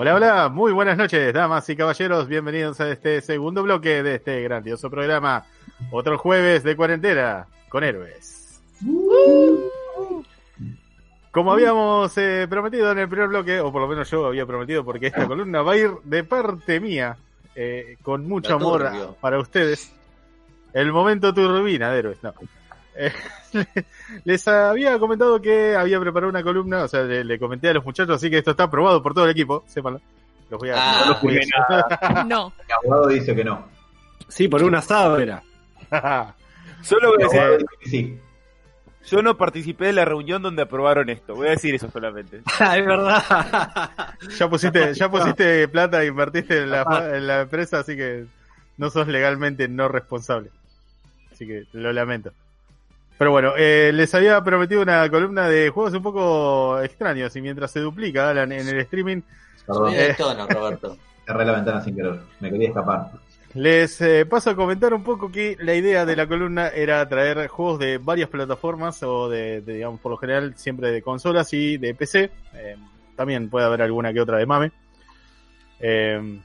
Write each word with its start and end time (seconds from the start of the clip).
Hola, 0.00 0.14
hola, 0.14 0.48
muy 0.48 0.70
buenas 0.70 0.96
noches, 0.96 1.34
damas 1.34 1.68
y 1.68 1.74
caballeros. 1.74 2.28
Bienvenidos 2.28 2.80
a 2.80 2.88
este 2.88 3.20
segundo 3.20 3.64
bloque 3.64 4.04
de 4.04 4.14
este 4.14 4.40
grandioso 4.42 4.88
programa. 4.88 5.44
Otro 5.90 6.16
jueves 6.18 6.62
de 6.62 6.76
cuarentena 6.76 7.48
con 7.68 7.82
héroes. 7.82 8.62
Como 11.32 11.50
habíamos 11.50 12.16
eh, 12.16 12.46
prometido 12.48 12.92
en 12.92 12.98
el 13.00 13.08
primer 13.08 13.26
bloque, 13.26 13.58
o 13.58 13.72
por 13.72 13.82
lo 13.82 13.88
menos 13.88 14.08
yo 14.08 14.26
había 14.26 14.46
prometido, 14.46 14.84
porque 14.84 15.08
esta 15.08 15.26
columna 15.26 15.62
va 15.62 15.72
a 15.72 15.76
ir 15.76 15.90
de 16.04 16.22
parte 16.22 16.78
mía, 16.78 17.16
eh, 17.56 17.96
con 18.00 18.24
mucho 18.28 18.54
amor 18.54 19.16
para 19.20 19.40
ustedes. 19.40 19.92
El 20.74 20.92
momento 20.92 21.34
turbina 21.34 21.90
de 21.90 21.98
héroes, 21.98 22.22
no. 22.22 22.34
Eh, 23.00 23.12
les 24.24 24.48
había 24.48 24.98
comentado 24.98 25.40
que 25.40 25.76
había 25.76 26.00
preparado 26.00 26.28
una 26.30 26.42
columna, 26.42 26.82
o 26.84 26.88
sea, 26.88 27.02
le, 27.02 27.22
le 27.24 27.38
comenté 27.38 27.68
a 27.68 27.74
los 27.74 27.84
muchachos, 27.84 28.16
así 28.16 28.28
que 28.28 28.38
esto 28.38 28.50
está 28.50 28.64
aprobado 28.64 29.02
por 29.02 29.14
todo 29.14 29.24
el 29.26 29.30
equipo, 29.30 29.62
sépanlo. 29.68 30.00
Los 30.50 30.58
voy 30.60 30.70
a, 30.70 30.74
Ah, 30.78 31.04
los 31.08 31.22
voy 31.22 31.38
a- 31.38 32.24
No. 32.26 32.52
El 32.66 32.72
abogado 32.72 33.08
dice 33.08 33.34
que 33.34 33.44
no. 33.44 33.66
Sí, 34.28 34.48
por 34.48 34.62
un 34.62 34.74
asado 34.74 35.18
era. 35.18 35.42
Solo 36.82 37.14
voy 37.14 37.22
a 37.22 37.48
decir, 37.50 37.66
sí. 37.84 38.18
yo 39.06 39.22
no 39.22 39.36
participé 39.36 39.86
de 39.86 39.92
la 39.92 40.04
reunión 40.04 40.42
donde 40.42 40.62
aprobaron 40.62 41.08
esto. 41.10 41.34
Voy 41.34 41.48
a 41.48 41.50
decir 41.50 41.74
eso 41.74 41.90
solamente. 41.90 42.38
es 42.60 42.86
verdad. 42.86 43.22
ya 44.38 44.48
pusiste, 44.48 44.94
ya 44.94 45.10
pusiste 45.10 45.68
plata, 45.68 46.04
invertiste 46.04 46.62
en 46.62 46.70
la, 46.70 47.10
en 47.14 47.26
la 47.26 47.40
empresa, 47.42 47.80
así 47.80 47.96
que 47.96 48.26
no 48.76 48.90
sos 48.90 49.06
legalmente 49.08 49.68
no 49.68 49.88
responsable. 49.88 50.50
Así 51.32 51.46
que 51.46 51.64
lo 51.72 51.92
lamento. 51.92 52.32
Pero 53.18 53.32
bueno, 53.32 53.52
eh, 53.56 53.90
les 53.92 54.14
había 54.14 54.42
prometido 54.44 54.80
una 54.82 55.08
columna 55.10 55.48
de 55.48 55.70
juegos 55.70 55.92
un 55.94 56.02
poco 56.02 56.80
extraños 56.80 57.34
y 57.34 57.40
mientras 57.42 57.70
se 57.72 57.80
duplica 57.80 58.30
Alan 58.30 58.52
en 58.52 58.68
el 58.68 58.78
streaming, 58.80 59.22
Perdón, 59.66 59.92
Eh. 59.94 60.14
tono, 60.16 60.46
Roberto. 60.46 60.96
cerré 61.26 61.44
la 61.44 61.52
ventana 61.52 61.80
sin 61.82 61.96
querer. 61.96 62.20
Me 62.40 62.50
quería 62.50 62.68
escapar. 62.68 63.10
les 63.54 64.00
eh, 64.00 64.24
paso 64.24 64.50
a 64.50 64.54
comentar 64.56 64.94
un 64.94 65.02
poco 65.02 65.30
que 65.32 65.56
la 65.60 65.74
idea 65.74 66.06
de 66.06 66.14
la 66.16 66.26
columna 66.28 66.68
era 66.68 67.06
traer 67.08 67.48
juegos 67.48 67.78
de 67.80 67.98
varias 67.98 68.28
plataformas 68.28 69.02
o 69.02 69.28
de, 69.28 69.60
de, 69.62 69.74
digamos, 69.74 70.00
por 70.00 70.12
lo 70.12 70.16
general 70.18 70.54
siempre 70.56 70.90
de 70.92 71.02
consolas 71.02 71.52
y 71.52 71.76
de 71.76 71.94
PC. 71.94 72.30
Eh, 72.54 72.76
también 73.16 73.50
puede 73.50 73.66
haber 73.66 73.82
alguna 73.82 74.12
que 74.12 74.20
otra 74.20 74.38
de 74.38 74.46
mame. 74.46 74.70
Eh, 75.80 76.40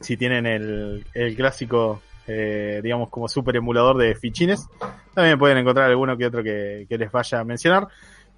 si 0.00 0.16
tienen 0.16 0.46
el, 0.46 1.04
el 1.14 1.36
clásico, 1.36 2.00
eh, 2.26 2.80
digamos, 2.82 3.08
como 3.10 3.28
super 3.28 3.56
emulador 3.56 3.96
de 3.98 4.14
fichines, 4.14 4.66
también 5.14 5.38
pueden 5.38 5.58
encontrar 5.58 5.88
alguno 5.90 6.16
que 6.16 6.26
otro 6.26 6.42
que, 6.42 6.86
que 6.88 6.98
les 6.98 7.10
vaya 7.10 7.40
a 7.40 7.44
mencionar. 7.44 7.88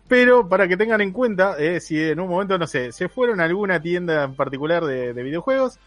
Pero 0.07 0.47
para 0.49 0.69
que 0.69 0.77
tengan 0.77 1.01
en 1.01 1.13
cuenta, 1.13 1.57
eh, 1.59 1.81
si 1.81 2.01
en 2.01 2.21
un 2.21 2.29
momento, 2.29 2.59
no 2.59 2.67
sé, 2.67 2.93
se 2.93 3.09
fueron 3.09 3.41
a 3.41 3.45
alguna 3.45 3.81
tienda 3.81 4.25
en 4.25 4.35
particular 4.37 4.85
de, 4.85 5.15
de 5.15 5.23
videojuegos, 5.23 5.79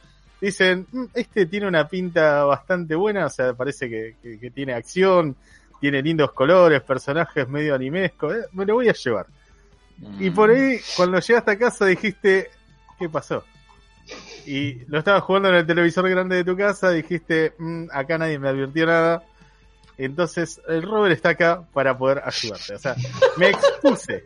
dicen, 0.41 0.87
"Mm, 0.91 1.05
este 1.13 1.45
tiene 1.45 1.67
una 1.67 1.87
pinta 1.87 2.43
bastante 2.45 2.95
buena, 2.95 3.27
o 3.27 3.29
sea, 3.29 3.53
parece 3.53 3.89
que, 3.89 4.15
que- 4.21 4.39
que 4.39 4.49
tiene 4.51 4.73
acción, 4.73 5.35
tiene 5.79 6.01
lindos 6.01 6.31
colores, 6.33 6.81
personajes 6.81 7.47
medio 7.47 7.75
animescos, 7.75 8.33
eh, 8.33 8.41
me 8.53 8.65
lo 8.65 8.75
voy 8.75 8.89
a 8.89 8.93
llevar. 8.93 9.27
Y 10.19 10.31
por 10.31 10.49
ahí, 10.49 10.79
cuando 10.95 11.19
llegaste 11.19 11.51
a 11.51 11.57
casa 11.59 11.85
dijiste, 11.85 12.49
¿qué 12.97 13.09
pasó? 13.09 13.43
Y 14.45 14.85
lo 14.85 14.99
estabas 14.99 15.23
jugando 15.23 15.49
en 15.49 15.55
el 15.55 15.65
televisor 15.67 16.09
grande 16.09 16.37
de 16.37 16.43
tu 16.43 16.55
casa, 16.55 16.91
dijiste, 16.91 17.53
"Mm, 17.57 17.85
acá 17.91 18.17
nadie 18.17 18.39
me 18.39 18.49
advirtió 18.49 18.85
nada. 18.85 19.23
Entonces, 19.97 20.61
el 20.67 20.83
Robert 20.83 21.13
está 21.15 21.29
acá 21.29 21.63
para 21.73 21.97
poder 21.97 22.21
ayudarte. 22.23 22.75
O 22.75 22.79
sea, 22.79 22.95
me 23.37 23.49
expuse. 23.49 24.23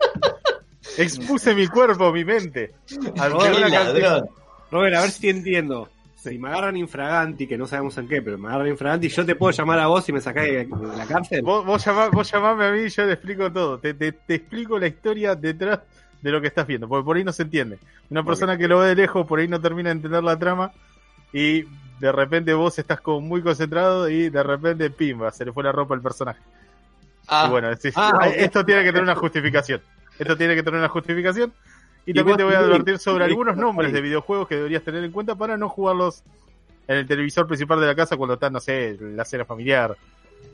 Expuse 0.98 1.56
mi 1.56 1.68
cuerpo, 1.68 2.12
mi 2.12 2.26
mente. 2.26 2.74
ante 3.18 3.38
¡Qué 3.38 3.58
una 3.58 3.70
cantidad- 3.70 3.94
ladrón! 3.94 4.30
Robert, 4.72 4.96
a 4.96 5.02
ver 5.02 5.12
si 5.12 5.30
entiendo. 5.30 5.90
Si 6.16 6.38
me 6.38 6.50
agarran 6.50 6.78
infraganti, 6.78 7.48
que 7.48 7.58
no 7.58 7.66
sabemos 7.66 7.98
en 7.98 8.08
qué, 8.08 8.22
pero 8.22 8.38
me 8.38 8.48
agarran 8.50 8.68
infraganti, 8.68 9.10
¿yo 9.10 9.26
te 9.26 9.36
puedo 9.36 9.52
llamar 9.52 9.80
a 9.80 9.88
vos 9.88 10.08
y 10.08 10.14
me 10.14 10.22
sacás 10.22 10.44
de 10.44 10.66
de 10.66 10.98
la 10.98 11.06
cárcel? 11.08 11.42
Vos, 11.42 11.66
vos, 11.66 11.84
llamá- 11.84 12.10
vos 12.12 12.32
llamame 12.32 12.66
a 12.66 12.72
mí 12.72 12.82
y 12.82 12.90
yo 12.90 13.08
te 13.08 13.14
explico 13.14 13.52
todo. 13.52 13.80
Te, 13.80 13.94
te- 13.96 14.12
te 14.12 14.36
explico 14.36 14.78
la 14.78 14.88
historia 14.88 15.34
detrás 15.36 15.80
de 16.22 16.32
lo 16.32 16.42
que 16.42 16.48
estás 16.48 16.68
viendo, 16.68 16.88
porque 16.88 17.06
por 17.06 17.18
ahí 17.18 17.24
no 17.24 17.32
se 17.34 17.44
entiende. 17.44 17.78
Una 18.10 18.24
persona 18.24 18.58
que 18.58 18.68
lo 18.68 18.80
ve 18.80 18.88
de 18.90 18.96
lejos, 18.96 19.26
por 19.28 19.40
ahí 19.40 19.48
no 19.48 19.60
termina 19.60 19.90
de 19.90 19.94
entender 19.96 20.24
la 20.24 20.38
trama 20.38 20.72
y 21.34 21.64
de 22.00 22.12
repente 22.12 22.54
vos 22.54 22.78
estás 22.80 23.00
como 23.02 23.22
muy 23.22 23.42
concentrado 23.42 24.10
y 24.10 24.30
de 24.30 24.44
repente, 24.44 24.90
pimba, 24.90 25.32
se 25.32 25.46
le 25.46 25.52
fue 25.54 25.64
la 25.64 25.72
ropa 25.72 25.94
al 25.96 26.02
personaje. 26.02 26.40
Ah, 27.28 27.46
Y 27.48 27.52
bueno, 27.52 27.70
es- 27.72 27.80
Ah, 27.96 28.12
esto 28.46 28.66
tiene 28.66 28.82
que 28.82 28.90
tener 28.90 29.04
una 29.04 29.16
justificación. 29.16 29.82
Esto 30.20 30.36
tiene 30.38 30.56
que 30.56 30.64
tener 30.64 30.80
una 30.80 30.90
justificación. 30.90 31.54
Y 32.06 32.12
Y 32.12 32.14
también 32.14 32.38
te 32.38 32.44
voy 32.44 32.54
a 32.56 32.60
advertir 32.60 32.98
sobre 32.98 33.24
algunos 33.32 33.56
nombres 33.56 33.94
de 33.94 34.02
videojuegos 34.02 34.48
que 34.48 34.56
deberías 34.56 34.84
tener 34.84 35.04
en 35.04 35.12
cuenta 35.12 35.36
para 35.36 35.56
no 35.58 35.70
jugarlos 35.70 36.24
en 36.88 36.98
el 36.98 37.08
televisor 37.08 37.46
principal 37.48 37.80
de 37.80 37.86
la 37.88 37.96
casa 37.96 38.18
cuando 38.18 38.34
estás, 38.34 38.52
no 38.52 38.60
sé, 38.60 38.90
en 38.90 39.16
la 39.16 39.24
cena 39.24 39.46
familiar. 39.46 39.96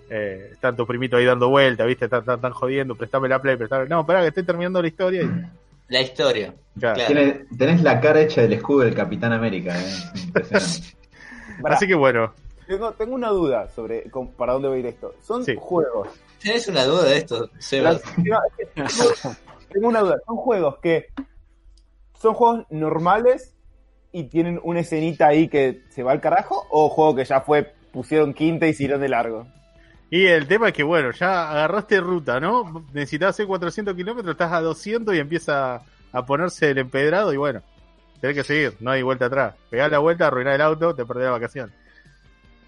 Eh, 0.10 0.50
están 0.54 0.76
tu 0.76 0.88
primito 0.88 1.18
ahí 1.18 1.26
dando 1.26 1.50
vuelta, 1.50 1.84
¿viste? 1.86 2.06
Están, 2.06 2.22
están, 2.22 2.36
están 2.36 2.54
jodiendo, 2.54 2.96
prestame 2.96 3.28
la 3.28 3.42
play, 3.42 3.58
prestame... 3.58 3.88
No, 3.88 4.06
pará, 4.06 4.22
que 4.22 4.28
estoy 4.30 4.44
terminando 4.44 4.82
la 4.82 4.88
historia 4.88 5.24
y... 5.24 5.30
la 5.90 6.02
historia. 6.02 6.54
Claro. 6.80 6.96
Claro. 6.96 7.14
Tiene- 7.14 7.46
tenés 7.58 7.82
la 7.84 8.00
cara 8.00 8.22
hecha 8.22 8.42
del 8.42 8.54
escudo 8.54 8.82
del 8.86 8.96
Capitán 8.96 9.34
América. 9.34 9.78
¿eh? 9.78 9.86
Impresionante. 10.28 10.98
Así 11.66 11.88
que 11.88 11.96
bueno, 11.96 12.34
tengo, 12.68 12.92
tengo 12.94 13.16
una 13.16 13.30
duda 13.30 13.68
sobre 13.70 14.10
con- 14.10 14.32
para 14.32 14.54
dónde 14.54 14.70
va 14.70 14.76
a 14.76 14.78
ir 14.78 14.86
esto. 14.86 15.14
Son 15.22 15.44
Sí. 15.44 15.56
juegos. 15.60 16.08
¿Tenés 16.42 16.68
una 16.68 16.84
duda 16.86 17.04
de 17.06 17.18
esto, 17.18 17.50
Sebas? 17.58 18.02
No, 18.18 18.38
tengo, 18.76 18.90
tengo 19.72 19.88
una 19.88 20.00
duda. 20.02 20.18
Son 20.26 20.38
juegos 20.38 20.78
que 20.78 21.08
son 22.20 22.34
juegos 22.34 22.66
normales 22.70 23.56
y 24.12 24.24
tienen 24.26 24.60
una 24.64 24.80
escenita 24.82 25.28
ahí 25.28 25.48
que 25.50 25.82
se 25.90 26.04
va 26.04 26.12
al 26.12 26.22
carajo 26.22 26.66
o 26.70 26.90
juego 26.90 27.16
que 27.16 27.26
ya 27.26 27.42
fue 27.42 27.74
pusieron 27.92 28.34
quinta 28.34 28.68
y 28.68 28.74
siguieron 28.74 29.02
de 29.02 29.10
largo. 29.10 29.48
Y 30.10 30.26
el 30.26 30.48
tema 30.48 30.70
es 30.70 30.74
que, 30.74 30.84
bueno, 30.84 31.12
ya 31.12 31.52
agarraste 31.52 32.00
ruta, 32.00 32.40
¿no? 32.40 32.86
Necesitas 32.94 33.32
hacer 33.32 33.46
400 33.46 33.94
kilómetros, 33.96 34.32
estás 34.34 34.54
a 34.54 34.62
200 34.62 35.14
y 35.14 35.20
empieza 35.20 35.82
a 36.14 36.26
ponerse 36.26 36.72
el 36.72 36.78
empedrado 36.78 37.34
y 37.34 37.38
bueno, 37.38 37.62
tenés 38.22 38.38
que 38.38 38.44
seguir, 38.44 38.78
no 38.80 38.92
hay 38.92 39.02
vuelta 39.02 39.26
atrás. 39.26 39.56
Pegás 39.70 39.92
la 39.92 40.00
vuelta, 40.00 40.28
arruinás 40.28 40.56
el 40.56 40.62
auto, 40.62 40.96
te 40.96 41.06
perdés 41.06 41.26
la 41.26 41.32
vacación. 41.32 41.74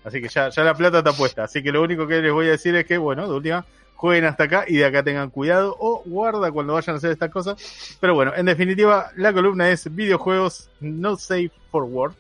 Así 0.03 0.22
que 0.22 0.27
ya, 0.27 0.50
ya 0.50 0.63
la 0.63 0.73
plata 0.73 1.00
está 1.00 1.13
puesta. 1.13 1.44
Así 1.45 1.63
que 1.63 1.72
lo 1.72 1.81
único 1.81 2.07
que 2.07 2.22
les 2.22 2.31
voy 2.31 2.47
a 2.47 2.51
decir 2.51 2.75
es 2.75 2.85
que, 2.85 2.97
bueno, 2.97 3.27
de 3.27 3.33
última, 3.33 3.66
jueguen 3.95 4.25
hasta 4.25 4.45
acá 4.45 4.66
y 4.67 4.77
de 4.77 4.85
acá 4.85 5.03
tengan 5.03 5.29
cuidado 5.29 5.75
o 5.79 6.03
guarda 6.06 6.51
cuando 6.51 6.73
vayan 6.73 6.95
a 6.95 6.97
hacer 6.97 7.11
estas 7.11 7.31
cosas. 7.31 7.97
Pero 8.01 8.16
bueno, 8.16 8.33
en 8.35 8.45
definitiva, 8.47 9.11
la 9.16 9.31
columna 9.31 9.69
es 9.69 9.94
videojuegos 9.94 10.69
no 10.81 11.16
safe 11.16 11.51
for 11.71 11.83
work. 11.83 12.16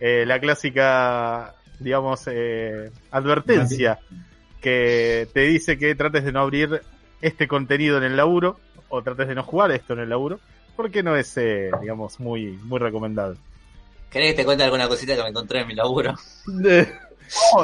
Eh, 0.00 0.24
la 0.26 0.40
clásica, 0.40 1.54
digamos, 1.78 2.22
eh, 2.26 2.90
advertencia 3.12 4.00
que 4.62 5.28
te 5.34 5.40
dice 5.40 5.76
que 5.78 5.94
trates 5.94 6.24
de 6.24 6.32
no 6.32 6.40
abrir 6.40 6.80
este 7.20 7.46
contenido 7.48 7.98
en 7.98 8.04
el 8.04 8.16
laburo 8.16 8.58
o 8.88 9.02
trates 9.02 9.28
de 9.28 9.34
no 9.34 9.42
jugar 9.42 9.70
esto 9.72 9.92
en 9.92 10.00
el 10.00 10.08
laburo 10.08 10.40
porque 10.76 11.02
no 11.02 11.16
es, 11.16 11.36
eh, 11.36 11.70
digamos, 11.80 12.18
muy, 12.20 12.52
muy 12.64 12.78
recomendable. 12.78 13.38
¿Querés 14.10 14.30
que 14.32 14.36
te 14.38 14.44
cuente 14.44 14.64
alguna 14.64 14.88
cosita 14.88 15.14
que 15.16 15.22
me 15.22 15.28
encontré 15.28 15.60
en 15.60 15.66
mi 15.68 15.74
laburo? 15.74 16.14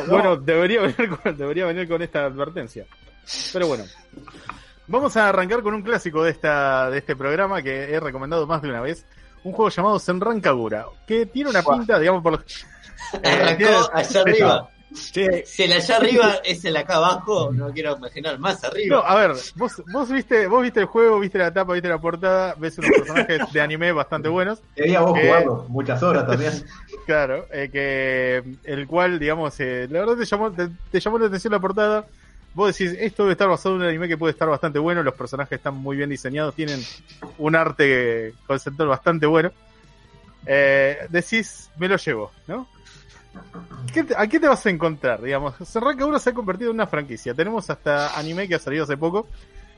Bueno, 0.08 0.36
debería 0.36 0.80
venir, 0.82 1.08
con, 1.22 1.36
debería 1.36 1.66
venir 1.66 1.88
con 1.88 2.00
esta 2.02 2.24
advertencia. 2.24 2.86
Pero 3.52 3.66
bueno, 3.68 3.84
vamos 4.86 5.16
a 5.16 5.28
arrancar 5.28 5.62
con 5.62 5.74
un 5.74 5.82
clásico 5.82 6.22
de, 6.24 6.30
esta, 6.30 6.90
de 6.90 6.98
este 6.98 7.14
programa 7.16 7.60
que 7.62 7.92
he 7.92 8.00
recomendado 8.00 8.46
más 8.46 8.62
de 8.62 8.70
una 8.70 8.80
vez. 8.80 9.04
Un 9.44 9.52
juego 9.52 9.68
llamado 9.70 9.98
Senran 9.98 10.40
Kagura, 10.40 10.86
que 11.06 11.26
tiene 11.26 11.50
una 11.50 11.62
pinta, 11.62 11.98
digamos, 11.98 12.22
por 12.22 12.32
lo- 12.32 12.38
Eh, 13.22 13.54
tiene- 13.56 13.72
Arrancó 13.72 13.90
allá 13.96 14.20
arriba. 14.22 14.70
Che, 15.12 15.44
Si 15.44 15.64
el 15.64 15.72
allá 15.74 15.96
arriba 15.96 16.34
es 16.44 16.64
el 16.64 16.76
acá 16.76 16.96
abajo, 16.96 17.50
no 17.52 17.70
quiero 17.72 17.96
imaginar 17.98 18.38
más 18.38 18.62
No, 18.62 18.68
arriba. 18.68 19.00
a 19.00 19.14
ver, 19.16 19.36
vos, 19.54 19.82
vos 19.92 20.10
viste, 20.10 20.46
vos 20.46 20.62
viste 20.62 20.80
el 20.80 20.86
juego, 20.86 21.20
viste 21.20 21.36
la 21.38 21.52
tapa, 21.52 21.74
viste 21.74 21.88
la 21.90 21.98
portada, 22.00 22.54
ves 22.56 22.78
unos 22.78 22.90
personajes 22.92 23.42
de 23.52 23.60
anime 23.60 23.92
bastante 23.92 24.28
buenos. 24.30 24.62
Quería 24.74 25.00
vos 25.00 25.18
Eh. 25.18 25.22
jugarlo 25.26 25.66
muchas 25.68 26.02
horas 26.02 26.26
también. 26.26 26.52
Claro, 27.06 27.46
eh, 27.50 27.70
que 27.72 28.42
el 28.64 28.86
cual, 28.86 29.18
digamos, 29.18 29.58
eh, 29.60 29.86
la 29.90 30.00
verdad 30.00 30.16
te 30.18 30.26
llamó, 30.26 30.52
te, 30.52 30.68
te 30.90 31.00
llamó 31.00 31.18
la 31.18 31.26
atención 31.26 31.52
la 31.54 31.58
portada. 31.60 32.06
Vos 32.52 32.76
decís, 32.76 32.94
esto 33.00 33.22
debe 33.22 33.32
estar 33.32 33.48
basado 33.48 33.76
en 33.76 33.80
un 33.82 33.88
anime 33.88 34.08
que 34.08 34.18
puede 34.18 34.32
estar 34.32 34.46
bastante 34.48 34.78
bueno, 34.78 35.02
los 35.02 35.14
personajes 35.14 35.56
están 35.56 35.74
muy 35.74 35.96
bien 35.96 36.10
diseñados, 36.10 36.54
tienen 36.54 36.80
un 37.38 37.56
arte 37.56 38.34
conceptual 38.46 38.88
bastante 38.88 39.24
bueno. 39.26 39.50
Eh, 40.46 40.98
decís, 41.08 41.70
me 41.78 41.88
lo 41.88 41.96
llevo, 41.96 42.30
¿no? 42.46 42.66
¿Qué 43.92 44.04
te- 44.04 44.14
¿A 44.16 44.26
qué 44.26 44.38
te 44.40 44.48
vas 44.48 44.64
a 44.66 44.70
encontrar? 44.70 45.22
Digamos, 45.22 45.54
Serranca 45.66 46.04
1 46.06 46.18
se 46.18 46.30
ha 46.30 46.34
convertido 46.34 46.70
en 46.70 46.76
una 46.76 46.86
franquicia. 46.86 47.34
Tenemos 47.34 47.68
hasta 47.70 48.18
anime 48.18 48.46
que 48.48 48.54
ha 48.54 48.58
salido 48.58 48.84
hace 48.84 48.96
poco, 48.96 49.26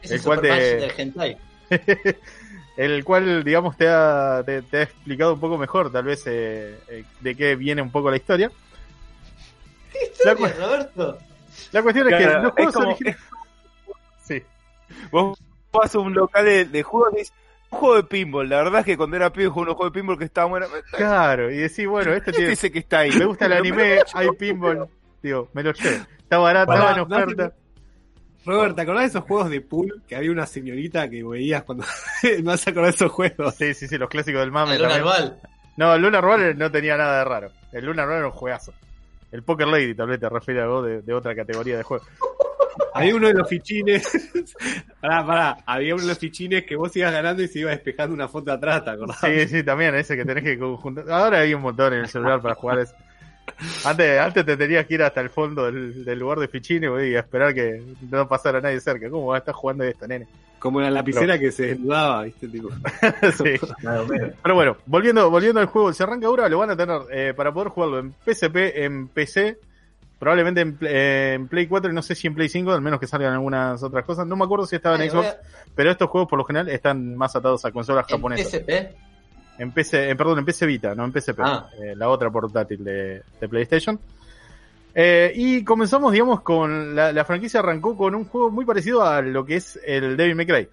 Es 0.03 0.11
el 0.11 0.17
el 0.19 0.23
cual 0.25 0.39
Super 0.39 0.51
te- 0.51 0.75
Match 0.77 0.81
del 0.97 1.01
hentai. 1.01 1.39
el 2.77 3.05
cual, 3.05 3.45
digamos, 3.45 3.77
te 3.77 3.89
ha, 3.89 4.43
te, 4.45 4.62
te 4.62 4.79
ha 4.79 4.83
explicado 4.83 5.35
un 5.35 5.41
poco 5.41 5.59
mejor, 5.59 5.93
tal 5.93 6.05
vez, 6.05 6.23
eh, 6.27 6.79
eh, 6.89 7.05
de 7.21 7.35
qué 7.35 7.55
viene 7.57 7.83
un 7.83 7.91
poco 7.91 8.11
la 8.11 8.17
historia. 8.17 8.51
La, 10.25 10.35
cu- 10.35 10.47
Roberto. 10.47 11.19
la 11.73 11.83
cuestión 11.83 12.09
es 12.12 12.19
que 12.19 12.27
los 12.27 12.45
es 12.47 12.53
juegos 12.53 12.75
como- 12.75 12.87
originales... 12.89 13.21
Sí. 14.23 14.43
Vos 15.11 15.39
vas 15.73 15.95
a 15.95 15.99
un 15.99 16.15
local 16.15 16.45
de, 16.45 16.65
de 16.65 16.83
juegos 16.83 17.12
y 17.15 17.17
dices, 17.19 17.35
juego 17.70 17.96
de 17.96 18.02
pinball, 18.05 18.49
la 18.49 18.56
verdad 18.58 18.81
es 18.81 18.87
que 18.87 18.96
cuando 18.96 19.17
era 19.17 19.32
pibe 19.32 19.49
jugué 19.49 19.70
un 19.70 19.76
juego 19.76 19.90
de 19.90 20.00
pinball 20.00 20.19
que 20.19 20.25
estaba 20.25 20.49
bueno. 20.49 20.67
Claro, 20.93 21.50
y 21.50 21.56
decís, 21.58 21.87
bueno, 21.87 22.12
este 22.12 22.32
¿Qué 22.32 22.37
tiene, 22.37 22.50
dice 22.50 22.70
que 22.70 22.81
está 22.81 23.00
ahí? 23.00 23.11
me 23.12 23.25
gusta 23.25 23.46
el 23.46 23.52
anime, 23.55 24.00
hay 24.12 24.28
pinball, 24.38 24.88
digo, 25.22 25.49
me 25.52 25.62
lo 25.62 25.72
llevo. 25.72 26.05
Está 26.19 26.38
barato, 26.38 26.72
estaba 26.72 26.93
en 26.93 27.00
oferta. 27.00 27.55
Robert, 28.46 28.75
¿te 28.75 28.82
acordás 28.82 29.02
de 29.02 29.08
esos 29.08 29.25
juegos 29.25 29.50
de 29.50 29.61
pool 29.61 30.02
que 30.08 30.17
había 30.17 30.31
una 30.31 30.46
señorita 30.46 31.11
que 31.11 31.22
veías 31.22 31.62
cuando 31.64 31.84
me 32.22 32.43
vas 32.43 32.67
a 32.67 32.70
acordar 32.70 32.90
de 32.90 32.96
esos 32.96 33.12
juegos? 33.12 33.55
Sí, 33.55 33.75
sí, 33.75 33.87
sí, 33.87 33.99
los 33.99 34.08
clásicos 34.08 34.40
del 34.40 34.50
mame 34.50 34.76
El 34.76 34.82
Lunar. 34.82 35.02
Ball. 35.02 35.37
No, 35.76 35.94
el 35.94 36.02
Lunar 36.02 36.25
Roller 36.25 36.56
no 36.56 36.70
tenía 36.70 36.96
nada 36.96 37.19
de 37.19 37.25
raro. 37.25 37.50
El 37.73 37.84
Lunar 37.84 38.06
Roller 38.06 38.20
era 38.20 38.28
un 38.28 38.34
juegazo. 38.34 38.73
El 39.31 39.43
Poker 39.43 39.69
Lady 39.69 39.94
tal 39.94 40.08
vez 40.08 40.19
te 40.19 40.28
refiere 40.28 40.62
a 40.62 40.66
de, 40.66 41.02
de 41.02 41.14
otra 41.14 41.34
categoría 41.34 41.76
de 41.76 41.82
juego. 41.82 42.05
Había 42.94 43.17
uno 43.17 43.28
de 43.28 43.34
los 43.34 43.49
fichines. 43.49 44.08
pará, 45.00 45.26
pará. 45.26 45.56
Había 45.67 45.94
uno 45.94 46.02
de 46.02 46.08
los 46.08 46.19
fichines 46.19 46.64
que 46.64 46.76
vos 46.76 46.94
ibas 46.96 47.12
ganando 47.12 47.43
y 47.43 47.49
se 47.49 47.61
iba 47.61 47.70
despejando 47.70 48.14
una 48.14 48.28
foto 48.28 48.52
atrás, 48.52 48.84
¿te 48.84 48.90
acordás? 48.90 49.19
Sí, 49.20 49.49
sí, 49.49 49.62
también, 49.62 49.94
ese 49.94 50.17
que 50.17 50.25
tenés 50.25 50.44
que 50.44 50.58
conjuntar. 50.58 51.11
Ahora 51.11 51.40
hay 51.40 51.55
un 51.55 51.62
montón 51.62 51.93
en 51.94 52.00
el 52.00 52.08
celular 52.08 52.40
para 52.40 52.55
jugar 52.55 52.81
eso. 52.81 52.94
Antes, 53.84 54.20
antes 54.20 54.46
te 54.46 54.56
tenías 54.56 54.87
que 54.87 54.94
ir 54.94 55.02
hasta 55.02 55.20
el 55.20 55.31
fondo 55.31 55.67
del, 55.67 56.05
del 56.05 56.19
lugar 56.19 56.38
de 56.38 56.49
fichines 56.49 56.90
y 57.05 57.14
esperar 57.14 57.55
que 57.55 57.82
no 58.11 58.28
pasara 58.28 58.61
nadie 58.61 58.81
cerca. 58.81 59.11
¿Cómo 59.11 59.26
vas 59.26 59.37
a 59.37 59.38
estar 59.40 59.55
jugando 59.55 59.84
esto, 59.84 60.06
nene? 60.06 60.26
Como 60.61 60.78
la 60.78 60.90
lapicera 60.90 61.38
que 61.38 61.50
se 61.50 61.69
desnudaba, 61.69 62.25
¿viste? 62.25 62.46
Tipo. 62.46 62.69
sí. 63.43 63.58
Claro, 63.81 64.06
mira. 64.06 64.31
Pero 64.43 64.55
bueno, 64.55 64.76
volviendo, 64.84 65.31
volviendo 65.31 65.58
al 65.58 65.66
juego, 65.66 65.90
si 65.93 66.02
arranca 66.02 66.26
ahora 66.26 66.50
lo 66.50 66.58
van 66.58 66.70
a 66.70 66.76
tener 66.76 67.00
eh, 67.11 67.32
para 67.34 67.50
poder 67.52 67.70
jugarlo 67.70 67.99
en 67.99 68.12
PSP, 68.12 68.56
en 68.76 69.08
PC, 69.08 69.58
probablemente 70.20 70.61
en, 70.61 70.76
Play- 70.76 70.93
eh, 70.94 71.32
en 71.34 71.49
Play 71.49 71.67
4 71.67 71.90
y 71.90 71.94
no 71.94 72.02
sé 72.02 72.14
si 72.14 72.28
en 72.28 72.34
Play 72.37 72.49
5, 72.49 72.70
al 72.70 72.81
menos 72.82 73.00
que 73.00 73.08
salgan 73.08 73.32
algunas 73.32 73.82
otras 73.82 74.05
cosas. 74.05 74.25
No 74.28 74.37
me 74.37 74.44
acuerdo 74.44 74.67
si 74.67 74.76
estaba 74.76 74.94
en 74.94 75.02
Eh, 75.02 75.11
Xbox, 75.11 75.26
a- 75.26 75.37
pero 75.75 75.90
estos 75.90 76.08
juegos 76.08 76.28
por 76.31 76.38
lo 76.38 76.44
general 76.44 76.69
están 76.69 77.17
más 77.17 77.34
atados 77.34 77.64
a 77.64 77.72
consolas 77.72 78.05
en 78.08 78.17
japonesas. 78.17 78.52
PSP. 78.52 78.94
En 79.58 79.72
PC, 79.72 80.11
eh, 80.11 80.17
perdón, 80.17 80.38
en 80.38 80.44
PC 80.44 80.64
Vita, 80.67 80.94
no 80.94 81.05
en 81.05 81.12
PSP, 81.12 81.40
Ah. 81.43 81.69
eh, 81.82 81.94
la 81.96 82.08
otra 82.08 82.31
portátil 82.31 82.84
de, 82.84 83.22
de 83.40 83.49
PlayStation. 83.49 83.99
Eh, 84.94 85.32
y 85.37 85.62
comenzamos, 85.64 86.12
digamos, 86.12 86.40
con 86.43 86.94
la, 86.96 87.12
la 87.12 87.25
franquicia 87.25 87.61
arrancó 87.61 87.96
con 87.96 88.14
un 88.14 88.25
juego 88.25 88.50
muy 88.50 88.64
parecido 88.64 89.02
a 89.05 89.23
lo 89.23 89.44
que 89.44 89.56
es 89.56 89.78
el 89.87 90.16
Devil 90.16 90.34
May 90.34 90.46
Cry. 90.46 90.69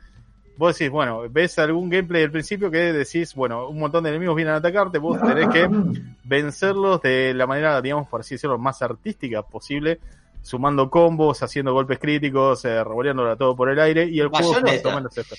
Vos 0.58 0.76
decís, 0.78 0.92
bueno, 0.92 1.22
ves 1.30 1.60
algún 1.60 1.90
gameplay 1.90 2.22
del 2.24 2.32
principio 2.32 2.72
que 2.72 2.92
decís, 2.92 3.36
bueno, 3.36 3.68
un 3.70 3.78
montón 3.80 4.04
de 4.04 4.10
enemigos 4.10 4.36
vienen 4.36 4.56
a 4.56 4.58
atacarte, 4.58 4.98
vos 4.98 5.20
tenés 5.22 5.48
que 5.50 5.70
vencerlos 6.24 7.02
de 7.02 7.34
la 7.36 7.46
manera, 7.46 7.80
digamos, 7.82 8.08
por 8.10 8.22
así 8.22 8.36
decirlo, 8.36 8.58
más 8.58 8.82
artística 8.82 9.44
posible, 9.44 10.00
sumando 10.42 10.90
combos, 10.90 11.44
haciendo 11.44 11.74
golpes 11.74 12.00
críticos, 12.00 12.66
eh, 12.66 12.84
revoleándola 12.84 13.36
todo 13.36 13.56
por 13.56 13.70
el 13.70 13.80
aire, 13.80 14.06
y 14.06 14.20
el 14.20 14.30
juego 14.30 14.54
es 14.58 14.64
más 14.64 14.94
o 14.94 14.96
menos 14.96 15.18
esto. 15.18 15.36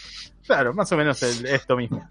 Claro, 0.47 0.73
más 0.75 0.93
o 0.93 0.97
menos 0.97 1.23
el- 1.23 1.47
esto 1.55 1.77
mismo. 1.77 2.07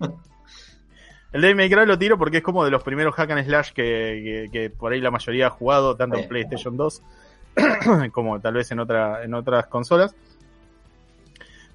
El 1.34 1.42
Devil 1.42 1.56
May 1.58 1.70
Cry 1.70 1.86
lo 1.86 1.98
tiro 1.98 2.18
porque 2.18 2.38
es 2.38 2.44
como 2.44 2.64
de 2.66 2.72
los 2.72 2.84
primeros 2.84 3.14
hack 3.16 3.32
and 3.32 3.46
slash 3.46 3.72
que, 3.72 4.48
que- 4.50 4.50
que 4.52 4.70
por 4.70 4.92
ahí 4.94 5.02
la 5.02 5.12
mayoría 5.12 5.48
ha 5.48 5.50
jugado, 5.52 5.96
tanto 5.96 6.18
en. 6.18 6.28
PlayStation 6.28 6.76
2 6.78 7.02
como 8.12 8.40
tal 8.40 8.54
vez 8.54 8.72
en, 8.72 8.80
otra, 8.80 9.24
en 9.24 9.34
otras 9.34 9.68
consolas. 9.68 10.16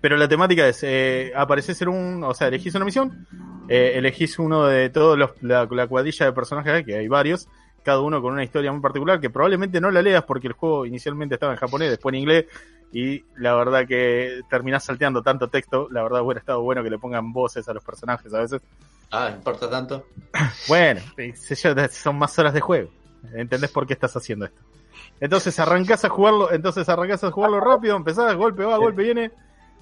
Pero 0.03 0.17
la 0.17 0.27
temática 0.29 0.67
es, 0.67 0.83
eh, 0.83 1.33
apareces 1.35 1.81
en 1.81 1.89
un, 1.89 2.25
o 2.25 2.35
sea, 2.35 2.49
elegís 2.49 2.75
una 2.75 2.85
misión, 2.85 3.25
eh, 3.69 3.93
elegís 3.95 4.37
uno 4.41 4.67
de 4.67 4.91
todos 4.91 5.17
los, 5.17 5.31
la, 5.43 5.67
la 5.71 5.87
cuadrilla 5.87 6.27
de 6.27 6.33
personajes, 6.33 6.85
que 6.85 6.97
hay 6.97 7.07
varios, 7.07 7.49
cada 7.85 8.01
uno 8.01 8.21
con 8.21 8.33
una 8.33 8.43
historia 8.43 8.73
muy 8.73 8.81
particular, 8.81 9.21
que 9.21 9.31
probablemente 9.31 9.81
no 9.81 9.93
la 9.93 10.03
leas 10.03 10.25
porque 10.25 10.49
el 10.49 10.55
juego 10.55 10.87
inicialmente 10.87 11.37
estaba 11.37 11.53
en 11.53 11.59
japonés, 11.59 11.89
después 11.89 12.13
en 12.15 12.19
inglés, 12.19 12.47
y 12.93 13.25
la 13.37 13.55
verdad 13.55 13.87
que 13.87 14.41
terminás 14.51 14.83
salteando 14.83 15.23
tanto 15.23 15.47
texto, 15.49 15.87
la 15.93 16.03
verdad 16.03 16.23
hubiera 16.23 16.41
estado 16.41 16.63
bueno 16.63 16.83
que 16.83 16.91
le 16.91 16.99
pongan 16.99 17.33
voces 17.33 17.69
a 17.69 17.73
los 17.73 17.85
personajes 17.85 18.35
a 18.35 18.41
veces. 18.41 18.61
Ah, 19.13 19.31
importa 19.33 19.71
tanto. 19.71 20.05
Bueno, 20.67 21.01
son 21.93 22.19
más 22.19 22.37
horas 22.41 22.55
de 22.55 22.61
juego. 22.61 22.91
¿Entendés 23.35 23.71
por 23.71 23.87
qué 23.87 23.93
estás 23.93 24.17
haciendo 24.17 24.47
esto? 24.47 24.61
Entonces 25.21 25.57
arrancás 25.61 26.05
a 26.05 26.09
jugarlo, 26.09 26.51
entonces 26.53 26.89
arrancás 26.89 27.23
a 27.23 27.31
jugarlo 27.31 27.61
rápido, 27.61 27.95
empezás, 27.97 28.35
golpe 28.35 28.65
va, 28.65 28.77
golpe 28.79 29.05
viene. 29.05 29.31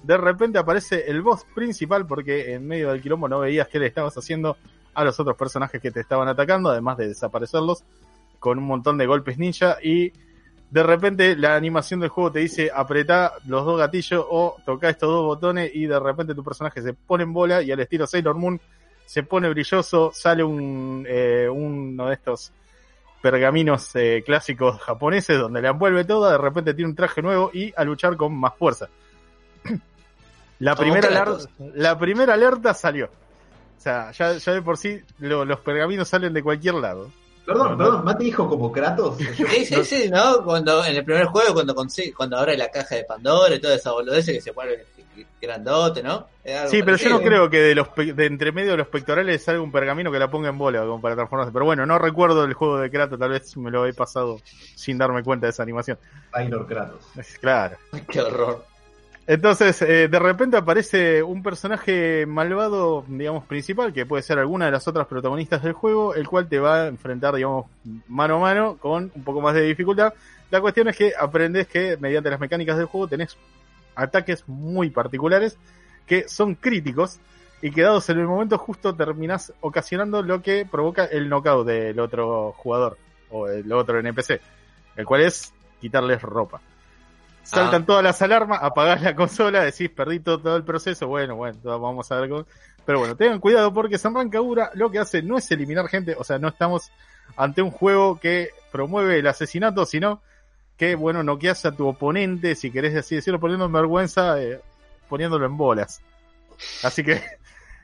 De 0.03 0.17
repente 0.17 0.57
aparece 0.57 1.09
el 1.09 1.21
boss 1.21 1.45
principal 1.53 2.07
porque 2.07 2.53
en 2.53 2.67
medio 2.67 2.89
del 2.89 3.01
quilombo 3.01 3.27
no 3.27 3.39
veías 3.39 3.67
qué 3.67 3.79
le 3.79 3.87
estabas 3.87 4.17
haciendo 4.17 4.57
a 4.93 5.03
los 5.03 5.19
otros 5.19 5.37
personajes 5.37 5.81
que 5.81 5.91
te 5.91 5.99
estaban 5.99 6.27
atacando, 6.27 6.69
además 6.69 6.97
de 6.97 7.07
desaparecerlos 7.07 7.83
con 8.39 8.57
un 8.57 8.65
montón 8.65 8.97
de 8.97 9.05
golpes 9.05 9.37
ninja 9.37 9.77
y 9.81 10.11
de 10.71 10.83
repente 10.83 11.35
la 11.35 11.55
animación 11.55 11.99
del 11.99 12.09
juego 12.09 12.31
te 12.31 12.39
dice 12.39 12.71
apretá 12.73 13.33
los 13.45 13.65
dos 13.65 13.77
gatillos 13.77 14.25
o 14.27 14.57
toca 14.65 14.89
estos 14.89 15.09
dos 15.09 15.23
botones 15.23 15.69
y 15.73 15.85
de 15.85 15.99
repente 15.99 16.33
tu 16.33 16.43
personaje 16.43 16.81
se 16.81 16.93
pone 16.93 17.23
en 17.23 17.33
bola 17.33 17.61
y 17.61 17.71
al 17.71 17.79
estilo 17.81 18.07
Sailor 18.07 18.35
Moon 18.35 18.59
se 19.05 19.23
pone 19.23 19.49
brilloso, 19.49 20.11
sale 20.13 20.41
eh, 20.41 21.49
uno 21.49 22.07
de 22.07 22.13
estos 22.13 22.53
pergaminos 23.21 23.95
eh, 23.95 24.23
clásicos 24.25 24.79
japoneses 24.79 25.37
donde 25.37 25.61
la 25.61 25.69
envuelve 25.69 26.05
toda, 26.05 26.31
de 26.31 26.37
repente 26.37 26.73
tiene 26.73 26.89
un 26.89 26.95
traje 26.95 27.21
nuevo 27.21 27.51
y 27.53 27.73
a 27.75 27.83
luchar 27.83 28.15
con 28.15 28.35
más 28.35 28.55
fuerza. 28.55 28.89
La 30.61 30.75
primera, 30.75 31.07
Kratos. 31.09 31.49
aler- 31.59 31.71
la 31.75 31.97
primera 31.99 32.33
alerta 32.33 32.73
salió. 32.73 33.05
O 33.07 33.81
sea, 33.83 34.11
ya, 34.11 34.33
ya 34.37 34.53
de 34.53 34.61
por 34.61 34.77
sí 34.77 35.01
lo- 35.19 35.43
los 35.45 35.59
pergaminos 35.59 36.07
salen 36.07 36.33
de 36.33 36.43
cualquier 36.43 36.75
lado. 36.75 37.11
Perdón, 37.45 37.75
perdón, 37.77 38.05
Mate 38.05 38.23
dijo 38.23 38.47
como 38.47 38.71
Kratos. 38.71 39.17
Sí, 39.35 39.65
sí, 39.65 39.83
sí, 39.83 40.09
¿no? 40.09 40.43
Cuando, 40.43 40.85
en 40.85 40.95
el 40.95 41.03
primer 41.03 41.25
juego, 41.25 41.53
cuando 41.55 41.73
consigue, 41.73 42.13
cuando 42.13 42.37
abre 42.37 42.55
la 42.55 42.69
caja 42.69 42.95
de 42.95 43.03
Pandora 43.03 43.55
y 43.55 43.59
toda 43.59 43.75
esa 43.75 43.91
boludez 43.91 44.25
que 44.25 44.39
se 44.39 44.53
pone 44.53 44.77
grandote, 45.41 46.01
¿no? 46.03 46.27
Sí, 46.67 46.81
pero 46.83 46.97
yo 46.97 47.09
no 47.09 47.19
creo 47.21 47.49
que 47.49 47.59
de 47.59 47.75
los 47.75 47.87
pe- 47.89 48.13
de 48.13 48.25
entre 48.25 48.51
medio 48.51 48.71
de 48.71 48.77
los 48.77 48.87
pectorales 48.87 49.43
salga 49.43 49.61
un 49.61 49.71
pergamino 49.71 50.11
que 50.11 50.19
la 50.19 50.29
ponga 50.31 50.49
en 50.49 50.57
bola 50.57 50.81
como 50.81 51.01
para 51.01 51.15
transformarse. 51.15 51.51
Pero 51.51 51.65
bueno, 51.65 51.85
no 51.85 51.97
recuerdo 51.99 52.43
el 52.43 52.53
juego 52.53 52.77
de 52.79 52.89
Kratos, 52.89 53.19
tal 53.19 53.29
vez 53.31 53.57
me 53.57 53.71
lo 53.71 53.85
he 53.85 53.93
pasado 53.93 54.39
sin 54.75 54.97
darme 54.97 55.23
cuenta 55.23 55.47
de 55.47 55.51
esa 55.51 55.63
animación. 55.63 55.97
Taylor 56.31 56.65
Kratos. 56.67 57.03
Claro. 57.39 57.77
Qué 58.07 58.21
horror. 58.21 58.65
Entonces, 59.31 59.81
eh, 59.81 60.09
de 60.09 60.19
repente 60.19 60.57
aparece 60.57 61.23
un 61.23 61.41
personaje 61.41 62.25
malvado, 62.25 63.05
digamos, 63.07 63.45
principal, 63.45 63.93
que 63.93 64.05
puede 64.05 64.23
ser 64.23 64.37
alguna 64.39 64.65
de 64.65 64.71
las 64.71 64.89
otras 64.89 65.07
protagonistas 65.07 65.63
del 65.63 65.71
juego, 65.71 66.15
el 66.15 66.27
cual 66.27 66.49
te 66.49 66.59
va 66.59 66.81
a 66.81 66.87
enfrentar, 66.87 67.35
digamos, 67.35 67.67
mano 68.09 68.35
a 68.35 68.39
mano 68.39 68.77
con 68.77 69.09
un 69.15 69.23
poco 69.23 69.39
más 69.39 69.53
de 69.53 69.61
dificultad. 69.61 70.13
La 70.49 70.59
cuestión 70.59 70.89
es 70.89 70.97
que 70.97 71.13
aprendes 71.17 71.65
que 71.67 71.95
mediante 71.95 72.29
las 72.29 72.41
mecánicas 72.41 72.75
del 72.75 72.87
juego 72.87 73.07
tenés 73.07 73.37
ataques 73.95 74.43
muy 74.47 74.89
particulares 74.89 75.57
que 76.05 76.27
son 76.27 76.55
críticos 76.55 77.21
y 77.61 77.71
que 77.71 77.83
dados 77.83 78.09
en 78.09 78.19
el 78.19 78.27
momento 78.27 78.57
justo 78.57 78.93
terminás 78.93 79.53
ocasionando 79.61 80.21
lo 80.23 80.41
que 80.41 80.67
provoca 80.69 81.05
el 81.05 81.29
knockout 81.29 81.65
del 81.65 81.97
otro 82.01 82.51
jugador 82.57 82.97
o 83.29 83.47
el 83.47 83.71
otro 83.71 83.97
NPC, 83.97 84.41
el 84.97 85.05
cual 85.05 85.21
es 85.21 85.53
quitarles 85.79 86.21
ropa. 86.21 86.59
Saltan 87.43 87.83
Ah. 87.83 87.85
todas 87.85 88.03
las 88.03 88.21
alarmas, 88.21 88.59
apagás 88.61 89.01
la 89.01 89.15
consola, 89.15 89.63
decís 89.63 89.89
perdí 89.89 90.19
todo, 90.19 90.39
todo 90.39 90.55
el 90.55 90.63
proceso, 90.63 91.07
bueno, 91.07 91.35
bueno, 91.35 91.57
vamos 91.63 92.11
a 92.11 92.19
ver 92.19 92.29
cómo... 92.29 92.45
Pero 92.85 92.99
bueno, 92.99 93.15
tengan 93.15 93.39
cuidado 93.39 93.73
porque 93.73 93.97
San 93.97 94.15
Rancagura 94.15 94.71
lo 94.73 94.89
que 94.89 94.99
hace 94.99 95.21
no 95.21 95.37
es 95.37 95.51
eliminar 95.51 95.87
gente, 95.87 96.15
o 96.17 96.23
sea, 96.23 96.39
no 96.39 96.47
estamos 96.47 96.91
ante 97.35 97.61
un 97.61 97.71
juego 97.71 98.19
que 98.19 98.49
promueve 98.71 99.19
el 99.19 99.27
asesinato, 99.27 99.85
sino 99.85 100.21
que, 100.77 100.95
bueno, 100.95 101.21
noqueas 101.23 101.63
a 101.65 101.71
tu 101.71 101.87
oponente, 101.87 102.55
si 102.55 102.71
querés 102.71 102.95
así 102.95 103.15
decirlo, 103.15 103.39
poniendo 103.39 103.65
en 103.65 103.71
vergüenza, 103.71 104.41
eh, 104.41 104.59
poniéndolo 105.09 105.45
en 105.45 105.57
bolas. 105.57 106.01
Así 106.83 107.03
que 107.03 107.21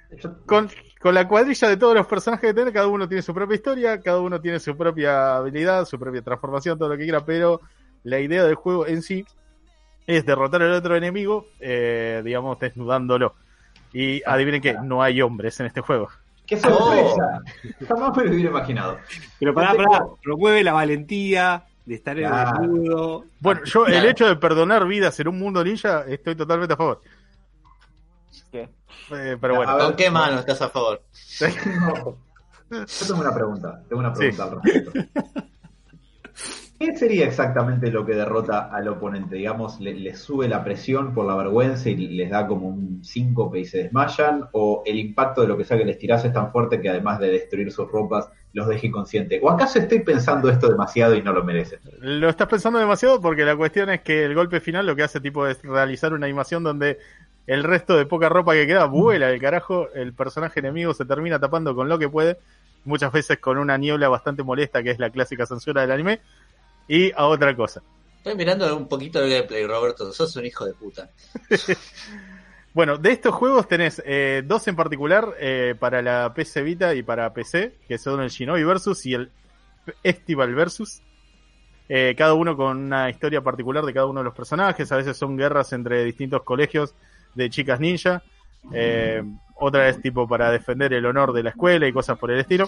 con, 0.47 0.69
con 0.99 1.13
la 1.13 1.27
cuadrilla 1.27 1.69
de 1.69 1.77
todos 1.77 1.93
los 1.93 2.07
personajes 2.07 2.49
que 2.49 2.53
tenés, 2.53 2.73
cada 2.73 2.87
uno 2.87 3.07
tiene 3.07 3.21
su 3.21 3.33
propia 3.33 3.55
historia, 3.55 4.01
cada 4.01 4.19
uno 4.19 4.41
tiene 4.41 4.59
su 4.59 4.75
propia 4.75 5.37
habilidad, 5.37 5.85
su 5.85 5.99
propia 5.99 6.21
transformación, 6.23 6.79
todo 6.79 6.89
lo 6.89 6.97
que 6.97 7.03
quiera, 7.03 7.23
pero 7.23 7.61
la 8.03 8.19
idea 8.19 8.43
del 8.43 8.55
juego 8.55 8.87
en 8.87 9.01
sí 9.01 9.25
es 10.07 10.25
derrotar 10.25 10.61
al 10.63 10.71
otro 10.73 10.95
enemigo, 10.95 11.47
eh, 11.59 12.21
digamos, 12.25 12.57
desnudándolo. 12.59 13.35
Y 13.93 14.21
adivinen 14.25 14.61
que 14.61 14.73
no 14.73 15.03
hay 15.03 15.21
hombres 15.21 15.59
en 15.59 15.67
este 15.67 15.81
juego. 15.81 16.09
¡Qué 16.45 16.57
sorpresa! 16.57 17.41
Jamás 17.87 18.15
me 18.17 18.23
lo 18.23 18.31
hubiera 18.31 18.49
imaginado. 18.51 18.97
Pero 19.39 19.53
pará, 19.53 19.73
pará, 19.75 20.05
promueve 20.23 20.63
la 20.63 20.71
valentía 20.73 21.65
de 21.85 21.95
estar 21.95 22.17
en 22.17 22.27
Claro. 22.29 22.63
el 22.63 22.69
desnudo. 22.73 23.25
Bueno, 23.39 23.61
yo 23.65 23.85
el 23.85 24.05
hecho 24.05 24.27
de 24.27 24.35
perdonar 24.37 24.85
vidas 24.87 25.19
en 25.19 25.27
un 25.27 25.39
mundo 25.39 25.63
ninja, 25.63 26.03
estoy 26.07 26.35
totalmente 26.35 26.73
a 26.73 26.77
favor. 26.77 27.01
¿Qué? 28.51 28.69
Eh, 29.11 29.37
pero 29.39 29.55
bueno. 29.55 29.77
¿Con 29.77 29.95
qué 29.95 30.09
mano 30.09 30.39
estás 30.39 30.61
a 30.61 30.69
favor? 30.69 31.01
Tengo- 31.39 32.17
Yo 32.69 33.05
tengo 33.07 33.21
una 33.21 33.33
pregunta. 33.33 33.81
Tengo 33.87 33.99
una 34.01 34.13
pregunta 34.13 34.45
Sí. 34.45 34.51
al 34.51 34.61
respecto. 34.61 35.46
¿Qué 36.79 36.95
sería 36.95 37.25
exactamente 37.25 37.91
lo 37.91 38.05
que 38.05 38.13
derrota 38.13 38.69
al 38.71 38.87
oponente? 38.87 39.35
Digamos, 39.35 39.79
¿le, 39.79 39.95
le 39.95 40.15
sube 40.15 40.47
la 40.47 40.63
presión 40.63 41.13
por 41.13 41.25
la 41.25 41.35
vergüenza 41.35 41.89
y 41.89 41.95
les 41.95 42.29
da 42.29 42.45
como 42.45 42.67
un 42.67 43.03
síncope 43.03 43.59
y 43.59 43.65
se 43.65 43.83
desmayan? 43.83 44.47
¿O 44.51 44.83
el 44.85 44.97
impacto 44.99 45.41
de 45.41 45.47
lo 45.47 45.57
que 45.57 45.63
sea 45.63 45.77
que 45.77 45.85
les 45.85 45.97
tirás 45.97 46.23
es 46.23 46.33
tan 46.33 46.51
fuerte 46.51 46.79
que 46.79 46.89
además 46.89 47.19
de 47.19 47.31
destruir 47.31 47.71
sus 47.71 47.91
ropas, 47.91 48.29
los 48.53 48.67
deje 48.67 48.87
inconsciente? 48.87 49.39
¿O 49.41 49.49
acaso 49.49 49.79
estoy 49.79 50.01
pensando 50.01 50.49
esto 50.49 50.67
demasiado 50.67 51.15
y 51.15 51.23
no 51.23 51.33
lo 51.33 51.43
merecen? 51.43 51.79
Lo 51.99 52.29
estás 52.29 52.47
pensando 52.47 52.77
demasiado 52.77 53.19
porque 53.19 53.43
la 53.43 53.55
cuestión 53.55 53.89
es 53.89 54.01
que 54.01 54.25
el 54.25 54.35
golpe 54.35 54.59
final 54.59 54.85
lo 54.85 54.95
que 54.95 55.03
hace 55.03 55.19
tipo 55.19 55.47
es 55.47 55.61
realizar 55.63 56.13
una 56.13 56.27
animación 56.27 56.63
donde 56.63 56.99
el 57.47 57.63
resto 57.63 57.97
de 57.97 58.05
poca 58.05 58.29
ropa 58.29 58.53
que 58.53 58.67
queda 58.67 58.85
vuela 58.85 59.29
el 59.31 59.41
carajo, 59.41 59.87
el 59.95 60.13
personaje 60.13 60.59
enemigo 60.59 60.93
se 60.93 61.05
termina 61.05 61.39
tapando 61.39 61.73
con 61.73 61.89
lo 61.89 61.97
que 61.97 62.09
puede, 62.09 62.37
muchas 62.83 63.11
veces 63.11 63.39
con 63.39 63.57
una 63.57 63.77
niebla 63.77 64.09
bastante 64.09 64.43
molesta 64.43 64.83
que 64.83 64.91
es 64.91 64.99
la 64.99 65.09
clásica 65.09 65.45
censura 65.45 65.81
del 65.81 65.91
anime, 65.91 66.19
y 66.87 67.11
a 67.11 67.25
otra 67.25 67.55
cosa. 67.55 67.81
Estoy 68.17 68.35
mirando 68.35 68.75
un 68.75 68.87
poquito 68.87 69.23
el 69.23 69.29
gameplay, 69.29 69.65
Roberto. 69.65 70.11
Sos 70.11 70.35
un 70.35 70.45
hijo 70.45 70.65
de 70.65 70.73
puta. 70.73 71.09
Bueno, 72.73 72.99
de 72.99 73.11
estos 73.11 73.33
juegos 73.33 73.67
tenés 73.67 74.03
eh, 74.05 74.43
dos 74.45 74.67
en 74.67 74.75
particular 74.75 75.33
eh, 75.39 75.73
para 75.79 75.99
la 76.03 76.31
PC 76.35 76.61
Vita 76.61 76.93
y 76.93 77.01
para 77.01 77.33
PC, 77.33 77.73
que 77.87 77.97
son 77.97 78.21
el 78.21 78.29
Shinobi 78.29 78.63
Versus 78.63 79.03
y 79.07 79.15
el 79.15 79.31
Estival 80.03 80.53
Versus. 80.53 81.01
Eh, 81.89 82.15
cada 82.17 82.33
uno 82.33 82.57
con 82.57 82.77
una 82.77 83.09
historia 83.09 83.41
particular 83.41 83.85
de 83.85 83.93
cada 83.93 84.05
uno 84.05 84.19
de 84.19 84.25
los 84.25 84.35
personajes. 84.35 84.91
A 84.91 84.97
veces 84.97 85.17
son 85.17 85.37
guerras 85.37 85.73
entre 85.73 86.03
distintos 86.03 86.43
colegios 86.43 86.93
de 87.33 87.49
chicas 87.49 87.79
ninja. 87.79 88.21
Eh, 88.73 89.23
otra 89.55 89.87
es 89.89 90.01
tipo 90.01 90.27
para 90.27 90.51
defender 90.51 90.93
el 90.93 91.05
honor 91.05 91.33
de 91.33 91.43
la 91.43 91.49
escuela 91.51 91.87
y 91.87 91.93
cosas 91.93 92.17
por 92.17 92.31
el 92.31 92.39
estilo. 92.39 92.67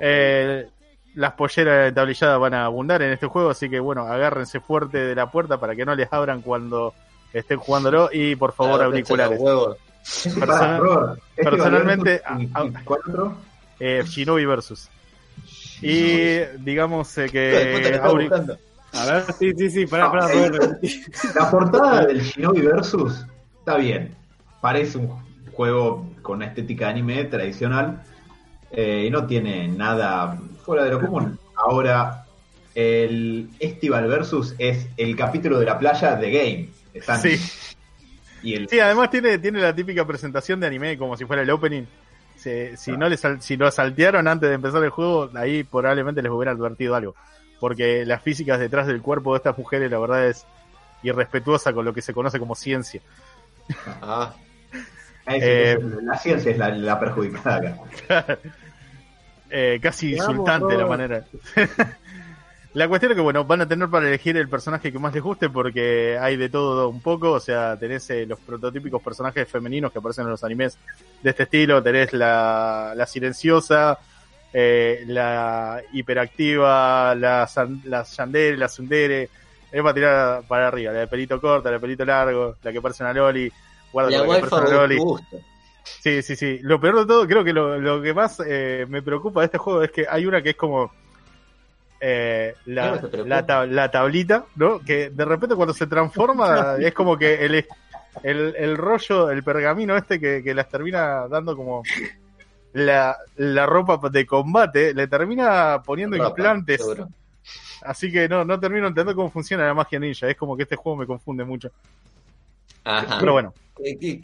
Eh, 0.00 0.68
las 1.16 1.32
polleras 1.32 1.92
tablilladas 1.92 2.38
van 2.38 2.54
a 2.54 2.64
abundar 2.66 3.02
en 3.02 3.12
este 3.12 3.26
juego, 3.26 3.50
así 3.50 3.68
que 3.68 3.80
bueno, 3.80 4.06
agárrense 4.06 4.60
fuerte 4.60 4.98
de 4.98 5.14
la 5.14 5.30
puerta 5.30 5.58
para 5.58 5.74
que 5.74 5.84
no 5.84 5.94
les 5.94 6.12
abran 6.12 6.40
cuando 6.42 6.94
estén 7.32 7.58
jugándolo 7.58 8.08
y 8.12 8.36
por 8.36 8.52
favor 8.52 8.80
Ah, 8.80 8.84
auriculares. 8.84 9.38
huevos. 9.40 9.76
Personal- 10.04 10.46
Pará, 10.48 10.78
Robert, 10.78 11.20
este 11.36 11.50
personalmente, 11.50 12.22
Valversus 12.28 12.42
y- 12.42 12.50
a- 12.54 12.80
y 12.80 12.84
¿cuál 12.84 13.00
otro? 13.08 13.36
Eh, 13.80 14.02
Shinobi 14.06 14.44
Versus. 14.46 14.88
Y 15.82 16.38
digamos 16.60 17.16
eh, 17.18 17.26
que. 17.30 18.00
A 18.92 19.04
ver, 19.04 19.24
sí, 19.38 19.52
sí, 19.58 19.70
sí, 19.70 19.86
pará, 19.86 20.10
pará, 20.10 20.26
Ah, 20.26 20.28
Robert. 20.32 20.82
La 21.34 21.50
portada 21.50 22.06
del 22.06 22.20
Shinobi 22.22 22.60
Versus 22.62 23.26
está 23.58 23.76
bien. 23.76 24.14
Parece 24.60 24.96
un 24.98 25.10
juego 25.52 26.06
con 26.22 26.36
una 26.36 26.46
estética 26.46 26.88
anime 26.88 27.24
tradicional 27.24 28.02
eh, 28.70 29.04
y 29.06 29.10
no 29.10 29.26
tiene 29.26 29.68
nada 29.68 30.38
fuera 30.64 30.84
de 30.84 30.90
lo 30.90 31.00
común. 31.00 31.38
Ahora, 31.56 32.24
el 32.74 33.48
Estival 33.58 34.06
Versus 34.08 34.54
es 34.58 34.86
el 34.96 35.16
capítulo 35.16 35.58
de 35.58 35.66
la 35.66 35.78
playa 35.78 36.16
de 36.16 36.30
Game. 36.30 36.68
Están- 36.94 37.20
Sí. 37.20 37.38
Y 38.42 38.54
el, 38.54 38.68
Sí, 38.68 38.78
además 38.78 39.10
tiene, 39.10 39.38
tiene 39.38 39.60
la 39.60 39.74
típica 39.74 40.06
presentación 40.06 40.60
de 40.60 40.66
anime 40.66 40.98
como 40.98 41.16
si 41.16 41.24
fuera 41.24 41.42
el 41.42 41.50
opening. 41.50 41.84
Si, 42.36 42.76
si 42.76 42.92
no 42.92 43.08
les 43.08 43.18
sal- 43.20 43.40
si 43.40 43.56
lo 43.56 43.70
saltearon 43.70 44.28
antes 44.28 44.48
de 44.50 44.54
empezar 44.56 44.84
el 44.84 44.90
juego, 44.90 45.30
ahí 45.34 45.64
probablemente 45.64 46.20
les 46.22 46.30
hubiera 46.30 46.52
advertido 46.52 46.94
algo. 46.94 47.14
Porque 47.58 48.04
las 48.04 48.22
físicas 48.22 48.60
detrás 48.60 48.86
del 48.86 49.00
cuerpo 49.00 49.32
de 49.32 49.38
estas 49.38 49.56
mujeres, 49.56 49.90
la 49.90 49.98
verdad, 49.98 50.26
es 50.28 50.44
irrespetuosa 51.02 51.72
con 51.72 51.84
lo 51.86 51.94
que 51.94 52.02
se 52.02 52.12
conoce 52.12 52.38
como 52.38 52.54
ciencia. 52.54 53.00
Ah, 54.02 54.34
es- 55.26 55.42
eh, 55.42 55.78
la 56.02 56.16
ciencia 56.18 56.50
es 56.52 56.58
la, 56.58 56.68
la 56.70 56.98
perjudicada 57.00 57.56
acá. 58.08 58.38
Eh, 59.48 59.78
casi 59.80 60.12
Te 60.12 60.20
amo, 60.20 60.30
insultante 60.32 60.76
la 60.76 60.86
manera. 60.86 61.22
la 62.74 62.88
cuestión 62.88 63.12
es 63.12 63.16
que, 63.16 63.22
bueno, 63.22 63.44
van 63.44 63.60
a 63.60 63.68
tener 63.68 63.88
para 63.88 64.08
elegir 64.08 64.36
el 64.36 64.48
personaje 64.48 64.90
que 64.92 64.98
más 64.98 65.14
les 65.14 65.22
guste 65.22 65.48
porque 65.48 66.18
hay 66.20 66.36
de 66.36 66.48
todo 66.48 66.88
un 66.88 67.00
poco. 67.00 67.30
O 67.32 67.40
sea, 67.40 67.78
tenés 67.78 68.10
eh, 68.10 68.26
los 68.26 68.40
prototípicos 68.40 69.00
personajes 69.02 69.48
femeninos 69.48 69.92
que 69.92 69.98
aparecen 70.00 70.24
en 70.24 70.30
los 70.32 70.42
animes 70.44 70.76
de 71.22 71.30
este 71.30 71.44
estilo. 71.44 71.82
Tenés 71.82 72.12
la, 72.12 72.92
la 72.96 73.06
silenciosa, 73.06 73.98
eh, 74.52 75.04
la 75.06 75.80
hiperactiva, 75.92 77.14
la, 77.14 77.46
san- 77.46 77.80
la 77.84 78.02
yandere, 78.02 78.56
la 78.56 78.68
sundere. 78.68 79.28
Es 79.70 79.80
para 79.82 79.94
tirar 79.94 80.42
para 80.48 80.68
arriba. 80.68 80.92
La 80.92 81.00
de 81.00 81.06
pelito 81.06 81.40
corto, 81.40 81.68
la 81.68 81.74
de 81.76 81.80
pelito 81.80 82.04
largo, 82.04 82.56
la 82.62 82.72
que 82.72 82.80
parece 82.82 83.04
una 83.04 83.12
loli. 83.12 83.50
Guarda 83.96 84.10
la 84.20 84.26
gusto. 84.98 85.36
Sí, 86.02 86.22
sí, 86.22 86.36
sí. 86.36 86.58
Lo 86.62 86.78
peor 86.80 87.00
de 87.00 87.06
todo, 87.06 87.26
creo 87.26 87.42
que 87.44 87.52
lo, 87.52 87.78
lo 87.78 88.02
que 88.02 88.12
más 88.12 88.42
eh, 88.46 88.84
me 88.88 89.00
preocupa 89.02 89.40
de 89.40 89.46
este 89.46 89.58
juego 89.58 89.82
es 89.82 89.90
que 89.90 90.06
hay 90.08 90.26
una 90.26 90.42
que 90.42 90.50
es 90.50 90.56
como 90.56 90.92
eh, 92.00 92.54
¿Qué 92.64 92.70
la, 92.72 93.00
la, 93.24 93.46
tab- 93.46 93.68
la 93.70 93.90
tablita, 93.90 94.44
¿no? 94.56 94.80
Que 94.80 95.10
de 95.10 95.24
repente 95.24 95.54
cuando 95.54 95.72
se 95.72 95.86
transforma 95.86 96.76
es 96.80 96.92
como 96.92 97.16
que 97.16 97.44
el, 97.46 97.66
el, 98.22 98.54
el 98.56 98.76
rollo, 98.76 99.30
el 99.30 99.42
pergamino 99.42 99.96
este 99.96 100.20
que, 100.20 100.42
que 100.42 100.54
las 100.54 100.68
termina 100.68 101.26
dando 101.28 101.56
como 101.56 101.82
la, 102.74 103.16
la 103.36 103.64
ropa 103.66 103.98
de 104.10 104.26
combate, 104.26 104.92
le 104.92 105.06
termina 105.08 105.80
poniendo 105.84 106.16
Ropa, 106.16 106.28
implantes. 106.28 106.80
seguro. 106.82 107.08
Así 107.82 108.10
que 108.10 108.28
no, 108.28 108.44
no 108.44 108.58
termino 108.58 108.88
entendiendo 108.88 109.14
cómo 109.14 109.30
funciona 109.30 109.64
la 109.66 109.74
magia 109.74 109.98
ninja. 109.98 110.28
Es 110.28 110.36
como 110.36 110.56
que 110.56 110.64
este 110.64 110.76
juego 110.76 110.96
me 110.98 111.06
confunde 111.06 111.44
mucho. 111.44 111.70
Ajá. 112.86 113.18
Pero 113.18 113.32
bueno, 113.32 113.52
Eh, 113.84 113.98
eh, 114.00 114.20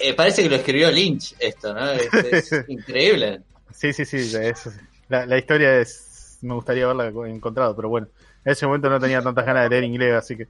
eh, 0.00 0.14
parece 0.14 0.42
que 0.42 0.48
lo 0.48 0.56
escribió 0.56 0.90
Lynch 0.90 1.34
esto, 1.38 1.72
¿no? 1.74 1.90
Es, 1.92 2.12
es 2.14 2.64
increíble. 2.68 3.40
Sí, 3.72 3.92
sí, 3.92 4.04
sí. 4.04 4.16
es- 4.16 4.70
la, 5.08 5.26
la 5.26 5.38
historia 5.38 5.78
es. 5.78 6.38
Me 6.40 6.54
gustaría 6.54 6.84
haberla 6.84 7.08
encontrado, 7.28 7.76
pero 7.76 7.88
bueno. 7.88 8.08
En 8.44 8.52
ese 8.52 8.66
momento 8.66 8.88
no 8.88 8.98
tenía 8.98 9.20
tantas 9.20 9.44
ganas 9.44 9.64
de 9.64 9.70
leer 9.70 9.84
inglés, 9.84 10.14
así 10.14 10.36
que. 10.36 10.48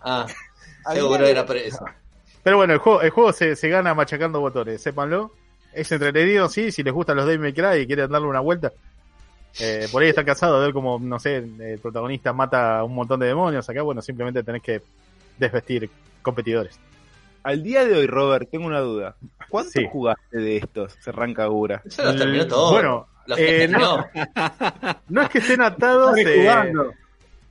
Ah, 0.00 0.26
seguro 0.92 1.26
era 1.26 1.46
por 1.46 1.56
eso. 1.56 1.84
Pero 2.42 2.56
bueno, 2.56 2.72
el 2.72 2.78
juego, 2.80 3.02
el 3.02 3.10
juego 3.10 3.32
se, 3.32 3.54
se 3.56 3.68
gana 3.68 3.94
machacando 3.94 4.40
botones, 4.40 4.82
sépanlo. 4.82 5.32
Es 5.72 5.90
entretenido, 5.92 6.48
sí, 6.48 6.72
si 6.72 6.82
les 6.82 6.92
gustan 6.92 7.16
los 7.16 7.38
May 7.38 7.52
Cry 7.52 7.82
y 7.82 7.86
quieren 7.86 8.10
darle 8.10 8.26
una 8.28 8.40
vuelta. 8.40 8.72
Eh, 9.58 9.88
por 9.90 10.02
ahí 10.02 10.08
están 10.10 10.24
cansados 10.24 10.58
de 10.60 10.66
ver 10.66 10.74
como, 10.74 10.98
no 10.98 11.18
sé, 11.18 11.36
el 11.36 11.78
protagonista 11.80 12.32
mata 12.32 12.78
a 12.80 12.84
un 12.84 12.94
montón 12.94 13.20
de 13.20 13.26
demonios. 13.26 13.68
Acá, 13.68 13.82
bueno, 13.82 14.02
simplemente 14.02 14.42
tenés 14.42 14.62
que 14.62 14.82
desvestir 15.38 15.90
competidores. 16.22 16.78
Al 17.46 17.62
día 17.62 17.84
de 17.84 17.94
hoy, 17.96 18.06
Robert, 18.06 18.48
tengo 18.50 18.66
una 18.66 18.80
duda. 18.80 19.16
¿Cuánto 19.48 19.70
Sí. 19.70 19.86
jugaste 19.90 20.38
de 20.38 20.56
estos? 20.56 20.94
Serrancagura. 21.00 21.80
Eso 21.84 22.02
lo 22.04 22.16
terminó 22.16 22.46
todo. 22.46 22.72
Bueno, 22.72 23.06
Los 23.26 23.38
eh, 23.38 23.68
terminó. 23.68 24.04
No 25.08 25.22
es 25.22 25.28
que 25.30 25.38
estén 25.38 25.60
atados. 25.62 26.16
Eh, 26.18 26.40
jugando. 26.42 26.92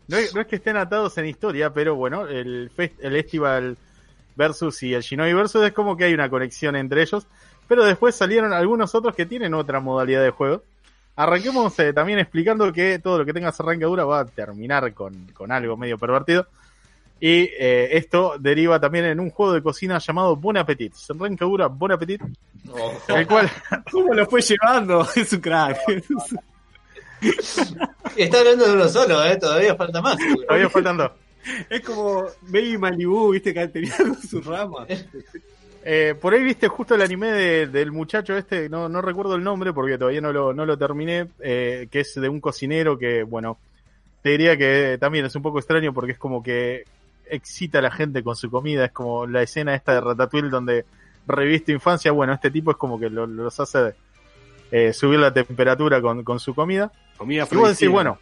No 0.07 0.17
es, 0.17 0.35
no 0.35 0.41
es 0.41 0.47
que 0.47 0.57
estén 0.57 0.77
atados 0.77 1.17
en 1.17 1.25
historia, 1.27 1.73
pero 1.73 1.95
bueno, 1.95 2.27
el, 2.27 2.69
fest- 2.75 2.99
el 3.01 3.13
Festival 3.13 3.77
versus 4.35 4.83
y 4.83 4.93
el 4.93 5.01
Shinobi 5.01 5.33
versus 5.33 5.63
es 5.63 5.71
como 5.73 5.95
que 5.97 6.03
hay 6.03 6.13
una 6.13 6.29
conexión 6.29 6.75
entre 6.75 7.01
ellos. 7.01 7.25
Pero 7.67 7.85
después 7.85 8.13
salieron 8.15 8.53
algunos 8.53 8.93
otros 8.93 9.15
que 9.15 9.25
tienen 9.25 9.53
otra 9.53 9.79
modalidad 9.79 10.21
de 10.21 10.29
juego. 10.29 10.61
Arranquemos 11.15 11.79
eh, 11.79 11.93
también 11.93 12.19
explicando 12.19 12.71
que 12.73 12.99
todo 12.99 13.19
lo 13.19 13.25
que 13.25 13.31
tenga 13.33 13.47
arrancadura 13.57 14.03
va 14.03 14.19
a 14.19 14.25
terminar 14.25 14.93
con, 14.93 15.27
con 15.33 15.51
algo 15.51 15.77
medio 15.77 15.97
pervertido. 15.97 16.47
Y 17.19 17.49
eh, 17.57 17.89
esto 17.97 18.35
deriva 18.39 18.79
también 18.79 19.05
en 19.05 19.19
un 19.19 19.29
juego 19.29 19.53
de 19.53 19.61
cocina 19.61 19.97
llamado 19.99 20.35
Bon 20.35 20.55
Appetit. 20.57 20.93
Arrancadura 21.09 21.67
Bon 21.67 21.91
Appetit, 21.91 22.21
Ojo. 22.69 23.15
el 23.15 23.25
cual 23.27 23.49
¿Cómo 23.91 24.13
lo 24.13 24.25
fue 24.27 24.41
llevando? 24.41 25.07
Es 25.15 25.31
un 25.33 25.39
crack. 25.39 25.77
Está 28.15 28.39
hablando 28.39 28.65
de 28.65 28.73
uno 28.73 28.87
solo, 28.87 29.23
¿eh? 29.25 29.37
Todavía 29.37 29.75
falta 29.75 30.01
más. 30.01 30.17
seguro. 30.17 30.45
todavía 30.45 30.69
faltando. 30.69 31.13
Es 31.69 31.81
como 31.81 32.23
Baby 32.41 32.77
Malibu, 32.77 33.31
viste, 33.31 33.53
que 33.53 33.67
tenía 33.67 33.95
con 33.97 34.21
sus 34.21 34.45
ramas. 34.45 34.87
Eh, 35.83 36.15
por 36.19 36.33
ahí 36.33 36.43
viste 36.43 36.67
justo 36.67 36.95
el 36.95 37.01
anime 37.03 37.31
de- 37.31 37.67
del 37.67 37.91
muchacho 37.91 38.35
este, 38.35 38.67
no, 38.69 38.89
no 38.89 39.01
recuerdo 39.03 39.35
el 39.35 39.43
nombre 39.43 39.71
porque 39.71 39.97
todavía 39.99 40.19
no 40.21 40.33
lo, 40.33 40.51
no 40.53 40.65
lo 40.65 40.75
terminé, 40.77 41.27
eh, 41.39 41.87
que 41.91 41.99
es 41.99 42.15
de 42.15 42.27
un 42.27 42.41
cocinero 42.41 42.97
que, 42.97 43.21
bueno, 43.21 43.59
te 44.23 44.29
diría 44.31 44.57
que 44.57 44.97
también 44.99 45.25
es 45.25 45.35
un 45.35 45.43
poco 45.43 45.59
extraño 45.59 45.93
porque 45.93 46.13
es 46.13 46.17
como 46.17 46.41
que 46.41 46.85
excita 47.29 47.79
a 47.79 47.81
la 47.81 47.91
gente 47.91 48.23
con 48.23 48.35
su 48.35 48.49
comida, 48.51 48.85
es 48.85 48.91
como 48.91 49.25
la 49.27 49.41
escena 49.41 49.75
esta 49.75 49.93
de 49.93 50.01
Ratatouille 50.01 50.49
donde 50.49 50.85
reviste 51.27 51.71
infancia, 51.71 52.11
bueno, 52.11 52.33
este 52.33 52.51
tipo 52.51 52.71
es 52.71 52.77
como 52.77 52.99
que 52.99 53.09
lo- 53.09 53.25
los 53.27 53.59
hace 53.59 53.95
eh, 54.71 54.93
subir 54.93 55.19
la 55.19 55.33
temperatura 55.33 56.01
con, 56.01 56.23
con 56.23 56.39
su 56.39 56.53
comida. 56.53 56.91
Comida 57.17 57.47
Y 57.49 57.55
vos 57.55 57.69
decís, 57.69 57.89
bueno, 57.89 58.19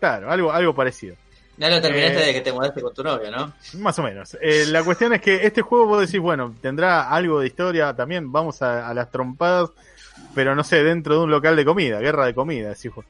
claro, 0.00 0.30
algo, 0.30 0.52
algo 0.52 0.74
parecido. 0.74 1.16
Ya 1.58 1.68
lo 1.68 1.80
terminaste 1.82 2.22
Eh, 2.22 2.26
de 2.26 2.32
que 2.32 2.40
te 2.40 2.52
mudaste 2.52 2.80
con 2.80 2.94
tu 2.94 3.02
novio, 3.04 3.30
¿no? 3.30 3.52
Más 3.78 3.98
o 3.98 4.02
menos. 4.02 4.36
Eh, 4.40 4.64
la 4.68 4.82
cuestión 4.82 5.12
es 5.12 5.20
que 5.20 5.44
este 5.46 5.60
juego 5.62 5.86
vos 5.86 6.00
decís, 6.00 6.18
bueno, 6.20 6.54
tendrá 6.62 7.10
algo 7.10 7.40
de 7.40 7.46
historia 7.46 7.94
también, 7.94 8.32
vamos 8.32 8.62
a, 8.62 8.88
a 8.88 8.94
las 8.94 9.10
trompadas, 9.10 9.70
pero 10.34 10.54
no 10.54 10.64
sé, 10.64 10.82
dentro 10.82 11.14
de 11.18 11.20
un 11.24 11.30
local 11.30 11.54
de 11.54 11.64
comida, 11.64 12.00
guerra 12.00 12.24
de 12.26 12.34
comida, 12.34 12.70
decís 12.70 12.92
vos. 12.94 13.04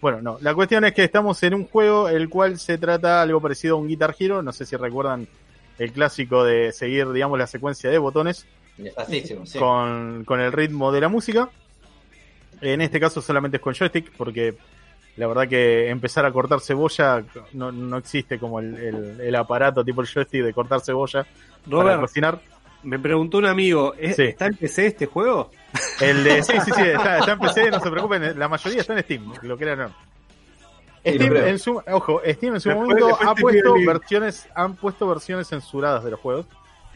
Bueno, 0.00 0.20
no, 0.20 0.38
la 0.42 0.54
cuestión 0.54 0.84
es 0.84 0.92
que 0.92 1.04
estamos 1.04 1.42
en 1.42 1.54
un 1.54 1.66
juego 1.66 2.08
el 2.08 2.28
cual 2.28 2.58
se 2.58 2.76
trata 2.78 3.22
algo 3.22 3.40
parecido 3.40 3.76
a 3.76 3.78
un 3.80 3.88
Guitar 3.88 4.14
Hero, 4.18 4.42
no 4.42 4.52
sé 4.52 4.66
si 4.66 4.76
recuerdan 4.76 5.26
el 5.78 5.92
clásico 5.92 6.44
de 6.44 6.72
seguir, 6.72 7.10
digamos, 7.12 7.38
la 7.38 7.46
secuencia 7.46 7.90
de 7.90 7.98
botones 7.98 8.46
sí. 9.46 9.58
con, 9.58 10.24
con 10.24 10.40
el 10.40 10.52
ritmo 10.52 10.92
de 10.92 11.00
la 11.00 11.08
música. 11.08 11.48
En 12.60 12.80
este 12.80 13.00
caso 13.00 13.20
solamente 13.20 13.56
es 13.58 13.62
con 13.62 13.74
joystick, 13.74 14.12
porque 14.16 14.54
la 15.16 15.26
verdad 15.26 15.48
que 15.48 15.88
empezar 15.88 16.24
a 16.26 16.32
cortar 16.32 16.60
cebolla 16.60 17.22
no, 17.52 17.72
no 17.72 17.96
existe 17.98 18.38
como 18.38 18.60
el, 18.60 18.74
el- 18.76 19.20
el 19.20 19.34
aparato 19.34 19.84
tipo 19.84 20.00
el 20.02 20.06
joystick 20.06 20.42
de 20.42 20.52
cortar 20.54 20.80
cebolla 20.80 21.22
para 21.24 21.82
Robert, 21.82 22.00
cocinar. 22.00 22.40
me 22.82 22.98
preguntó 22.98 23.38
un 23.38 23.46
amigo, 23.46 23.94
¿es- 23.98 24.16
Sí. 24.16 24.22
¿está 24.24 24.46
en 24.46 24.54
PC 24.56 24.86
este 24.86 25.06
juego? 25.06 25.50
El 26.00 26.24
de, 26.24 26.42
sí, 26.42 26.52
sí, 26.64 26.70
sí, 26.74 26.82
está, 26.86 27.18
está 27.18 27.32
en 27.32 27.38
PC, 27.38 27.70
no 27.70 27.80
se 27.80 27.90
preocupen, 27.90 28.38
la 28.38 28.48
mayoría 28.48 28.80
está 28.80 28.92
en 28.94 29.02
Steam, 29.04 29.32
lo 29.42 29.56
crean 29.56 29.80
o 29.80 29.88
no. 29.88 29.94
Steam 31.04 31.36
en 31.36 31.58
su, 31.58 31.82
ojo, 31.92 32.20
Steam 32.26 32.54
en 32.54 32.60
su 32.60 32.68
Después- 32.68 32.76
momento 32.88 33.06
después 33.06 33.28
ha 33.28 33.34
puesto 33.34 33.74
versiones, 33.86 34.48
han 34.54 34.74
puesto 34.76 35.08
versiones 35.08 35.46
censuradas 35.48 36.04
de 36.04 36.10
los 36.10 36.20
juegos. 36.20 36.46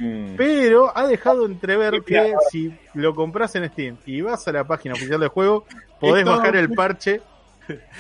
Mm. 0.03 0.35
pero 0.37 0.97
ha 0.97 1.07
dejado 1.07 1.45
entrever 1.45 2.03
que 2.05 2.33
si 2.51 2.75
lo 2.95 3.15
compras 3.15 3.55
en 3.57 3.69
Steam 3.69 3.99
y 4.07 4.23
vas 4.23 4.49
a 4.49 4.53
la 4.53 4.65
página 4.65 4.95
oficial 4.95 5.21
del 5.21 5.29
juego, 5.29 5.67
podés 6.01 6.25
Esto- 6.25 6.37
bajar 6.39 6.57
el 6.57 6.71
parche 6.71 7.21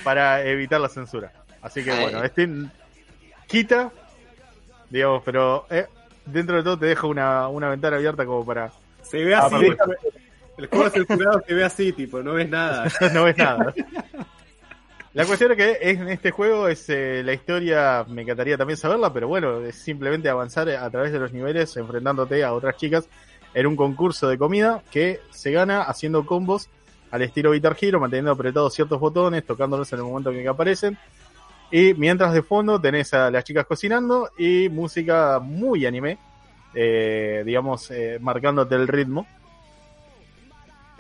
para 0.02 0.42
evitar 0.45 0.80
la 0.80 0.88
censura. 0.88 1.30
Así 1.61 1.85
que 1.85 1.90
Ay. 1.92 2.02
bueno, 2.04 2.26
Steam 2.26 2.71
quita, 3.47 3.90
digamos, 4.88 5.23
pero 5.26 5.66
eh, 5.69 5.87
dentro 6.25 6.57
de 6.57 6.62
todo 6.62 6.78
te 6.78 6.87
deja 6.87 7.07
una, 7.07 7.49
una 7.49 7.69
ventana 7.69 7.97
abierta 7.99 8.25
como 8.25 8.47
para... 8.47 8.73
Se 9.02 9.23
ve 9.23 9.35
así. 9.35 9.54
El 10.59 10.66
juego 10.66 10.90
censurado 10.90 11.42
se 11.47 11.54
ve 11.54 11.64
así, 11.64 11.92
tipo, 11.92 12.23
no 12.23 12.35
ves 12.35 12.49
nada. 12.49 12.87
no 13.14 13.25
ves 13.25 13.37
nada. 13.37 13.73
La 15.12 15.25
cuestión 15.25 15.52
es 15.52 15.57
que 15.57 15.90
en 15.90 16.09
este 16.09 16.30
juego 16.30 16.69
es 16.69 16.88
eh, 16.88 17.23
la 17.25 17.33
historia, 17.33 18.04
me 18.09 18.23
encantaría 18.23 18.57
también 18.57 18.76
saberla, 18.76 19.12
pero 19.12 19.26
bueno, 19.26 19.61
es 19.61 19.75
simplemente 19.75 20.28
avanzar 20.28 20.69
a 20.69 20.88
través 20.88 21.12
de 21.12 21.19
los 21.19 21.33
niveles 21.33 21.76
enfrentándote 21.76 22.45
a 22.45 22.52
otras 22.52 22.76
chicas 22.76 23.09
en 23.52 23.66
un 23.66 23.75
concurso 23.75 24.28
de 24.28 24.38
comida 24.38 24.83
que 24.90 25.21
se 25.30 25.50
gana 25.50 25.83
haciendo 25.83 26.25
combos 26.25 26.69
al 27.11 27.23
estilo 27.23 27.52
Guitar 27.52 27.76
Hero, 27.80 27.99
manteniendo 27.99 28.30
apretados 28.30 28.73
ciertos 28.73 29.00
botones, 29.00 29.45
tocándolos 29.45 29.92
en 29.92 29.99
el 29.99 30.04
momento 30.04 30.30
en 30.30 30.42
que 30.42 30.49
aparecen. 30.49 30.99
Y 31.73 31.95
mientras 31.95 32.33
de 32.33 32.42
fondo 32.42 32.80
tenés 32.80 33.12
a 33.14 33.30
las 33.30 33.45
chicas 33.45 33.66
cocinando 33.66 34.30
y 34.38 34.69
música 34.69 35.40
muy 35.40 35.87
anime, 35.87 36.19
eh, 36.75 37.42
digamos, 37.45 37.90
eh, 37.90 38.19
marcándote 38.21 38.75
el 38.75 38.88
ritmo. 38.88 39.26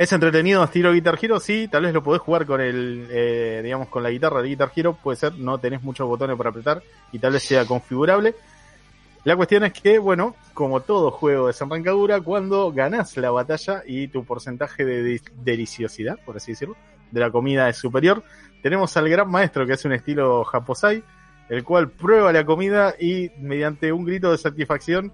Es 0.00 0.10
entretenido 0.14 0.64
estilo 0.64 0.94
Guitar 0.94 1.18
Hero, 1.20 1.38
sí, 1.38 1.68
tal 1.70 1.82
vez 1.82 1.92
lo 1.92 2.02
podés 2.02 2.22
jugar 2.22 2.46
con 2.46 2.58
el, 2.62 3.06
eh, 3.10 3.60
digamos, 3.62 3.88
con 3.88 4.02
la 4.02 4.08
guitarra 4.08 4.40
de 4.40 4.48
Guitar 4.48 4.72
Hero, 4.74 4.94
puede 4.94 5.16
ser, 5.18 5.34
no 5.34 5.58
tenés 5.58 5.82
muchos 5.82 6.08
botones 6.08 6.38
para 6.38 6.48
apretar 6.48 6.82
y 7.12 7.18
tal 7.18 7.34
vez 7.34 7.42
sea 7.42 7.66
configurable. 7.66 8.34
La 9.24 9.36
cuestión 9.36 9.62
es 9.64 9.74
que, 9.74 9.98
bueno, 9.98 10.36
como 10.54 10.80
todo 10.80 11.10
juego 11.10 11.42
de 11.42 11.46
desenrancadura, 11.48 12.18
cuando 12.22 12.72
ganás 12.72 13.14
la 13.18 13.30
batalla 13.30 13.82
y 13.86 14.08
tu 14.08 14.24
porcentaje 14.24 14.86
de 14.86 15.02
de- 15.02 15.20
deliciosidad, 15.44 16.18
por 16.24 16.38
así 16.38 16.52
decirlo, 16.52 16.76
de 17.10 17.20
la 17.20 17.30
comida 17.30 17.68
es 17.68 17.76
superior, 17.76 18.24
tenemos 18.62 18.96
al 18.96 19.06
gran 19.06 19.30
maestro 19.30 19.66
que 19.66 19.74
es 19.74 19.84
un 19.84 19.92
estilo 19.92 20.44
Japosai, 20.44 21.04
el 21.50 21.62
cual 21.62 21.90
prueba 21.90 22.32
la 22.32 22.46
comida 22.46 22.94
y 22.98 23.32
mediante 23.38 23.92
un 23.92 24.06
grito 24.06 24.30
de 24.32 24.38
satisfacción 24.38 25.12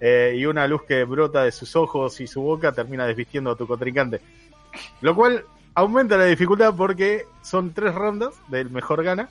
eh, 0.00 0.34
y 0.36 0.46
una 0.46 0.66
luz 0.66 0.82
que 0.84 1.04
brota 1.04 1.44
de 1.44 1.52
sus 1.52 1.76
ojos 1.76 2.20
y 2.20 2.26
su 2.26 2.40
boca 2.40 2.72
termina 2.72 3.06
desvistiendo 3.06 3.50
a 3.50 3.56
tu 3.56 3.66
contrincante. 3.66 4.20
Lo 5.00 5.14
cual 5.14 5.44
aumenta 5.74 6.16
la 6.16 6.24
dificultad 6.24 6.74
porque 6.74 7.26
son 7.42 7.72
tres 7.72 7.94
rondas 7.94 8.34
del 8.48 8.70
mejor 8.70 9.02
gana. 9.02 9.28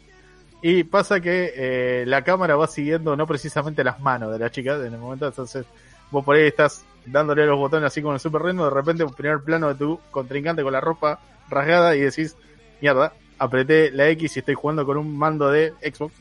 Y 0.61 0.83
pasa 0.83 1.21
que 1.21 1.53
eh, 1.55 2.03
la 2.05 2.23
cámara 2.23 2.57
va 2.57 2.67
siguiendo 2.67 3.15
no 3.15 3.25
precisamente 3.25 3.83
las 3.83 3.99
manos 4.01 4.31
de 4.31 4.39
la 4.39 4.51
chica 4.51 4.75
en 4.75 4.93
el 4.93 4.99
momento. 4.99 5.27
Entonces 5.27 5.65
vos 6.11 6.23
por 6.23 6.35
ahí 6.35 6.47
estás 6.47 6.83
dándole 7.05 7.45
los 7.45 7.57
botones 7.57 7.87
así 7.87 8.01
con 8.01 8.13
el 8.13 8.19
super 8.19 8.41
ritmo. 8.41 8.65
De 8.65 8.71
repente 8.71 9.03
un 9.03 9.13
primer 9.13 9.39
plano 9.39 9.69
de 9.69 9.75
tu 9.75 9.99
contrincante 10.11 10.61
con 10.61 10.73
la 10.73 10.81
ropa 10.81 11.19
rasgada 11.49 11.95
y 11.95 12.01
decís, 12.01 12.35
mierda, 12.81 13.13
apreté 13.37 13.89
la 13.91 14.09
X 14.09 14.35
y 14.35 14.39
estoy 14.39 14.55
jugando 14.55 14.85
con 14.85 14.97
un 14.97 15.17
mando 15.17 15.49
de 15.49 15.73
Xbox. 15.81 16.13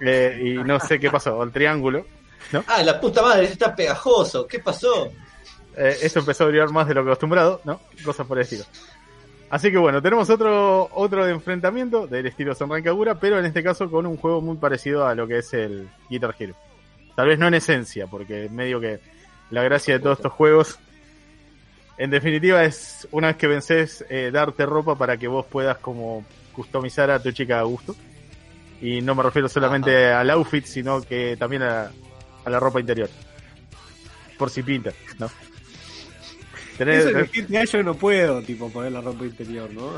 Eh, 0.00 0.40
y 0.42 0.64
no 0.64 0.80
sé 0.80 0.98
qué 0.98 1.10
pasó, 1.10 1.42
el 1.42 1.52
triángulo. 1.52 2.06
Ah, 2.66 2.82
la 2.82 3.00
puta 3.00 3.22
madre, 3.22 3.44
está 3.44 3.74
pegajoso. 3.74 4.46
¿Qué 4.46 4.58
pasó? 4.58 5.10
Eh, 5.76 5.98
eso 6.02 6.20
empezó 6.20 6.44
a 6.44 6.48
brillar 6.48 6.70
más 6.70 6.86
de 6.86 6.94
lo 6.94 7.02
que 7.02 7.10
acostumbrado, 7.10 7.60
¿no? 7.64 7.80
Cosas 8.04 8.26
por 8.26 8.38
el 8.38 8.42
estilo. 8.42 8.64
Así 9.50 9.70
que 9.70 9.78
bueno, 9.78 10.02
tenemos 10.02 10.30
otro 10.30 10.88
otro 10.92 11.28
enfrentamiento 11.28 12.06
del 12.06 12.26
estilo 12.26 12.54
Sonrancagura, 12.54 13.16
pero 13.16 13.38
en 13.38 13.44
este 13.44 13.62
caso 13.62 13.90
con 13.90 14.06
un 14.06 14.16
juego 14.16 14.40
muy 14.40 14.56
parecido 14.56 15.06
a 15.06 15.14
lo 15.14 15.28
que 15.28 15.38
es 15.38 15.52
el 15.54 15.88
Guitar 16.08 16.34
Hero. 16.38 16.54
Tal 17.14 17.28
vez 17.28 17.38
no 17.38 17.46
en 17.46 17.54
esencia, 17.54 18.06
porque 18.06 18.48
medio 18.50 18.80
que 18.80 19.00
la 19.50 19.62
gracia 19.62 19.94
de 19.94 20.00
todos 20.00 20.18
estos 20.18 20.32
juegos, 20.32 20.78
en 21.96 22.10
definitiva, 22.10 22.64
es 22.64 23.06
una 23.12 23.28
vez 23.28 23.36
que 23.36 23.46
vences, 23.46 24.04
eh, 24.08 24.30
darte 24.32 24.66
ropa 24.66 24.96
para 24.96 25.16
que 25.16 25.28
vos 25.28 25.46
puedas 25.46 25.78
como 25.78 26.24
customizar 26.52 27.10
a 27.10 27.22
tu 27.22 27.30
chica 27.30 27.60
a 27.60 27.62
gusto. 27.62 27.94
Y 28.80 29.00
no 29.00 29.14
me 29.14 29.22
refiero 29.22 29.48
solamente 29.48 30.08
al 30.08 30.28
outfit, 30.30 30.64
sino 30.64 31.00
que 31.02 31.36
también 31.36 31.62
a, 31.62 31.90
a 32.44 32.50
la 32.50 32.60
ropa 32.60 32.80
interior. 32.80 33.08
Por 34.38 34.50
si 34.50 34.62
pinta, 34.62 34.92
¿no? 35.18 35.30
Tenés- 36.78 36.98
Eso 37.00 37.08
en 37.10 37.18
el 37.18 37.26
GTA 37.30 37.64
yo 37.64 37.82
no 37.82 37.94
puedo, 37.94 38.42
tipo, 38.42 38.68
poner 38.70 38.92
la 38.92 39.00
ropa 39.00 39.24
interior, 39.24 39.70
¿no? 39.70 39.92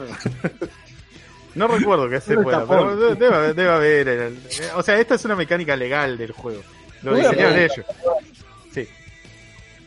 No 1.54 1.66
recuerdo 1.68 2.10
que 2.10 2.20
se 2.20 2.34
No 2.34 2.42
pueda, 2.42 2.66
pero 2.66 2.96
debe, 3.14 3.54
debe- 3.54 3.70
haber. 3.70 4.08
el- 4.08 4.38
o 4.74 4.82
sea, 4.82 4.98
esta 5.00 5.14
es 5.14 5.24
una 5.24 5.34
mecánica 5.36 5.74
legal 5.74 6.18
del 6.18 6.32
juego. 6.32 6.62
Lo 7.02 7.14
diseñaron 7.14 7.58
ellos. 7.58 7.86
Sí, 8.74 8.86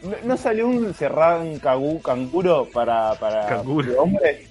¿No, 0.01 0.15
no 0.23 0.37
salió 0.37 0.65
un 0.67 0.93
cerrán 0.95 1.59
cagú, 1.59 2.01
canguro 2.01 2.67
para, 2.73 3.13
para 3.19 3.45
Canguro. 3.47 3.91
de 3.91 3.97
hombre? 3.97 4.47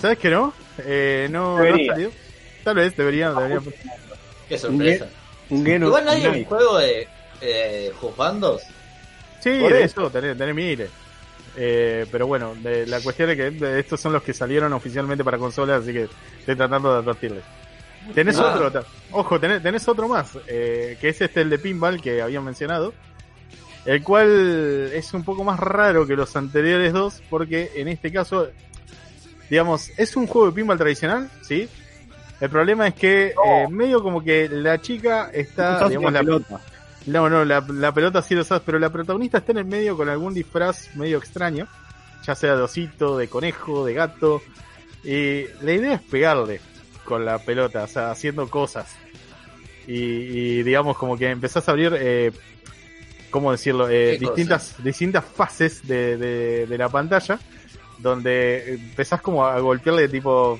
¿sabes 0.00 0.18
que 0.18 0.30
no? 0.30 0.52
Eh, 0.78 1.28
no, 1.30 1.56
salido. 1.58 2.10
Tal 2.64 2.74
vez 2.76 2.96
deberían, 2.96 3.36
deberían. 3.36 3.64
Qué 4.48 4.58
sorpresa. 4.58 5.06
Un 5.50 5.64
Geno. 5.64 5.86
Igual 5.86 6.08
hay 6.08 6.26
un 6.26 6.44
juego 6.44 6.78
de 6.78 7.08
eh, 7.40 7.92
juzgandos. 8.00 8.62
Sí, 9.40 9.58
Por 9.60 9.72
de 9.72 9.84
eso. 9.84 10.02
eso, 10.02 10.10
tenés, 10.10 10.36
tenés 10.36 10.54
miles. 10.54 10.90
Eh, 11.56 12.06
pero 12.10 12.26
bueno, 12.26 12.54
de- 12.56 12.86
la 12.86 13.00
cuestión 13.00 13.30
es 13.30 13.36
que 13.36 13.50
de- 13.50 13.80
estos 13.80 14.00
son 14.00 14.12
los 14.12 14.22
que 14.22 14.32
salieron 14.34 14.72
oficialmente 14.72 15.24
para 15.24 15.38
consolas, 15.38 15.82
así 15.82 15.92
que 15.92 16.08
estoy 16.40 16.56
tratando 16.56 16.92
de 16.92 16.98
advertirles. 16.98 17.44
Tenés 18.14 18.36
Ah. 18.38 18.54
otro, 18.54 18.70
ta- 18.72 18.84
ojo, 19.12 19.38
tenés, 19.40 19.62
tenés 19.62 19.86
otro 19.88 20.08
más, 20.08 20.36
eh, 20.46 20.96
que 21.00 21.08
es 21.10 21.20
este 21.20 21.40
el 21.42 21.50
de 21.50 21.58
Pinball 21.58 22.00
que 22.00 22.22
habían 22.22 22.44
mencionado, 22.44 22.92
el 23.84 24.02
cual 24.02 24.90
es 24.92 25.12
un 25.14 25.24
poco 25.24 25.44
más 25.44 25.58
raro 25.58 26.06
que 26.06 26.14
los 26.14 26.34
anteriores 26.36 26.92
dos, 26.92 27.22
porque 27.30 27.70
en 27.74 27.88
este 27.88 28.12
caso, 28.12 28.48
digamos, 29.50 29.90
es 29.96 30.14
un 30.16 30.26
juego 30.26 30.48
de 30.48 30.52
pinball 30.52 30.78
tradicional, 30.78 31.30
¿sí? 31.42 31.68
El 32.40 32.50
problema 32.50 32.86
es 32.86 32.94
que 32.94 33.28
eh, 33.28 33.68
medio 33.68 34.02
como 34.02 34.22
que 34.22 34.48
la 34.48 34.80
chica 34.80 35.30
está, 35.32 35.88
digamos, 35.88 36.12
la, 36.12 36.20
pelota. 36.20 36.60
no, 37.06 37.28
no, 37.28 37.44
la, 37.44 37.64
la 37.68 37.92
pelota 37.92 38.22
sí 38.22 38.34
lo 38.34 38.44
sabes, 38.44 38.62
pero 38.64 38.78
la 38.78 38.90
protagonista 38.90 39.38
está 39.38 39.52
en 39.52 39.58
el 39.58 39.64
medio 39.64 39.96
con 39.96 40.08
algún 40.08 40.34
disfraz 40.34 40.94
medio 40.94 41.18
extraño, 41.18 41.66
ya 42.24 42.34
sea 42.36 42.54
de 42.54 42.62
osito, 42.62 43.18
de 43.18 43.28
conejo, 43.28 43.84
de 43.84 43.94
gato. 43.94 44.40
Y 45.02 45.44
la 45.62 45.72
idea 45.72 45.94
es 45.94 46.02
pegarle 46.02 46.60
con 47.04 47.24
la 47.24 47.38
pelota, 47.40 47.84
o 47.84 47.88
sea, 47.88 48.12
haciendo 48.12 48.48
cosas. 48.48 48.94
Y, 49.88 49.94
y 49.94 50.62
digamos 50.62 50.96
como 50.96 51.16
que 51.16 51.30
empezás 51.30 51.66
a 51.68 51.72
abrir, 51.72 51.96
eh, 51.98 52.30
¿cómo 53.30 53.50
decirlo? 53.50 53.88
Eh, 53.88 54.16
distintas, 54.18 54.76
distintas 54.84 55.24
fases 55.24 55.88
de, 55.88 56.16
de, 56.16 56.66
de 56.66 56.78
la 56.78 56.88
pantalla, 56.88 57.40
donde 57.98 58.74
empezás 58.74 59.20
como 59.20 59.44
a 59.44 59.58
golpearle 59.58 60.08
tipo... 60.08 60.56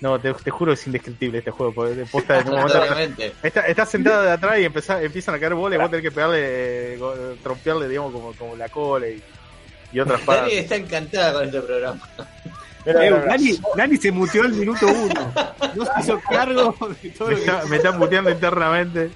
No, 0.00 0.18
te, 0.18 0.32
te 0.32 0.50
juro 0.50 0.72
es 0.72 0.86
indescriptible 0.86 1.38
este 1.38 1.50
juego, 1.50 1.72
porque 1.74 1.94
de 1.94 2.06
posta 2.06 2.38
en 2.40 2.48
un 2.48 2.54
momento 2.54 2.78
Obviamente. 2.82 3.34
Está, 3.42 3.66
está 3.66 3.84
sentada 3.84 4.22
de 4.22 4.30
atrás 4.32 4.58
y 4.58 4.64
empezá- 4.64 5.02
empiezan 5.02 5.34
a 5.34 5.38
caer 5.38 5.54
bolas 5.54 5.78
y 5.78 5.82
vos 5.82 5.90
tenés 5.90 6.04
que 6.04 6.10
pegarle, 6.10 6.38
eh, 6.94 6.98
trompearle, 7.42 7.86
digamos, 7.88 8.12
como, 8.12 8.32
como 8.32 8.56
la 8.56 8.68
cola 8.70 9.08
y, 9.08 9.22
y 9.92 10.00
otras 10.00 10.24
Dani 10.24 10.40
partes. 10.40 10.58
está 10.58 10.76
encantada 10.76 11.32
con 11.34 11.44
este 11.44 11.60
programa. 11.60 12.00
Mira, 12.86 13.06
Eh. 13.06 13.10
Dani, 13.26 13.60
Dani 13.76 13.96
se 13.98 14.10
muteó 14.10 14.42
al 14.44 14.52
minuto 14.52 14.86
uno. 14.86 15.32
No 15.74 15.84
se 15.84 15.90
hizo 16.00 16.18
cargo 16.30 16.74
de 17.02 17.10
todo 17.10 17.28
Me 17.28 17.34
lo 17.34 17.40
que 17.40 17.44
está, 17.50 17.66
me 17.66 17.76
están 17.76 17.98
muteando 17.98 18.30
internamente. 18.30 19.10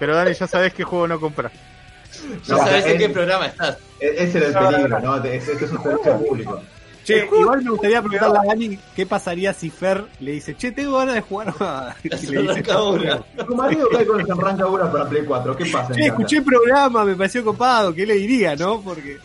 Pero 0.00 0.16
Dani, 0.16 0.34
ya 0.34 0.46
sabés 0.48 0.74
qué 0.74 0.82
juego 0.82 1.06
no 1.06 1.20
comprar. 1.20 1.52
No 2.48 2.56
No, 2.56 2.64
sabes 2.64 2.86
en 2.86 2.98
qué 2.98 3.08
programa 3.08 3.46
estás. 3.46 3.78
E- 4.00 4.14
Ese 4.24 4.38
era 4.38 4.46
el 4.48 4.68
peligro, 4.74 4.98
¿no? 5.00 5.16
Este 5.24 5.52
este 5.52 5.64
es 5.64 5.70
un 5.70 5.82
servicio 5.82 6.18
público. 6.26 6.62
Che, 7.04 7.26
igual 7.26 7.62
me 7.64 7.70
gustaría 7.70 8.00
preguntarle 8.00 8.38
a 8.38 8.42
Dani 8.46 8.78
qué 8.94 9.06
pasaría 9.06 9.52
si 9.52 9.70
Fer 9.70 10.04
le 10.20 10.32
dice, 10.32 10.56
che, 10.56 10.70
tengo 10.70 10.98
ganas 10.98 11.16
de 11.16 11.20
jugar 11.20 11.52
a... 11.58 11.96
y 12.04 12.08
le 12.08 12.16
dice, 12.16 12.38
Arrancadura. 12.38 13.22
Tu 13.46 13.54
marido 13.56 13.88
cae 13.90 14.06
con 14.06 14.20
el 14.20 14.30
arrancadura 14.30 14.92
para 14.92 15.08
Play 15.08 15.24
4. 15.24 15.56
¿Qué 15.56 15.66
pasa? 15.66 15.92
che, 15.94 16.06
escuché 16.06 16.36
el 16.38 16.44
programa, 16.44 17.04
me 17.04 17.16
pareció 17.16 17.44
copado, 17.44 17.92
¿qué 17.92 18.06
le 18.06 18.14
diría, 18.14 18.54
no? 18.54 18.80
Porque... 18.80 19.18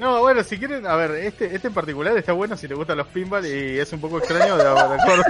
No, 0.00 0.20
bueno, 0.20 0.42
si 0.42 0.58
quieren, 0.58 0.84
a 0.86 0.96
ver, 0.96 1.12
este, 1.12 1.54
este 1.54 1.68
en 1.68 1.74
particular 1.74 2.16
está 2.16 2.32
bueno 2.32 2.56
si 2.56 2.66
te 2.66 2.74
gustan 2.74 2.96
los 2.98 3.06
pinball 3.08 3.46
y 3.46 3.78
es 3.78 3.92
un 3.92 4.00
poco 4.00 4.18
extraño 4.18 4.56
de, 4.56 4.64
de 4.64 4.70
acuerdo, 4.70 5.22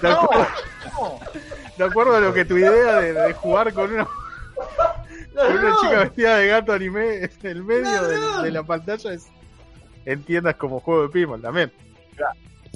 de, 0.00 0.08
acuerdo, 0.08 1.18
de 1.78 1.84
acuerdo 1.84 2.16
a 2.16 2.20
lo 2.20 2.32
que 2.32 2.44
tu 2.44 2.56
idea 2.56 3.00
de, 3.00 3.12
de 3.14 3.32
jugar 3.32 3.72
con 3.72 3.92
una, 3.92 4.04
con 5.34 5.56
una 5.58 5.76
chica 5.80 5.98
vestida 6.00 6.36
de 6.36 6.46
gato 6.46 6.72
anime 6.72 7.24
en 7.24 7.30
el 7.42 7.64
medio 7.64 7.82
No, 7.90 8.02
de- 8.08 8.18
no. 8.18 8.42
De, 8.42 8.50
la 8.52 8.62
pantalla 8.62 9.12
es 9.12 9.26
entiendas 10.06 10.56
como 10.56 10.80
juego 10.80 11.02
de 11.02 11.08
pinball 11.08 11.40
también. 11.40 11.70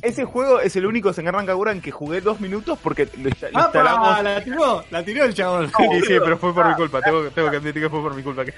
Ese 0.02 0.26
juego 0.26 0.60
es 0.60 0.76
el 0.76 0.84
único 0.84 1.10
Senran 1.14 1.46
Kagura 1.46 1.72
en 1.72 1.80
que 1.80 1.90
jugué 1.90 2.20
dos 2.20 2.38
minutos 2.38 2.78
porque 2.82 3.08
lo, 3.16 3.30
instalamos. 3.30 4.22
La 4.22 4.44
tiró, 4.44 4.84
la 4.90 5.02
tiró 5.02 5.24
el 5.24 5.32
chabón. 5.34 5.68
Sí, 5.74 6.00
sí, 6.06 6.14
pero 6.22 6.36
fue 6.36 6.52
por 6.52 6.68
mi 6.68 6.74
culpa. 6.74 7.00
Tengo, 7.00 7.30
tengo 7.30 7.50
que 7.50 7.56
admitir 7.56 7.82
que 7.82 7.88
fue 7.88 8.02
por 8.02 8.14
mi 8.14 8.22
culpa. 8.22 8.44
que- 8.44 8.52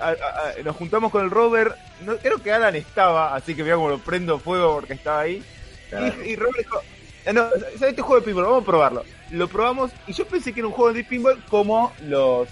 a- 0.00 0.08
a- 0.08 0.62
nos 0.64 0.74
juntamos 0.74 1.12
con 1.12 1.22
el 1.24 1.30
Robert. 1.30 1.76
No, 2.04 2.16
creo 2.16 2.42
que 2.42 2.52
Alan 2.52 2.74
estaba, 2.74 3.34
así 3.36 3.54
que 3.54 3.62
mira 3.62 3.76
como 3.76 3.90
lo 3.90 3.98
prendo 3.98 4.40
fuego 4.40 4.74
porque 4.74 4.94
estaba 4.94 5.20
ahí. 5.20 5.40
Claro. 5.88 6.12
Y, 6.24 6.30
y 6.30 6.36
Robert 6.36 6.58
dijo: 6.58 6.80
eh, 7.26 7.32
no, 7.32 7.48
¿sabes 7.50 7.82
este 7.82 8.02
juego 8.02 8.20
de 8.20 8.26
pinball? 8.26 8.44
Vamos 8.44 8.62
a 8.62 8.66
probarlo. 8.66 9.04
Lo 9.30 9.46
probamos 9.46 9.92
y 10.08 10.12
yo 10.14 10.26
pensé 10.26 10.52
que 10.52 10.60
era 10.60 10.66
un 10.66 10.74
juego 10.74 10.92
de 10.92 11.04
pinball 11.04 11.40
como 11.48 11.92
los 12.02 12.48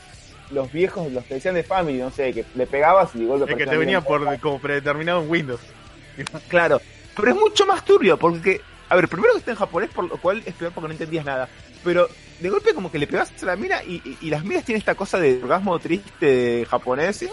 los 0.51 0.73
viejos, 0.73 1.11
los 1.13 1.25
que 1.25 1.35
decían 1.35 1.55
de 1.55 1.63
Family, 1.63 1.99
no 1.99 2.11
sé, 2.11 2.33
que 2.33 2.45
le 2.55 2.67
pegabas 2.67 3.15
y 3.15 3.21
de 3.21 3.27
golpe 3.27 3.53
Es 3.53 3.59
que 3.59 3.67
te 3.67 3.77
venía 3.77 4.01
por 4.01 4.39
como 4.41 4.59
predeterminado 4.61 5.23
en 5.23 5.31
Windows. 5.31 5.61
Claro, 6.49 6.81
pero 7.17 7.31
es 7.31 7.37
mucho 7.37 7.65
más 7.67 7.85
turbio 7.85 8.17
porque, 8.17 8.61
a 8.89 8.97
ver, 8.97 9.09
primero 9.09 9.33
que 9.35 9.39
está 9.41 9.51
en 9.53 9.57
japonés, 9.57 9.91
por 9.91 10.09
lo 10.09 10.17
cual 10.17 10.43
es 10.47 10.55
peor 10.55 10.73
porque 10.73 10.89
no 10.89 10.93
entendías 10.93 11.25
nada. 11.25 11.49
Pero 11.85 12.09
de 12.41 12.49
golpe 12.51 12.75
como 12.75 12.91
que 12.91 12.99
le 12.99 13.07
pegas 13.07 13.33
a 13.43 13.47
la 13.47 13.55
mina 13.57 13.83
y, 13.85 13.97
y- 14.05 14.19
y 14.23 14.31
las 14.31 14.45
minas 14.45 14.65
tienen 14.65 14.81
esta 14.81 14.95
cosa 14.97 15.19
de 15.21 15.41
orgasmo 15.43 15.79
triste 15.79 16.27
de 16.27 16.67
japonés. 16.67 17.23
y, 17.23 17.29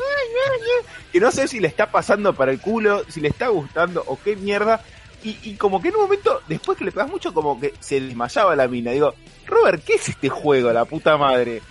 Que 1.12 1.20
no 1.20 1.32
sé 1.32 1.48
si 1.48 1.60
le 1.60 1.68
está 1.68 1.90
pasando 1.90 2.34
para 2.36 2.52
el 2.52 2.60
culo, 2.60 3.04
si 3.10 3.22
le 3.22 3.30
está 3.30 3.48
gustando 3.48 4.04
o 4.06 4.20
qué 4.24 4.36
mierda. 4.36 4.82
Y, 5.24 5.38
y 5.42 5.56
como 5.56 5.82
que 5.82 5.88
en 5.90 5.96
un 5.96 6.02
momento, 6.02 6.42
después 6.48 6.78
que 6.78 6.86
le 6.86 6.92
pegas 6.92 7.10
mucho, 7.10 7.34
como 7.34 7.60
que 7.60 7.74
se 7.80 8.00
desmayaba 8.00 8.56
la 8.56 8.68
mina. 8.68 8.92
Digo, 8.92 9.16
Robert, 9.48 9.84
¿qué 9.84 9.94
es 9.96 10.10
este 10.10 10.30
juego, 10.30 10.72
la 10.72 10.86
puta 10.86 11.18
madre? 11.18 11.62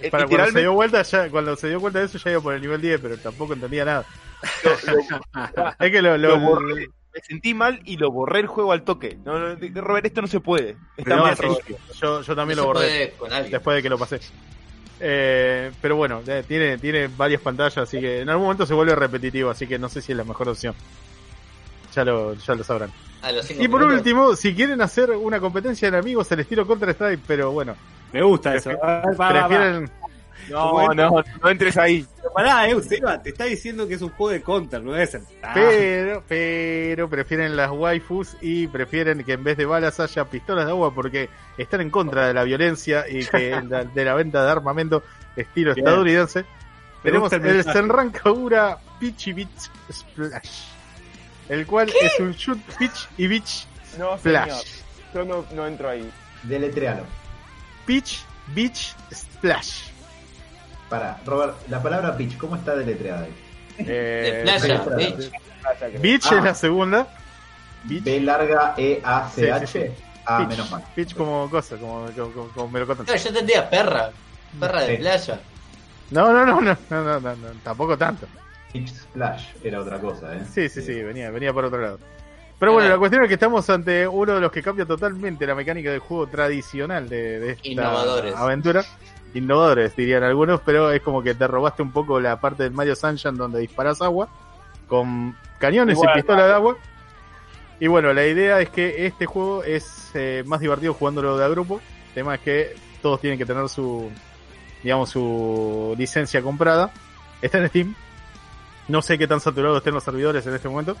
Eh, 0.00 0.10
Para 0.10 0.24
cuando 0.24 0.26
se 0.26 0.26
literalmente, 0.26 0.60
dio 0.60 0.72
vuelta, 0.74 1.02
ya, 1.02 1.30
cuando 1.30 1.56
se 1.56 1.68
dio 1.68 1.80
cuenta 1.80 1.98
de 1.98 2.04
eso 2.06 2.18
ya 2.18 2.30
iba 2.30 2.40
por 2.40 2.54
el 2.54 2.60
nivel 2.60 2.80
10, 2.80 3.00
pero 3.00 3.16
tampoco 3.18 3.52
entendía 3.54 3.84
nada. 3.84 4.04
lo- 4.64 4.70
lo- 5.56 5.74
Es 5.78 5.90
que 5.92 6.02
lo, 6.02 6.16
lo- 6.18 6.28
Lo 6.28 6.40
borré. 6.40 6.86
me 7.14 7.20
sentí 7.22 7.54
mal 7.54 7.80
y 7.84 7.96
lo 7.96 8.10
borré 8.12 8.40
el 8.40 8.46
juego 8.46 8.72
al 8.72 8.82
toque. 8.84 9.18
No, 9.24 9.38
no, 9.56 9.56
Robert, 9.82 10.06
esto 10.06 10.20
no 10.22 10.28
se 10.28 10.40
puede. 10.40 10.76
Está 10.96 11.16
No, 11.16 11.22
mal, 11.22 11.36
yo, 12.00 12.22
yo 12.22 12.36
también 12.36 12.56
No 12.58 12.62
lo 12.62 12.66
borré 12.68 13.12
después 13.50 13.76
de 13.76 13.82
que 13.82 13.88
lo 13.88 13.98
pasé. 13.98 14.20
Eh, 15.00 15.70
pero 15.80 15.96
bueno, 15.96 16.22
eh, 16.26 16.44
tiene, 16.46 16.76
tiene 16.78 17.08
varias 17.08 17.40
pantallas, 17.40 17.78
así 17.78 18.00
que 18.00 18.20
en 18.20 18.28
algún 18.28 18.44
momento 18.46 18.66
se 18.66 18.74
vuelve 18.74 18.94
repetitivo, 18.96 19.50
así 19.50 19.66
que 19.66 19.78
no 19.78 19.88
sé 19.88 20.00
si 20.02 20.12
es 20.12 20.18
la 20.18 20.24
mejor 20.24 20.48
opción. 20.48 20.74
Ya 21.94 22.04
lo, 22.04 22.34
ya 22.34 22.54
lo 22.54 22.64
sabrán. 22.64 22.90
A 23.22 23.32
los 23.32 23.46
cinco 23.46 23.62
Y 23.62 23.68
por 23.68 23.80
minutos. 23.80 23.98
último, 23.98 24.36
si 24.36 24.54
quieren 24.54 24.80
hacer 24.80 25.10
una 25.10 25.40
competencia 25.40 25.90
de 25.90 25.96
enemigos 25.98 26.30
al 26.30 26.40
estilo 26.40 26.66
Counter 26.66 26.90
Strike, 26.90 27.20
pero 27.26 27.50
bueno, 27.52 27.74
Me 28.12 28.22
gusta 28.22 28.54
eso. 28.54 28.70
Prefieren, 29.16 29.90
No, 30.50 30.94
no, 30.94 31.10
no 31.42 31.48
entres 31.50 31.76
ahí. 31.76 32.06
Pero 32.16 32.32
Pará, 32.32 32.68
eh, 32.68 32.80
Seba, 32.82 33.20
te 33.22 33.30
está 33.30 33.44
diciendo 33.44 33.86
que 33.88 33.94
es 33.94 34.02
un 34.02 34.10
juego 34.10 34.30
de 34.30 34.40
counter, 34.40 34.82
no 34.82 34.92
debe 34.92 35.06
ser. 35.06 35.22
Ah, 35.42 35.50
pero, 35.54 36.22
pero 36.28 37.08
prefieren 37.10 37.56
las 37.56 37.70
waifus 37.70 38.36
y 38.40 38.66
prefieren 38.68 39.24
que 39.24 39.32
en 39.32 39.44
vez 39.44 39.56
de 39.56 39.66
balas 39.66 39.98
haya 40.00 40.24
pistolas 40.24 40.64
de 40.66 40.70
agua 40.70 40.94
porque 40.94 41.28
están 41.58 41.80
en 41.80 41.90
contra 41.90 42.28
de 42.28 42.34
la 42.34 42.44
violencia 42.44 43.04
y 43.08 43.26
que 43.26 43.60
la- 43.68 43.84
de 43.84 44.04
la 44.04 44.14
venta 44.14 44.44
de 44.44 44.50
armamento 44.50 45.02
estilo 45.36 45.74
Bien. 45.74 45.86
estadounidense. 45.86 46.44
Tenemos 47.02 47.32
el 47.32 47.44
el. 47.44 47.64
Senran 47.64 48.10
Kagura 48.10 48.78
Pitchy 48.98 49.32
Beach 49.32 49.70
Splash, 49.92 50.62
el 51.48 51.66
cual 51.66 51.92
es 52.02 52.18
un 52.20 52.32
shoot 52.32 52.58
pitch 52.78 53.08
y 53.16 53.26
beach 53.26 53.66
No, 53.98 54.18
señor. 54.18 54.44
Flash. 54.46 54.62
Yo 55.14 55.24
no, 55.24 55.44
no 55.52 55.66
entro 55.66 55.88
ahí. 55.88 56.10
Deletrealo. 56.42 57.04
Pitch 57.86 58.24
Beach 58.54 58.94
Splash. 59.12 59.88
Para, 60.88 61.20
Robert, 61.26 61.56
la 61.68 61.82
palabra 61.82 62.16
pitch, 62.16 62.36
¿cómo 62.38 62.56
está 62.56 62.74
deletreada 62.74 63.24
ahí? 63.24 63.34
Eh, 63.78 63.84
De 64.36 64.42
playa, 64.42 64.84
bitch. 64.96 65.30
Ah, 65.64 65.68
Ah. 65.80 66.38
es 66.38 66.44
la 66.44 66.54
segunda. 66.54 67.06
Beach, 67.84 68.02
B 68.04 68.20
larga 68.20 68.74
E 68.76 69.00
A 69.04 69.28
C 69.28 69.50
H. 69.52 69.66
Sí, 69.66 69.78
sí, 69.80 70.04
Ah, 70.26 70.44
menos 70.48 70.70
mal. 70.70 70.82
Pitch 70.94 71.14
como 71.14 71.48
cosa, 71.50 71.76
como, 71.76 72.06
como, 72.14 72.32
como- 72.32 72.48
como 72.48 72.68
melocotón. 72.68 73.06
Claro, 73.06 73.20
yo 73.20 73.28
entendía 73.28 73.68
perra. 73.70 74.10
Perra 74.60 74.80
de 74.82 74.96
Sí. 74.96 75.02
playa. 75.02 75.40
No, 76.10 76.32
no, 76.32 76.44
no, 76.46 76.60
no, 76.60 76.76
no, 76.90 77.02
no, 77.04 77.20
no, 77.20 77.36
no, 77.36 77.48
tampoco 77.62 77.96
tanto. 77.98 78.26
Pitch 78.72 78.88
Splash 78.88 79.46
era 79.64 79.80
otra 79.80 79.98
cosa, 80.00 80.34
¿eh? 80.36 80.42
Sí, 80.50 80.68
sí, 80.68 80.82
sí, 80.82 81.02
venía, 81.02 81.30
venía 81.30 81.52
por 81.52 81.64
otro 81.64 81.80
lado. 81.80 81.98
Pero 82.58 82.72
bueno, 82.72 82.88
Ah. 82.88 82.92
la 82.92 82.98
cuestión 82.98 83.22
es 83.22 83.28
que 83.28 83.34
estamos 83.34 83.68
ante 83.70 84.06
uno 84.08 84.34
de 84.34 84.40
los 84.40 84.50
que 84.50 84.62
cambia 84.62 84.84
totalmente 84.84 85.46
la 85.46 85.54
mecánica 85.54 85.90
del 85.90 86.00
juego 86.00 86.26
tradicional 86.26 87.08
de, 87.08 87.38
de 87.40 87.50
esta 87.52 87.68
Innovadores. 87.68 88.34
aventura. 88.34 88.84
Innovadores, 89.34 89.94
dirían 89.94 90.24
algunos, 90.24 90.60
pero 90.62 90.90
es 90.90 91.00
como 91.02 91.22
que 91.22 91.34
te 91.34 91.46
robaste 91.46 91.82
un 91.82 91.92
poco 91.92 92.18
la 92.20 92.40
parte 92.40 92.64
del 92.64 92.72
Mario 92.72 92.96
Sunshine 92.96 93.36
donde 93.36 93.60
disparas 93.60 94.02
agua 94.02 94.28
con 94.88 95.36
cañones 95.58 95.94
Igual, 95.96 96.10
y 96.10 96.14
pistola 96.14 96.46
de 96.46 96.52
agua. 96.54 96.76
Y 97.78 97.86
bueno, 97.86 98.12
la 98.12 98.26
idea 98.26 98.60
es 98.60 98.70
que 98.70 99.06
este 99.06 99.26
juego 99.26 99.62
es 99.62 100.10
eh, 100.14 100.42
más 100.46 100.60
divertido 100.60 100.94
jugándolo 100.94 101.36
de 101.38 101.44
a 101.44 101.48
grupo. 101.48 101.80
El 102.08 102.14
tema 102.14 102.34
es 102.34 102.40
que 102.40 102.74
todos 103.02 103.20
tienen 103.20 103.38
que 103.38 103.46
tener 103.46 103.68
su, 103.68 104.10
digamos, 104.82 105.10
su 105.10 105.94
licencia 105.96 106.42
comprada. 106.42 106.90
Está 107.40 107.58
en 107.58 107.68
Steam. 107.68 107.94
No 108.88 109.02
sé 109.02 109.18
qué 109.18 109.26
tan 109.26 109.40
saturados 109.40 109.78
estén 109.78 109.94
los 109.94 110.04
servidores 110.04 110.46
en 110.46 110.54
este 110.54 110.68
momento. 110.68 110.96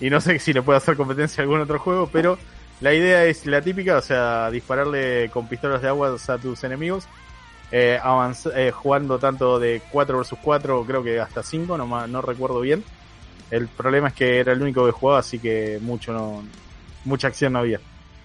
Y 0.00 0.10
no 0.10 0.20
sé 0.20 0.38
si 0.38 0.52
le 0.52 0.62
puede 0.62 0.78
hacer 0.78 0.96
competencia 0.96 1.40
a 1.40 1.42
algún 1.42 1.60
otro 1.60 1.78
juego, 1.78 2.08
pero 2.12 2.38
la 2.80 2.94
idea 2.94 3.24
es 3.24 3.44
la 3.46 3.60
típica, 3.60 3.96
o 3.96 4.02
sea, 4.02 4.50
dispararle 4.50 5.30
con 5.32 5.48
pistolas 5.48 5.82
de 5.82 5.88
agua 5.88 6.16
a 6.28 6.38
tus 6.38 6.62
enemigos. 6.64 7.08
Eh, 7.70 7.98
eh, 8.54 8.70
jugando 8.72 9.18
tanto 9.18 9.58
de 9.58 9.82
4 9.90 10.16
versus 10.16 10.38
4, 10.42 10.84
creo 10.86 11.02
que 11.02 11.20
hasta 11.20 11.42
5, 11.42 11.76
no, 11.76 12.06
no 12.06 12.22
recuerdo 12.22 12.60
bien. 12.60 12.84
El 13.50 13.66
problema 13.68 14.08
es 14.08 14.14
que 14.14 14.38
era 14.38 14.52
el 14.52 14.62
único 14.62 14.86
que 14.86 14.92
jugaba, 14.92 15.20
así 15.20 15.38
que 15.38 15.78
mucho 15.82 16.12
no, 16.12 16.44
mucha 17.04 17.28
acción 17.28 17.52
no 17.54 17.60
había. 17.60 17.80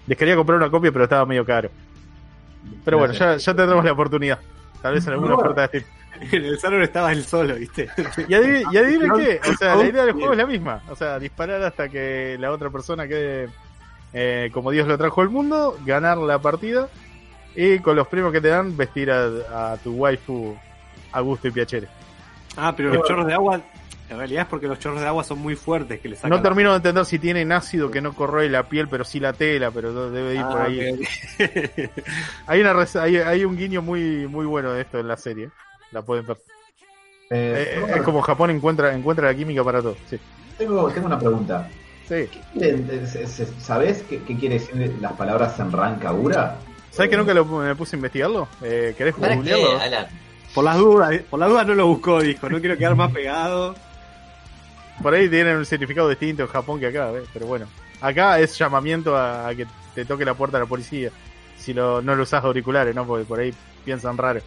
Les 0.06 0.16
quería 0.16 0.36
comprar 0.36 0.58
una 0.58 0.70
copia, 0.70 0.92
pero 0.92 1.04
estaba 1.04 1.26
medio 1.26 1.44
caro. 1.44 1.70
Pero 2.84 2.98
bueno, 2.98 3.14
ya, 3.14 3.36
ya 3.36 3.54
tendremos 3.54 3.84
la 3.84 3.92
oportunidad. 3.92 4.38
Tal 4.80 4.94
vez 4.94 5.06
en 5.06 5.14
alguna 5.14 5.34
oferta 5.34 5.62
de 5.62 5.80
Steam. 5.80 5.84
En 6.32 6.44
el 6.44 6.58
salón 6.58 6.82
estaba 6.82 7.12
él 7.12 7.24
solo, 7.24 7.54
¿viste? 7.56 7.88
Y 8.28 8.34
adivinen, 8.34 9.10
y 9.16 9.24
qué, 9.24 9.40
o 9.50 9.54
sea, 9.56 9.76
la 9.76 9.84
idea 9.84 10.04
del 10.04 10.12
juego 10.14 10.32
es 10.32 10.38
la 10.38 10.46
misma. 10.46 10.82
O 10.88 10.96
sea, 10.96 11.18
disparar 11.18 11.62
hasta 11.62 11.88
que 11.88 12.36
la 12.38 12.50
otra 12.52 12.70
persona 12.70 13.06
quede 13.08 13.48
eh, 14.12 14.50
como 14.52 14.70
Dios 14.70 14.86
lo 14.86 14.96
trajo 14.96 15.20
al 15.22 15.28
mundo, 15.30 15.76
ganar 15.84 16.18
la 16.18 16.38
partida 16.38 16.88
y 17.56 17.78
con 17.80 17.96
los 17.96 18.06
premios 18.08 18.32
que 18.32 18.40
te 18.40 18.48
dan 18.48 18.76
vestir 18.76 19.10
a, 19.10 19.72
a 19.72 19.76
tu 19.78 19.92
waifu 19.94 20.56
a 21.12 21.20
gusto 21.20 21.48
y 21.48 21.50
piacere. 21.50 21.88
Ah, 22.56 22.72
pero 22.76 22.92
los 22.92 23.06
chorros 23.06 23.26
de 23.26 23.34
agua, 23.34 23.60
en 24.08 24.18
realidad 24.18 24.42
es 24.42 24.48
porque 24.48 24.68
los 24.68 24.78
chorros 24.78 25.00
de 25.00 25.06
agua 25.08 25.24
son 25.24 25.38
muy 25.40 25.56
fuertes 25.56 25.98
que 26.00 26.08
le 26.08 26.14
sacan. 26.16 26.30
No 26.30 26.40
termino 26.42 26.70
de 26.70 26.76
entender 26.76 27.04
si 27.04 27.18
tienen 27.18 27.50
ácido 27.52 27.90
que 27.90 28.00
no 28.00 28.12
corroe 28.14 28.48
la 28.48 28.68
piel, 28.68 28.86
pero 28.88 29.04
sí 29.04 29.18
la 29.18 29.32
tela, 29.32 29.70
pero 29.72 30.10
debe 30.10 30.34
ir 30.34 30.40
Ah, 30.44 30.48
por 30.50 30.60
ahí. 30.62 30.90
ok. 30.92 31.00
Hay, 32.46 32.60
una, 32.60 32.74
hay, 33.00 33.16
hay 33.16 33.44
un 33.44 33.56
guiño 33.56 33.82
muy 33.82 34.26
muy 34.28 34.46
bueno 34.46 34.72
de 34.72 34.82
esto 34.82 34.98
en 35.00 35.08
la 35.08 35.16
serie. 35.16 35.50
La 35.92 36.02
pueden 36.02 36.26
ver. 36.26 36.36
Eh, 37.30 37.80
Eh, 37.86 37.92
es 37.96 38.02
como 38.02 38.20
Japón 38.22 38.50
encuentra 38.50 38.94
encuentra 38.94 39.28
la 39.28 39.34
química 39.34 39.62
para 39.64 39.80
todo. 39.80 39.96
Sí. 40.08 40.18
tengo, 40.58 40.88
tengo 40.90 41.06
una 41.06 41.18
pregunta. 41.18 41.68
sí. 42.08 42.14
Eh, 42.14 42.30
eh, 42.60 43.26
¿Sabés 43.58 44.02
qué, 44.08 44.22
qué 44.22 44.36
quiere 44.36 44.58
decir 44.58 44.94
las 45.00 45.12
palabras 45.14 45.56
Senran 45.56 45.98
Kagura? 45.98 46.56
¿Sabes 46.90 47.10
que 47.10 47.16
nunca 47.16 47.34
lo, 47.34 47.44
me 47.44 47.74
puse 47.74 47.96
a 47.96 47.98
investigarlo? 47.98 48.46
Eh, 48.62 48.94
¿Querés 48.96 49.14
¿Para 49.14 49.30
qué, 49.30 49.36
googlearlo? 49.36 50.08
Por 50.54 50.64
las 50.64 50.78
dudas, 50.78 51.12
eh, 51.12 51.24
por 51.28 51.40
las 51.40 51.48
dudas 51.48 51.66
no 51.66 51.74
lo 51.74 51.86
buscó, 51.88 52.20
dijo, 52.20 52.48
no 52.48 52.60
quiero 52.60 52.76
quedar 52.78 52.94
más 52.94 53.10
pegado. 53.10 53.74
Por 55.02 55.12
ahí 55.14 55.28
tienen 55.28 55.56
un 55.56 55.66
significado 55.66 56.08
distinto 56.08 56.42
en 56.42 56.48
Japón 56.48 56.78
que 56.78 56.86
acá, 56.86 57.10
¿ves? 57.10 57.24
pero 57.32 57.46
bueno. 57.46 57.66
Acá 58.00 58.38
es 58.38 58.56
llamamiento 58.56 59.16
a, 59.16 59.48
a 59.48 59.54
que 59.54 59.66
te 59.94 60.04
toque 60.04 60.24
la 60.24 60.34
puerta 60.34 60.58
de 60.58 60.64
la 60.64 60.68
policía. 60.68 61.10
Si 61.58 61.72
lo, 61.72 62.00
no 62.02 62.14
lo 62.14 62.22
usas 62.22 62.44
auriculares, 62.44 62.94
¿no? 62.94 63.04
Porque 63.06 63.24
por 63.24 63.40
ahí 63.40 63.52
piensan 63.84 64.16
raro. 64.16 64.40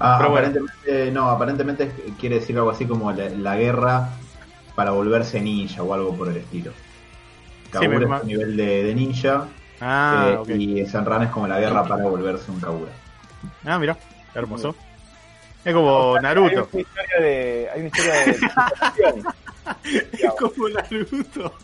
Ah, 0.00 0.16
Pero 0.18 0.30
bueno. 0.30 0.46
aparentemente, 0.48 1.10
no, 1.12 1.28
aparentemente 1.30 1.92
quiere 2.18 2.36
decir 2.40 2.56
algo 2.56 2.70
así 2.70 2.86
como 2.86 3.12
la, 3.12 3.28
la 3.28 3.56
guerra 3.56 4.08
para 4.74 4.92
volverse 4.92 5.40
ninja 5.40 5.82
o 5.82 5.92
algo 5.94 6.16
por 6.16 6.28
el 6.28 6.38
estilo. 6.38 6.72
Kagura 7.70 8.06
me 8.08 8.16
es 8.16 8.22
un 8.22 8.26
nivel 8.28 8.56
de, 8.56 8.82
de 8.84 8.94
ninja 8.94 9.46
Ah, 9.82 10.42
eh, 10.46 10.56
y 10.56 10.86
Senran 10.86 11.22
es 11.22 11.30
como 11.30 11.46
la 11.46 11.58
guerra 11.60 11.84
para 11.84 12.04
volverse 12.04 12.50
un 12.50 12.60
Kagura. 12.60 12.90
Ah, 13.64 13.78
mira, 13.78 13.96
hermoso. 14.34 14.74
Es 15.64 15.74
como 15.74 16.16
Hay 16.16 16.22
Naruto. 16.22 16.68
una 16.72 16.80
historia 16.82 17.20
de. 17.20 17.68
Hay 17.72 17.80
una 17.80 17.88
historia 17.88 18.12
de. 18.14 19.22
Es 20.12 20.30
como 20.38 20.68
Naruto. 20.68 21.54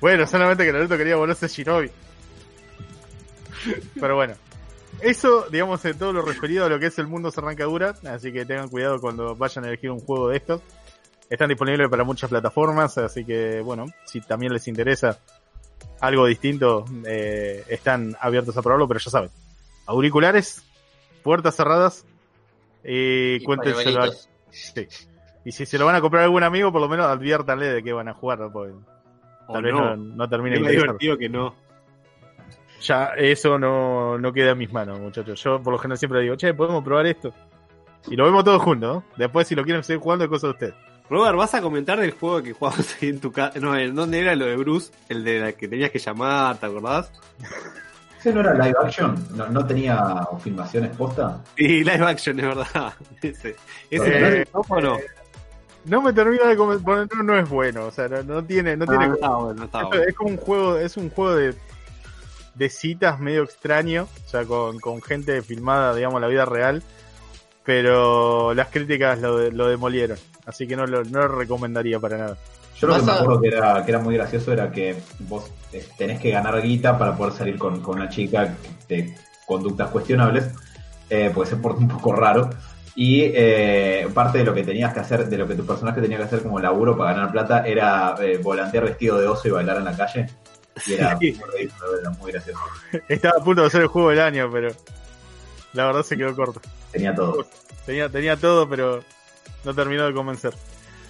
Bueno, 0.00 0.26
solamente 0.26 0.64
que 0.64 0.72
Naruto 0.72 0.96
quería 0.96 1.16
volverse 1.16 1.46
Shinobi. 1.48 1.90
Pero 4.00 4.14
bueno. 4.16 4.34
Eso, 5.00 5.46
digamos, 5.50 5.84
en 5.84 5.98
todo 5.98 6.12
lo 6.12 6.22
referido 6.22 6.66
a 6.66 6.68
lo 6.68 6.78
que 6.78 6.86
es 6.86 6.98
el 6.98 7.06
mundo 7.06 7.30
Serrancadura. 7.30 7.94
Así 8.08 8.32
que 8.32 8.44
tengan 8.44 8.68
cuidado 8.68 9.00
cuando 9.00 9.34
vayan 9.34 9.64
a 9.64 9.68
elegir 9.68 9.90
un 9.90 10.00
juego 10.00 10.28
de 10.28 10.36
estos. 10.36 10.60
Están 11.28 11.48
disponibles 11.48 11.88
para 11.88 12.04
muchas 12.04 12.28
plataformas. 12.28 12.98
Así 12.98 13.24
que, 13.24 13.60
bueno, 13.60 13.86
si 14.04 14.20
también 14.20 14.52
les 14.52 14.68
interesa 14.68 15.18
algo 16.00 16.26
distinto, 16.26 16.84
eh, 17.06 17.64
están 17.68 18.16
abiertos 18.20 18.56
a 18.56 18.62
probarlo. 18.62 18.88
Pero 18.88 19.00
ya 19.00 19.10
saben, 19.10 19.30
auriculares, 19.86 20.62
puertas 21.22 21.56
cerradas. 21.56 22.04
Y, 22.84 23.36
Y 23.36 23.44
cuéntenselo 23.44 24.02
a-. 24.02 24.10
Sí. 24.50 24.86
Y 25.44 25.52
si 25.52 25.64
se 25.64 25.78
lo 25.78 25.86
van 25.86 25.94
a 25.94 26.00
comprar 26.00 26.22
a 26.22 26.24
algún 26.24 26.42
amigo, 26.42 26.70
por 26.72 26.80
lo 26.80 26.88
menos 26.88 27.06
adviértanle 27.06 27.66
de 27.66 27.82
que 27.82 27.92
van 27.92 28.08
a 28.08 28.14
jugar, 28.14 28.40
¿no? 28.40 28.52
porque 28.52 28.74
O 29.46 29.52
tal 29.52 29.62
vez 29.62 29.72
no. 29.72 29.96
no, 29.96 30.14
no 30.16 30.28
termine 30.28 30.56
Es 30.56 30.68
divertido 30.68 31.16
que 31.16 31.28
no. 31.28 31.54
Ya 32.80 33.12
eso 33.16 33.58
no, 33.58 34.18
no 34.18 34.32
queda 34.32 34.52
en 34.52 34.58
mis 34.58 34.72
manos, 34.72 34.98
muchachos. 34.98 35.42
Yo 35.42 35.62
por 35.62 35.72
lo 35.72 35.78
general 35.78 35.98
siempre 35.98 36.20
digo, 36.20 36.36
che, 36.36 36.54
podemos 36.54 36.82
probar 36.82 37.06
esto. 37.06 37.32
Y 38.08 38.16
lo 38.16 38.24
vemos 38.24 38.44
todos 38.44 38.62
juntos, 38.62 38.94
¿no? 38.94 39.04
Después 39.16 39.46
si 39.46 39.54
lo 39.54 39.64
quieren 39.64 39.84
seguir 39.84 40.00
jugando 40.00 40.24
es 40.24 40.30
cosa 40.30 40.46
de 40.46 40.52
ustedes. 40.52 40.74
Robert, 41.10 41.36
¿vas 41.36 41.54
a 41.54 41.60
comentar 41.60 41.98
del 42.00 42.12
juego 42.12 42.42
que 42.42 42.52
jugabas 42.52 42.96
ahí 43.02 43.08
en 43.08 43.20
tu 43.20 43.32
casa? 43.32 43.58
No, 43.58 43.76
¿en 43.76 43.94
dónde 43.94 44.20
era 44.20 44.34
lo 44.36 44.46
de 44.46 44.56
Bruce? 44.56 44.92
El 45.08 45.24
de 45.24 45.40
la 45.40 45.52
que 45.52 45.68
tenías 45.68 45.90
que 45.90 45.98
llamar, 45.98 46.56
¿te 46.58 46.66
acordás? 46.66 47.12
¿Ese 48.18 48.32
no 48.32 48.40
era 48.40 48.54
live 48.54 48.74
action? 48.84 49.26
¿No, 49.34 49.48
no 49.48 49.66
tenía 49.66 50.26
filmaciones 50.42 50.96
posta? 50.96 51.42
Sí, 51.56 51.82
live 51.82 52.06
action, 52.06 52.38
es 52.38 52.46
verdad. 52.46 52.94
Ese, 53.22 53.56
ese 53.90 54.40
Eh, 54.40 54.46
¿no? 54.54 54.60
¿o 54.68 54.80
no? 54.80 54.96
No 55.86 56.02
me 56.02 56.12
termina 56.12 56.46
de 56.46 56.56
comentar, 56.56 57.08
no, 57.16 57.22
no 57.22 57.38
es 57.38 57.48
bueno, 57.48 57.86
o 57.86 57.90
sea, 57.90 58.06
no, 58.06 58.22
no 58.22 58.44
tiene, 58.44 58.76
no 58.76 58.86
tiene 58.86 59.06
Ah, 59.06 59.12
está 59.14 59.28
bueno, 59.30 59.64
está 59.64 59.84
bueno. 59.84 60.04
Es 60.04 60.14
como 60.14 60.30
un 60.30 60.36
juego, 60.36 60.76
es 60.76 60.96
un 60.98 61.08
juego 61.08 61.34
de, 61.34 61.54
de 62.60 62.68
citas 62.68 63.18
medio 63.18 63.42
extraño, 63.42 64.06
o 64.26 64.28
sea, 64.28 64.44
con, 64.44 64.78
con 64.80 65.00
gente 65.00 65.40
filmada, 65.40 65.94
digamos, 65.94 66.20
la 66.20 66.28
vida 66.28 66.44
real, 66.44 66.82
pero 67.64 68.52
las 68.54 68.68
críticas 68.68 69.18
lo, 69.20 69.38
de- 69.38 69.50
lo 69.52 69.66
demolieron, 69.68 70.18
así 70.46 70.66
que 70.66 70.76
no 70.76 70.86
lo, 70.86 71.02
no 71.04 71.20
lo 71.20 71.28
recomendaría 71.28 71.98
para 71.98 72.18
nada. 72.18 72.36
Yo 72.78 72.86
lo 72.88 72.96
que 72.96 73.02
me 73.02 73.12
acuerdo 73.12 73.40
que 73.40 73.48
era, 73.48 73.84
que 73.84 73.90
era 73.90 73.98
muy 74.00 74.14
gracioso 74.14 74.52
era 74.52 74.70
que 74.70 74.96
vos 75.20 75.50
eh, 75.72 75.86
tenés 75.98 76.20
que 76.20 76.30
ganar 76.30 76.60
guita 76.62 76.98
para 76.98 77.16
poder 77.16 77.32
salir 77.32 77.58
con, 77.58 77.80
con 77.80 77.96
una 77.96 78.08
chica 78.08 78.54
de 78.88 79.14
conductas 79.46 79.88
cuestionables, 79.90 80.50
eh, 81.08 81.30
porque 81.34 81.50
se 81.50 81.56
porta 81.56 81.80
un 81.80 81.88
poco 81.88 82.12
raro. 82.14 82.50
Y 82.94 83.22
eh, 83.22 84.08
parte 84.12 84.38
de 84.38 84.44
lo 84.44 84.52
que 84.52 84.64
tenías 84.64 84.92
que 84.92 85.00
hacer, 85.00 85.28
de 85.28 85.38
lo 85.38 85.46
que 85.46 85.54
tu 85.54 85.64
personaje 85.64 86.00
tenía 86.02 86.18
que 86.18 86.24
hacer 86.24 86.42
como 86.42 86.58
laburo 86.58 86.96
para 86.96 87.12
ganar 87.14 87.32
plata, 87.32 87.66
era 87.66 88.14
eh, 88.20 88.38
volantear 88.42 88.84
vestido 88.84 89.18
de 89.18 89.26
oso 89.28 89.48
y 89.48 89.50
bailar 89.52 89.76
en 89.78 89.84
la 89.84 89.96
calle. 89.96 90.26
Y 90.86 90.94
era 90.94 91.18
Sí. 91.18 91.32
muy 91.32 91.50
ridículo, 91.58 92.00
era 92.00 92.10
muy 92.10 92.32
gracioso. 92.32 92.60
Estaba 93.08 93.40
a 93.40 93.44
punto 93.44 93.62
de 93.64 93.70
ser 93.70 93.82
el 93.82 93.86
juego 93.88 94.10
del 94.10 94.20
año, 94.20 94.50
pero 94.52 94.68
la 95.72 95.86
verdad 95.86 96.02
se 96.02 96.16
quedó 96.16 96.34
corto. 96.34 96.60
Tenía 96.92 97.14
todo. 97.14 97.46
Tenía, 97.86 98.08
tenía 98.08 98.36
todo, 98.36 98.68
pero 98.68 99.02
no 99.64 99.74
terminó 99.74 100.06
de 100.06 100.12
convencer. 100.14 100.54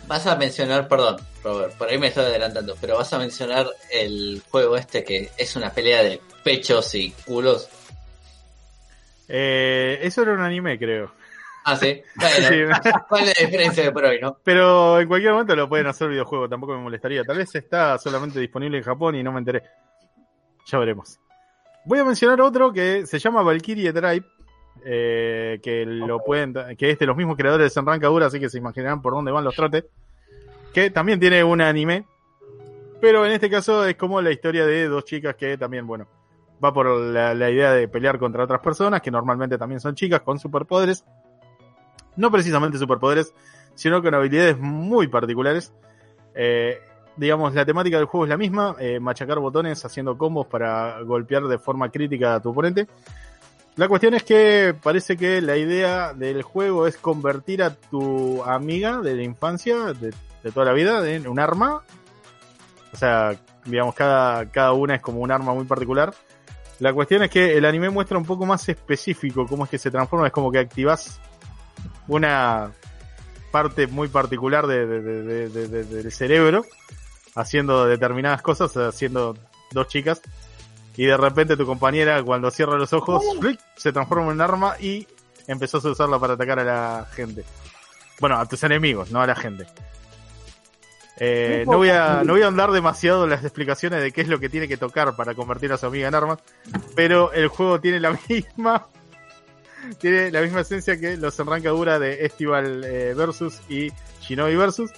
Vas 0.06 0.26
a 0.26 0.34
mencionar, 0.36 0.88
perdón, 0.88 1.18
Robert, 1.44 1.74
por 1.76 1.88
ahí 1.88 1.98
me 1.98 2.08
estoy 2.08 2.24
adelantando, 2.24 2.76
pero 2.80 2.96
vas 2.96 3.12
a 3.12 3.18
mencionar 3.18 3.66
el 3.90 4.42
juego 4.50 4.76
este 4.76 5.04
que 5.04 5.30
es 5.36 5.54
una 5.56 5.70
pelea 5.72 6.02
de 6.02 6.20
pechos 6.42 6.94
y 6.94 7.10
culos. 7.24 7.68
Eh, 9.28 9.98
eso 10.02 10.22
era 10.22 10.32
un 10.32 10.40
anime, 10.40 10.78
creo. 10.78 11.12
Ah, 11.64 11.76
sí. 11.76 12.02
Bueno, 12.16 12.48
Sí, 12.48 12.90
¿cuál 13.08 13.28
es 13.28 13.38
la 13.40 13.46
diferencia 13.46 13.82
de 13.84 13.92
por 13.92 14.04
hoy, 14.04 14.18
no? 14.20 14.38
pero 14.42 14.98
en 15.00 15.06
cualquier 15.08 15.32
momento 15.32 15.54
lo 15.54 15.68
pueden 15.68 15.86
hacer 15.86 16.08
videojuego, 16.08 16.48
tampoco 16.48 16.74
me 16.74 16.82
molestaría. 16.82 17.22
Tal 17.24 17.36
vez 17.36 17.54
está 17.54 17.98
solamente 17.98 18.40
disponible 18.40 18.78
en 18.78 18.84
Japón 18.84 19.14
y 19.14 19.22
no 19.22 19.30
me 19.32 19.38
enteré. 19.40 19.62
Ya 20.66 20.78
veremos. 20.78 21.18
Voy 21.84 21.98
a 21.98 22.04
mencionar 22.04 22.40
otro 22.40 22.72
que 22.72 23.06
se 23.06 23.18
llama 23.18 23.42
Valkyrie 23.42 23.92
Drive. 23.92 24.24
eh, 24.84 25.58
que 25.62 25.84
lo 25.84 26.20
pueden 26.24 26.54
que 26.78 26.90
es 26.90 26.98
de 26.98 27.06
los 27.06 27.16
mismos 27.16 27.36
creadores 27.36 27.66
de 27.66 27.70
Senran 27.70 28.00
Kagura, 28.00 28.26
así 28.26 28.40
que 28.40 28.48
se 28.48 28.58
imaginarán 28.58 29.02
por 29.02 29.12
dónde 29.12 29.30
van 29.32 29.44
los 29.44 29.54
trotes. 29.54 29.84
Que 30.72 30.90
también 30.90 31.20
tiene 31.20 31.42
un 31.44 31.60
anime. 31.60 32.06
Pero 33.00 33.24
en 33.26 33.32
este 33.32 33.50
caso 33.50 33.84
es 33.86 33.96
como 33.96 34.20
la 34.22 34.30
historia 34.30 34.64
de 34.66 34.86
dos 34.88 35.04
chicas 35.04 35.34
que 35.34 35.56
también, 35.58 35.86
bueno, 35.86 36.06
va 36.62 36.72
por 36.72 36.86
la, 36.86 37.34
la 37.34 37.50
idea 37.50 37.72
de 37.72 37.88
pelear 37.88 38.18
contra 38.18 38.44
otras 38.44 38.60
personas, 38.60 39.00
que 39.00 39.10
normalmente 39.10 39.56
también 39.58 39.80
son 39.80 39.94
chicas 39.94 40.20
con 40.20 40.38
superpoderes. 40.38 41.04
No 42.20 42.30
precisamente 42.30 42.76
superpoderes, 42.76 43.32
sino 43.74 44.02
con 44.02 44.14
habilidades 44.14 44.58
muy 44.58 45.08
particulares. 45.08 45.72
Eh, 46.34 46.78
digamos, 47.16 47.54
la 47.54 47.64
temática 47.64 47.96
del 47.96 48.04
juego 48.04 48.26
es 48.26 48.28
la 48.28 48.36
misma, 48.36 48.76
eh, 48.78 49.00
machacar 49.00 49.38
botones 49.38 49.82
haciendo 49.86 50.18
combos 50.18 50.46
para 50.46 51.00
golpear 51.00 51.44
de 51.44 51.58
forma 51.58 51.88
crítica 51.88 52.34
a 52.34 52.40
tu 52.40 52.50
oponente. 52.50 52.86
La 53.76 53.88
cuestión 53.88 54.12
es 54.12 54.22
que 54.22 54.74
parece 54.82 55.16
que 55.16 55.40
la 55.40 55.56
idea 55.56 56.12
del 56.12 56.42
juego 56.42 56.86
es 56.86 56.98
convertir 56.98 57.62
a 57.62 57.74
tu 57.74 58.44
amiga 58.44 59.00
de 59.00 59.14
la 59.16 59.22
infancia, 59.22 59.94
de, 59.94 60.12
de 60.42 60.52
toda 60.52 60.66
la 60.66 60.72
vida, 60.74 61.10
en 61.10 61.26
un 61.26 61.40
arma. 61.40 61.82
O 62.92 62.96
sea, 62.98 63.34
digamos, 63.64 63.94
cada, 63.94 64.44
cada 64.50 64.74
una 64.74 64.96
es 64.96 65.00
como 65.00 65.20
un 65.20 65.32
arma 65.32 65.54
muy 65.54 65.64
particular. 65.64 66.12
La 66.80 66.92
cuestión 66.92 67.22
es 67.22 67.30
que 67.30 67.56
el 67.56 67.64
anime 67.64 67.88
muestra 67.88 68.18
un 68.18 68.26
poco 68.26 68.44
más 68.44 68.68
específico 68.68 69.46
cómo 69.46 69.64
es 69.64 69.70
que 69.70 69.78
se 69.78 69.90
transforma. 69.90 70.26
Es 70.26 70.32
como 70.34 70.52
que 70.52 70.58
activas 70.58 71.18
una 72.08 72.72
parte 73.50 73.86
muy 73.86 74.08
particular 74.08 74.66
de- 74.66 74.86
de- 74.86 75.00
de- 75.02 75.22
de- 75.22 75.48
de- 75.48 75.68
de- 75.68 75.84
del 76.02 76.12
cerebro 76.12 76.64
haciendo 77.34 77.86
determinadas 77.86 78.42
cosas, 78.42 78.76
haciendo 78.76 79.36
dos 79.72 79.88
chicas. 79.88 80.20
Y 80.96 81.06
de 81.06 81.16
repente 81.16 81.56
tu 81.56 81.64
compañera, 81.66 82.22
cuando 82.22 82.50
cierra 82.50 82.76
los 82.76 82.92
ojos, 82.92 83.24
¡flic! 83.40 83.58
se 83.76 83.92
transforma 83.92 84.26
en 84.26 84.32
un 84.32 84.40
arma 84.40 84.74
y 84.80 85.06
empezás 85.46 85.84
a 85.84 85.90
usarla 85.90 86.18
para 86.18 86.34
atacar 86.34 86.58
a 86.58 86.64
la 86.64 87.06
gente. 87.12 87.44
Bueno, 88.20 88.36
a 88.38 88.46
tus 88.46 88.62
enemigos, 88.64 89.10
no 89.10 89.20
a 89.22 89.26
la 89.26 89.34
gente. 89.34 89.66
Eh, 91.22 91.64
no, 91.66 91.76
voy 91.76 91.90
a, 91.90 92.22
no 92.24 92.32
voy 92.32 92.42
a 92.42 92.46
andar 92.46 92.70
demasiado 92.72 93.24
en 93.24 93.30
las 93.30 93.42
explicaciones 93.44 94.02
de 94.02 94.10
qué 94.10 94.22
es 94.22 94.28
lo 94.28 94.40
que 94.40 94.48
tiene 94.48 94.68
que 94.68 94.76
tocar 94.78 95.14
para 95.16 95.34
convertir 95.34 95.72
a 95.72 95.76
su 95.76 95.86
amiga 95.86 96.08
en 96.08 96.14
armas, 96.14 96.38
pero 96.96 97.32
el 97.32 97.48
juego 97.48 97.80
tiene 97.80 98.00
la 98.00 98.16
misma 98.28 98.86
tiene 99.98 100.30
la 100.30 100.40
misma 100.42 100.60
esencia 100.60 100.98
que 100.98 101.16
los 101.16 101.38
enrancadura 101.38 101.98
de 101.98 102.24
Estival 102.24 102.84
eh, 102.84 103.14
versus 103.14 103.60
y 103.68 103.90
Shinobi 104.20 104.56
versus, 104.56 104.90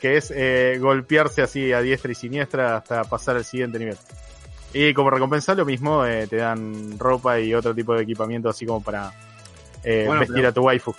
que 0.00 0.16
es 0.16 0.32
eh, 0.34 0.78
golpearse 0.80 1.42
así 1.42 1.72
a 1.72 1.80
diestra 1.80 2.12
y 2.12 2.14
siniestra 2.14 2.76
hasta 2.76 3.04
pasar 3.04 3.36
al 3.36 3.44
siguiente 3.44 3.78
nivel. 3.78 3.96
Y 4.72 4.92
como 4.92 5.10
recompensa 5.10 5.54
lo 5.54 5.64
mismo, 5.64 6.04
eh, 6.04 6.26
te 6.26 6.36
dan 6.36 6.98
ropa 6.98 7.40
y 7.40 7.54
otro 7.54 7.74
tipo 7.74 7.94
de 7.94 8.02
equipamiento 8.02 8.48
así 8.48 8.66
como 8.66 8.82
para 8.82 9.12
eh, 9.82 10.04
Bueno, 10.06 10.20
vestir 10.20 10.44
a 10.44 10.52
tu 10.52 10.62
waifu. 10.62 10.94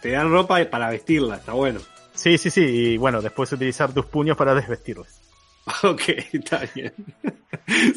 Te 0.00 0.12
dan 0.12 0.30
ropa 0.30 0.64
para 0.70 0.88
vestirla, 0.90 1.36
está 1.36 1.52
bueno. 1.52 1.80
Sí, 2.14 2.38
sí, 2.38 2.50
sí, 2.50 2.62
y 2.62 2.96
bueno, 2.96 3.20
después 3.20 3.52
utilizar 3.52 3.92
tus 3.92 4.06
puños 4.06 4.36
para 4.36 4.54
desvestirles. 4.54 5.27
Ok, 5.82 6.02
está 6.32 6.62
bien. 6.74 6.92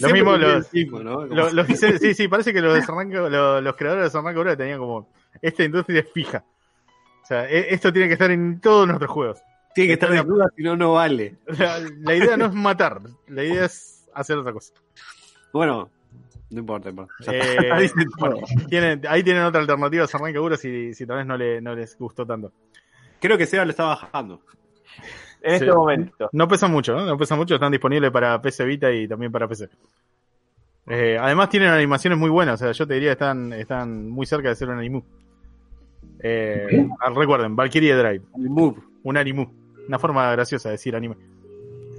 Lo 0.02 0.10
mismo 0.10 0.36
los 0.38 0.68
los- 1.30 1.54
los 1.54 1.68
sí, 1.68 2.14
sí, 2.14 2.28
parece 2.28 2.54
que 2.54 2.62
los, 2.62 2.76
desarranca- 2.76 3.30
lo- 3.30 3.62
los 3.62 3.76
creadores 3.76 4.04
de 4.12 4.20
Desarranca 4.20 4.58
tenían 4.58 4.80
como, 4.80 5.10
esta 5.42 5.64
industria 5.64 6.02
es 6.02 6.12
fija. 6.12 6.44
O 7.24 7.26
sea, 7.26 7.50
e- 7.50 7.74
esto 7.74 7.92
tiene 7.94 8.08
que 8.08 8.14
estar 8.14 8.30
en 8.32 8.60
todos 8.60 8.88
nuestros 8.88 9.10
juegos. 9.12 9.40
Tiene 9.74 9.88
que 9.90 9.94
estar 9.94 10.10
de 10.12 10.22
duda, 10.22 10.48
si 10.56 10.64
no, 10.64 10.76
no 10.76 10.94
vale. 10.94 11.38
La, 11.46 11.80
la 11.80 12.16
idea 12.16 12.36
no 12.36 12.46
es 12.48 12.54
matar, 12.54 13.02
la 13.28 13.44
idea 13.44 13.66
es 13.66 14.10
hacer 14.14 14.38
otra 14.38 14.52
cosa. 14.52 14.74
Bueno, 15.54 15.90
no 16.50 16.60
importa, 16.60 16.90
importa. 16.90 17.14
Eh, 17.32 17.70
todo. 17.72 17.96
bueno, 18.20 18.38
tienen, 18.68 19.02
ahí 19.08 19.24
tienen 19.24 19.44
otra 19.44 19.62
alternativa 19.62 20.04
a 20.04 20.08
Desarranca 20.08 20.58
si, 20.58 20.94
si 20.94 21.06
tal 21.06 21.18
vez 21.18 21.26
no, 21.26 21.38
le, 21.38 21.62
no 21.62 21.74
les 21.74 21.98
gustó 21.98 22.26
tanto. 22.26 22.52
Creo 23.22 23.38
que 23.38 23.46
Seba 23.46 23.64
lo 23.64 23.72
está 23.72 23.86
bajando. 23.86 24.42
En 25.44 25.58
Sí. 25.60 25.66
este 25.66 25.76
momento. 25.76 26.30
No 26.34 26.48
pesa 26.48 26.68
mucho, 26.68 26.94
¿no? 26.96 27.06
No 27.06 27.18
pesa 27.18 27.36
mucho, 27.36 27.56
están 27.56 27.72
disponibles 27.72 28.12
para 28.12 28.42
PC 28.42 28.64
Vita 28.66 28.92
y 28.92 29.08
también 29.08 29.32
para 29.32 29.48
PC. 29.48 29.70
Eh, 30.88 31.18
además 31.20 31.50
tienen 31.50 31.70
animaciones 31.70 32.18
muy 32.20 32.30
buenas, 32.30 32.62
o 32.62 32.64
sea, 32.66 32.72
yo 32.74 32.88
te 32.88 32.96
diría 32.96 33.10
que 33.10 33.14
están, 33.14 33.54
están 33.54 34.10
muy 34.10 34.26
cerca 34.26 34.50
de 34.50 34.56
ser 34.56 34.70
un 34.70 34.78
animu. 34.80 35.02
Eh, 36.20 36.68
¿Qué? 36.70 36.88
ah, 37.00 37.10
recuerden, 37.16 37.56
Valkyrie 37.56 37.96
Drive, 37.96 38.22
un 39.04 39.18
animu. 39.18 39.46
Una 39.88 39.98
forma 40.00 40.32
graciosa 40.32 40.70
de 40.70 40.74
decir 40.74 40.96
anime. 40.96 41.16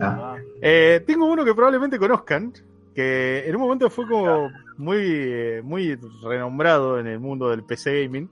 Ah, 0.00 0.37
Eh, 0.61 1.02
tengo 1.07 1.26
uno 1.26 1.44
que 1.44 1.55
probablemente 1.55 1.98
conozcan, 1.98 2.52
que 2.94 3.44
en 3.46 3.55
un 3.57 3.62
momento 3.62 3.90
fue 3.90 4.07
como 4.07 4.50
muy, 4.78 4.98
eh, 5.00 5.61
muy 5.64 5.98
renombrado 6.22 6.98
en 6.98 7.07
el 7.09 7.18
mundo 7.18 7.50
del 7.50 7.64
PC 7.64 8.05
gaming. 8.05 8.28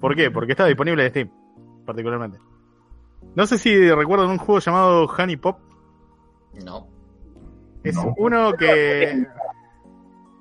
¿Por 0.00 0.16
qué? 0.16 0.30
Porque 0.30 0.52
estaba 0.52 0.68
disponible 0.68 1.04
en 1.04 1.10
Steam, 1.10 1.30
particularmente. 1.84 2.38
No 3.34 3.46
sé 3.46 3.58
si 3.58 3.90
recuerdan 3.90 4.28
un 4.30 4.38
juego 4.38 4.58
llamado 4.60 5.06
Honey 5.06 5.36
Pop. 5.36 5.58
No. 6.64 6.86
Es 7.84 7.94
No. 7.94 8.14
uno 8.18 8.52
que. 8.54 9.26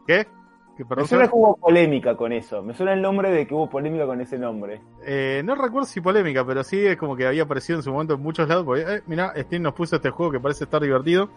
¿Qué? 0.07 0.27
¿Qué 0.75 0.85
Me 0.95 1.05
suena 1.05 1.27
que 1.27 1.35
hubo 1.35 1.57
polémica 1.57 2.15
con 2.15 2.31
eso. 2.31 2.63
Me 2.63 2.73
suena 2.73 2.93
el 2.93 3.01
nombre 3.01 3.29
de 3.31 3.45
que 3.45 3.53
hubo 3.53 3.69
polémica 3.69 4.05
con 4.05 4.21
ese 4.21 4.37
nombre. 4.39 4.81
Eh, 5.05 5.41
no 5.43 5.53
recuerdo 5.55 5.85
si 5.85 5.99
polémica, 5.99 6.45
pero 6.45 6.63
sí 6.63 6.79
es 6.85 6.95
como 6.97 7.15
que 7.17 7.27
había 7.27 7.43
aparecido 7.43 7.79
en 7.79 7.83
su 7.83 7.91
momento 7.91 8.13
en 8.13 8.21
muchos 8.21 8.47
lados. 8.47 8.65
Porque, 8.65 8.83
eh, 8.87 9.01
mira, 9.05 9.33
Steam 9.37 9.61
nos 9.61 9.73
puso 9.73 9.97
este 9.97 10.09
juego 10.09 10.31
que 10.31 10.39
parece 10.39 10.63
estar 10.63 10.81
divertido 10.81 11.29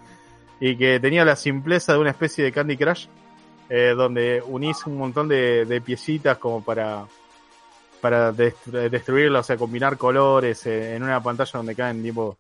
y 0.61 0.77
que 0.77 1.01
tenía 1.01 1.25
la 1.25 1.35
simpleza 1.35 1.93
de 1.93 1.99
una 1.99 2.11
especie 2.11 2.45
de 2.45 2.53
Candy 2.53 2.77
Crush, 2.77 3.09
eh, 3.69 3.95
donde 3.97 4.43
unís 4.47 4.87
un 4.87 4.97
montón 4.97 5.27
de, 5.29 5.65
de 5.65 5.81
piecitas 5.81 6.39
como 6.39 6.63
para 6.63 7.05
para 8.03 8.33
destru- 8.35 8.91
destruirla, 8.91 9.39
o 9.39 9.43
sea, 9.43 9.57
combinar 9.57 9.97
colores 9.97 10.67
eh, 10.67 10.97
en 10.97 11.05
una 11.05 11.23
pantalla 11.23 11.53
donde 11.55 11.75
caen 11.75 12.03
tipo 12.03 12.37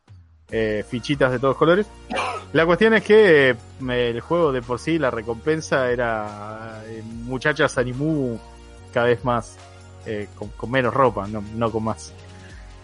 eh, 0.50 0.84
fichitas 0.86 1.30
de 1.32 1.38
todos 1.38 1.56
colores. 1.56 1.86
La 2.52 2.66
cuestión 2.66 2.92
es 2.92 3.04
que 3.04 3.50
eh, 3.50 3.56
el 3.80 4.20
juego 4.20 4.52
de 4.52 4.60
por 4.60 4.78
sí, 4.78 4.98
la 4.98 5.10
recompensa 5.10 5.90
era 5.90 6.82
eh, 6.86 7.02
muchachas 7.04 7.78
animu 7.78 8.36
cada 8.92 9.06
vez 9.06 9.24
más 9.24 9.56
eh, 10.04 10.28
con, 10.58 10.70
menos 10.70 10.92
ropa, 10.92 11.26
no, 11.28 11.42
no 11.54 11.70
con 11.70 11.84
más. 11.84 12.12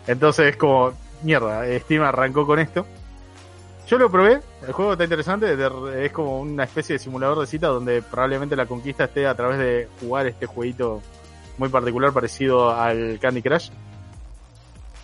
Entonces 0.07 0.47
es 0.47 0.57
como, 0.57 0.93
mierda, 1.23 1.64
Steam 1.81 2.03
arrancó 2.03 2.47
con 2.47 2.61
esto. 2.61 2.87
Yo 3.88 3.99
lo 3.99 4.11
probé, 4.11 4.41
el 4.67 4.73
juego 4.73 4.93
está 4.93 5.05
interesante, 5.05 5.57
es 6.05 6.12
como 6.12 6.41
una 6.41 6.64
especie 6.64 6.95
de 6.95 6.99
simulador 6.99 7.41
de 7.41 7.47
cita 7.47 7.69
donde 7.69 8.03
probablemente 8.03 8.55
la 8.55 8.67
conquista 8.67 9.05
esté 9.05 9.27
a 9.27 9.35
través 9.35 9.59
de 9.59 9.88
jugar 10.01 10.27
este 10.27 10.47
jueguito 10.47 11.03
muy 11.59 11.68
particular 11.68 12.12
parecido 12.12 12.71
al 12.71 13.18
Candy 13.21 13.42
Crush. 13.42 13.71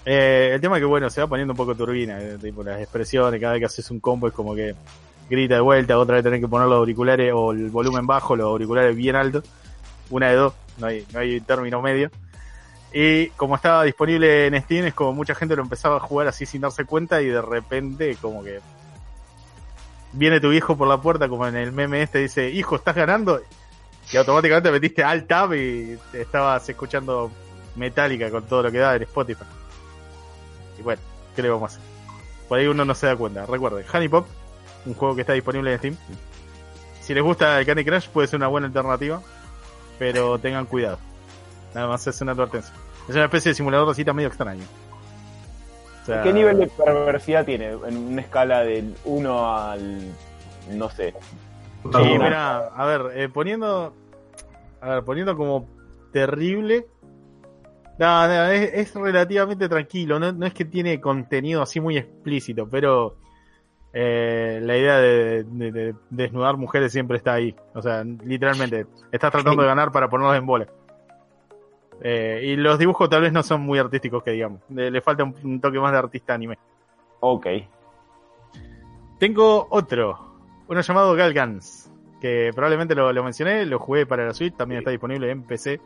Eh, 0.07 0.51
el 0.55 0.61
tema 0.61 0.77
es 0.77 0.81
que, 0.83 0.87
bueno, 0.87 1.09
se 1.11 1.21
va 1.21 1.27
poniendo 1.27 1.53
un 1.53 1.57
poco 1.57 1.75
turbina, 1.75 2.21
eh, 2.21 2.37
tipo 2.41 2.63
las 2.63 2.81
expresiones, 2.81 3.41
cada 3.41 3.55
vez 3.55 3.61
que 3.61 3.67
haces 3.67 3.91
un 3.91 4.01
combo 4.01 4.29
es 4.29 4.35
como 4.35 4.55
que 4.55 4.75
grita 5.31 5.55
de 5.55 5.61
vuelta, 5.61 5.99
otra 5.99 6.17
vez 6.17 6.25
tenés 6.25 6.41
que 6.41 6.49
poner 6.49 6.69
los 6.69 6.79
auriculares 6.79 7.33
o 7.35 7.53
el 7.53 7.71
volumen 7.71 8.07
bajo, 8.07 8.37
los 8.37 8.47
auriculares 8.47 8.95
bien 8.95 9.17
altos, 9.17 9.45
una 10.11 10.29
de 10.29 10.37
dos, 10.37 10.53
no 10.79 10.87
hay, 10.87 11.07
no 11.13 11.21
hay 11.21 11.41
término 11.41 11.81
medio. 11.81 12.11
Y 12.93 13.29
como 13.31 13.57
estaba 13.57 13.83
disponible 13.83 14.47
en 14.47 14.61
Steam, 14.63 14.87
es 14.87 14.95
como 14.95 15.13
mucha 15.13 15.35
gente 15.35 15.57
lo 15.57 15.63
empezaba 15.63 15.97
a 15.97 16.01
jugar 16.01 16.29
así 16.29 16.47
sin 16.47 16.61
darse 16.61 16.85
cuenta 16.85 17.21
y 17.23 17.27
de 17.27 17.43
repente 17.43 18.17
como 18.21 18.45
que 18.45 18.61
viene 20.13 20.39
tu 20.39 20.53
hijo 20.53 20.77
por 20.77 20.87
la 20.87 21.01
puerta 21.01 21.29
como 21.29 21.47
en 21.47 21.57
el 21.57 21.73
meme 21.73 22.03
este, 22.03 22.21
dice, 22.21 22.51
hijo, 22.51 22.77
¿estás 22.77 22.95
ganando? 22.95 23.41
Y 24.15 24.17
automáticamente 24.17 24.71
metiste 24.71 25.03
alt 25.03 25.27
tab 25.27 25.55
y 25.55 25.99
te 26.13 26.21
estabas 26.21 26.69
escuchando 26.69 27.33
Metallica 27.75 28.31
con 28.31 28.45
todo 28.45 28.63
lo 28.63 28.71
que 28.71 28.79
da 28.79 28.95
en 28.95 29.03
Spotify. 29.03 29.43
Y 30.79 30.83
bueno, 30.83 31.03
¿qué 31.35 31.43
le 31.43 31.49
vamos 31.49 31.73
a 31.73 31.75
hacer? 31.75 31.89
Por 32.49 32.61
ahí 32.61 32.69
uno 32.69 32.85
no 32.85 32.95
se 32.95 33.09
da 33.09 33.17
cuenta. 33.17 33.45
Recuerden, 33.45 33.85
Honey 33.93 34.09
Pop, 34.09 34.29
un 34.87 34.95
juego 34.95 35.17
que 35.17 35.23
está 35.23 35.33
disponible 35.33 35.73
en 35.73 35.79
Steam. 35.79 35.97
Si 37.01 37.13
les 37.13 37.25
gusta 37.25 37.59
el 37.59 37.67
Candy 37.67 37.85
Crush 37.85 38.09
puede 38.09 38.29
ser 38.29 38.37
una 38.37 38.47
buena 38.47 38.69
alternativa, 38.69 39.21
pero 39.99 40.39
tengan 40.39 40.67
cuidado. 40.67 40.99
Nada 41.75 41.89
más 41.89 42.07
es 42.07 42.21
una 42.21 42.31
advertencia. 42.31 42.73
Es 43.09 43.17
una 43.17 43.25
especie 43.25 43.51
de 43.51 43.57
simulador 43.57 43.89
de 43.89 43.95
cita 43.97 44.13
medio 44.13 44.29
extraño. 44.29 44.63
O 46.05 46.07
sea, 46.07 46.23
¿Qué 46.23 46.33
nivel 46.33 46.59
de 46.59 46.69
perversidad 46.69 47.45
tiene 47.45 47.71
en 47.71 47.97
una 47.97 48.21
escala 48.21 48.61
del 48.61 48.95
1 49.07 49.57
al. 49.57 50.13
no 50.71 50.89
sé? 50.89 51.15
Sí, 51.83 52.19
mira, 52.19 52.69
a 52.69 52.87
ver, 52.87 53.19
eh, 53.19 53.29
poniendo. 53.29 53.93
A 54.85 54.89
ver, 54.97 55.05
poniendo 55.05 55.37
como 55.37 55.69
terrible. 56.13 56.87
No, 57.99 58.27
no, 58.27 58.47
es, 58.49 58.71
es 58.75 58.95
relativamente 58.95 59.69
tranquilo. 59.69 60.19
No, 60.19 60.33
no 60.33 60.47
es 60.47 60.53
que 60.55 60.65
tiene 60.65 61.01
contenido 61.01 61.63
así 61.63 61.81
muy 61.81 61.97
explícito, 61.97 62.69
pero. 62.69 63.17
eh, 63.93 64.59
la 64.63 64.77
idea 64.77 64.99
de, 64.99 65.45
de- 65.45 65.71
de 65.73 65.95
desnudar 66.11 66.57
mujeres 66.57 66.91
siempre 66.93 67.17
está 67.17 67.35
ahí. 67.35 67.55
O 67.75 67.81
sea, 67.81 68.03
literalmente, 68.05 68.87
estás 69.13 69.31
tratando 69.33 69.63
de 69.63 69.69
ganar 69.75 69.93
para 69.93 70.09
ponerlos 70.09 70.37
en 70.37 70.47
bola. 70.47 70.67
Eh, 72.03 72.41
y 72.45 72.57
los 72.57 72.79
dibujos 72.79 73.09
tal 73.09 73.23
vez 73.23 73.33
no 73.33 73.43
son 73.45 73.61
muy 73.63 73.79
artísticos, 73.79 74.23
que 74.25 74.33
digamos. 74.33 74.61
Le, 74.69 74.91
le 74.91 75.01
falta 75.01 75.23
un, 75.25 75.35
un 75.45 75.61
toque 75.61 75.79
más 75.79 75.93
de 75.93 75.99
artista 75.99 76.35
anime. 76.35 76.59
Ok. 77.21 77.47
Tengo 79.19 79.67
otro, 79.71 80.19
uno 80.69 80.81
llamado 80.81 81.15
Galgans, 81.15 81.84
que 82.25 82.53
probablemente 82.55 82.95
lo, 82.95 83.13
lo 83.13 83.23
mencioné, 83.23 83.67
lo 83.67 83.79
jugué 83.79 84.07
para 84.07 84.25
la 84.25 84.33
Switch, 84.33 84.55
también 84.57 84.79
está 84.79 84.91
disponible 84.91 85.31
en 85.31 85.43
PC, 85.43 85.79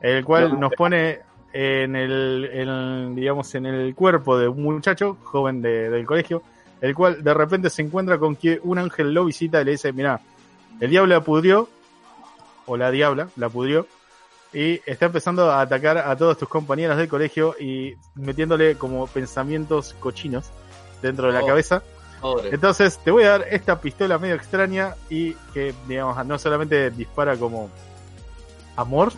el 0.00 0.24
cual 0.24 0.58
nos 0.58 0.72
pone 0.72 1.20
en 1.52 1.94
el, 1.94 2.50
en, 2.52 3.14
digamos, 3.14 3.54
en 3.54 3.66
el 3.66 3.94
cuerpo 3.94 4.36
de 4.36 4.48
un 4.48 4.60
muchacho 4.64 5.16
joven 5.22 5.62
de- 5.62 5.88
del 5.88 6.04
colegio, 6.04 6.42
el 6.80 6.96
cual 6.96 7.22
de 7.22 7.32
repente 7.32 7.70
se 7.70 7.82
encuentra 7.82 8.18
con 8.18 8.34
que 8.34 8.58
un 8.64 8.78
ángel 8.80 9.14
lo 9.14 9.24
visita 9.24 9.60
y 9.62 9.64
le 9.66 9.70
dice, 9.70 9.92
mira, 9.92 10.20
el 10.80 10.90
diablo 10.90 11.14
la 11.14 11.20
pudrió, 11.22 11.68
o 12.66 12.76
la 12.76 12.90
diabla 12.90 13.28
la 13.36 13.48
pudrió, 13.48 13.86
y 14.52 14.80
está 14.84 15.06
empezando 15.06 15.48
a 15.52 15.60
atacar 15.60 15.96
a 15.98 16.16
todos 16.16 16.38
tus 16.38 16.48
compañeros 16.48 16.96
del 16.96 17.06
colegio 17.06 17.54
y 17.60 17.94
metiéndole 18.16 18.74
como 18.76 19.06
pensamientos 19.06 19.94
cochinos 20.00 20.50
dentro 21.02 21.28
de 21.28 21.34
la 21.34 21.44
Oh. 21.44 21.46
cabeza. 21.46 21.84
Pobre. 22.34 22.50
Entonces 22.50 22.98
te 23.02 23.10
voy 23.10 23.24
a 23.24 23.30
dar 23.30 23.44
esta 23.50 23.80
pistola 23.80 24.18
medio 24.18 24.34
extraña 24.34 24.94
y 25.08 25.32
que, 25.54 25.74
digamos, 25.86 26.24
no 26.26 26.38
solamente 26.38 26.90
dispara 26.90 27.36
como 27.36 27.70
amor, 28.76 29.12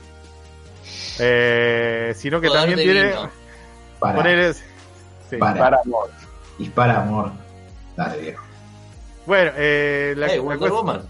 eh, 1.19 2.13
sino 2.17 2.41
que 2.41 2.49
Poder 2.49 2.61
también 2.63 2.79
tiene... 2.81 3.03
divino. 3.09 3.31
Para, 3.99 4.15
poner- 4.17 4.55
sí. 5.29 5.37
para, 5.39 5.59
Para 5.59 5.81
amor. 5.85 6.09
dispara 6.57 7.01
amor. 7.01 7.33
Dale, 7.97 8.19
viejo. 8.21 8.45
Bueno, 9.27 9.51
eh, 9.57 10.15
la, 10.17 10.27
Hey, 10.29 10.37
la 10.37 10.43
Wonder 10.43 10.71
Woman. 10.71 11.03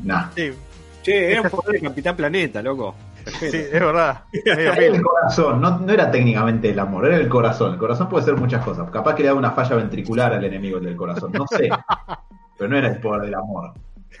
Nah. 0.00 0.28
sí, 0.36 0.52
Che, 1.02 1.32
era 1.32 1.40
un 1.40 1.48
poder 1.48 1.80
de 1.80 1.88
Capitán 1.88 2.14
Planeta, 2.16 2.60
loco. 2.60 2.94
Respeto. 3.40 3.52
sí, 3.52 3.58
es 3.72 3.80
verdad. 3.80 4.22
Era 4.32 4.74
el 4.76 5.02
corazón, 5.02 5.60
no, 5.60 5.78
no 5.78 5.92
era 5.92 6.10
técnicamente 6.10 6.70
el 6.70 6.78
amor, 6.78 7.06
era 7.06 7.16
el 7.16 7.28
corazón. 7.28 7.72
El 7.72 7.78
corazón 7.78 8.08
puede 8.08 8.24
ser 8.24 8.36
muchas 8.36 8.64
cosas. 8.64 8.90
Capaz 8.90 9.14
que 9.14 9.22
le 9.22 9.28
da 9.28 9.34
una 9.34 9.50
falla 9.52 9.76
ventricular 9.76 10.32
al 10.32 10.44
enemigo 10.44 10.78
el 10.78 10.84
del 10.84 10.96
corazón, 10.96 11.32
no 11.32 11.46
sé. 11.46 11.68
Pero 12.58 12.70
no 12.70 12.76
era 12.76 12.88
el 12.88 12.98
poder 13.00 13.22
del 13.22 13.34
amor. 13.34 13.72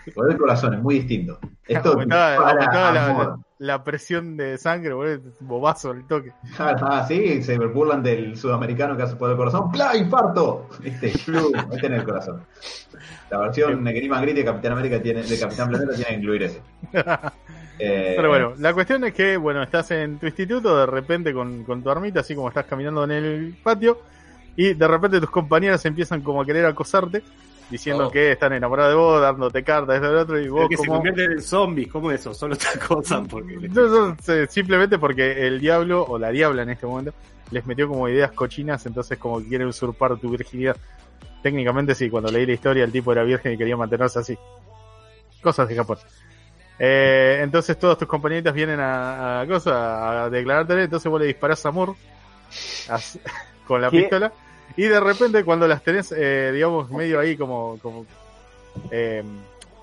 El 0.06 0.12
poder 0.12 0.30
del 0.30 0.38
corazón 0.40 0.74
es 0.74 0.80
muy 0.82 0.96
distinto. 0.96 1.38
Esto 1.66 1.92
Aumentaba, 1.92 2.54
la, 2.54 3.06
amor. 3.06 3.26
la- 3.26 3.38
la 3.56 3.82
presión 3.84 4.36
de 4.36 4.58
sangre, 4.58 4.92
boludo, 4.92 5.30
bobazo 5.40 5.92
el 5.92 6.04
toque. 6.06 6.32
Ah, 6.58 7.04
sí, 7.08 7.40
se 7.42 7.56
burlan 7.56 8.02
del 8.02 8.36
sudamericano 8.36 8.96
que 8.96 9.04
hace 9.04 9.14
poder 9.16 9.36
del 9.36 9.46
corazón. 9.46 9.70
¡Pla! 9.70 9.96
¡Infarto! 9.96 10.68
Este, 10.82 11.12
plum, 11.24 11.52
mete 11.70 11.86
en 11.86 11.94
el 11.94 12.04
corazón. 12.04 12.42
La 13.30 13.38
versión 13.38 13.82
Negrima 13.82 14.20
Gris 14.20 14.34
de 14.34 14.44
Capitán 14.44 14.72
América 14.72 15.00
tiene, 15.00 15.22
de 15.22 15.38
Capitán 15.38 15.68
Planeta 15.70 15.94
tiene 15.94 16.10
que 16.10 16.14
incluir 16.16 16.42
eso. 16.42 16.58
Eh, 17.78 18.12
Pero 18.16 18.28
bueno, 18.28 18.54
la 18.58 18.72
cuestión 18.72 19.02
es 19.04 19.12
que, 19.14 19.36
bueno, 19.36 19.62
estás 19.62 19.90
en 19.90 20.18
tu 20.18 20.26
instituto, 20.26 20.76
de 20.78 20.86
repente 20.86 21.32
con, 21.32 21.64
con 21.64 21.82
tu 21.82 21.90
armita, 21.90 22.20
así 22.20 22.34
como 22.34 22.48
estás 22.48 22.66
caminando 22.66 23.04
en 23.04 23.10
el 23.10 23.56
patio, 23.62 24.00
y 24.56 24.74
de 24.74 24.88
repente 24.88 25.20
tus 25.20 25.30
compañeras 25.30 25.84
empiezan 25.84 26.20
como 26.20 26.42
a 26.42 26.46
querer 26.46 26.64
acosarte, 26.66 27.22
diciendo 27.70 28.06
Oh. 28.06 28.10
que 28.10 28.32
están 28.32 28.52
enamoradas 28.52 28.92
de 28.92 28.96
vos, 28.96 29.20
dándote 29.20 29.64
cartas, 29.64 29.96
esto 29.96 30.08
y 30.08 30.12
lo 30.14 30.20
otro, 30.20 30.40
y 30.40 30.48
vos 30.48 30.68
que 30.68 30.76
se 30.76 30.86
como... 30.86 30.94
convierten 30.98 31.32
en 31.32 31.42
zombies, 31.42 31.88
¿cómo 31.88 32.10
eso? 32.12 32.32
Solo 32.32 32.54
otra 32.54 32.70
cosa. 32.86 33.22
Porque 33.28 33.56
No, 33.72 33.88
no, 33.88 34.16
se- 34.22 34.46
simplemente 34.46 34.98
porque 34.98 35.46
el 35.46 35.58
diablo, 35.58 36.04
o 36.04 36.18
la 36.18 36.30
diabla 36.30 36.62
en 36.62 36.70
este 36.70 36.86
momento, 36.86 37.12
les 37.50 37.66
metió 37.66 37.88
como 37.88 38.08
ideas 38.08 38.30
cochinas, 38.32 38.86
entonces 38.86 39.18
como 39.18 39.40
que 39.40 39.48
quiere 39.48 39.66
usurpar 39.66 40.16
tu 40.18 40.30
virginidad. 40.30 40.76
Técnicamente 41.42 41.94
sí, 41.94 42.08
cuando 42.08 42.30
leí 42.30 42.46
la 42.46 42.52
historia 42.52 42.84
el 42.84 42.92
tipo 42.92 43.10
era 43.12 43.22
virgen 43.24 43.52
y 43.52 43.58
quería 43.58 43.76
mantenerse 43.76 44.18
así. 44.20 44.38
Cosas 45.42 45.68
de 45.68 45.74
Japón. 45.76 45.98
Eh, 46.78 47.38
entonces 47.42 47.78
todos 47.78 47.96
tus 47.98 48.08
compañeritas 48.08 48.52
vienen 48.52 48.80
a, 48.80 49.40
a, 49.42 49.46
cosa, 49.46 50.24
a 50.24 50.30
declararte, 50.30 50.82
entonces 50.82 51.08
vos 51.10 51.20
le 51.20 51.26
disparás 51.28 51.64
amor 51.66 51.94
as- 52.88 53.18
con 53.66 53.80
la 53.80 53.90
¿Qué? 53.90 54.00
pistola 54.00 54.32
y 54.76 54.82
de 54.84 54.98
repente 55.00 55.44
cuando 55.44 55.68
las 55.68 55.82
tenés, 55.82 56.12
eh, 56.16 56.50
digamos, 56.52 56.90
medio 56.90 57.20
ahí 57.20 57.36
como, 57.36 57.78
como 57.80 58.06
eh, 58.90 59.22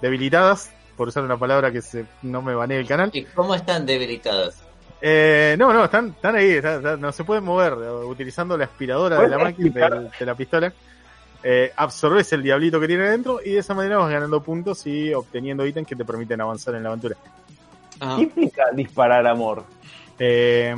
debilitadas, 0.01 0.71
por 0.97 1.07
usar 1.07 1.23
una 1.23 1.37
palabra 1.37 1.71
que 1.71 1.81
se, 1.81 2.05
no 2.23 2.41
me 2.41 2.53
banee 2.53 2.77
el 2.77 2.87
canal, 2.87 3.09
¿Y 3.13 3.23
cómo 3.25 3.55
están 3.55 3.85
debilitadas? 3.85 4.61
eh, 5.01 5.55
no, 5.57 5.71
no, 5.73 5.85
están, 5.85 6.09
están 6.09 6.35
ahí, 6.35 6.51
está- 6.51 6.75
está- 6.75 6.97
no 6.97 7.11
se 7.11 7.23
pueden 7.23 7.43
mover, 7.43 7.73
eh, 7.73 7.89
utilizando 8.05 8.57
la 8.57 8.65
aspiradora 8.65 9.15
de 9.21 9.29
la 9.29 9.37
¿Puedes 9.39 9.57
máquina, 9.57 10.09
de 10.19 10.25
la 10.25 10.35
pistola. 10.35 10.73
Eh, 11.43 11.71
absorbes 11.75 12.31
el 12.33 12.43
diablito 12.43 12.79
que 12.79 12.87
tiene 12.87 13.09
dentro 13.09 13.39
y 13.43 13.51
de 13.51 13.59
esa 13.59 13.73
manera 13.73 13.97
vas 13.97 14.11
ganando 14.11 14.43
puntos 14.43 14.85
y 14.85 15.11
obteniendo 15.13 15.65
ítems 15.65 15.87
que 15.87 15.95
te 15.95 16.05
permiten 16.05 16.39
avanzar 16.39 16.75
en 16.75 16.83
la 16.83 16.89
aventura. 16.89 17.15
Ah, 17.99 18.13
¿Qué 18.17 18.23
implica 18.23 18.65
disparar 18.73 19.25
amor? 19.25 19.63
Eh, 20.19 20.75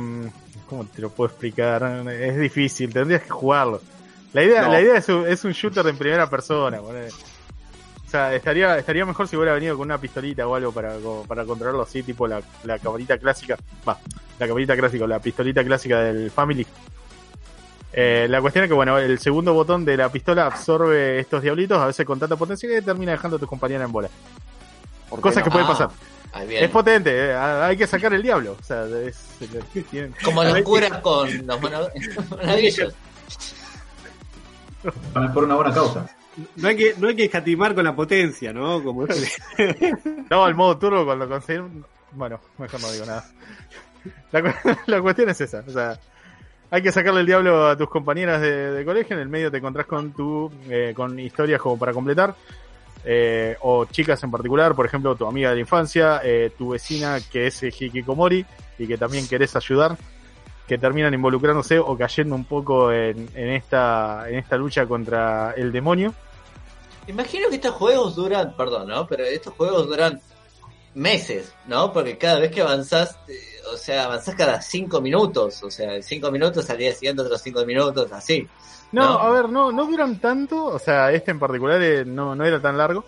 ¿Cómo 0.68 0.84
te 0.86 1.02
lo 1.02 1.10
puedo 1.10 1.28
explicar? 1.30 1.82
Es 2.08 2.38
difícil, 2.38 2.92
tendrías 2.92 3.22
que 3.22 3.30
jugarlo. 3.30 3.80
La 4.32 4.42
idea, 4.42 4.62
No. 4.62 4.72
la 4.72 4.80
idea 4.80 4.96
es, 4.96 5.08
un, 5.08 5.26
es 5.28 5.44
un 5.44 5.52
shooter 5.52 5.86
en 5.86 5.96
primera 5.98 6.28
persona. 6.30 6.80
O 6.80 8.08
sea, 8.08 8.34
estaría, 8.34 8.78
estaría 8.78 9.04
mejor 9.04 9.28
si 9.28 9.36
hubiera 9.36 9.52
venido 9.54 9.76
con 9.76 9.86
una 9.86 9.98
pistolita 9.98 10.46
o 10.46 10.54
algo 10.54 10.72
para, 10.72 10.94
para 11.26 11.44
controlarlo 11.44 11.82
así, 11.82 12.02
tipo 12.02 12.26
la, 12.26 12.40
la 12.64 12.78
camarita 12.78 13.18
clásica. 13.18 13.56
Va, 13.86 13.98
la 14.38 14.46
camarita 14.46 14.76
clásica, 14.76 15.06
la 15.06 15.18
pistolita 15.18 15.62
clásica 15.64 16.00
del 16.00 16.30
Family. 16.30 16.66
Eh, 17.96 18.26
la 18.28 18.40
cuestión 18.40 18.64
es 18.64 18.68
que, 18.68 18.74
bueno, 18.74 18.98
el 18.98 19.18
segundo 19.20 19.54
botón 19.54 19.84
de 19.84 19.96
la 19.96 20.08
pistola 20.10 20.46
absorbe 20.46 21.20
estos 21.20 21.42
diablitos, 21.42 21.78
a 21.78 21.86
veces 21.86 22.04
con 22.04 22.18
tanta 22.18 22.34
potencia 22.36 22.68
que 22.68 22.82
termina 22.82 23.12
dejando 23.12 23.36
a 23.36 23.40
tus 23.40 23.48
compañeras 23.48 23.86
en 23.86 23.92
bola. 23.92 24.08
¿Por 25.08 25.18
qué 25.20 25.22
Cosas 25.22 25.38
no? 25.38 25.44
que 25.44 25.50
pueden 25.50 25.66
Ah, 25.66 25.70
pasar. 25.70 25.90
viene. 26.48 26.64
Es 26.64 26.70
potente, 26.70 27.10
eh, 27.30 27.34
hay 27.36 27.76
que 27.76 27.86
sacar 27.86 28.12
el 28.12 28.22
diablo. 28.22 28.56
O 28.60 28.64
sea, 28.64 28.84
es, 28.86 29.16
Como 30.24 30.42
los 30.42 30.60
curas 30.62 30.98
con 31.02 31.46
los 31.46 31.60
mono- 31.60 31.88
monaguillos. 32.30 32.92
por 35.32 35.44
una 35.44 35.54
buena 35.54 35.72
causa. 35.72 36.06
No 36.56 36.66
hay, 36.68 36.76
que, 36.76 36.94
no 36.98 37.06
hay 37.08 37.14
que 37.14 37.24
escatimar 37.26 37.76
con 37.76 37.84
la 37.84 37.94
potencia, 37.94 38.52
¿no? 38.52 38.82
Como 38.82 39.06
No, 40.30 40.48
el 40.48 40.54
modo 40.56 40.76
turbo 40.78 41.04
cuando 41.04 41.28
conseguir. 41.28 41.62
Bueno, 42.10 42.40
mejor 42.58 42.80
no 42.80 42.90
digo 42.90 43.06
nada. 43.06 43.24
La, 44.32 44.42
cu- 44.42 44.68
la 44.86 45.00
cuestión 45.00 45.28
es 45.28 45.40
esa. 45.40 45.62
O 45.66 45.70
sea, 45.70 45.98
hay 46.74 46.82
que 46.82 46.90
sacarle 46.90 47.20
el 47.20 47.26
diablo 47.26 47.68
a 47.68 47.76
tus 47.76 47.88
compañeras 47.88 48.40
de, 48.42 48.82
colegio. 48.84 49.14
En 49.14 49.22
el 49.22 49.28
medio 49.28 49.48
te 49.48 49.58
encontrás 49.58 49.86
con 49.86 50.12
tu 50.12 50.50
eh, 50.68 50.92
con 50.94 51.16
historias 51.20 51.60
como 51.60 51.78
para 51.78 51.92
completar. 51.92 52.34
eh, 53.04 53.56
o 53.60 53.84
chicas 53.84 54.24
en 54.24 54.32
particular, 54.32 54.74
por 54.74 54.84
ejemplo, 54.84 55.14
tu 55.14 55.24
amiga 55.24 55.50
de 55.50 55.54
la 55.54 55.60
infancia, 55.60 56.20
eh, 56.24 56.50
tu 56.58 56.70
vecina 56.70 57.20
que 57.30 57.46
es 57.46 57.62
Hikikomori 57.62 58.44
y 58.76 58.86
que 58.88 58.98
también 58.98 59.28
querés 59.28 59.54
ayudar, 59.54 59.96
que 60.66 60.76
terminan 60.76 61.14
involucrándose 61.14 61.78
o 61.78 61.96
cayendo 61.96 62.34
un 62.34 62.44
poco 62.44 62.90
en, 62.90 63.28
en 63.34 63.50
esta 63.50 64.28
en 64.28 64.36
esta 64.36 64.56
lucha 64.56 64.84
contra 64.84 65.52
el 65.56 65.70
demonio. 65.70 66.12
Imagino 67.06 67.50
que 67.50 67.56
estos 67.56 67.74
juegos 67.74 68.16
duran, 68.16 68.56
perdón, 68.56 68.88
¿no? 68.88 69.06
Pero 69.06 69.22
estos 69.22 69.54
juegos 69.54 69.86
duran 69.86 70.20
meses, 70.94 71.52
¿no? 71.68 71.92
Porque 71.92 72.18
cada 72.18 72.40
vez 72.40 72.50
que 72.50 72.62
avanzás, 72.62 73.16
eh, 73.28 73.53
o 73.72 73.76
sea, 73.76 74.04
avanzás 74.04 74.34
cada 74.34 74.60
cinco 74.60 75.00
minutos, 75.00 75.62
o 75.62 75.70
sea, 75.70 76.00
cinco 76.02 76.30
minutos 76.30 76.68
al 76.70 76.78
día 76.78 76.92
siguiente 76.92 77.22
otros 77.22 77.40
cinco 77.42 77.64
minutos, 77.64 78.10
así. 78.12 78.46
No, 78.92 79.04
No. 79.14 79.18
a 79.18 79.30
ver, 79.30 79.48
no, 79.48 79.72
no 79.72 79.86
duran 79.86 80.18
tanto, 80.20 80.64
o 80.66 80.78
sea, 80.78 81.10
este 81.12 81.30
en 81.32 81.38
particular 81.38 81.80
eh, 81.82 82.04
no, 82.04 82.34
no 82.34 82.44
era 82.44 82.60
tan 82.60 82.76
largo. 82.78 83.04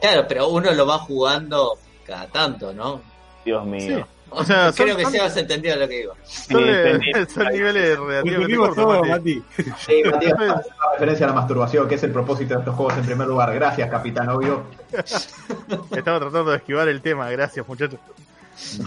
Claro, 0.00 0.24
pero 0.28 0.48
uno 0.48 0.70
lo 0.72 0.86
va 0.86 0.98
jugando 0.98 1.78
cada 2.06 2.26
tanto, 2.26 2.72
¿no? 2.72 3.00
Dios 3.44 3.64
mío. 3.66 4.06
O 4.32 4.44
sea, 4.44 4.72
son- 4.72 4.84
Creo 4.86 4.96
que 4.96 5.02
son- 5.02 5.12
se 5.12 5.20
has 5.20 5.36
entendido 5.36 5.74
lo 5.76 5.88
que 5.88 5.96
digo. 5.98 6.14
Son, 6.24 6.62
eh, 6.64 7.26
son 7.34 7.46
niveles 7.48 7.98
relativamente 7.98 8.56
cortos, 8.56 8.86
Mati. 9.08 9.10
Mati. 9.10 9.42
Sí, 9.78 10.02
una 10.04 10.62
referencia 10.92 11.26
a 11.26 11.28
la 11.30 11.34
masturbación, 11.34 11.88
que 11.88 11.96
es 11.96 12.02
el 12.04 12.12
propósito 12.12 12.54
de 12.54 12.60
estos 12.60 12.74
juegos 12.76 12.96
en 12.96 13.04
primer 13.06 13.26
lugar. 13.26 13.52
Gracias, 13.54 13.90
capitán 13.90 14.28
obvio. 14.28 14.62
Estaba 15.90 16.20
tratando 16.20 16.44
de 16.50 16.56
esquivar 16.58 16.88
el 16.88 17.00
tema, 17.02 17.28
gracias 17.30 17.66
muchachos. 17.66 17.98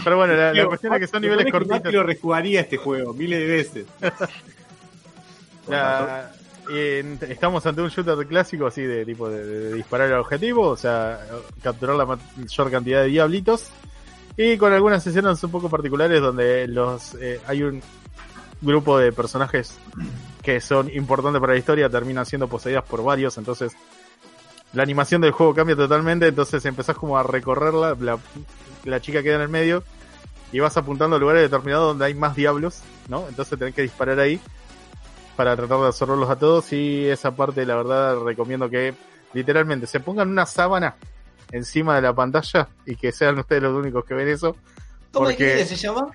Pero 0.04 0.18
bueno, 0.18 0.34
la, 0.36 0.66
cuestión 0.68 0.94
es 0.94 1.00
que 1.00 1.08
son 1.08 1.22
niveles 1.22 1.52
cortitos. 1.52 1.92
lo 1.92 2.04
rejugaría 2.04 2.62
este 2.62 2.78
juego 2.78 3.14
miles 3.14 3.40
de 3.40 3.46
veces. 3.48 3.86
La- 5.68 6.32
y 6.70 7.00
en- 7.00 7.20
estamos 7.28 7.66
ante 7.66 7.82
un 7.82 7.90
shooter 7.90 8.26
clásico 8.26 8.68
así 8.68 8.82
de 8.84 9.06
tipo 9.06 9.30
de, 9.30 9.46
de 9.46 9.74
disparar 9.74 10.14
al 10.14 10.20
objetivo, 10.20 10.70
o 10.70 10.78
sea, 10.78 11.20
capturar 11.62 11.96
la 11.96 12.06
mayor 12.06 12.72
cantidad 12.72 13.02
de 13.02 13.08
diablitos. 13.10 13.68
Y 14.38 14.58
con 14.58 14.72
algunas 14.74 15.04
sesiones 15.04 15.44
un 15.44 15.52
poco 15.52 15.70
particulares 15.70 16.22
donde 16.22 16.68
los 16.68 17.16
eh, 17.16 17.40
hay 17.46 17.64
un 17.64 17.82
grupo 18.62 18.98
de 18.98 19.12
personajes 19.12 19.76
que 20.42 20.60
son 20.62 20.90
importantes 20.90 21.40
para 21.40 21.54
la 21.54 21.60
historia, 21.60 21.90
terminan 21.90 22.26
siendo 22.26 22.48
poseídas 22.48 22.84
por 22.84 23.04
varios, 23.04 23.38
entonces 23.38 23.74
la 24.74 24.84
animación 24.84 25.22
del 25.22 25.32
juego 25.32 25.54
cambia 25.54 25.76
totalmente, 25.76 26.28
entonces 26.28 26.64
empezás 26.66 26.96
como 26.98 27.18
a 27.18 27.24
recorrerla, 27.24 27.96
la, 28.00 28.18
la 28.86 29.02
chica 29.02 29.22
queda 29.24 29.36
en 29.36 29.42
el 29.42 29.50
medio 29.50 29.84
y 30.52 30.60
vas 30.60 30.76
apuntando 30.78 31.16
a 31.16 31.20
lugares 31.20 31.44
determinados 31.44 31.88
donde 31.90 32.06
hay 32.06 32.14
más 32.14 32.36
diablos, 32.36 32.82
¿no? 33.08 33.28
Entonces 33.28 33.58
tenés 33.58 33.74
que 33.76 33.82
disparar 33.84 34.20
ahí 34.20 34.40
para 35.36 35.56
tratar 35.56 35.80
de 35.80 35.88
absorberlos 35.88 36.30
a 36.30 36.36
todos 36.38 36.72
y 36.74 37.08
esa 37.08 37.36
parte 37.36 37.66
la 37.66 37.76
verdad 37.76 38.20
recomiendo 38.20 38.70
que 38.70 38.94
literalmente 39.34 39.88
se 39.88 40.00
pongan 40.00 40.30
una 40.30 40.46
sábana 40.46 40.96
encima 41.52 41.96
de 41.96 42.02
la 42.04 42.14
pantalla 42.14 42.68
y 42.86 42.96
que 42.96 43.12
sean 43.12 43.38
ustedes 43.40 43.64
los 43.64 43.74
únicos 43.76 44.06
que 44.06 44.14
ven 44.14 44.28
eso. 44.28 44.56
¿Cómo 45.12 45.26
Porque- 45.28 45.44
dijiste 45.56 45.74
que 45.74 45.76
se 45.80 45.88
llama? 45.88 46.08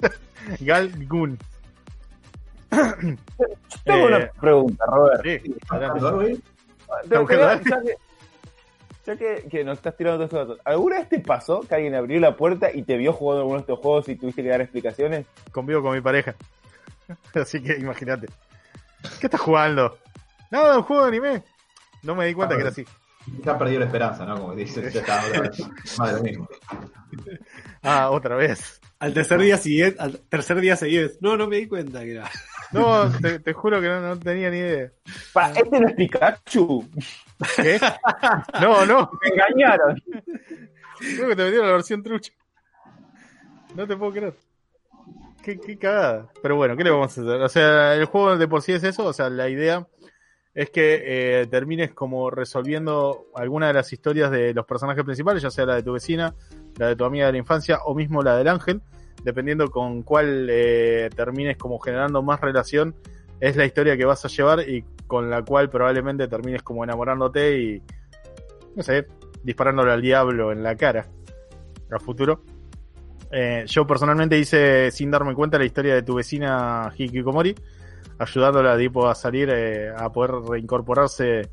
Gal 0.60 1.06
Gun. 1.06 1.38
Tengo 2.70 3.16
Eh, 3.86 4.06
una 4.06 4.30
pregunta, 4.40 4.84
Robert. 4.86 5.22
Sí, 5.22 5.54
Te- 7.08 7.08
te 7.08 7.36
ya 7.70 7.80
que, 7.82 7.96
ya 9.06 9.16
que, 9.16 9.48
que 9.50 9.64
nos 9.64 9.78
estás 9.78 9.96
tirando 9.96 10.18
todos 10.18 10.32
estos 10.32 10.48
datos, 10.48 10.66
¿alguna 10.66 10.98
vez 10.98 11.08
te 11.08 11.20
pasó 11.20 11.60
que 11.60 11.74
alguien 11.74 11.94
abrió 11.94 12.20
la 12.20 12.36
puerta 12.36 12.70
y 12.72 12.82
te 12.82 12.96
vio 12.96 13.12
jugando 13.12 13.40
alguno 13.42 13.58
de 13.58 13.62
estos 13.62 13.78
juegos 13.78 14.08
y 14.08 14.16
tuviste 14.16 14.42
que 14.42 14.48
dar 14.48 14.60
explicaciones? 14.60 15.26
Convivo 15.52 15.82
con 15.82 15.94
mi 15.94 16.00
pareja. 16.00 16.34
Así 17.34 17.62
que 17.62 17.74
imagínate. 17.78 18.26
¿Qué 19.20 19.26
estás 19.26 19.40
jugando? 19.40 19.98
Nada, 20.50 20.76
un 20.78 20.82
juego 20.82 21.02
de 21.04 21.08
anime. 21.08 21.42
No 22.02 22.14
me 22.14 22.26
di 22.26 22.34
cuenta 22.34 22.54
que 22.54 22.60
era 22.62 22.70
así. 22.70 22.84
Ya 23.44 23.58
perdió 23.58 23.78
la 23.78 23.84
esperanza, 23.86 24.24
¿no? 24.24 24.36
Como 24.40 24.54
dices, 24.54 24.92
ya 24.92 25.00
está 25.00 25.24
otra 25.26 25.40
vez. 25.42 25.58
Más 25.98 26.10
de 26.12 26.16
lo 26.16 26.22
mismo. 26.22 26.48
Ah, 27.82 28.10
otra 28.10 28.36
vez. 28.36 28.80
Al 28.98 29.12
tercer 29.14 29.40
día 29.40 29.56
siguiente, 29.58 30.00
al 30.00 30.18
tercer 30.28 30.60
día 30.60 30.76
seguido, 30.76 31.08
no, 31.20 31.36
no 31.36 31.46
me 31.46 31.56
di 31.56 31.68
cuenta 31.68 32.00
que 32.00 32.12
era. 32.12 32.30
No, 32.72 33.10
te, 33.10 33.38
te 33.40 33.52
juro 33.52 33.80
que 33.80 33.88
no, 33.88 34.00
no 34.00 34.18
tenía 34.18 34.50
ni 34.50 34.58
idea. 34.58 34.92
Este 35.56 35.80
no 35.80 35.88
es 35.88 35.94
Pikachu. 35.94 36.88
¿Qué? 37.56 37.80
No, 38.60 38.84
no. 38.84 39.10
Me 39.22 39.28
engañaron. 39.28 40.02
Creo 40.98 41.28
que 41.28 41.36
te 41.36 41.44
metieron 41.44 41.66
la 41.66 41.72
versión 41.72 42.02
trucha. 42.02 42.32
No 43.74 43.86
te 43.86 43.96
puedo 43.96 44.12
creer. 44.12 44.34
Qué, 45.42 45.58
qué 45.58 45.78
cagada. 45.78 46.28
Pero 46.42 46.56
bueno, 46.56 46.76
¿qué 46.76 46.84
le 46.84 46.90
vamos 46.90 47.16
a 47.16 47.20
hacer? 47.20 47.40
O 47.40 47.48
sea, 47.48 47.94
el 47.94 48.04
juego 48.06 48.36
de 48.36 48.48
por 48.48 48.62
sí 48.62 48.72
es 48.72 48.84
eso. 48.84 49.06
O 49.06 49.12
sea, 49.12 49.30
la 49.30 49.48
idea 49.48 49.86
es 50.54 50.70
que 50.70 51.02
eh, 51.04 51.46
termines 51.46 51.92
como 51.92 52.30
resolviendo 52.30 53.26
alguna 53.34 53.68
de 53.68 53.74
las 53.74 53.92
historias 53.92 54.30
de 54.30 54.52
los 54.52 54.66
personajes 54.66 55.04
principales, 55.04 55.42
ya 55.42 55.50
sea 55.50 55.66
la 55.66 55.76
de 55.76 55.84
tu 55.84 55.92
vecina, 55.92 56.34
la 56.76 56.88
de 56.88 56.96
tu 56.96 57.04
amiga 57.04 57.26
de 57.26 57.32
la 57.32 57.38
infancia 57.38 57.78
o 57.84 57.94
mismo 57.94 58.22
la 58.22 58.36
del 58.36 58.48
ángel, 58.48 58.82
dependiendo 59.22 59.70
con 59.70 60.02
cuál 60.02 60.48
eh, 60.50 61.10
termines 61.14 61.56
como 61.56 61.78
generando 61.78 62.22
más 62.22 62.40
relación, 62.40 62.94
es 63.40 63.56
la 63.56 63.64
historia 63.64 63.96
que 63.96 64.04
vas 64.04 64.24
a 64.24 64.28
llevar 64.28 64.68
y 64.68 64.84
con 65.06 65.30
la 65.30 65.42
cual 65.42 65.70
probablemente 65.70 66.28
termines 66.28 66.62
como 66.62 66.84
enamorándote 66.84 67.58
y, 67.60 67.82
no 68.74 68.82
sé, 68.82 69.06
disparándole 69.42 69.92
al 69.92 70.02
diablo 70.02 70.52
en 70.52 70.62
la 70.62 70.76
cara 70.76 71.06
a 71.90 71.98
futuro. 71.98 72.42
Eh, 73.30 73.64
yo 73.66 73.86
personalmente 73.86 74.38
hice 74.38 74.90
sin 74.90 75.10
darme 75.10 75.34
cuenta 75.34 75.58
la 75.58 75.64
historia 75.64 75.94
de 75.94 76.02
tu 76.02 76.14
vecina 76.14 76.92
Hikikomori, 76.96 77.54
ayudándola 78.18 78.76
tipo 78.76 79.08
a 79.08 79.14
salir, 79.14 79.50
eh, 79.50 79.92
a 79.94 80.10
poder 80.10 80.32
reincorporarse 80.48 81.50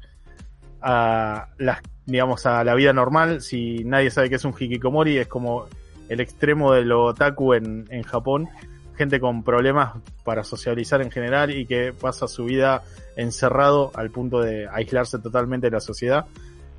a 0.82 1.50
las, 1.58 1.82
digamos, 2.06 2.46
a 2.46 2.64
la 2.64 2.76
vida 2.76 2.94
normal. 2.94 3.42
Si 3.42 3.84
nadie 3.84 4.12
sabe 4.12 4.30
qué 4.30 4.36
es 4.36 4.46
un 4.46 4.54
Hikikomori, 4.58 5.18
es 5.18 5.28
como 5.28 5.68
el 6.10 6.20
extremo 6.20 6.74
de 6.74 6.84
lo 6.84 7.06
otaku 7.06 7.54
en, 7.54 7.88
en 7.90 8.04
Japón. 8.04 8.50
Gente 8.98 9.20
con 9.20 9.44
problemas 9.44 9.94
para 10.24 10.44
socializar 10.44 11.02
en 11.02 11.12
general 11.12 11.52
y 11.52 11.66
que 11.66 11.92
pasa 11.94 12.28
su 12.28 12.46
vida 12.46 12.84
encerrado 13.18 13.92
al 13.94 14.10
punto 14.10 14.40
de 14.40 14.70
aislarse 14.72 15.20
totalmente 15.20 15.68
de 15.68 15.72
la 15.72 15.82
sociedad 15.82 16.26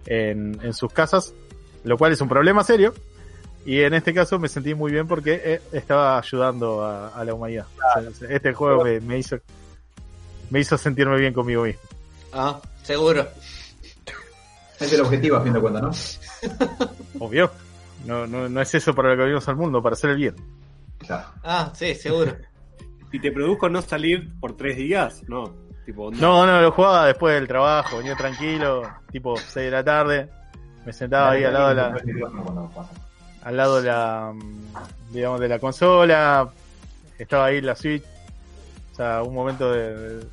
en, 0.07 0.59
en 0.63 0.73
sus 0.73 0.93
casas, 0.93 1.35
lo 1.85 1.99
cual 1.99 2.13
es 2.13 2.21
un 2.23 2.29
problema 2.29 2.65
serio. 2.65 2.95
Y 3.67 3.81
en 3.81 3.95
este 3.95 4.15
caso 4.15 4.39
me 4.39 4.49
sentí 4.49 4.75
muy 4.75 4.93
bien 4.93 5.07
porque 5.07 5.43
eh, 5.45 5.61
estaba 5.73 6.17
ayudando 6.19 6.85
a, 6.85 7.09
a 7.09 7.25
la 7.25 7.35
humanidad. 7.35 7.67
O 7.99 8.11
sea, 8.13 8.31
Este 8.31 8.55
juego 8.55 8.85
me, 8.85 9.01
me 9.01 9.19
hizo 9.19 9.37
me 10.49 10.61
hizo 10.61 10.79
sentirme 10.79 11.19
bien 11.19 11.35
conmigo 11.35 11.65
mismo. 11.65 11.81
Ah, 12.33 12.61
seguro. 12.83 13.27
Es 14.79 14.93
el 14.93 15.01
objetivo, 15.01 15.37
a 15.37 15.43
fin 15.43 15.53
de 15.53 15.61
cuentas, 15.61 16.21
¿no? 17.19 17.27
Obvio. 17.27 17.51
No, 18.05 18.27
no, 18.27 18.49
no 18.49 18.61
es 18.61 18.75
eso 18.75 18.95
para 18.95 19.11
lo 19.11 19.17
que 19.17 19.23
venimos 19.23 19.49
al 19.49 19.57
mundo, 19.57 19.83
para 19.83 19.95
hacer 19.95 20.11
el 20.11 20.17
bien. 20.17 20.37
Claro. 20.99 21.29
Ah, 21.43 21.73
sí, 21.75 21.95
seguro. 21.95 22.37
Si 23.13 23.21
te 23.21 23.31
produjo 23.31 23.69
no 23.69 23.81
salir 23.83 24.33
por 24.41 24.57
tres 24.57 24.77
días, 24.77 25.23
no. 25.29 25.55
Tipo, 25.87 26.11
no. 26.11 26.19
No, 26.19 26.47
no, 26.47 26.61
lo 26.61 26.73
jugaba 26.73 27.07
después 27.07 27.35
del 27.37 27.47
trabajo, 27.47 27.99
venía 27.99 28.17
tranquilo, 28.17 28.83
tipo 29.13 29.37
6 29.37 29.55
de 29.55 29.71
la 29.71 29.85
tarde, 29.85 30.29
me 30.85 30.93
sentaba 30.93 31.31
ahí 31.31 31.45
al 31.45 31.55
lado 31.55 31.69
de 31.69 31.75
la, 31.77 32.01
al 33.43 33.57
lado 33.57 33.81
de 33.81 33.89
la, 33.89 34.33
mm, 34.35 35.13
digamos, 35.13 35.41
de 35.41 35.49
la 35.49 35.59
consola, 35.61 36.51
estaba 37.17 37.47
ahí 37.47 37.61
la 37.61 37.77
Switch, 37.77 38.03
o 38.93 38.97
sea, 38.97 39.23
un 39.23 39.33
momento 39.33 39.73
de, 39.73 40.27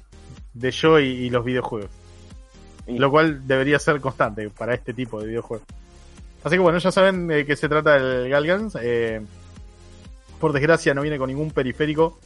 de 0.53 0.71
yo 0.71 0.99
y, 0.99 1.05
y 1.05 1.29
los 1.29 1.45
videojuegos. 1.45 1.91
Lo 2.87 3.11
cual 3.11 3.47
debería 3.47 3.77
ser 3.79 4.01
constante 4.01 4.49
para 4.49 4.73
este 4.73 4.93
tipo 4.93 5.21
de 5.21 5.27
videojuegos. 5.27 5.65
Así 6.43 6.55
que 6.55 6.59
bueno, 6.61 6.77
ya 6.79 6.91
saben 6.91 7.27
de 7.27 7.45
qué 7.45 7.55
se 7.55 7.69
trata 7.69 7.95
el 7.95 8.29
Galgans. 8.29 8.77
Eh, 8.81 9.21
por 10.39 10.51
desgracia 10.53 10.93
no 10.93 11.01
viene 11.01 11.17
con 11.17 11.27
ningún 11.29 11.51
periférico 11.51 12.19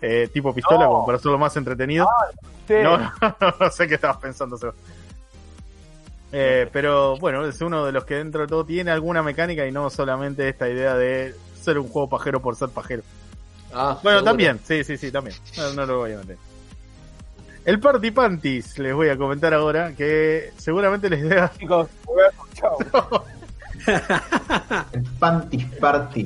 eh, 0.00 0.28
tipo 0.32 0.54
pistola 0.54 0.84
No. 0.84 0.90
como 0.90 1.06
para 1.06 1.18
hacerlo 1.18 1.38
más 1.38 1.56
entretenido. 1.56 2.08
Sí. 2.68 2.74
No, 2.82 2.98
no 3.60 3.70
sé 3.70 3.88
qué 3.88 3.94
estabas 3.96 4.18
pensando, 4.18 4.56
Seba. 4.56 4.74
Eh, 6.32 6.68
pero 6.72 7.16
bueno, 7.18 7.44
es 7.46 7.60
uno 7.60 7.84
de 7.86 7.92
los 7.92 8.04
que 8.04 8.14
dentro 8.16 8.42
de 8.42 8.48
todo 8.48 8.64
tiene 8.64 8.90
alguna 8.90 9.22
mecánica 9.22 9.66
y 9.66 9.72
no 9.72 9.88
solamente 9.90 10.48
esta 10.48 10.68
idea 10.68 10.94
de 10.96 11.34
ser 11.60 11.78
un 11.78 11.88
juego 11.88 12.08
pajero 12.08 12.40
por 12.40 12.56
ser 12.56 12.68
pajero. 12.70 13.02
Ah, 13.72 13.98
Bueno, 14.02 14.18
seguro. 14.18 14.24
también, 14.30 14.60
sí, 14.64 14.82
sí, 14.84 14.96
sí, 14.96 15.10
también. 15.10 15.36
No, 15.56 15.72
no 15.74 15.86
lo 15.86 15.98
voy 15.98 16.12
a 16.12 16.18
meter. 16.18 16.36
El 17.64 17.80
Party 17.80 18.10
Panties, 18.10 18.78
les 18.78 18.94
voy 18.94 19.08
a 19.08 19.16
comentar 19.16 19.54
ahora, 19.54 19.92
que 19.96 20.52
seguramente 20.58 21.08
les 21.08 21.20
idea 21.20 21.50
Chicos, 21.58 21.88
chao. 22.54 22.76
El 24.92 25.04
Party. 25.80 26.24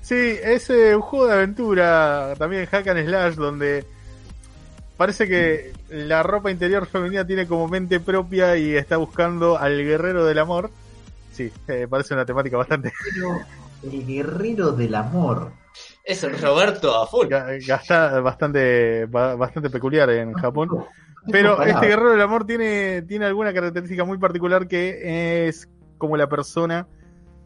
Sí, 0.00 0.14
es 0.42 0.68
eh, 0.70 0.94
un 0.94 1.00
juego 1.02 1.26
de 1.28 1.32
aventura, 1.34 2.34
también 2.38 2.66
hack 2.66 2.86
and 2.88 3.06
slash, 3.06 3.34
donde 3.36 3.84
parece 4.96 5.26
que 5.26 5.72
la 5.88 6.22
ropa 6.22 6.50
interior 6.50 6.86
femenina 6.86 7.26
tiene 7.26 7.46
como 7.46 7.68
mente 7.68 8.00
propia 8.00 8.56
y 8.56 8.76
está 8.76 8.96
buscando 8.98 9.56
al 9.58 9.82
guerrero 9.82 10.24
del 10.26 10.38
amor. 10.38 10.70
Sí, 11.32 11.50
eh, 11.68 11.86
parece 11.88 12.14
una 12.14 12.24
temática 12.26 12.56
bastante 12.56 12.92
El 13.82 14.06
guerrero 14.06 14.72
del 14.72 14.94
amor. 14.94 15.52
Es 16.04 16.22
el 16.22 16.38
Roberto 16.38 17.00
a 17.02 17.06
full. 17.06 17.28
gasta- 17.66 18.20
bastante 18.20 19.06
ba- 19.06 19.34
bastante 19.36 19.70
peculiar 19.70 20.08
en 20.10 20.32
Japón. 20.34 20.68
Pero 21.32 21.62
este 21.62 21.86
guerrero 21.86 22.10
del 22.12 22.20
amor 22.20 22.46
tiene, 22.46 23.00
tiene 23.02 23.24
alguna 23.24 23.52
característica 23.54 24.04
muy 24.04 24.18
particular 24.18 24.68
que 24.68 25.48
es 25.48 25.66
como 25.98 26.16
la 26.16 26.28
persona 26.28 26.86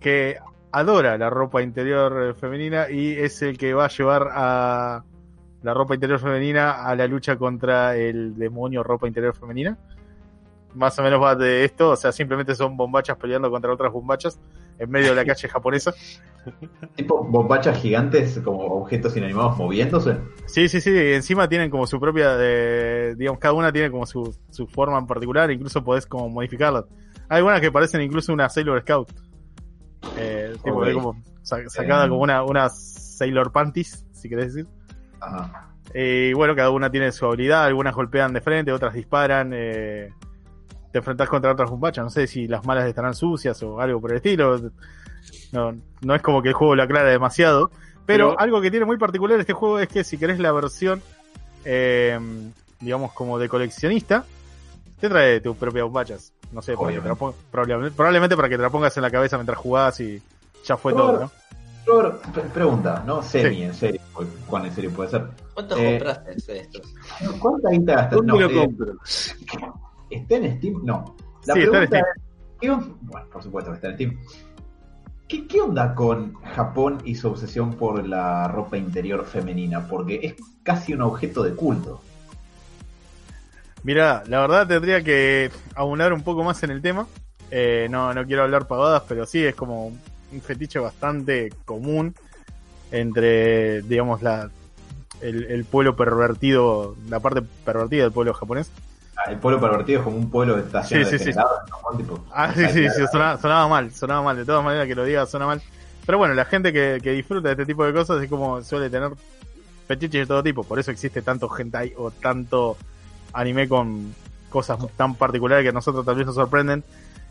que 0.00 0.36
adora 0.72 1.18
la 1.18 1.30
ropa 1.30 1.62
interior 1.62 2.34
femenina 2.34 2.90
y 2.90 3.12
es 3.12 3.42
el 3.42 3.56
que 3.56 3.74
va 3.74 3.86
a 3.86 3.88
llevar 3.88 4.28
a 4.32 5.04
la 5.62 5.74
ropa 5.74 5.94
interior 5.94 6.20
femenina 6.20 6.84
a 6.84 6.94
la 6.94 7.06
lucha 7.06 7.36
contra 7.36 7.96
el 7.96 8.36
demonio 8.36 8.82
ropa 8.82 9.06
interior 9.06 9.34
femenina. 9.34 9.76
Más 10.74 10.98
o 10.98 11.02
menos 11.02 11.20
va 11.20 11.34
de 11.34 11.64
esto, 11.64 11.90
o 11.90 11.96
sea, 11.96 12.12
simplemente 12.12 12.54
son 12.54 12.76
bombachas 12.76 13.16
peleando 13.16 13.50
contra 13.50 13.72
otras 13.72 13.92
bombachas 13.92 14.38
en 14.78 14.90
medio 14.90 15.10
de 15.10 15.16
la 15.16 15.24
calle 15.24 15.48
japonesa. 15.48 15.92
Tipo 16.94 17.24
bombachas 17.24 17.78
gigantes 17.80 18.38
como 18.44 18.60
objetos 18.60 19.16
inanimados 19.16 19.56
moviéndose. 19.56 20.18
Sí, 20.46 20.68
sí, 20.68 20.80
sí. 20.80 20.90
Encima 20.94 21.48
tienen 21.48 21.70
como 21.70 21.86
su 21.86 21.98
propia, 21.98 22.36
eh, 22.38 23.14
digamos, 23.16 23.40
cada 23.40 23.54
una 23.54 23.72
tiene 23.72 23.90
como 23.90 24.06
su, 24.06 24.34
su 24.50 24.66
forma 24.66 24.98
en 24.98 25.06
particular. 25.06 25.50
Incluso 25.50 25.82
podés 25.82 26.06
como 26.06 26.28
modificarlas. 26.28 26.84
Hay 27.28 27.38
algunas 27.38 27.60
que 27.60 27.70
parecen 27.72 28.00
incluso 28.00 28.32
una 28.32 28.48
Sailor 28.48 28.80
Scout. 28.82 29.10
Eh, 30.16 30.54
tipo, 30.64 30.78
Ok. 30.78 30.86
de 30.86 30.92
como 30.94 31.22
sa- 31.42 31.68
sacada 31.68 32.06
Eh. 32.06 32.08
como 32.08 32.22
una, 32.22 32.42
una 32.44 32.68
Sailor 32.68 33.52
Panties, 33.52 34.06
si 34.12 34.28
querés 34.28 34.54
decir. 34.54 34.68
Ajá. 35.20 35.68
Eh, 35.94 36.28
y 36.30 36.34
bueno, 36.34 36.54
cada 36.54 36.70
una 36.70 36.90
tiene 36.90 37.10
su 37.12 37.26
habilidad. 37.26 37.64
Algunas 37.64 37.94
golpean 37.94 38.32
de 38.32 38.40
frente, 38.40 38.72
otras 38.72 38.94
disparan. 38.94 39.52
eh, 39.54 40.10
te 40.90 40.98
enfrentás 40.98 41.28
contra 41.28 41.52
otras 41.52 41.70
bombachas. 41.70 42.02
No 42.04 42.10
sé 42.10 42.26
si 42.26 42.46
las 42.48 42.64
malas 42.64 42.86
estarán 42.86 43.14
sucias 43.14 43.62
o 43.62 43.78
algo 43.80 44.00
por 44.00 44.10
el 44.12 44.16
estilo. 44.18 44.58
No, 45.52 45.74
no 46.00 46.14
es 46.14 46.22
como 46.22 46.40
que 46.42 46.48
el 46.48 46.54
juego 46.54 46.74
lo 46.74 46.82
aclara 46.82 47.08
demasiado. 47.10 47.70
Pero, 48.06 48.30
Pero- 48.30 48.40
algo 48.40 48.60
que 48.62 48.70
tiene 48.70 48.86
muy 48.86 48.96
particular 48.96 49.38
este 49.38 49.52
juego 49.52 49.78
es 49.80 49.88
que 49.88 50.02
si 50.02 50.16
querés 50.16 50.38
la 50.38 50.50
versión, 50.52 51.02
eh, 51.66 52.18
digamos, 52.80 53.12
como 53.12 53.38
de 53.38 53.48
coleccionista, 53.50 54.24
te 54.98 55.08
trae 55.10 55.40
tus 55.42 55.56
propias 55.58 55.84
bombachas. 55.84 56.32
No 56.52 56.62
sé, 56.62 56.76
para 56.76 56.92
que 56.92 57.00
te 57.00 57.14
probablemente, 57.50 57.94
probablemente 57.96 58.36
para 58.36 58.48
que 58.48 58.56
te 58.56 58.62
la 58.62 58.70
pongas 58.70 58.96
en 58.96 59.02
la 59.02 59.10
cabeza 59.10 59.36
mientras 59.36 59.58
jugás 59.58 60.00
y 60.00 60.22
ya 60.64 60.76
fue 60.76 60.92
todo, 60.94 61.20
¿no? 61.20 61.30
Robert, 61.86 62.20
pre- 62.32 62.42
pregunta, 62.44 63.02
¿no? 63.06 63.22
Semi, 63.22 63.56
Sí. 63.56 63.62
en 63.62 63.74
serio. 63.74 64.00
¿Cuán 64.46 64.66
en 64.66 64.74
serio 64.74 64.90
puede 64.90 65.10
ser? 65.10 65.26
¿Cuántos 65.54 65.78
Eh, 65.78 65.98
compraste 65.98 66.52
de 66.52 66.58
estos? 66.60 66.94
¿Cuánta 67.40 67.70
guita 67.70 67.92
gastaste? 67.94 68.16
¿Dónde 68.16 68.32
No, 68.32 68.38
lo 68.40 68.46
eh, 68.50 68.54
compro? 68.54 68.94
¿Está 70.10 70.34
en 70.36 70.58
Steam? 70.58 70.80
No. 70.84 71.16
La 71.46 71.54
Sí, 71.54 71.60
está 71.60 71.82
en 71.82 71.88
pregunta 71.88 71.98
es, 71.98 72.04
¿qué 72.60 72.70
on- 72.70 72.98
bueno, 73.02 73.26
por 73.32 73.42
supuesto 73.42 73.70
que 73.70 73.74
está 73.76 73.88
en 73.88 73.94
Steam. 73.94 74.18
¿Qué, 75.28 75.46
¿Qué 75.46 75.60
onda 75.60 75.94
con 75.94 76.34
Japón 76.42 76.98
y 77.04 77.14
su 77.14 77.28
obsesión 77.28 77.74
por 77.74 78.06
la 78.06 78.48
ropa 78.48 78.76
interior 78.78 79.24
femenina? 79.26 79.86
Porque 79.86 80.20
es 80.22 80.34
casi 80.62 80.94
un 80.94 81.02
objeto 81.02 81.42
de 81.42 81.54
culto. 81.54 82.00
Mira, 83.88 84.22
la 84.26 84.40
verdad 84.40 84.66
tendría 84.68 85.02
que 85.02 85.50
aunar 85.74 86.12
un 86.12 86.20
poco 86.20 86.44
más 86.44 86.62
en 86.62 86.70
el 86.72 86.82
tema. 86.82 87.06
Eh, 87.50 87.86
no, 87.90 88.12
no 88.12 88.26
quiero 88.26 88.42
hablar 88.42 88.66
pavadas, 88.66 89.04
pero 89.08 89.24
sí 89.24 89.42
es 89.42 89.54
como 89.54 89.86
un 89.86 90.40
fetiche 90.42 90.78
bastante 90.78 91.50
común 91.64 92.14
entre, 92.92 93.80
digamos, 93.80 94.20
la 94.20 94.50
el, 95.22 95.44
el 95.44 95.64
pueblo 95.64 95.96
pervertido, 95.96 96.96
la 97.08 97.18
parte 97.20 97.40
pervertida 97.64 98.02
del 98.02 98.12
pueblo 98.12 98.34
japonés. 98.34 98.70
Ah, 99.16 99.30
El 99.30 99.38
pueblo 99.38 99.58
pervertido 99.58 100.00
es 100.00 100.04
como 100.04 100.18
un 100.18 100.30
pueblo 100.30 100.56
que 100.56 100.60
está 100.66 100.82
lleno 100.82 101.06
Sí, 101.06 101.10
de 101.10 101.18
sí, 101.18 101.32
sí. 101.32 101.38
tipo, 101.96 102.24
Ah, 102.30 102.52
sí, 102.54 102.68
sí, 102.68 102.90
sí, 102.90 103.06
sonaba, 103.10 103.38
sonaba 103.40 103.68
mal, 103.68 103.90
sonaba 103.90 104.20
mal. 104.22 104.36
De 104.36 104.44
todas 104.44 104.62
maneras 104.62 104.86
que 104.86 104.94
lo 104.96 105.04
diga, 105.04 105.24
suena 105.24 105.46
mal. 105.46 105.62
Pero 106.04 106.18
bueno, 106.18 106.34
la 106.34 106.44
gente 106.44 106.74
que, 106.74 106.98
que 107.02 107.12
disfruta 107.12 107.48
de 107.48 107.52
este 107.54 107.64
tipo 107.64 107.86
de 107.86 107.94
cosas 107.94 108.22
es 108.22 108.28
como 108.28 108.60
suele 108.60 108.90
tener 108.90 109.12
fetiches 109.86 110.20
de 110.20 110.26
todo 110.26 110.42
tipo. 110.42 110.62
Por 110.62 110.78
eso 110.78 110.90
existe 110.90 111.22
tanto 111.22 111.48
hentai 111.58 111.94
o 111.96 112.10
tanto 112.10 112.76
anime 113.32 113.68
con 113.68 114.14
cosas 114.50 114.78
tan 114.96 115.14
particulares 115.14 115.62
que 115.64 115.68
a 115.70 115.72
nosotros 115.72 116.04
tal 116.04 116.16
vez 116.16 116.26
nos 116.26 116.34
sorprenden. 116.34 116.82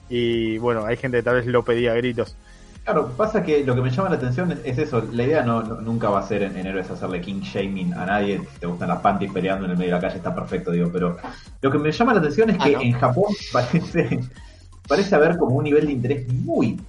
Y 0.10 0.58
bueno, 0.60 0.86
hay 0.86 0.98
gente 0.98 1.18
que 1.18 1.24
tal 1.24 1.36
vez 1.36 1.46
lo 1.48 1.64
pedía 1.64 1.92
a 1.92 1.96
gritos. 1.96 2.36
Claro, 2.84 3.10
pasa 3.18 3.44
que 3.44 3.66
lo 3.66 3.76
que 3.76 3.82
me 3.82 3.90
llama 3.90 4.08
la 4.10 4.16
atención 4.16 4.50
es, 4.54 4.60
es 4.64 4.78
eso. 4.78 5.04
La 5.12 5.24
idea 5.24 5.44
no, 5.44 5.62
no- 5.62 5.82
nunca 5.82 6.10
va 6.10 6.20
a 6.20 6.28
ser 6.28 6.44
en, 6.44 6.56
en 6.56 6.68
Héroes 6.68 6.90
hacerle 6.90 7.20
king 7.20 7.42
shaming 7.42 7.94
a 7.94 8.06
nadie. 8.06 8.40
Si 8.54 8.60
te 8.60 8.66
gustan 8.66 8.88
las 8.88 9.00
panties 9.02 9.34
peleando 9.34 9.66
en 9.66 9.72
el 9.72 9.78
medio 9.78 9.96
de 9.96 9.98
la 9.98 10.08
calle 10.08 10.18
está 10.18 10.34
perfecto, 10.34 10.72
digo. 10.72 10.90
Pero 10.94 11.18
lo 11.62 11.70
que 11.72 11.78
me 11.78 11.92
llama 11.92 12.14
la 12.14 12.20
atención 12.20 12.50
es 12.52 12.56
Ah, 12.60 12.64
que 12.64 12.72
¿no? 12.72 12.82
en 12.82 12.92
Japón 12.94 13.34
parece, 13.52 14.20
parece 14.88 15.16
haber 15.16 15.38
como 15.38 15.56
un 15.58 15.66
nivel 15.66 15.86
de 15.88 15.92
interés 15.92 16.32
muy, 16.34 16.80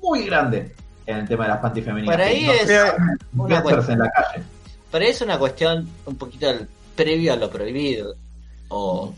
muy 0.00 0.24
grande 0.26 0.76
en 1.06 1.16
el 1.16 1.26
tema 1.28 1.42
de 1.44 1.50
las 1.50 1.58
panties 1.58 1.86
femeninas. 1.86 2.14
Por 2.16 2.24
ahí 2.24 2.40
Que 2.42 2.46
no 2.46 2.52
es 2.52 2.60
sea 2.68 2.96
una 3.36 3.54
influencers 3.56 3.88
en 3.88 3.98
la 3.98 4.10
calle. 4.10 4.44
Pero 4.92 5.04
es 5.06 5.20
una 5.22 5.38
cuestión 5.40 5.88
un 6.06 6.14
poquito 6.16 6.46
previo 6.94 7.32
a 7.32 7.36
lo 7.36 7.50
prohibido. 7.50 8.14
O 8.72 9.14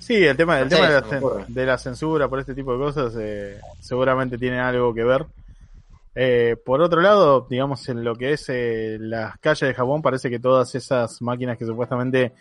Sí, 0.00 0.24
el 0.24 0.36
tema, 0.36 0.58
el 0.58 0.64
No 0.64 0.70
sé, 0.70 0.76
tema 0.76 0.88
de, 0.88 1.20
la, 1.20 1.44
de 1.46 1.66
la 1.66 1.78
censura 1.78 2.26
por 2.26 2.40
este 2.40 2.54
tipo 2.54 2.72
de 2.72 2.78
cosas 2.78 3.14
eh, 3.20 3.60
seguramente 3.78 4.38
tiene 4.38 4.58
algo 4.58 4.94
que 4.94 5.04
ver. 5.04 5.26
Eh, 6.14 6.56
por 6.64 6.80
otro 6.80 7.00
lado, 7.00 7.46
digamos, 7.48 7.86
en 7.88 8.02
lo 8.02 8.16
que 8.16 8.32
es 8.32 8.48
eh, 8.48 8.96
las 8.98 9.38
calles 9.38 9.68
de 9.68 9.74
Japón, 9.74 10.00
parece 10.00 10.30
que 10.30 10.40
todas 10.40 10.74
esas 10.74 11.20
máquinas 11.22 11.58
que 11.58 11.66
supuestamente 11.66 12.32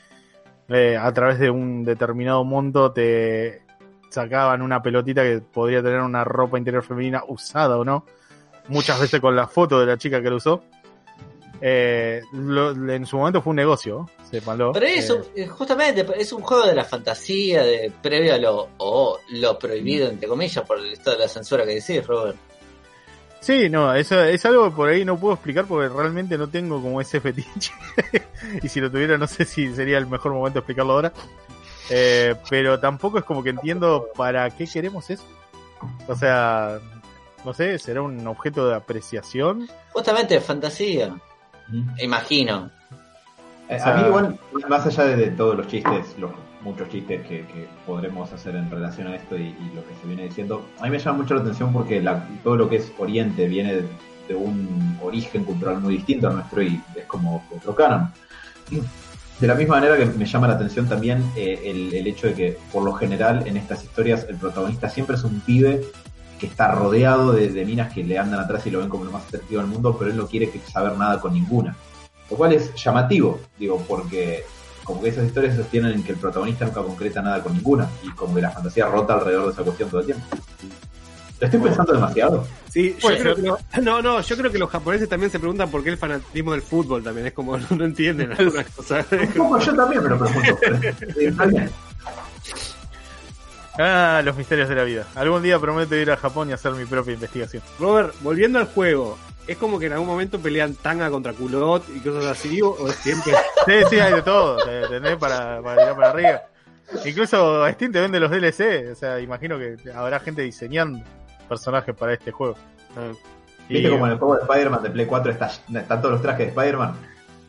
a 0.99 1.11
través 1.13 1.39
de 1.39 1.49
un 1.49 1.83
determinado 1.83 2.43
monto 2.43 2.91
te 2.91 3.63
sacaban 4.09 4.61
una 4.61 4.81
pelotita 4.81 5.23
que 5.23 5.41
podría 5.41 5.81
tener 5.83 5.99
una 6.01 6.23
ropa 6.23 6.57
interior 6.57 6.83
femenina 6.83 7.23
usada 7.27 7.77
o 7.77 7.83
no, 7.83 8.05
muchas 8.67 8.99
veces 8.99 9.19
con 9.19 9.35
la 9.35 9.47
foto 9.47 9.79
de 9.79 9.85
la 9.85 9.97
chica 9.97 10.21
que 10.21 10.29
lo 10.29 10.37
usó. 10.37 10.63
Eh, 11.61 12.21
lo- 12.33 12.71
en 12.91 13.05
su 13.05 13.17
momento 13.17 13.41
fue 13.41 13.51
un 13.51 13.57
negocio, 13.57 14.09
sépanlo. 14.29 14.71
Pero 14.71 14.85
Eh, 14.85 14.95
eso, 14.97 15.21
eh, 15.35 15.45
justamente, 15.47 16.05
es 16.17 16.31
un 16.31 16.41
juego 16.41 16.65
de 16.65 16.73
la 16.75 16.85
fantasía, 16.85 17.63
de 17.63 17.91
previo 18.01 18.33
a 18.33 18.37
lo, 18.37 18.69
o 18.77 19.19
lo 19.29 19.59
prohibido, 19.59 20.09
entre 20.09 20.27
comillas, 20.29 20.65
por 20.65 20.79
esto 20.85 21.11
de 21.11 21.17
la 21.17 21.27
censura 21.27 21.65
que 21.65 21.75
decís, 21.75 22.05
Robert. 22.07 22.37
Sí, 23.41 23.69
no, 23.69 23.93
eso 23.93 24.21
es 24.23 24.45
algo 24.45 24.69
que 24.69 24.75
por 24.75 24.89
ahí 24.89 25.05
no 25.05 25.17
puedo 25.17 25.33
explicar 25.35 25.65
porque 25.65 25.87
realmente 25.87 26.37
no 26.37 26.49
tengo 26.49 26.81
como 26.81 26.99
ese 26.99 27.21
fetiche. 27.21 27.71
y 28.63 28.67
si 28.67 28.81
lo 28.81 28.91
tuviera 28.91 29.17
no 29.17 29.27
sé 29.27 29.45
si 29.45 29.73
sería 29.73 29.97
el 29.97 30.07
mejor 30.07 30.33
momento 30.33 30.55
de 30.55 30.59
explicarlo 30.59 30.93
ahora. 30.93 31.13
Eh, 31.89 32.35
pero 32.49 32.79
tampoco 32.79 33.17
es 33.17 33.23
como 33.23 33.41
que 33.41 33.49
entiendo 33.51 34.07
para 34.15 34.49
qué 34.51 34.67
queremos 34.67 35.09
eso. 35.09 35.23
O 36.07 36.15
sea, 36.15 36.79
no 37.45 37.53
sé, 37.53 37.79
será 37.79 38.01
un 38.01 38.27
objeto 38.27 38.67
de 38.67 38.75
apreciación. 38.75 39.69
Justamente, 39.93 40.39
fantasía, 40.41 41.15
imagino. 42.01 42.69
Eh, 43.69 43.75
O 43.75 43.79
sea- 43.79 43.93
a 43.93 44.01
mí 44.01 44.07
igual, 44.07 44.39
más 44.67 44.85
allá 44.85 45.03
de, 45.05 45.15
de 45.15 45.27
todos 45.31 45.55
los 45.55 45.67
chistes, 45.67 46.15
los 46.17 46.31
muchos 46.61 46.89
chistes 46.89 47.21
que, 47.21 47.45
que 47.45 47.67
podremos 47.85 48.31
hacer 48.33 48.55
en 48.55 48.69
relación 48.69 49.07
a 49.07 49.15
esto 49.15 49.37
y, 49.37 49.43
y 49.43 49.71
lo 49.75 49.81
que 49.87 49.93
se 50.01 50.07
viene 50.07 50.23
diciendo, 50.23 50.65
a 50.79 50.83
mí 50.83 50.89
me 50.89 50.99
llama 50.99 51.19
mucho 51.19 51.33
la 51.35 51.41
atención 51.41 51.71
porque 51.71 52.01
la- 52.01 52.27
todo 52.43 52.55
lo 52.57 52.67
que 52.69 52.77
es 52.77 52.91
Oriente 52.97 53.47
viene 53.47 53.75
de, 53.75 53.83
de 54.27 54.35
un 54.35 54.97
origen 55.01 55.43
cultural 55.45 55.79
muy 55.79 55.95
distinto 55.95 56.27
al 56.27 56.35
nuestro 56.35 56.61
y 56.61 56.81
es 56.95 57.05
como 57.05 57.45
otro 57.55 57.73
canon. 57.75 58.11
De 59.39 59.47
la 59.47 59.55
misma 59.55 59.75
manera 59.75 59.97
que 59.97 60.05
me 60.05 60.25
llama 60.25 60.47
la 60.49 60.55
atención 60.55 60.89
también 60.89 61.23
eh, 61.37 61.61
el, 61.63 61.93
el 61.93 62.07
hecho 62.07 62.27
de 62.27 62.33
que 62.33 62.57
por 62.73 62.83
lo 62.83 62.91
general 62.93 63.47
en 63.47 63.55
estas 63.55 63.83
historias 63.83 64.25
el 64.27 64.35
protagonista 64.35 64.89
siempre 64.89 65.15
es 65.15 65.23
un 65.23 65.39
pibe 65.39 65.81
que 66.39 66.47
está 66.47 66.71
rodeado 66.71 67.33
de, 67.33 67.49
de 67.49 67.65
minas 67.65 67.93
que 67.93 68.03
le 68.03 68.17
andan 68.17 68.39
atrás 68.39 68.65
y 68.65 68.71
lo 68.71 68.79
ven 68.79 68.89
como 68.89 69.05
lo 69.05 69.11
más 69.11 69.25
atractivo 69.25 69.61
del 69.61 69.69
mundo, 69.69 69.95
pero 69.97 70.09
él 70.09 70.17
no 70.17 70.25
quiere 70.27 70.49
que 70.49 70.59
saber 70.59 70.97
nada 70.97 71.19
con 71.19 71.33
ninguna. 71.33 71.75
Lo 72.31 72.37
cual 72.37 72.53
es 72.53 72.73
llamativo, 72.75 73.39
digo, 73.57 73.83
porque 73.87 74.43
como 74.83 75.01
que 75.03 75.09
esas 75.09 75.25
historias 75.25 75.55
se 75.55 75.61
sostienen 75.61 75.93
en 75.93 76.03
que 76.03 76.13
el 76.13 76.17
protagonista 76.17 76.65
nunca 76.65 76.81
concreta 76.81 77.21
nada 77.21 77.43
con 77.43 77.53
ninguna 77.53 77.87
y 78.03 78.09
como 78.11 78.33
que 78.35 78.41
la 78.41 78.49
fantasía 78.51 78.87
rota 78.87 79.13
alrededor 79.15 79.45
de 79.47 79.51
esa 79.51 79.63
cuestión 79.63 79.89
todo 79.89 79.99
el 80.01 80.05
tiempo. 80.07 80.25
¿Lo 81.39 81.45
estoy 81.45 81.59
pensando 81.61 81.93
demasiado? 81.93 82.45
Sí, 82.69 82.95
yo 83.01 83.07
creo 83.17 83.35
que 83.35 83.41
lo- 83.43 83.57
no, 83.81 84.01
no, 84.01 84.19
yo 84.21 84.35
creo 84.37 84.51
que 84.51 84.57
los 84.57 84.69
japoneses 84.69 85.07
también 85.07 85.31
se 85.31 85.39
preguntan 85.39 85.69
por 85.71 85.83
qué 85.83 85.89
el 85.91 85.97
fanatismo 85.97 86.51
del 86.51 86.61
fútbol 86.61 87.01
también 87.03 87.27
es 87.27 87.33
como 87.33 87.57
no, 87.57 87.65
no 87.77 87.85
entienden 87.85 88.31
algunas 88.33 88.65
cosas. 88.71 89.05
Un 89.11 89.27
poco 89.33 89.59
yo 89.59 89.73
también 89.75 90.03
me 90.03 90.09
lo 90.09 90.17
pregunto. 90.19 90.57
Ah, 93.81 94.21
los 94.25 94.35
misterios 94.35 94.67
de 94.67 94.75
la 94.75 94.83
vida. 94.83 95.05
Algún 95.15 95.41
día 95.41 95.57
prometo 95.57 95.95
ir 95.95 96.11
a 96.11 96.17
Japón 96.17 96.49
y 96.49 96.51
hacer 96.51 96.73
mi 96.73 96.83
propia 96.83 97.13
investigación. 97.13 97.63
Robert, 97.79 98.13
volviendo 98.19 98.59
al 98.59 98.65
juego, 98.65 99.17
¿es 99.47 99.55
como 99.55 99.79
que 99.79 99.85
en 99.85 99.93
algún 99.93 100.07
momento 100.07 100.37
pelean 100.37 100.75
tanga 100.75 101.09
contra 101.09 101.31
culot 101.31 101.85
y 101.95 102.01
cosas 102.01 102.25
así? 102.25 102.61
¿O 102.61 102.71
o 102.71 102.89
es 102.89 102.95
siempre.? 102.95 103.33
Sí, 103.65 103.73
sí, 103.89 103.99
hay 103.99 104.13
de 104.13 104.21
todo, 104.21 104.57
¿entendés? 104.67 105.15
Para, 105.17 105.61
para 105.61 105.81
tirar 105.81 105.95
para 105.95 106.09
arriba. 106.09 106.41
Incluso 107.05 107.69
Steam 107.69 107.91
te 107.91 108.01
vende 108.01 108.19
los 108.19 108.31
DLC, 108.31 108.91
o 108.91 108.95
sea, 108.95 109.19
imagino 109.19 109.59
que 109.59 109.77
habrá 109.93 110.19
gente 110.19 110.41
diseñando 110.41 110.99
personajes 111.47 111.95
para 111.95 112.13
este 112.13 112.31
juego. 112.31 112.55
Y 113.67 113.73
¿Viste 113.75 113.89
como 113.91 114.07
en 114.07 114.13
el 114.13 114.17
juego 114.17 114.35
de 114.35 114.41
Spider-Man 114.41 114.83
de 114.83 114.89
Play 114.89 115.05
4 115.05 115.31
está, 115.31 115.47
están 115.47 116.01
todos 116.01 116.13
los 116.13 116.21
trajes 116.21 116.47
de 116.47 116.47
Spider-Man? 116.47 116.95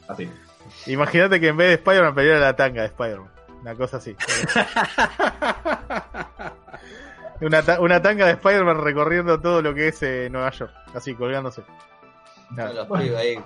Así. 0.09 0.29
imagínate 0.87 1.41
que 1.41 1.49
en 1.49 1.57
vez 1.57 1.69
de 1.69 1.75
Spider-Man 1.75 2.15
peleara 2.15 2.41
la 2.41 2.57
tanga 2.57 2.83
de 2.83 2.89
Spider-Man. 2.89 3.31
Una 3.63 3.75
cosa 3.75 3.99
así. 3.99 4.17
una, 7.41 7.63
ta- 7.63 7.81
una 7.81 8.01
tanga 8.03 8.27
de 8.27 8.33
Spider-Man 8.33 8.83
recorriendo 8.83 9.41
todo 9.41 9.63
lo 9.63 9.75
que 9.75 9.89
es 9.89 10.03
eh, 10.03 10.29
Nueva 10.31 10.51
York, 10.51 10.73
así 10.95 11.15
colgándose. 11.15 11.63
Nada, 12.51 12.73
Los 12.73 12.87
pibes 12.87 13.17
ahí. 13.17 13.39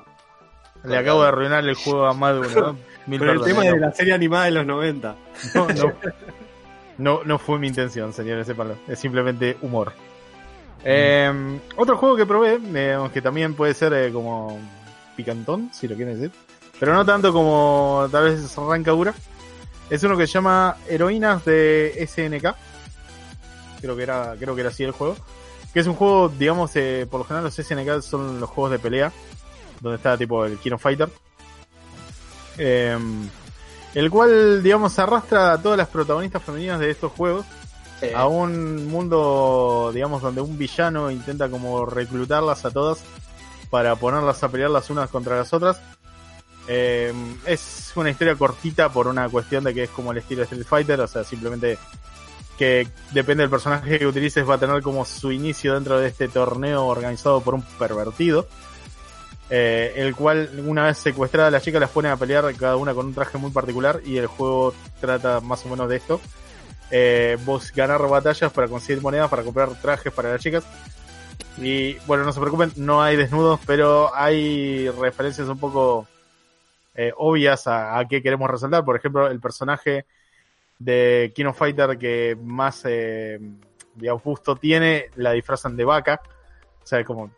le 0.84 0.96
acabo 0.98 1.22
de 1.22 1.28
arruinar 1.28 1.64
el 1.64 1.74
juego 1.74 2.06
a 2.06 2.14
más 2.14 2.34
de 2.34 2.40
uno. 2.40 2.66
¿no? 2.72 2.78
Mil 3.06 3.18
Con 3.18 3.28
el 3.28 3.42
tema 3.42 3.64
no. 3.64 3.72
de 3.72 3.78
la 3.80 3.92
serie 3.92 4.14
animada 4.14 4.46
de 4.46 4.50
los 4.52 4.66
90. 4.66 5.16
No, 5.54 5.68
no, 5.68 5.92
no, 6.98 7.20
no 7.24 7.38
fue 7.38 7.58
mi 7.58 7.68
intención, 7.68 8.12
señores, 8.12 8.46
sépanlo. 8.46 8.76
Es 8.88 8.98
simplemente 8.98 9.56
humor. 9.62 9.92
Eh, 10.84 11.58
otro 11.76 11.96
juego 11.96 12.16
que 12.16 12.26
probé, 12.26 12.58
eh, 12.74 12.98
que 13.12 13.22
también 13.22 13.54
puede 13.54 13.74
ser 13.74 13.92
eh, 13.94 14.12
como 14.12 14.58
picantón, 15.16 15.70
si 15.72 15.86
lo 15.88 15.96
quieren 15.96 16.14
decir, 16.20 16.30
pero 16.80 16.92
no 16.92 17.04
tanto 17.06 17.32
como 17.32 18.06
tal 18.10 18.24
vez 18.24 18.56
Rancagura, 18.56 19.14
es 19.90 20.02
uno 20.02 20.16
que 20.16 20.26
se 20.26 20.34
llama 20.34 20.76
Heroínas 20.88 21.44
de 21.44 22.06
SNK. 22.08 22.54
Creo 23.80 23.96
que 23.96 24.02
era, 24.02 24.34
creo 24.38 24.54
que 24.54 24.60
era 24.62 24.70
así 24.70 24.82
el 24.84 24.92
juego. 24.92 25.16
Que 25.72 25.80
es 25.80 25.86
un 25.86 25.94
juego, 25.94 26.28
digamos, 26.28 26.70
eh, 26.76 27.06
por 27.10 27.20
lo 27.20 27.24
general 27.24 27.44
los 27.44 27.54
SNK 27.54 28.00
son 28.02 28.40
los 28.40 28.48
juegos 28.48 28.70
de 28.72 28.78
pelea, 28.78 29.12
donde 29.80 29.96
está 29.96 30.16
tipo 30.16 30.44
el 30.44 30.58
Kino 30.58 30.78
Fighter. 30.78 31.08
Eh, 32.58 32.96
el 33.94 34.10
cual, 34.10 34.62
digamos, 34.62 34.98
arrastra 34.98 35.52
a 35.52 35.62
todas 35.62 35.78
las 35.78 35.88
protagonistas 35.88 36.42
femeninas 36.42 36.80
de 36.80 36.90
estos 36.90 37.12
juegos 37.12 37.44
Sí. 38.00 38.08
a 38.12 38.26
un 38.26 38.86
mundo, 38.88 39.92
digamos, 39.94 40.20
donde 40.20 40.40
un 40.40 40.58
villano 40.58 41.10
intenta 41.12 41.48
como 41.48 41.86
reclutarlas 41.86 42.64
a 42.64 42.70
todas 42.72 42.98
para 43.70 43.94
ponerlas 43.94 44.42
a 44.42 44.48
pelear 44.48 44.70
las 44.70 44.90
unas 44.90 45.08
contra 45.10 45.36
las 45.36 45.52
otras. 45.52 45.80
Eh, 46.66 47.12
es 47.46 47.92
una 47.94 48.10
historia 48.10 48.34
cortita 48.36 48.88
por 48.90 49.06
una 49.06 49.28
cuestión 49.28 49.64
de 49.64 49.74
que 49.74 49.82
es 49.84 49.90
como 49.90 50.12
el 50.12 50.18
estilo 50.18 50.40
de 50.40 50.44
Street 50.44 50.66
Fighter, 50.66 51.00
o 51.00 51.06
sea, 51.06 51.24
simplemente 51.24 51.78
que 52.58 52.86
depende 53.12 53.42
del 53.42 53.50
personaje 53.50 53.98
que 53.98 54.06
utilices 54.06 54.48
va 54.48 54.54
a 54.54 54.58
tener 54.58 54.80
como 54.80 55.04
su 55.04 55.32
inicio 55.32 55.74
dentro 55.74 55.98
de 55.98 56.08
este 56.08 56.28
torneo 56.28 56.86
organizado 56.86 57.40
por 57.40 57.54
un 57.54 57.62
pervertido. 57.62 58.46
eh, 59.50 59.92
el 59.96 60.14
cual 60.16 60.48
una 60.66 60.84
vez 60.84 60.98
secuestrada 60.98 61.50
la 61.50 61.60
chica 61.60 61.78
las 61.78 61.90
pone 61.90 62.08
a 62.08 62.16
pelear 62.16 62.54
cada 62.54 62.76
una 62.76 62.94
con 62.94 63.06
un 63.06 63.14
traje 63.14 63.36
muy 63.38 63.50
particular 63.50 64.00
y 64.04 64.16
el 64.16 64.26
juego 64.26 64.72
trata 65.00 65.40
más 65.40 65.64
o 65.66 65.68
menos 65.68 65.88
de 65.88 65.96
esto. 65.96 66.20
Eh, 66.90 67.36
vos 67.44 67.72
ganar 67.74 68.00
batallas 68.08 68.52
para 68.52 68.68
conseguir 68.68 69.02
monedas 69.02 69.28
para 69.28 69.42
comprar 69.42 69.70
trajes 69.80 70.12
para 70.12 70.30
las 70.32 70.40
chicas. 70.40 70.64
Y 71.58 71.94
bueno, 72.06 72.24
no 72.24 72.32
se 72.32 72.40
preocupen, 72.40 72.72
no 72.76 73.02
hay 73.02 73.16
desnudos, 73.16 73.60
pero 73.66 74.14
hay 74.14 74.88
referencias 74.90 75.48
un 75.48 75.58
poco 75.58 76.06
eh, 76.94 77.12
obvias 77.16 77.66
a, 77.66 78.04
qué 78.08 78.22
queremos 78.22 78.50
resaltar. 78.50 78.84
Por 78.84 78.96
ejemplo, 78.96 79.28
el 79.28 79.40
personaje 79.40 80.06
de 80.78 81.32
Kino 81.34 81.52
Fighter 81.54 81.98
que 81.98 82.36
más 82.42 82.82
eh, 82.86 83.38
tiene, 84.60 85.10
la 85.16 85.32
disfrazan 85.32 85.76
de 85.76 85.84
vaca. 85.84 86.20
O 86.82 86.86
sea, 86.86 87.04
como 87.04 87.30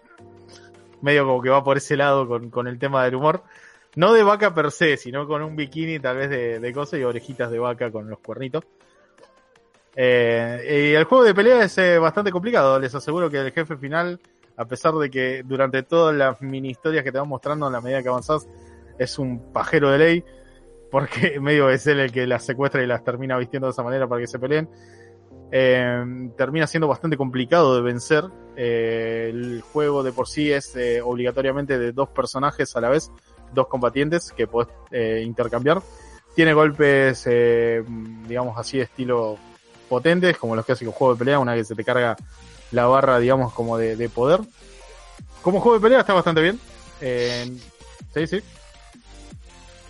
medio 1.02 1.26
como 1.26 1.42
que 1.42 1.50
va 1.50 1.62
por 1.62 1.76
ese 1.76 1.96
lado 1.96 2.26
con, 2.26 2.50
con 2.50 2.66
el 2.66 2.78
tema 2.78 3.04
del 3.04 3.14
humor. 3.14 3.42
No 3.94 4.12
de 4.12 4.22
vaca 4.22 4.54
per 4.54 4.70
se, 4.70 4.96
sino 4.96 5.26
con 5.26 5.42
un 5.42 5.56
bikini 5.56 5.98
tal 5.98 6.18
vez 6.18 6.28
de, 6.28 6.60
de 6.60 6.72
cosas 6.72 7.00
y 7.00 7.04
orejitas 7.04 7.50
de 7.50 7.58
vaca 7.58 7.90
con 7.90 8.10
los 8.10 8.18
cuernitos. 8.18 8.64
Eh, 9.98 10.94
el 10.94 11.04
juego 11.04 11.24
de 11.24 11.34
pelea 11.34 11.64
es 11.64 11.78
eh, 11.78 11.98
bastante 11.98 12.30
complicado. 12.30 12.78
Les 12.78 12.94
aseguro 12.94 13.30
que 13.30 13.38
el 13.38 13.50
jefe 13.50 13.76
final, 13.76 14.20
a 14.56 14.66
pesar 14.66 14.92
de 14.94 15.10
que 15.10 15.42
durante 15.42 15.82
todas 15.82 16.14
las 16.14 16.42
mini 16.42 16.68
historias 16.68 17.02
que 17.02 17.10
te 17.10 17.18
van 17.18 17.28
mostrando 17.28 17.66
a 17.66 17.70
la 17.70 17.80
medida 17.80 18.02
que 18.02 18.10
avanzás, 18.10 18.46
es 18.98 19.18
un 19.18 19.52
pajero 19.52 19.90
de 19.90 19.98
ley, 19.98 20.24
porque 20.90 21.40
medio 21.40 21.70
es 21.70 21.86
él 21.86 22.00
el 22.00 22.12
que 22.12 22.26
las 22.26 22.44
secuestra 22.44 22.82
y 22.82 22.86
las 22.86 23.04
termina 23.04 23.36
vistiendo 23.36 23.66
de 23.66 23.72
esa 23.72 23.82
manera 23.82 24.06
para 24.06 24.20
que 24.20 24.26
se 24.26 24.38
peleen. 24.38 24.68
Eh, 25.52 26.30
termina 26.36 26.66
siendo 26.66 26.88
bastante 26.88 27.16
complicado 27.16 27.76
de 27.76 27.82
vencer. 27.82 28.24
Eh, 28.56 29.28
el 29.30 29.62
juego 29.62 30.02
de 30.02 30.12
por 30.12 30.28
sí 30.28 30.50
es 30.50 30.74
eh, 30.76 31.00
obligatoriamente 31.02 31.78
de 31.78 31.92
dos 31.92 32.08
personajes 32.08 32.74
a 32.74 32.80
la 32.80 32.88
vez, 32.88 33.10
dos 33.52 33.68
combatientes 33.68 34.32
que 34.32 34.46
podés 34.46 34.68
eh, 34.90 35.22
intercambiar. 35.24 35.82
Tiene 36.34 36.52
golpes, 36.52 37.26
eh, 37.26 37.82
digamos 38.26 38.58
así, 38.58 38.78
de 38.78 38.84
estilo 38.84 39.38
potentes, 39.88 40.36
como 40.36 40.56
los 40.56 40.66
clásicos 40.66 40.94
juegos 40.94 41.16
de 41.16 41.24
pelea, 41.24 41.38
una 41.38 41.52
vez 41.52 41.62
que 41.62 41.68
se 41.68 41.74
te 41.74 41.84
carga 41.84 42.16
la 42.72 42.86
barra, 42.86 43.18
digamos, 43.18 43.52
como 43.52 43.78
de, 43.78 43.96
de 43.96 44.08
poder. 44.08 44.40
Como 45.40 45.60
juego 45.60 45.78
de 45.78 45.82
pelea 45.82 46.00
está 46.00 46.12
bastante 46.12 46.42
bien. 46.42 46.58
Sí, 48.12 48.26
sí. 48.26 48.42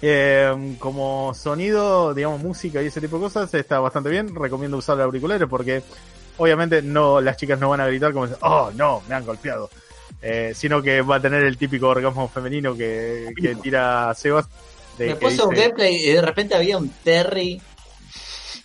Eh, 0.03 0.77
como 0.79 1.33
sonido, 1.35 2.13
digamos, 2.13 2.43
música 2.43 2.83
y 2.83 2.87
ese 2.87 3.01
tipo 3.01 3.17
de 3.17 3.23
cosas, 3.23 3.53
está 3.55 3.81
bastante 3.81 4.11
bien. 4.11 4.35
Recomiendo 4.35 4.77
usar 4.77 5.01
auriculares 5.01 5.49
porque 5.49 5.83
obviamente 6.37 6.83
no 6.83 7.21
las 7.21 7.37
chicas 7.37 7.59
no 7.59 7.71
van 7.71 7.81
a 7.81 7.87
gritar 7.87 8.13
como 8.13 8.29
oh 8.41 8.71
no, 8.75 9.03
me 9.09 9.15
han 9.15 9.25
golpeado. 9.25 9.71
Eh, 10.23 10.53
sino 10.55 10.83
que 10.83 11.03
va 11.03 11.17
a 11.17 11.21
tener 11.21 11.45
el 11.45 11.57
típico 11.57 11.89
orgasmo 11.89 12.29
femenino 12.29 12.75
que, 12.77 13.33
que 13.41 13.55
tira 13.57 14.13
Sebas. 14.15 14.47
de 14.99 15.09
Me 15.09 15.17
puse 15.17 15.43
un 15.43 15.55
gameplay 15.55 15.97
y 15.97 16.11
de 16.13 16.23
repente 16.23 16.55
había 16.55 16.79
un 16.79 16.89
Terry. 16.89 17.61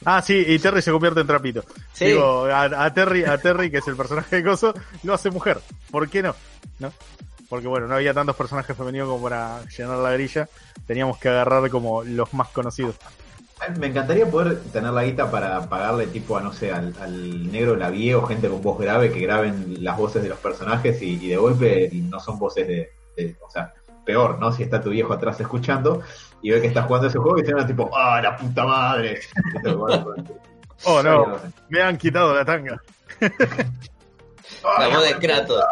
Ah, 0.04 0.22
sí, 0.22 0.44
y 0.48 0.58
Terry 0.58 0.82
se 0.82 0.92
convierte 0.92 1.22
en 1.22 1.28
trapito. 1.28 1.64
Sí. 1.94 2.06
Digo, 2.06 2.46
a, 2.46 2.64
a 2.64 2.94
Terry, 2.94 3.24
a 3.24 3.38
Terry, 3.38 3.70
que 3.70 3.78
es 3.78 3.88
el 3.88 3.96
personaje 3.96 4.38
de 4.38 4.44
Coso, 4.44 4.74
lo 5.04 5.14
hace 5.14 5.30
mujer. 5.30 5.60
¿Por 5.92 6.10
qué 6.10 6.24
no? 6.24 6.36
¿No? 6.80 6.92
Porque 7.52 7.68
bueno, 7.68 7.86
no 7.86 7.96
había 7.96 8.14
tantos 8.14 8.34
personajes 8.38 8.78
femeninos 8.78 9.10
como 9.10 9.24
para 9.24 9.66
llenar 9.66 9.98
la 9.98 10.12
grilla. 10.14 10.48
Teníamos 10.88 11.18
que 11.18 11.28
agarrar 11.28 11.70
como 11.70 12.02
los 12.02 12.34
más 12.34 12.48
conocidos. 12.48 12.96
Me 13.78 13.88
encantaría 13.88 14.26
poder 14.26 14.62
tener 14.72 14.92
la 14.94 15.04
guita 15.04 15.30
para 15.30 15.68
pagarle 15.68 16.08
tipo 16.08 16.38
a, 16.38 16.42
no 16.42 16.54
sé, 16.54 16.72
al, 16.72 16.96
al 17.02 17.52
negro 17.52 17.76
Lavie 17.76 18.16
o 18.16 18.26
gente 18.26 18.48
con 18.48 18.62
voz 18.62 18.80
grave 18.80 19.12
que 19.12 19.20
graben 19.20 19.84
las 19.84 19.98
voces 19.98 20.24
de 20.24 20.30
los 20.30 20.40
personajes 20.40 21.02
y, 21.02 21.24
y 21.24 21.28
de 21.28 21.36
golpe 21.36 21.90
no 21.94 22.22
son 22.22 22.40
voces 22.40 22.66
de, 22.70 22.94
de- 23.18 23.36
O 23.46 23.52
sea, 23.52 23.74
peor, 24.06 24.40
¿no? 24.40 24.54
Si 24.54 24.64
está 24.64 24.80
tu 24.82 24.90
viejo 24.92 25.12
atrás 25.12 25.38
escuchando 25.42 26.02
y 26.42 26.52
ve 26.52 26.62
que 26.62 26.68
estás 26.68 26.86
jugando 26.86 27.10
ese 27.10 27.18
juego 27.20 27.38
y 27.38 27.46
suena 27.46 27.68
tipo, 27.68 27.92
¡ah, 27.94 28.22
la 28.24 28.38
puta 28.38 28.66
madre! 28.66 29.20
Oh 30.86 31.04
no, 31.04 31.38
me 31.70 31.82
han 31.82 31.98
quitado 31.98 32.34
la 32.34 32.46
tanga. 32.46 32.82
La 34.80 34.88
voz 34.88 35.04
de 35.04 35.16
Kratos. 35.20 35.64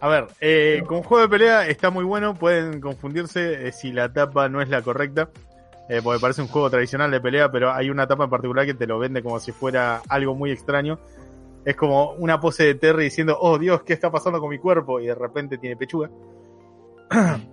A 0.00 0.08
ver, 0.08 0.26
eh, 0.40 0.82
con 0.88 1.04
juego 1.04 1.22
de 1.22 1.28
pelea 1.28 1.68
está 1.68 1.90
muy 1.90 2.04
bueno, 2.04 2.34
pueden 2.34 2.80
confundirse 2.80 3.68
eh, 3.68 3.72
si 3.72 3.92
la 3.92 4.12
tapa 4.12 4.48
no 4.48 4.60
es 4.60 4.68
la 4.68 4.82
correcta, 4.82 5.30
eh, 5.88 6.00
porque 6.02 6.20
parece 6.20 6.42
un 6.42 6.48
juego 6.48 6.68
tradicional 6.70 7.10
de 7.12 7.20
pelea, 7.20 7.52
pero 7.52 7.72
hay 7.72 7.88
una 7.88 8.08
tapa 8.08 8.24
en 8.24 8.30
particular 8.30 8.66
que 8.66 8.74
te 8.74 8.86
lo 8.88 8.98
vende 8.98 9.22
como 9.22 9.38
si 9.38 9.52
fuera 9.52 10.02
algo 10.08 10.34
muy 10.34 10.50
extraño. 10.50 10.98
Es 11.64 11.76
como 11.76 12.14
una 12.14 12.40
pose 12.40 12.64
de 12.64 12.74
Terry 12.74 13.04
diciendo, 13.04 13.38
oh 13.40 13.58
Dios, 13.58 13.84
¿qué 13.84 13.92
está 13.92 14.10
pasando 14.10 14.40
con 14.40 14.50
mi 14.50 14.58
cuerpo? 14.58 14.98
Y 14.98 15.06
de 15.06 15.14
repente 15.14 15.58
tiene 15.58 15.76
pechuga. 15.76 16.10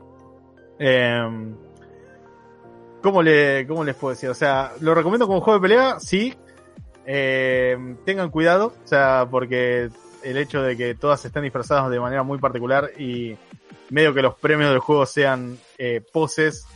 Em, 0.81 1.57
¿cómo, 3.03 3.21
le, 3.21 3.67
¿Cómo 3.67 3.83
les 3.83 3.95
puedo 3.95 4.13
decir? 4.13 4.29
O 4.29 4.33
sea, 4.33 4.71
lo 4.79 4.95
recomiendo 4.95 5.27
como 5.27 5.41
juego 5.41 5.59
de 5.59 5.61
pelea, 5.67 5.99
sí. 5.99 6.33
Em, 7.11 7.95
tengan 8.05 8.29
cuidado, 8.29 8.71
o 8.85 8.87
sea, 8.87 9.27
porque 9.31 9.89
el 10.21 10.37
hecho 10.37 10.61
de 10.61 10.77
que 10.77 10.93
todas 10.93 11.25
estén 11.25 11.41
disfrazadas 11.41 11.89
de 11.89 11.99
manera 11.99 12.21
muy 12.21 12.37
particular 12.37 12.91
y 12.99 13.35
medio 13.89 14.13
que 14.13 14.21
los 14.21 14.35
premios 14.35 14.69
del 14.69 14.77
juego 14.77 15.07
sean 15.07 15.57
eh, 15.79 16.01
poses, 16.13 16.67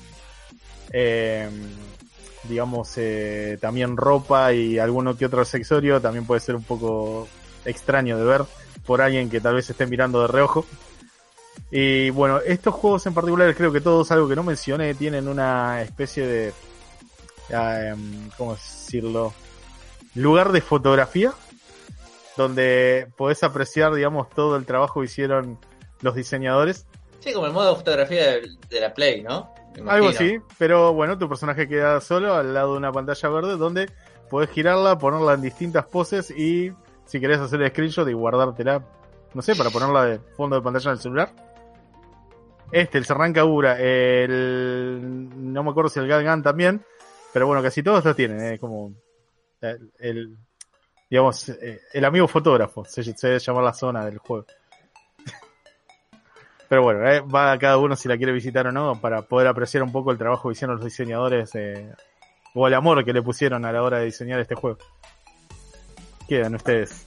eh, 0.92 1.48
digamos, 2.50 2.94
eh, 2.98 3.60
también 3.62 3.96
ropa 3.96 4.52
y 4.54 4.80
alguno 4.80 5.16
que 5.16 5.28
otro 5.28 5.42
accesorio, 5.42 6.02
también 6.02 6.26
puede 6.26 6.42
ser 6.42 6.56
un 6.56 6.64
poco 6.64 7.28
extraño 7.64 8.18
de 8.18 8.26
ver 8.26 8.42
por 8.88 9.04
alguien 9.04 9.30
que 9.30 9.40
tal 9.40 9.54
vez 9.54 9.70
esté 9.70 9.86
mirando 9.86 10.20
de 10.24 10.30
reojo. 10.30 10.66
Y 11.70 12.10
bueno, 12.10 12.40
estos 12.40 12.74
juegos 12.74 13.06
en 13.06 13.14
particular 13.14 13.54
creo 13.54 13.72
que 13.72 13.82
todos, 13.82 14.12
algo 14.12 14.28
que 14.28 14.36
no 14.36 14.42
mencioné, 14.42 14.96
tienen 14.96 15.28
una 15.28 15.84
especie 15.84 16.26
de, 16.26 16.54
eh, 17.50 17.96
¿cómo 18.36 18.56
decirlo? 18.56 19.32
Lugar 20.16 20.51
de 20.51 20.61
fotografía 20.61 21.34
donde 22.38 23.07
podés 23.16 23.43
apreciar, 23.43 23.93
digamos, 23.93 24.30
todo 24.30 24.55
el 24.55 24.66
trabajo 24.66 25.01
que 25.01 25.05
hicieron 25.05 25.59
los 26.01 26.16
diseñadores. 26.16 26.88
Sí, 27.20 27.32
como 27.32 27.45
el 27.45 27.53
modo 27.53 27.70
de 27.70 27.76
fotografía 27.76 28.32
de, 28.32 28.57
de 28.70 28.80
la 28.80 28.93
Play, 28.93 29.24
¿no? 29.24 29.53
Algo 29.88 30.09
así, 30.09 30.39
pero 30.57 30.93
bueno, 30.93 31.18
tu 31.18 31.28
personaje 31.28 31.68
queda 31.68 31.99
solo 31.99 32.36
al 32.36 32.53
lado 32.53 32.74
de 32.74 32.78
una 32.78 32.91
pantalla 32.91 33.30
verde 33.30 33.57
donde 33.57 33.89
podés 34.30 34.49
girarla, 34.51 34.97
ponerla 34.97 35.34
en 35.34 35.41
distintas 35.41 35.86
poses 35.86 36.30
y 36.32 36.72
si 37.05 37.20
querés 37.20 37.39
hacer 37.39 37.61
el 37.61 37.72
screenshot 37.72 38.07
y 38.07 38.14
guardártela, 38.14 38.84
no 39.34 39.41
sé, 39.41 39.55
para 39.55 39.72
ponerla 39.72 40.05
de 40.05 40.20
fondo 40.36 40.55
de 40.55 40.61
pantalla 40.61 40.91
en 40.91 40.95
el 40.95 41.01
celular. 41.01 41.30
Este, 42.72 42.97
el 42.97 43.05
Serran 43.05 43.34
el... 43.36 45.30
no 45.53 45.64
me 45.64 45.70
acuerdo 45.70 45.89
si 45.89 45.99
el 45.99 46.07
Galgan 46.07 46.43
también, 46.43 46.84
pero 47.32 47.47
bueno, 47.47 47.61
casi 47.61 47.84
todos 47.84 48.03
lo 48.05 48.16
tienen, 48.16 48.41
es 48.41 48.59
como 48.59 48.93
el, 49.72 49.91
el- 49.99 50.38
digamos, 51.09 51.49
eh, 51.49 51.82
el 51.93 52.05
amigo 52.05 52.28
fotógrafo, 52.28 52.86
se, 52.86 53.03
se 53.03 53.28
debe 53.28 53.39
llamar 53.39 53.64
la 53.64 53.74
zona 53.74 54.05
del 54.05 54.18
juego. 54.18 54.45
Pero 56.70 56.82
bueno, 56.84 57.07
eh, 57.07 57.22
va 57.22 57.51
a 57.51 57.59
cada 57.59 57.78
uno 57.78 57.95
si 57.95 58.07
la 58.07 58.18
quiere 58.18 58.32
visitar 58.32 58.66
o 58.68 58.72
no, 58.72 58.99
para 58.99 59.22
poder 59.22 59.47
apreciar 59.47 59.84
un 59.84 59.91
poco 59.91 60.11
el 60.11 60.18
trabajo 60.18 60.49
que 60.49 60.53
hicieron 60.53 60.78
los 60.78 60.86
diseñadores 60.86 61.53
eh, 61.55 61.93
o 62.55 62.68
el 62.68 62.74
amor 62.74 63.03
que 63.05 63.14
le 63.14 63.22
pusieron 63.22 63.64
a 63.66 63.72
la 63.72 63.84
hora 63.84 63.99
de 63.99 64.05
diseñar 64.05 64.39
este 64.39 64.55
juego. 64.55 64.78
Quedan 66.28 66.55
ustedes. 66.55 67.05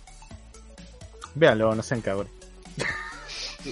Véanlo, 1.34 1.74
no 1.74 1.82
sean 1.82 2.00
cabros. 2.00 2.28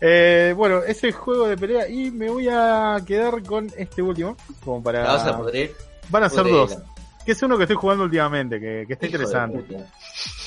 eh, 0.00 0.52
bueno, 0.56 0.82
ese 0.82 1.12
juego 1.12 1.48
de 1.48 1.56
pelea 1.56 1.88
y 1.88 2.10
me 2.10 2.28
voy 2.28 2.48
a 2.50 2.96
quedar 3.06 3.42
con 3.42 3.68
este 3.76 4.02
último, 4.02 4.36
como 4.64 4.82
para... 4.82 5.04
¿La 5.04 5.12
vas 5.14 5.26
a 5.26 5.38
pudrir? 5.38 5.74
Van 6.08 6.24
a 6.24 6.28
ser 6.28 6.44
dos. 6.44 6.76
Que 7.24 7.32
es 7.32 7.42
uno 7.42 7.56
que 7.56 7.64
estoy 7.64 7.76
jugando 7.76 8.04
últimamente, 8.04 8.58
que, 8.58 8.84
que 8.86 8.92
está 8.94 9.06
Hijo 9.06 9.16
interesante. 9.16 9.76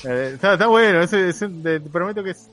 Eh, 0.06 0.32
está, 0.36 0.54
está 0.54 0.68
bueno, 0.68 1.02
ese, 1.02 1.30
ese- 1.30 1.48
te, 1.50 1.80
prometo 1.82 2.24
que 2.24 2.32
es, 2.32 2.50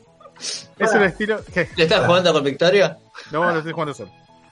es 0.79 0.93
el 0.95 1.03
estilo... 1.05 1.41
¿qué? 1.53 1.69
¿Le 1.77 1.85
estás 1.85 2.07
jugando 2.07 2.33
con 2.33 2.45
Victoria? 2.45 2.99
No, 3.33 3.51
lo 3.51 3.59
estoy 3.59 3.73
jugando 3.73 3.95
solo. 3.95 4.11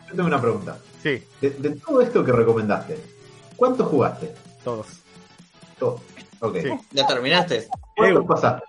Yo 0.09 0.14
tengo 0.14 0.27
una 0.27 0.41
pregunta. 0.41 0.77
Sí, 1.03 1.23
De, 1.41 1.51
de 1.51 1.71
todo 1.77 2.01
esto 2.01 2.25
que 2.25 2.33
recomendaste, 2.33 2.99
¿cuánto 3.57 3.85
jugaste? 3.85 4.35
todos. 4.64 4.87
Todo. 5.79 6.01
Ok. 6.41 6.57
Sí. 6.62 6.69
¿Ya 6.93 7.07
terminaste? 7.07 7.69
¿Cuánto 7.97 8.25
pasa? 8.27 8.62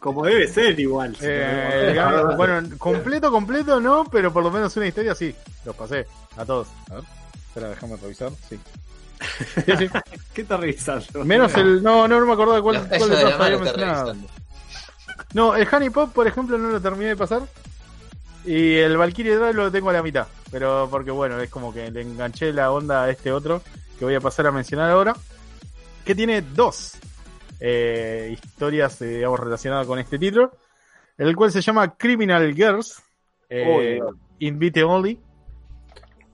Como 0.00 0.24
debe 0.24 0.46
ser 0.46 0.78
igual. 0.78 1.16
Eh, 1.20 1.86
digamos, 1.88 2.36
bueno, 2.36 2.62
completo, 2.78 3.30
completo 3.30 3.80
no, 3.80 4.04
pero 4.10 4.32
por 4.32 4.42
lo 4.44 4.50
menos 4.50 4.76
una 4.76 4.86
historia 4.86 5.14
sí. 5.14 5.34
Los 5.64 5.74
pasé 5.74 6.06
a 6.36 6.44
todos. 6.44 6.68
A 6.90 6.94
ver, 6.94 7.04
espera, 7.48 7.68
déjame 7.70 7.96
revisar. 7.96 8.30
Sí. 8.48 8.58
Sí, 9.64 9.72
sí. 9.78 9.88
¿Qué 10.34 10.42
estás 10.42 10.60
revisando? 10.60 11.24
Menos 11.24 11.54
el. 11.54 11.82
No, 11.82 12.06
no, 12.06 12.20
no 12.20 12.26
me 12.26 12.36
cuál, 12.36 12.76
Los 12.76 12.86
cuál 12.86 12.88
callos 12.88 13.10
de 13.10 13.16
todos 13.16 13.32
mano 13.32 13.44
había 13.44 13.58
mencionado. 13.58 14.16
No, 15.34 15.54
el 15.54 15.68
Honey 15.70 15.90
Pop, 15.90 16.12
por 16.12 16.26
ejemplo, 16.26 16.56
no 16.58 16.68
lo 16.70 16.80
terminé 16.80 17.10
de 17.10 17.16
pasar. 17.16 17.42
Y 18.44 18.76
el 18.76 18.96
Valkyrie 18.96 19.36
Drive 19.36 19.52
lo 19.52 19.70
tengo 19.70 19.90
a 19.90 19.94
la 19.94 20.02
mitad. 20.02 20.26
Pero 20.50 20.88
porque, 20.90 21.10
bueno, 21.10 21.40
es 21.40 21.50
como 21.50 21.72
que 21.72 21.90
le 21.90 22.02
enganché 22.02 22.52
la 22.52 22.70
onda 22.70 23.04
a 23.04 23.10
este 23.10 23.30
otro 23.30 23.62
que 23.98 24.04
voy 24.04 24.14
a 24.14 24.20
pasar 24.20 24.46
a 24.46 24.52
mencionar 24.52 24.90
ahora. 24.90 25.14
Que 26.04 26.14
tiene 26.14 26.40
dos 26.40 26.94
eh, 27.60 28.30
historias, 28.32 29.02
eh, 29.02 29.06
digamos, 29.16 29.40
relacionadas 29.40 29.86
con 29.86 29.98
este 29.98 30.18
título. 30.18 30.52
El 31.18 31.34
cual 31.36 31.52
se 31.52 31.60
llama 31.60 31.94
Criminal 31.96 32.54
Girls. 32.54 33.02
Eh, 33.50 34.00
Invite 34.38 34.84
Only. 34.84 35.18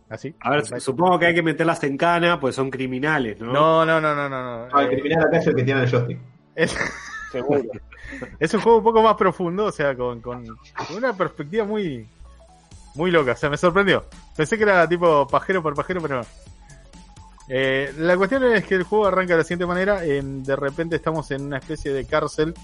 Así. 0.09 0.35
A 0.41 0.51
ver, 0.51 0.81
supongo 0.81 1.19
que 1.19 1.27
hay 1.27 1.35
que 1.35 1.43
meterlas 1.43 1.83
en 1.85 1.97
cana, 1.97 2.39
pues 2.39 2.55
son 2.55 2.71
criminales, 2.71 3.41
¿no? 3.41 3.53
No, 3.53 3.87
no, 3.87 4.01
no, 4.01 4.15
no, 4.15 4.29
no. 4.29 4.67
no. 4.67 4.69
Ah, 4.73 4.83
el 4.83 4.91
criminal 4.91 5.27
acá 5.27 5.39
es 5.39 5.47
el 5.47 5.55
que 5.55 5.63
tiene 5.63 5.83
el 5.83 5.91
joystick. 5.91 6.19
es, 6.55 6.77
Seguro. 7.33 7.63
es 8.39 8.55
un 8.55 8.61
juego 8.61 8.79
un 8.79 8.85
poco 8.85 9.03
más 9.03 9.17
profundo, 9.17 9.65
o 9.65 9.73
sea, 9.73 9.97
con, 9.97 10.21
con 10.21 10.45
una 10.95 11.17
perspectiva 11.17 11.65
muy 11.65 12.07
muy 12.95 13.11
loca. 13.11 13.33
O 13.33 13.37
sea, 13.37 13.51
me 13.51 13.57
sorprendió. 13.57 14.05
Pensé 14.37 14.57
que 14.57 14.65
era 14.65 14.89
tipo 14.89 15.27
pajero 15.27 15.63
por 15.63 15.75
pajero, 15.75 16.01
pero 16.01 16.19
no. 16.19 16.27
Eh, 17.49 17.93
la 17.99 18.17
cuestión 18.17 18.45
es 18.45 18.65
que 18.65 18.75
el 18.75 18.85
juego 18.85 19.07
arranca 19.07 19.35
de 19.35 19.39
la 19.39 19.45
siguiente 19.45 19.67
manera. 19.67 20.01
de 20.01 20.57
repente 20.57 20.97
estamos 20.97 21.31
en 21.31 21.43
una 21.43 21.59
especie 21.59 21.93
de 21.93 22.07
cárcel 22.07 22.55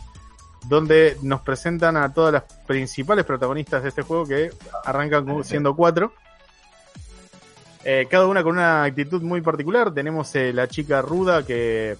donde 0.68 1.16
nos 1.22 1.40
presentan 1.40 1.96
a 1.96 2.12
todas 2.12 2.32
las 2.32 2.44
principales 2.66 3.24
protagonistas 3.24 3.82
de 3.82 3.90
este 3.90 4.02
juego 4.02 4.26
que 4.26 4.50
arrancan 4.84 5.44
siendo 5.44 5.74
cuatro. 5.74 6.12
Eh, 7.84 8.06
cada 8.10 8.26
una 8.26 8.42
con 8.42 8.52
una 8.52 8.84
actitud 8.84 9.22
muy 9.22 9.40
particular. 9.40 9.92
Tenemos 9.92 10.34
eh, 10.34 10.52
la 10.52 10.68
chica 10.68 11.00
ruda 11.02 11.44
que 11.44 11.96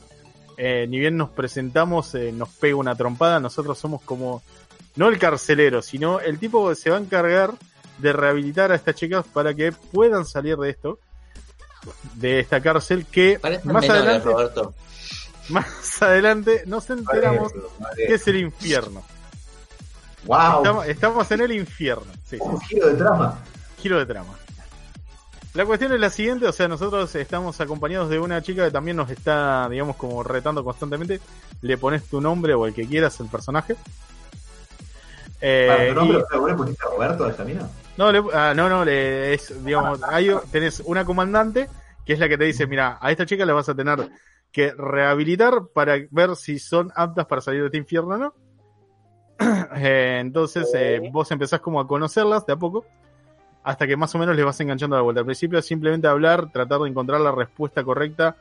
eh, 0.57 0.87
ni 0.89 0.99
bien 0.99 1.17
nos 1.17 1.31
presentamos 1.31 2.15
eh, 2.15 2.33
nos 2.33 2.49
pega 2.51 2.77
una 2.77 2.95
trompada. 2.95 3.41
Nosotros 3.41 3.79
somos 3.79 4.03
como 4.03 4.43
no 4.97 5.09
el 5.09 5.19
carcelero, 5.19 5.81
sino 5.83 6.21
el 6.21 6.39
tipo 6.39 6.69
que 6.69 6.75
se 6.75 6.91
va 6.91 6.97
a 6.97 7.01
encargar 7.01 7.53
de 7.99 8.13
rehabilitar 8.13 8.73
a 8.73 8.75
estas 8.75 8.95
chicas 8.95 9.25
para 9.33 9.55
que 9.55 9.73
puedan 9.73 10.25
salir 10.27 10.57
de 10.59 10.71
esto, 10.71 10.99
de 12.15 12.41
esta 12.41 12.61
cárcel 12.61 13.07
que 13.07 13.39
Parecen 13.41 13.73
más 13.73 13.83
menores, 13.83 14.03
adelante, 14.03 14.29
Roberto. 14.29 14.75
más 15.49 16.03
adelante 16.03 16.63
nos 16.67 16.89
enteramos 16.91 17.53
que 17.97 18.15
es 18.15 18.27
el 18.29 18.37
infierno. 18.37 19.03
¡Wow! 20.25 20.59
Estamos, 20.59 20.87
estamos 20.89 21.31
en 21.31 21.41
el 21.41 21.53
infierno. 21.53 22.13
Sí, 22.27 22.37
sí, 22.37 22.39
Un 22.43 22.61
giro 22.61 22.89
de 22.89 22.95
trama. 22.97 23.39
giro 23.81 23.99
de 23.99 24.07
trama. 24.07 24.35
La 25.55 25.67
cuestión 25.67 25.93
es 25.93 25.99
la 26.01 26.11
siguiente, 26.11 26.47
o 26.47 26.53
sea, 26.53 26.69
nosotros 26.69 27.13
estamos 27.17 27.61
acompañados 27.61 28.09
de 28.09 28.21
una 28.21 28.41
chica 28.41 28.65
que 28.65 28.71
también 28.71 28.97
nos 28.97 29.11
está, 29.11 29.69
digamos, 29.69 29.97
como 29.97 30.23
retando 30.23 30.63
constantemente. 30.63 31.21
Le 31.63 31.77
pones 31.77 32.05
tu 32.05 32.21
nombre 32.21 32.55
o 32.55 32.67
el 32.67 32.75
que 32.75 32.87
quieras 32.87 33.21
al 33.21 33.27
personaje. 33.29 33.75
Eh, 35.41 35.67
Para 35.69 35.89
tu 35.89 35.95
nombre, 35.95 36.19
y- 36.19 36.23
o 36.23 36.27
sea, 36.29 36.39
¿vos 36.39 36.51
le 36.51 36.57
pusiste 36.57 36.85
Roberto 36.85 37.25
a 37.25 37.45
mina? 37.45 37.69
no, 37.97 38.13
le- 38.13 38.23
ah, 38.33 38.53
no, 38.55 38.69
no, 38.69 38.85
le, 38.85 39.35
es, 39.35 39.65
digamos, 39.65 40.01
hay, 40.05 40.31
tenés 40.53 40.81
una 40.85 41.05
comandante 41.05 41.69
que 42.07 42.13
es 42.13 42.19
la 42.19 42.29
que 42.29 42.39
te 42.39 42.45
dice, 42.45 42.67
mira, 42.67 42.99
a 43.01 43.11
esta 43.11 43.27
chica 43.27 43.45
la 43.45 43.53
vas 43.53 43.69
a 43.69 43.75
tener 43.75 44.09
que 44.53 44.73
rehabilitar 44.73 45.67
para 45.75 45.97
ver 46.11 46.37
si 46.37 46.59
son 46.59 46.93
aptas 46.95 47.27
para 47.27 47.41
salir 47.41 47.61
de 47.63 47.67
este 47.67 47.79
infierno 47.79 48.15
o 48.15 48.19
no. 48.19 48.35
Eh, 49.77 50.19
entonces 50.21 50.71
eh, 50.75 51.09
vos 51.13 51.31
empezás 51.31 51.61
como 51.61 51.81
a 51.81 51.87
conocerlas 51.87 52.45
de 52.47 52.53
a 52.53 52.57
poco, 52.57 52.85
hasta 53.63 53.87
que 53.87 53.97
más 53.97 54.15
o 54.15 54.19
menos 54.19 54.35
les 54.37 54.45
vas 54.45 54.61
enganchando 54.61 54.97
a 54.97 54.99
la 54.99 55.03
vuelta. 55.03 55.21
Al 55.21 55.27
principio 55.27 55.59
es 55.59 55.67
simplemente 55.67 56.09
hablar, 56.09 56.51
tratar 56.51 56.81
de 56.81 56.89
encontrar 56.89 57.21
la 57.21 57.33
respuesta 57.33 57.85
correcta 57.85 58.37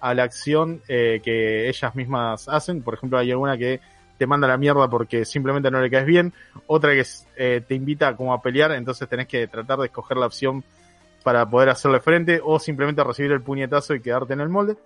a 0.00 0.14
la 0.14 0.22
acción 0.22 0.80
eh, 0.88 1.20
que 1.22 1.68
ellas 1.68 1.94
mismas 1.94 2.48
hacen. 2.48 2.82
Por 2.82 2.94
ejemplo, 2.94 3.18
hay 3.18 3.30
alguna 3.30 3.58
que 3.58 3.80
te 4.16 4.26
manda 4.26 4.46
a 4.46 4.50
la 4.50 4.56
mierda 4.58 4.88
porque 4.88 5.24
simplemente 5.24 5.70
no 5.70 5.80
le 5.80 5.90
caes 5.90 6.04
bien, 6.04 6.32
otra 6.66 6.92
que 6.92 7.06
eh, 7.36 7.62
te 7.66 7.74
invita 7.74 8.14
como 8.14 8.34
a 8.34 8.42
pelear, 8.42 8.72
entonces 8.72 9.08
tenés 9.08 9.26
que 9.26 9.48
tratar 9.48 9.78
de 9.78 9.86
escoger 9.86 10.18
la 10.18 10.26
opción 10.26 10.62
para 11.22 11.48
poder 11.48 11.70
hacerle 11.70 12.00
frente 12.00 12.38
o 12.44 12.58
simplemente 12.58 13.02
recibir 13.02 13.32
el 13.32 13.40
puñetazo 13.40 13.94
y 13.94 14.00
quedarte 14.00 14.34
en 14.34 14.40
el 14.40 14.50
molde. 14.50 14.76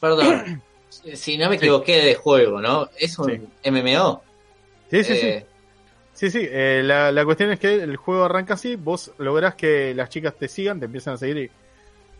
Perdón. 0.00 0.62
si 1.14 1.38
no 1.38 1.48
me 1.48 1.56
equivoqué 1.56 2.02
de 2.04 2.14
juego, 2.16 2.60
¿no? 2.60 2.88
Es 2.98 3.16
un 3.18 3.30
Sí. 3.30 3.70
MMO. 3.70 4.22
Sí, 4.90 5.04
sí, 5.04 5.12
Eh, 5.12 5.44
sí. 5.46 5.46
Sí, 6.14 6.30
sí, 6.30 6.40
eh, 6.42 6.82
la, 6.84 7.24
cuestión 7.24 7.50
es 7.50 7.58
que 7.58 7.74
el 7.82 7.96
juego 7.96 8.24
arranca 8.24 8.54
así, 8.54 8.76
vos 8.76 9.12
lográs 9.18 9.54
que 9.54 9.94
las 9.94 10.08
chicas 10.10 10.34
te 10.36 10.46
sigan, 10.48 10.78
te 10.78 10.86
empiezan 10.86 11.14
a 11.14 11.16
seguir 11.16 11.36
y- 11.38 11.50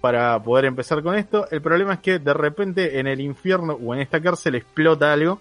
para 0.01 0.43
poder 0.43 0.65
empezar 0.65 1.03
con 1.03 1.15
esto. 1.17 1.47
El 1.51 1.63
problema 1.63 1.95
es 1.95 2.01
que 2.01 2.19
de 2.19 2.35
repente 2.35 2.99
en 2.99 3.07
el 3.07 3.21
infierno 3.21 3.75
o 3.75 3.95
en 3.95 4.01
esta 4.01 4.21
cárcel 4.21 4.57
explota 4.57 5.13
algo 5.13 5.41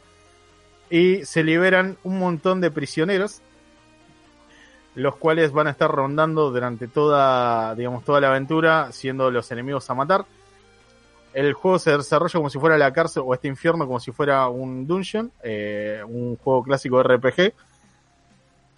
y 0.90 1.26
se 1.26 1.44
liberan 1.44 1.98
un 2.04 2.20
montón 2.20 2.62
de 2.62 2.70
prisioneros, 2.70 3.42
los 4.96 5.16
cuales 5.16 5.52
van 5.52 5.68
a 5.68 5.72
estar 5.72 5.90
rondando 5.90 6.52
durante 6.52 6.88
toda, 6.88 7.74
digamos, 7.76 8.04
toda 8.04 8.20
la 8.20 8.28
aventura, 8.30 8.92
siendo 8.92 9.32
los 9.32 9.50
enemigos 9.52 9.90
a 9.90 9.96
matar. 9.96 10.26
El 11.34 11.54
juego 11.54 11.80
se 11.80 11.96
desarrolla 11.96 12.34
como 12.34 12.50
si 12.50 12.60
fuera 12.60 12.78
la 12.78 12.92
cárcel 12.92 13.24
o 13.26 13.34
este 13.34 13.48
infierno 13.48 13.86
como 13.88 14.02
si 14.02 14.12
fuera 14.12 14.50
un 14.50 14.86
dungeon, 14.86 15.32
eh, 15.44 16.02
un 16.06 16.36
juego 16.36 16.62
clásico 16.64 17.02
RPG. 17.02 17.54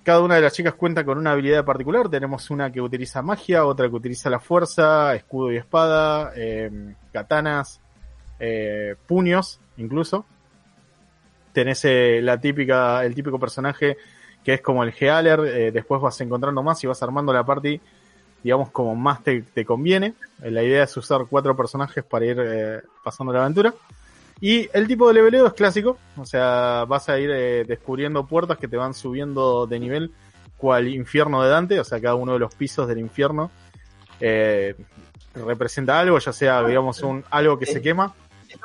Cada 0.04 0.22
una 0.22 0.36
de 0.36 0.42
las 0.42 0.54
chicas 0.54 0.74
cuenta 0.74 1.06
con 1.06 1.18
una 1.18 1.32
habilidad 1.32 1.64
particular. 1.64 2.10
Tenemos 2.10 2.50
una 2.50 2.72
que 2.72 2.82
utiliza 2.82 3.22
magia, 3.22 3.66
otra 3.66 3.90
que 3.90 3.96
utiliza 3.96 4.30
la 4.30 4.40
fuerza, 4.40 5.16
escudo 5.16 5.52
y 5.52 5.58
espada, 5.58 6.34
eh, 6.36 6.94
katanas, 7.14 7.80
eh, 8.40 8.96
puños, 9.08 9.62
incluso. 9.78 10.26
Tenés 11.54 11.86
eh, 11.86 12.20
la 12.22 12.38
típica, 12.40 13.06
el 13.06 13.16
típico 13.16 13.40
personaje 13.40 13.96
que 14.44 14.56
es 14.56 14.62
como 14.62 14.84
el 14.84 14.92
Gealer. 14.92 15.40
eh, 15.46 15.72
después 15.72 16.02
vas 16.02 16.20
encontrando 16.22 16.62
más 16.62 16.84
y 16.84 16.88
vas 16.88 17.02
armando 17.02 17.32
la 17.32 17.46
party, 17.46 17.80
digamos, 18.44 18.72
como 18.72 18.96
más 18.96 19.24
te, 19.24 19.42
te 19.42 19.64
conviene. 19.64 20.16
La 20.42 20.64
idea 20.64 20.84
es 20.84 20.98
usar 20.98 21.22
cuatro 21.30 21.56
personajes 21.56 22.04
para 22.04 22.26
ir 22.26 22.38
eh, 22.40 22.82
pasando 23.04 23.32
la 23.32 23.42
aventura. 23.42 23.74
Y 24.42 24.70
el 24.74 24.88
tipo 24.88 25.08
de 25.08 25.14
leveleo 25.14 25.48
es 25.48 25.54
clásico, 25.54 25.98
o 26.18 26.26
sea, 26.26 26.86
vas 26.88 27.08
a 27.10 27.18
ir 27.20 27.30
eh, 27.32 27.64
descubriendo 27.66 28.26
puertas 28.26 28.58
que 28.58 28.68
te 28.68 28.76
van 28.78 28.94
subiendo 28.94 29.66
de 29.68 29.80
nivel, 29.80 30.12
cual 30.58 30.88
infierno 30.90 31.42
de 31.44 31.50
Dante, 31.50 31.80
o 31.80 31.84
sea, 31.84 32.02
cada 32.02 32.16
uno 32.16 32.34
de 32.34 32.40
los 32.40 32.54
pisos 32.56 32.88
del 32.88 33.00
infierno 33.00 33.52
eh, 34.20 34.76
representa 35.36 36.00
algo, 36.00 36.20
ya 36.20 36.32
sea, 36.34 36.64
digamos, 36.64 37.02
un 37.04 37.24
algo 37.30 37.58
que 37.58 37.66
se 37.66 37.82
quema 37.82 38.14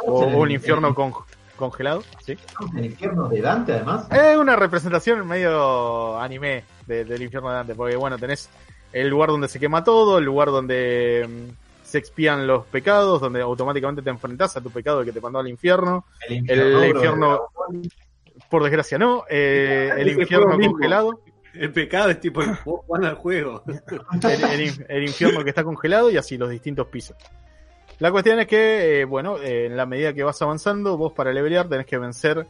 o, 0.05 0.21
un 0.27 0.51
infierno 0.51 0.95
con- 0.95 1.13
congelado, 1.57 2.03
¿sí? 2.25 2.37
El 2.77 2.85
infierno 2.87 3.29
de 3.29 3.41
Dante, 3.41 3.73
además. 3.73 4.07
Es 4.13 4.37
una 4.37 4.55
representación 4.57 5.27
medio 5.27 6.19
anime 6.21 6.65
de- 6.87 7.05
del 7.05 7.23
infierno 7.23 7.49
de 7.51 7.55
Dante, 7.57 7.75
porque 7.75 7.97
bueno, 7.97 8.19
tenés 8.19 8.49
el 8.93 9.09
lugar 9.09 9.31
donde 9.31 9.49
se 9.49 9.59
quema 9.61 9.83
todo, 9.85 10.19
el 10.19 10.25
lugar 10.25 10.49
donde 10.49 11.27
mm, 11.29 11.68
se 11.89 11.99
expían 11.99 12.47
los 12.47 12.67
pecados, 12.67 13.21
donde 13.21 13.41
automáticamente 13.41 14.03
te 14.03 14.11
enfrentás 14.11 14.57
a 14.57 14.61
tu 14.61 14.71
pecado 14.71 15.01
el 15.01 15.07
que 15.07 15.13
te 15.13 15.21
mandó 15.21 15.39
al 15.39 15.49
infierno. 15.49 16.05
El 16.29 16.51
El 16.51 16.71
bro, 16.73 16.81
de 16.81 16.89
infierno-. 16.89 17.41
Por 18.51 18.63
desgracia 18.63 18.99
no, 18.99 19.25
eh, 19.29 19.91
el 19.97 20.21
infierno 20.21 20.57
congelado, 20.59 21.21
El 21.55 21.73
pecado 21.73 22.11
es 22.11 22.21
tipo, 22.21 22.41
vos 22.65 22.81
jugando 22.85 23.09
al 23.09 23.15
juego. 23.17 23.63
el, 23.67 24.45
el 24.45 24.61
in- 24.63 24.87
el 24.89 25.03
infierno 25.05 25.43
que 25.43 25.49
está 25.51 25.65
congelado 25.65 26.11
y 26.11 26.17
así 26.17 26.37
los 26.39 26.49
distintos 26.51 26.87
pisos. 26.87 27.17
La 27.99 28.13
cuestión 28.13 28.39
es 28.39 28.47
que, 28.47 29.01
eh, 29.01 29.05
bueno, 29.07 29.39
eh, 29.39 29.67
en 29.67 29.77
la 29.77 29.87
medida 29.87 30.13
que 30.13 30.23
vas 30.23 30.41
avanzando, 30.41 30.97
vos 30.97 31.13
para 31.15 31.33
levelear 31.33 31.69
tenés 31.69 31.85
que 31.87 31.99
vencer 31.99 32.47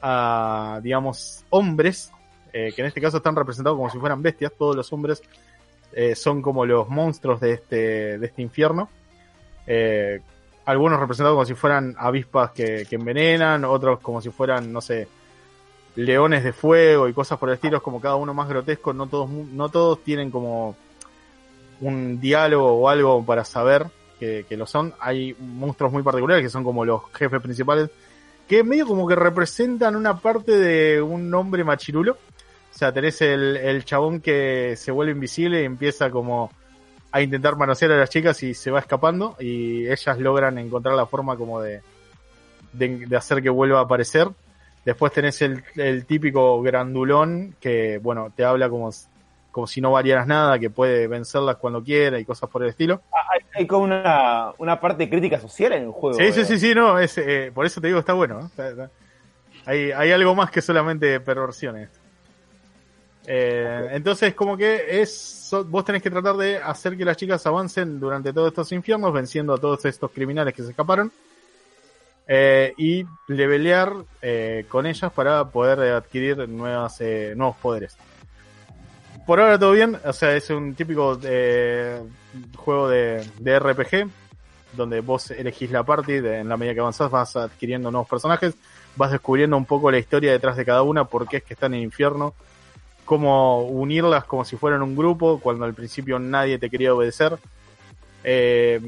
a, 0.00 0.78
digamos, 0.82 1.44
hombres, 1.50 2.12
eh, 2.52 2.72
que 2.74 2.82
en 2.82 2.86
este 2.86 3.00
caso 3.00 3.16
están 3.16 3.34
representados 3.34 3.76
como 3.76 3.90
si 3.90 3.98
fueran 3.98 4.22
bestias, 4.22 4.52
todos 4.56 4.76
los 4.76 4.92
hombres 4.92 5.22
eh, 5.98 6.14
son 6.14 6.42
como 6.42 6.66
los 6.66 6.90
monstruos 6.90 7.40
de 7.40 7.52
este, 7.54 8.18
de 8.18 8.26
este 8.26 8.42
infierno. 8.42 8.90
Eh, 9.66 10.20
algunos 10.66 11.00
representados 11.00 11.36
como 11.36 11.46
si 11.46 11.54
fueran 11.54 11.94
avispas 11.98 12.50
que, 12.50 12.86
que 12.88 12.96
envenenan, 12.96 13.64
otros 13.64 14.00
como 14.00 14.20
si 14.20 14.28
fueran, 14.28 14.70
no 14.70 14.82
sé, 14.82 15.08
leones 15.94 16.44
de 16.44 16.52
fuego 16.52 17.08
y 17.08 17.14
cosas 17.14 17.38
por 17.38 17.48
el 17.48 17.54
estilo, 17.54 17.78
es 17.78 17.82
como 17.82 17.98
cada 17.98 18.16
uno 18.16 18.34
más 18.34 18.46
grotesco, 18.46 18.92
no 18.92 19.06
todos, 19.06 19.30
no 19.30 19.70
todos 19.70 20.04
tienen 20.04 20.30
como 20.30 20.76
un 21.80 22.20
diálogo 22.20 22.72
o 22.72 22.88
algo 22.90 23.24
para 23.24 23.46
saber 23.46 23.86
que, 24.20 24.44
que 24.46 24.58
lo 24.58 24.66
son. 24.66 24.92
Hay 25.00 25.34
monstruos 25.38 25.94
muy 25.94 26.02
particulares 26.02 26.44
que 26.44 26.50
son 26.50 26.62
como 26.62 26.84
los 26.84 27.10
jefes 27.14 27.40
principales, 27.40 27.88
que 28.46 28.62
medio 28.62 28.86
como 28.86 29.08
que 29.08 29.14
representan 29.14 29.96
una 29.96 30.20
parte 30.20 30.58
de 30.58 31.00
un 31.00 31.32
hombre 31.32 31.64
machirulo. 31.64 32.18
O 32.76 32.78
sea, 32.78 32.92
tenés 32.92 33.22
el, 33.22 33.56
el 33.56 33.86
chabón 33.86 34.20
que 34.20 34.74
se 34.76 34.92
vuelve 34.92 35.12
invisible 35.12 35.62
y 35.62 35.64
empieza 35.64 36.10
como 36.10 36.52
a 37.10 37.22
intentar 37.22 37.56
manosear 37.56 37.92
a 37.92 37.96
las 37.96 38.10
chicas 38.10 38.42
y 38.42 38.52
se 38.52 38.70
va 38.70 38.80
escapando 38.80 39.34
y 39.40 39.88
ellas 39.88 40.18
logran 40.18 40.58
encontrar 40.58 40.94
la 40.94 41.06
forma 41.06 41.38
como 41.38 41.62
de, 41.62 41.80
de, 42.74 43.06
de 43.06 43.16
hacer 43.16 43.42
que 43.42 43.48
vuelva 43.48 43.78
a 43.78 43.84
aparecer. 43.84 44.28
Después 44.84 45.10
tenés 45.10 45.40
el, 45.40 45.64
el 45.76 46.04
típico 46.04 46.60
grandulón 46.60 47.56
que, 47.60 47.96
bueno, 48.02 48.30
te 48.36 48.44
habla 48.44 48.68
como, 48.68 48.90
como 49.50 49.66
si 49.66 49.80
no 49.80 49.92
variaras 49.92 50.26
nada, 50.26 50.58
que 50.58 50.68
puede 50.68 51.06
vencerlas 51.08 51.56
cuando 51.56 51.82
quiera 51.82 52.18
y 52.18 52.26
cosas 52.26 52.50
por 52.50 52.62
el 52.62 52.68
estilo. 52.68 53.00
Hay, 53.32 53.40
hay 53.54 53.66
como 53.66 53.84
una, 53.84 54.52
una 54.58 54.78
parte 54.78 55.08
crítica 55.08 55.40
social 55.40 55.72
en 55.72 55.84
el 55.84 55.90
juego. 55.92 56.18
Sí, 56.18 56.30
sí, 56.30 56.40
eh. 56.40 56.44
sí, 56.44 56.58
sí, 56.58 56.74
no, 56.74 56.98
es, 56.98 57.16
eh, 57.16 57.50
por 57.54 57.64
eso 57.64 57.80
te 57.80 57.86
digo, 57.86 58.00
está 58.00 58.12
bueno. 58.12 58.38
¿no? 58.40 58.46
Está- 58.48 58.68
está- 58.68 58.90
Hay, 59.64 59.92
hay 59.92 60.12
algo 60.12 60.34
más 60.34 60.50
que 60.50 60.60
solamente 60.60 61.18
perversiones. 61.20 61.88
Eh, 63.26 63.88
entonces, 63.92 64.34
como 64.34 64.56
que 64.56 65.00
es, 65.00 65.50
vos 65.66 65.84
tenés 65.84 66.02
que 66.02 66.10
tratar 66.10 66.36
de 66.36 66.58
hacer 66.58 66.96
que 66.96 67.04
las 67.04 67.16
chicas 67.16 67.44
avancen 67.46 67.98
durante 67.98 68.32
todos 68.32 68.48
estos 68.48 68.70
infiernos, 68.72 69.12
venciendo 69.12 69.54
a 69.54 69.58
todos 69.58 69.84
estos 69.84 70.10
criminales 70.12 70.54
que 70.54 70.62
se 70.62 70.70
escaparon. 70.70 71.10
eh, 72.28 72.74
y 72.76 73.04
levelear 73.28 73.92
eh, 74.20 74.64
con 74.68 74.84
ellas 74.86 75.12
para 75.12 75.44
poder 75.48 75.78
adquirir 75.92 76.48
nuevas, 76.48 77.00
nuevos 77.36 77.56
poderes. 77.58 77.96
Por 79.26 79.40
ahora 79.40 79.58
todo 79.58 79.72
bien, 79.72 79.96
o 80.04 80.12
sea, 80.12 80.34
es 80.36 80.50
un 80.50 80.74
típico 80.74 81.18
juego 82.56 82.88
de, 82.88 83.24
de 83.38 83.52
RPG, 83.58 84.08
donde 84.72 85.00
vos 85.00 85.30
elegís 85.30 85.70
la 85.70 85.82
party, 85.84 86.20
de- 86.20 86.38
en 86.40 86.48
la 86.48 86.56
medida 86.56 86.74
que 86.74 86.80
avanzás 86.80 87.10
vas 87.10 87.34
adquiriendo 87.36 87.90
nuevos 87.90 88.08
personajes, 88.08 88.54
vas 88.96 89.10
descubriendo 89.12 89.56
un 89.56 89.64
poco 89.64 89.90
la 89.90 89.98
historia 89.98 90.32
detrás 90.32 90.56
de 90.56 90.64
cada 90.64 90.82
una, 90.82 91.04
por 91.04 91.28
qué 91.28 91.38
es 91.38 91.44
que 91.44 91.54
están 91.54 91.74
en 91.74 91.82
infierno, 91.82 92.34
cómo 93.06 93.62
unirlas 93.62 94.24
como 94.24 94.44
si 94.44 94.56
fueran 94.56 94.82
un 94.82 94.94
grupo, 94.94 95.40
cuando 95.40 95.64
al 95.64 95.72
principio 95.72 96.18
nadie 96.18 96.58
te 96.58 96.68
quería 96.68 96.92
obedecer, 96.92 97.38
eh, 98.24 98.80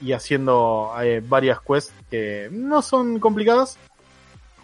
y 0.00 0.12
haciendo 0.12 0.92
eh, 1.02 1.22
varias 1.26 1.58
quests 1.60 1.92
que 2.10 2.48
no 2.52 2.82
son 2.82 3.18
complicadas, 3.18 3.78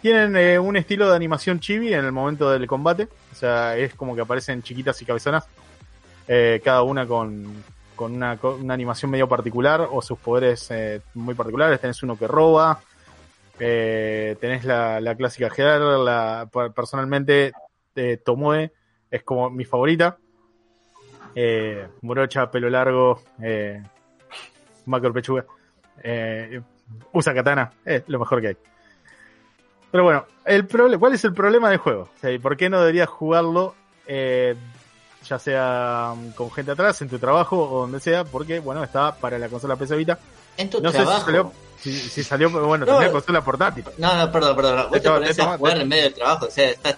tienen 0.01 0.37
eh, 0.37 0.59
un 0.59 0.77
estilo 0.77 1.09
de 1.09 1.15
animación 1.15 1.59
chibi 1.59 1.91
en 1.91 2.05
el 2.05 2.11
momento 2.11 2.51
del 2.51 2.67
combate, 2.67 3.09
o 3.31 3.35
sea, 3.35 3.75
es 3.75 3.95
como 3.95 4.15
que 4.15 4.21
aparecen 4.21 4.61
chiquitas 4.61 5.01
y 5.01 5.05
cabezonas, 5.05 5.45
cada 6.63 6.83
una 6.83 7.07
con, 7.07 7.63
con 7.95 8.13
una, 8.13 8.37
animación 8.69 9.09
medio 9.09 9.27
particular 9.27 9.87
o 9.89 10.01
sus 10.01 10.19
poderes 10.19 10.69
muy 11.13 11.33
particulares. 11.35 11.79
Tenés 11.79 12.03
uno 12.03 12.17
que 12.17 12.27
roba, 12.27 12.81
tenés 13.57 14.65
la, 14.65 15.15
clásica 15.17 15.49
per- 16.51 16.71
personalmente 16.73 17.53
eh, 17.97 18.17
Tomoe 18.23 18.71
es 19.11 19.23
como 19.23 19.49
mi 19.49 19.65
favorita. 19.65 20.17
Eh, 21.35 21.87
morocha, 22.01 22.49
pelo 22.49 22.69
largo, 22.69 23.21
eh, 23.41 23.83
macro 24.85 25.13
pechuga. 25.13 25.45
Eh, 26.01 26.61
usa 27.13 27.33
katana, 27.33 27.71
es 27.85 28.03
lo 28.07 28.19
mejor 28.19 28.41
que 28.41 28.47
hay. 28.49 28.57
Pero 29.91 30.03
bueno, 30.03 30.25
el 30.45 30.67
¿cuál 30.99 31.13
es 31.13 31.23
el 31.25 31.33
problema 31.33 31.69
del 31.69 31.79
juego? 31.79 32.03
O 32.03 32.19
sea, 32.19 32.31
¿y 32.31 32.39
¿Por 32.39 32.57
qué 32.57 32.69
no 32.69 32.79
deberías 32.79 33.07
jugarlo 33.09 33.75
eh, 34.05 34.55
ya 35.25 35.39
sea 35.39 36.13
mm, 36.15 36.31
con 36.31 36.51
gente 36.51 36.71
atrás, 36.71 37.01
en 37.01 37.09
tu 37.09 37.19
trabajo 37.19 37.57
o 37.69 37.81
donde 37.81 37.99
sea? 37.99 38.23
Porque, 38.23 38.59
bueno, 38.59 38.83
está 38.83 39.15
para 39.15 39.37
la 39.37 39.49
consola 39.49 39.75
PC 39.75 39.95
Vita. 39.95 40.17
En 40.57 40.69
tu 40.69 40.81
No 40.81 40.91
sé 40.91 40.97
si 40.97 41.03
trabajo. 41.03 41.25
salió, 41.25 41.51
si, 41.79 41.93
si 41.93 42.23
salió, 42.23 42.49
bueno, 42.49 42.85
No. 42.85 42.93
tenía 42.97 43.11
consola 43.11 43.41
portátil. 43.43 43.83
No, 43.97 44.15
no, 44.17 44.31
perdón, 44.31 44.55
perdón. 44.55 44.75
Vos 44.83 44.91
te 44.91 44.97
Esto- 44.97 45.13
pones 45.13 45.29
esto- 45.31 45.43
a 45.43 45.57
jugar 45.57 45.77
en 45.81 45.87
medio 45.87 46.03
del 46.03 46.13
trabajo. 46.15 46.45
O 46.47 46.51
sea, 46.51 46.69
estás 46.69 46.97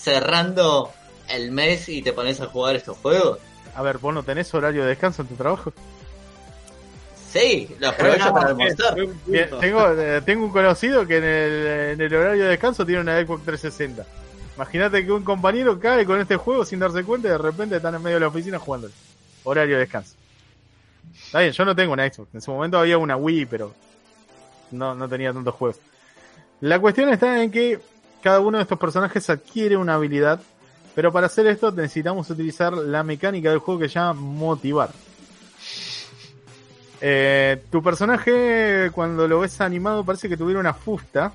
cerrando 0.00 0.92
el 1.28 1.50
mes 1.50 1.88
y 1.88 2.02
te 2.02 2.12
pones 2.12 2.40
a 2.40 2.46
jugar 2.46 2.76
estos 2.76 2.96
juegos. 2.98 3.38
A 3.74 3.82
ver, 3.82 3.98
¿vos 3.98 4.14
no 4.14 4.22
tenés 4.22 4.52
horario 4.54 4.82
de 4.82 4.88
descanso 4.88 5.22
en 5.22 5.28
tu 5.28 5.34
trabajo? 5.34 5.72
Sí, 7.30 7.76
lo 7.78 7.88
aprovecho 7.88 8.32
para 8.32 8.48
almorzar. 8.48 8.96
Bien, 9.26 9.50
tengo, 9.60 9.92
eh, 9.92 10.22
tengo 10.22 10.46
un 10.46 10.50
conocido 10.50 11.06
que 11.06 11.18
en 11.18 11.24
el, 11.24 11.66
en 11.92 12.00
el 12.00 12.14
horario 12.14 12.44
de 12.44 12.50
descanso 12.50 12.86
tiene 12.86 13.02
una 13.02 13.20
Xbox 13.20 13.44
360. 13.44 14.06
Imagínate 14.56 15.04
que 15.04 15.12
un 15.12 15.22
compañero 15.22 15.78
cae 15.78 16.04
con 16.06 16.20
este 16.20 16.36
juego 16.36 16.64
sin 16.64 16.80
darse 16.80 17.04
cuenta 17.04 17.28
y 17.28 17.30
de 17.30 17.38
repente 17.38 17.76
están 17.76 17.94
en 17.94 18.02
medio 18.02 18.16
de 18.16 18.20
la 18.20 18.28
oficina 18.28 18.58
jugando. 18.58 18.88
Horario 19.44 19.74
de 19.74 19.80
descanso. 19.80 20.14
Está 21.26 21.40
bien, 21.40 21.52
yo 21.52 21.64
no 21.64 21.76
tengo 21.76 21.92
una 21.92 22.10
Xbox. 22.10 22.34
En 22.34 22.40
su 22.40 22.50
momento 22.50 22.78
había 22.78 22.98
una 22.98 23.16
Wii, 23.16 23.46
pero 23.46 23.74
no, 24.70 24.94
no 24.94 25.08
tenía 25.08 25.32
tantos 25.32 25.54
juegos. 25.54 25.80
La 26.60 26.80
cuestión 26.80 27.10
está 27.10 27.42
en 27.42 27.50
que 27.50 27.78
cada 28.22 28.40
uno 28.40 28.58
de 28.58 28.62
estos 28.62 28.78
personajes 28.78 29.28
adquiere 29.30 29.76
una 29.76 29.94
habilidad, 29.94 30.40
pero 30.94 31.12
para 31.12 31.26
hacer 31.26 31.46
esto 31.46 31.70
necesitamos 31.70 32.28
utilizar 32.30 32.72
la 32.72 33.02
mecánica 33.02 33.50
del 33.50 33.58
juego 33.58 33.80
que 33.80 33.88
se 33.88 33.94
llama 33.94 34.14
motivar. 34.14 34.90
Eh, 37.00 37.62
tu 37.70 37.82
personaje, 37.82 38.90
cuando 38.92 39.28
lo 39.28 39.40
ves 39.40 39.60
animado, 39.60 40.04
parece 40.04 40.28
que 40.28 40.36
tuviera 40.36 40.60
una 40.60 40.74
fusta. 40.74 41.32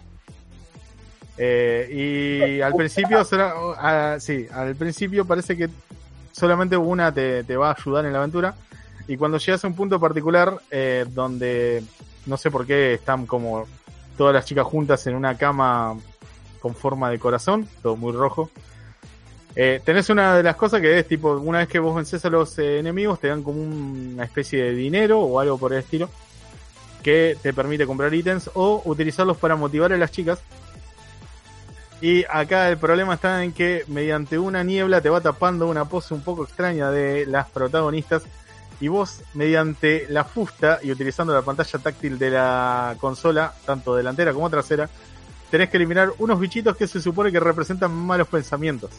Eh, 1.38 2.58
y 2.58 2.62
al 2.62 2.74
principio, 2.76 3.24
ah, 3.78 4.18
sí, 4.20 4.46
al 4.52 4.76
principio 4.76 5.26
parece 5.26 5.58
que 5.58 5.70
solamente 6.32 6.78
una 6.78 7.12
te, 7.12 7.44
te 7.44 7.56
va 7.56 7.72
a 7.72 7.76
ayudar 7.80 8.06
en 8.06 8.14
la 8.14 8.20
aventura. 8.20 8.56
Y 9.08 9.18
cuando 9.18 9.38
llegas 9.38 9.64
a 9.64 9.68
un 9.68 9.76
punto 9.76 10.00
particular, 10.00 10.60
eh, 10.70 11.06
donde 11.10 11.84
no 12.26 12.38
sé 12.38 12.52
por 12.52 12.66
qué 12.66 12.94
están 12.94 13.26
como 13.26 13.68
todas 14.18 14.34
las 14.34 14.46
chicas 14.46 14.66
juntas 14.66 15.06
en 15.08 15.16
una 15.16 15.38
cama 15.38 15.98
con 16.64 16.74
forma 16.76 17.10
de 17.10 17.20
corazón, 17.20 17.68
todo 17.82 17.98
muy 17.98 18.14
rojo. 18.14 18.50
Eh, 19.54 19.82
tenés 19.84 20.10
una 20.10 20.34
de 20.38 20.44
las 20.44 20.56
cosas 20.56 20.80
que 20.80 20.98
es 20.98 21.06
tipo, 21.06 21.34
una 21.34 21.58
vez 21.60 21.68
que 21.68 21.78
vos 21.78 21.94
vences 21.94 22.24
a 22.24 22.30
los 22.30 22.58
eh, 22.58 22.80
enemigos, 22.80 23.20
te 23.20 23.28
dan 23.28 23.44
como 23.44 23.62
un- 23.62 24.12
una 24.14 24.24
especie 24.24 24.64
de 24.64 24.72
dinero 24.74 25.20
o 25.20 25.42
algo 25.42 25.58
por 25.58 25.74
el 25.74 25.80
estilo, 25.80 26.10
que 27.04 27.38
te 27.42 27.52
permite 27.54 27.86
comprar 27.86 28.14
ítems 28.14 28.50
o 28.54 28.82
utilizarlos 28.86 29.36
para 29.38 29.58
motivar 29.58 29.92
a 29.92 29.98
las 29.98 30.10
chicas. 30.10 30.40
Y 32.02 32.24
acá 32.30 32.70
el 32.70 32.78
problema 32.78 33.16
está 33.16 33.44
en 33.44 33.52
que 33.52 33.84
mediante 33.88 34.40
una 34.40 34.64
niebla 34.64 35.02
te 35.02 35.10
va 35.10 35.20
tapando 35.20 35.68
una 35.68 35.84
pose 35.86 36.14
un 36.14 36.22
poco 36.22 36.46
extraña 36.46 36.90
de 36.92 37.26
las 37.26 37.50
protagonistas 37.50 38.24
y 38.80 38.88
vos 38.88 39.20
mediante 39.34 40.06
la 40.10 40.24
fusta 40.24 40.80
y 40.82 40.92
utilizando 40.92 41.34
la 41.34 41.42
pantalla 41.42 41.80
táctil 41.80 42.18
de 42.18 42.30
la 42.32 42.96
consola, 43.02 43.54
tanto 43.66 43.96
delantera 43.96 44.34
como 44.34 44.50
trasera, 44.50 44.90
tenés 45.54 45.70
que 45.70 45.78
eliminar 45.78 46.10
unos 46.18 46.40
bichitos 46.40 46.76
que 46.76 46.88
se 46.88 47.00
supone 47.00 47.32
que 47.32 47.40
representan 47.40 47.92
malos 47.94 48.28
pensamientos. 48.28 48.90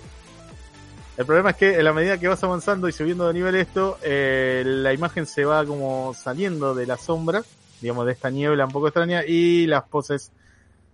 El 1.16 1.26
problema 1.26 1.50
es 1.50 1.56
que 1.56 1.74
en 1.76 1.82
la 1.84 1.92
medida 1.92 2.16
que 2.16 2.28
vas 2.28 2.44
avanzando 2.44 2.88
y 2.88 2.92
subiendo 2.92 3.26
de 3.26 3.34
nivel 3.34 3.56
esto, 3.56 3.98
eh, 4.04 4.62
la 4.64 4.92
imagen 4.92 5.26
se 5.26 5.44
va 5.44 5.64
como 5.66 6.14
saliendo 6.14 6.72
de 6.72 6.86
la 6.86 6.96
sombra, 6.96 7.42
digamos 7.80 8.06
de 8.06 8.12
esta 8.12 8.30
niebla 8.30 8.66
un 8.66 8.70
poco 8.70 8.86
extraña, 8.86 9.24
y 9.26 9.66
las 9.66 9.82
poses 9.88 10.30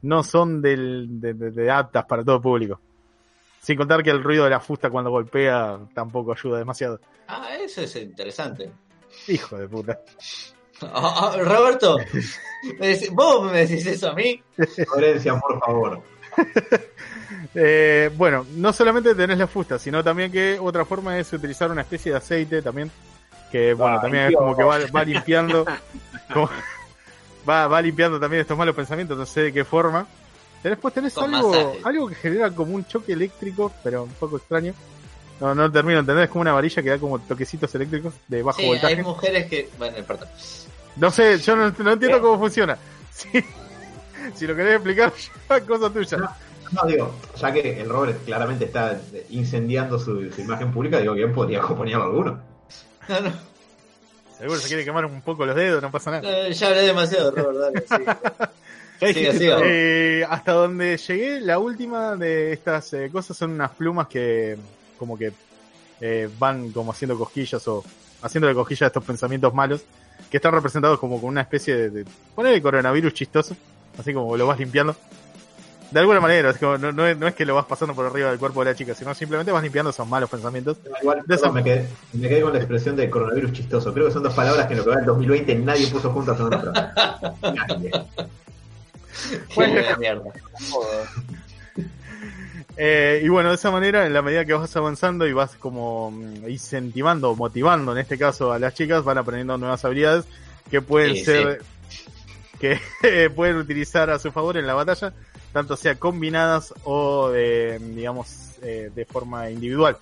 no 0.00 0.22
son 0.22 0.62
del, 0.62 1.20
de, 1.20 1.34
de- 1.34 1.50
de 1.50 1.70
aptas 1.70 2.06
para 2.06 2.24
todo 2.24 2.40
público. 2.40 2.80
Sin 3.61 3.76
contar 3.76 4.02
que 4.02 4.08
el 4.08 4.22
ruido 4.24 4.44
de 4.44 4.50
la 4.50 4.61
fusta 4.61 4.88
cuando 4.88 5.11
golpea 5.11 5.78
tampoco 5.92 6.32
ayuda 6.32 6.56
demasiado. 6.58 7.00
Ah, 7.28 7.54
eso 7.61 7.82
es 7.82 7.94
interesante. 7.96 8.70
Hijo 9.28 9.58
de 9.58 9.68
puta. 9.68 9.98
Ah, 10.82 11.32
ah, 11.34 11.36
Roberto, 11.42 11.98
me 12.78 12.88
decís- 12.88 13.10
¿vos 13.12 13.50
me 13.50 13.66
decís 13.66 13.86
eso 13.86 14.10
a 14.10 14.14
mí? 14.14 14.42
Florencia, 14.86 15.38
por 15.38 15.58
favor. 15.60 16.02
Eh, 17.54 18.10
bueno, 18.16 18.46
no 18.56 18.72
solamente 18.72 19.14
tenés 19.14 19.36
la 19.38 19.46
fusta, 19.46 19.78
sino 19.78 20.04
también 20.04 20.30
que 20.30 20.58
otra 20.60 20.84
forma 20.84 21.18
es 21.18 21.32
utilizar 21.32 21.70
una 21.70 21.80
especie 21.80 22.12
de 22.12 22.18
aceite 22.18 22.62
también, 22.62 22.90
que 23.50 23.74
bueno, 23.74 23.96
Ay, 23.96 24.02
también 24.02 24.24
es 24.26 24.36
como 24.36 24.56
que 24.56 24.62
va, 24.62 24.78
va 24.94 25.04
limpiando, 25.04 25.64
como- 26.32 26.50
va, 27.48 27.66
va 27.66 27.82
limpiando 27.82 28.20
también 28.20 28.42
estos 28.42 28.56
malos 28.56 28.74
pensamientos, 28.76 29.16
no 29.18 29.26
sé 29.26 29.42
de 29.42 29.52
qué 29.52 29.64
forma. 29.64 30.06
Después 30.62 30.92
tenés 30.94 31.14
Con 31.14 31.34
algo, 31.34 31.50
masaje. 31.50 31.80
algo 31.84 32.08
que 32.08 32.14
genera 32.16 32.50
como 32.50 32.74
un 32.74 32.84
choque 32.86 33.14
eléctrico, 33.14 33.72
pero 33.82 34.04
un 34.04 34.10
poco 34.12 34.36
extraño. 34.36 34.74
No, 35.40 35.54
no 35.54 35.72
termino 35.72 35.94
de 35.96 36.00
entender, 36.00 36.24
es 36.24 36.30
como 36.30 36.42
una 36.42 36.52
varilla 36.52 36.82
que 36.82 36.90
da 36.90 36.98
como 36.98 37.18
toquecitos 37.18 37.74
eléctricos 37.74 38.12
de 38.28 38.42
bajo 38.42 38.60
Sí, 38.60 38.66
voltaje. 38.66 38.94
hay 38.94 39.02
mujeres 39.02 39.46
que. 39.46 39.68
Bueno, 39.78 39.96
perdón. 40.06 40.28
No 40.97 41.11
sé, 41.11 41.38
yo 41.38 41.57
no, 41.57 41.72
no 41.78 41.93
entiendo 41.93 42.18
¿Eh? 42.18 42.20
cómo 42.20 42.38
funciona. 42.38 42.76
Si, 43.11 43.28
si 44.34 44.47
lo 44.47 44.55
querés 44.55 44.74
explicar, 44.76 45.12
ya, 45.49 45.61
cosa 45.62 45.91
tuya. 45.91 46.18
No. 46.18 46.30
No, 46.72 46.86
digo, 46.88 47.14
ya 47.36 47.53
que 47.53 47.80
el 47.80 47.88
Robert 47.88 48.24
claramente 48.24 48.66
está 48.66 49.01
incendiando 49.30 49.99
su, 49.99 50.30
su 50.30 50.41
imagen 50.41 50.72
pública, 50.72 51.01
digo, 51.01 51.14
bien 51.14 51.32
podría 51.32 51.61
componerlo 51.61 52.05
alguno. 52.05 52.41
No, 53.09 53.20
no, 53.20 53.32
Seguro 54.38 54.59
se 54.59 54.68
quiere 54.68 54.84
quemar 54.84 55.05
un 55.05 55.20
poco 55.20 55.45
los 55.45 55.55
dedos, 55.55 55.82
no 55.82 55.91
pasa 55.91 56.12
nada. 56.12 56.22
no, 56.22 56.49
ya 56.49 56.68
hablé 56.68 56.80
demasiado, 56.82 57.30
Robert. 57.30 57.86
Dale, 57.88 58.07
sí. 59.01 59.12
Siga, 59.14 59.32
siga. 59.32 59.59
Eh, 59.64 60.26
hasta 60.28 60.53
donde 60.53 60.97
llegué, 60.99 61.41
la 61.41 61.59
última 61.59 62.16
de 62.16 62.53
estas 62.53 62.93
eh, 62.93 63.09
cosas 63.11 63.34
son 63.34 63.53
unas 63.53 63.70
plumas 63.70 64.09
que 64.09 64.59
como 64.99 65.16
que 65.16 65.32
eh, 66.03 66.28
van 66.38 66.70
como 66.70 66.93
haciendo 66.93 67.16
cosquillas 67.16 67.66
o 67.68 67.82
haciéndole 68.20 68.55
cosquillas 68.55 68.82
a 68.82 68.86
estos 68.88 69.05
pensamientos 69.05 69.55
malos 69.55 69.82
que 70.30 70.36
están 70.36 70.52
representados 70.52 70.98
como 70.98 71.20
con 71.20 71.30
una 71.30 71.40
especie 71.40 71.74
de, 71.76 71.90
de 71.90 72.04
poner 72.34 72.60
coronavirus 72.62 73.12
chistoso, 73.12 73.56
así 73.98 74.14
como 74.14 74.36
lo 74.36 74.46
vas 74.46 74.58
limpiando. 74.58 74.96
De 75.90 75.98
alguna 75.98 76.20
manera, 76.20 76.50
es 76.50 76.58
como, 76.58 76.78
no, 76.78 76.92
no 76.92 77.04
es, 77.04 77.18
no 77.18 77.26
es 77.26 77.34
que 77.34 77.44
lo 77.44 77.56
vas 77.56 77.66
pasando 77.66 77.94
por 77.96 78.06
arriba 78.06 78.30
del 78.30 78.38
cuerpo 78.38 78.60
de 78.60 78.70
la 78.70 78.76
chica, 78.76 78.94
sino 78.94 79.12
simplemente 79.12 79.50
vas 79.50 79.62
limpiando 79.62 79.90
esos 79.90 80.06
malos 80.06 80.30
pensamientos. 80.30 80.76
Igual, 81.02 81.22
De 81.26 81.50
me, 81.50 81.64
quedé, 81.64 81.88
me 82.12 82.28
quedé 82.28 82.42
con 82.42 82.52
la 82.52 82.60
expresión 82.60 82.94
de 82.94 83.10
coronavirus 83.10 83.52
chistoso. 83.52 83.92
Creo 83.92 84.06
que 84.06 84.12
son 84.12 84.22
dos 84.22 84.34
palabras 84.34 84.66
que 84.66 84.74
en 84.74 84.78
lo 84.78 84.84
que 84.84 84.90
va 84.90 84.96
del 84.96 85.06
2020 85.06 85.54
nadie 85.56 85.88
puso 85.88 86.12
juntas 86.12 86.38
en 86.38 86.46
una 86.46 86.60
frase. 86.60 86.92
Nadie. 87.42 87.90
Bueno, 89.56 89.98
mierda. 89.98 90.30
Eh, 92.82 93.20
y 93.22 93.28
bueno, 93.28 93.50
de 93.50 93.56
esa 93.56 93.70
manera, 93.70 94.06
en 94.06 94.14
la 94.14 94.22
medida 94.22 94.46
que 94.46 94.54
vas 94.54 94.74
avanzando 94.74 95.26
y 95.26 95.34
vas 95.34 95.54
como 95.56 96.10
mm, 96.10 96.48
incentivando, 96.48 97.36
motivando 97.36 97.92
en 97.92 97.98
este 97.98 98.16
caso 98.16 98.52
a 98.52 98.58
las 98.58 98.72
chicas, 98.72 99.04
van 99.04 99.18
aprendiendo 99.18 99.58
nuevas 99.58 99.84
habilidades 99.84 100.24
que 100.70 100.80
pueden 100.80 101.14
Sí, 101.14 101.24
ser, 101.26 101.62
que 102.58 102.80
eh, 103.02 103.28
pueden 103.36 103.58
utilizar 103.58 104.08
a 104.08 104.18
su 104.18 104.32
favor 104.32 104.56
en 104.56 104.66
la 104.66 104.72
batalla, 104.72 105.12
tanto 105.52 105.76
sea 105.76 105.96
combinadas 105.96 106.72
o 106.84 107.28
de, 107.28 107.78
digamos, 107.78 108.52
eh, 108.62 108.90
de 108.94 109.04
forma 109.04 109.50
individual. 109.50 109.98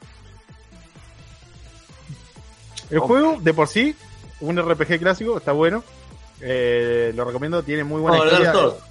El 2.91 3.01
juego, 3.01 3.39
de 3.41 3.55
por 3.55 3.67
sí, 3.67 3.97
un 4.39 4.57
RPG 4.57 5.01
clásico, 5.01 5.37
está 5.37 5.51
bueno. 5.51 5.83
Eh, 6.41 7.13
lo 7.17 7.25
recomiendo, 7.25 7.61
tiene 7.65 7.83
muy 7.83 8.01
buena 8.01 8.19
hablar 8.19 8.41
historia. 8.41 8.85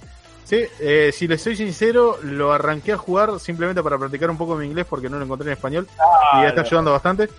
Sí, 0.48 0.64
eh, 0.80 1.10
si 1.12 1.28
les 1.28 1.42
soy 1.42 1.56
sincero, 1.56 2.18
lo 2.22 2.54
arranqué 2.54 2.92
a 2.92 2.96
jugar 2.96 3.38
simplemente 3.38 3.82
para 3.82 3.98
practicar 3.98 4.30
un 4.30 4.38
poco 4.38 4.56
mi 4.56 4.64
inglés 4.64 4.86
porque 4.88 5.10
no 5.10 5.18
lo 5.18 5.24
encontré 5.26 5.48
en 5.48 5.52
español 5.52 5.86
y 6.40 6.46
está 6.46 6.62
ayudando 6.62 6.92
bastante. 6.92 7.28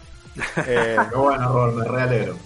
Eh, 0.67 0.95
Pero 1.09 1.23
bueno, 1.23 1.51
Rol, 1.51 1.75
me 1.75 1.85
realegro. 1.85 2.37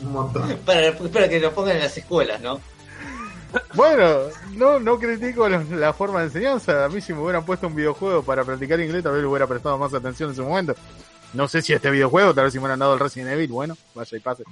Un 0.00 0.12
montón. 0.12 0.56
Para, 0.64 1.28
que 1.28 1.40
lo 1.40 1.52
pongan 1.52 1.76
en 1.76 1.82
las 1.82 1.98
escuelas, 1.98 2.40
¿no? 2.40 2.60
bueno, 3.74 4.20
no, 4.54 4.78
no 4.78 4.98
critico 4.98 5.48
la 5.48 5.92
forma 5.92 6.20
de 6.20 6.26
enseñanza. 6.26 6.84
A 6.84 6.88
mí 6.88 7.00
si 7.02 7.12
me 7.12 7.20
hubieran 7.20 7.44
puesto 7.44 7.66
un 7.66 7.74
videojuego 7.74 8.22
para 8.22 8.44
practicar 8.44 8.80
inglés, 8.80 9.02
tal 9.02 9.12
vez 9.12 9.22
le 9.22 9.28
hubiera 9.28 9.46
prestado 9.46 9.76
más 9.76 9.92
atención 9.92 10.30
en 10.30 10.36
su 10.36 10.44
momento. 10.44 10.74
No 11.34 11.46
sé 11.46 11.60
si 11.60 11.74
este 11.74 11.90
videojuego, 11.90 12.32
tal 12.32 12.44
vez 12.44 12.52
si 12.52 12.58
me 12.58 12.62
hubieran 12.62 12.78
dado 12.78 12.94
el 12.94 13.00
Resident 13.00 13.32
Evil, 13.32 13.50
bueno, 13.50 13.76
vaya 13.94 14.16
y 14.16 14.20
pase. 14.20 14.44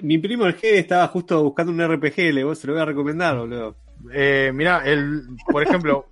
Mi 0.00 0.16
primo 0.16 0.46
el 0.46 0.56
G 0.56 0.60
estaba 0.62 1.08
justo 1.08 1.42
buscando 1.42 1.72
un 1.72 1.94
RPG, 1.94 2.32
le 2.32 2.54
se 2.54 2.68
lo 2.68 2.74
voy 2.74 2.82
a 2.82 2.86
recomendar, 2.86 3.36
boludo. 3.36 3.74
Eh, 4.12 4.50
mira, 4.54 4.82
el, 4.84 5.28
por 5.50 5.62
ejemplo, 5.62 6.06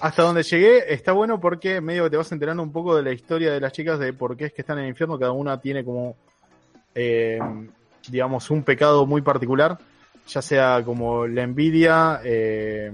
hasta 0.00 0.22
donde 0.22 0.42
llegué 0.42 0.92
está 0.92 1.12
bueno 1.12 1.40
porque 1.40 1.80
medio 1.80 2.04
que 2.04 2.10
te 2.10 2.16
vas 2.16 2.30
enterando 2.32 2.62
un 2.62 2.72
poco 2.72 2.96
de 2.96 3.02
la 3.02 3.12
historia 3.12 3.52
de 3.52 3.60
las 3.60 3.72
chicas, 3.72 3.98
de 3.98 4.12
por 4.12 4.36
qué 4.36 4.46
es 4.46 4.52
que 4.52 4.62
están 4.62 4.78
en 4.78 4.84
el 4.84 4.90
infierno. 4.90 5.18
Cada 5.18 5.32
una 5.32 5.60
tiene 5.60 5.84
como, 5.84 6.16
eh, 6.94 7.38
digamos, 8.08 8.50
un 8.50 8.62
pecado 8.62 9.06
muy 9.06 9.22
particular, 9.22 9.78
ya 10.28 10.42
sea 10.42 10.82
como 10.84 11.26
la 11.26 11.42
envidia, 11.42 12.20
eh, 12.24 12.92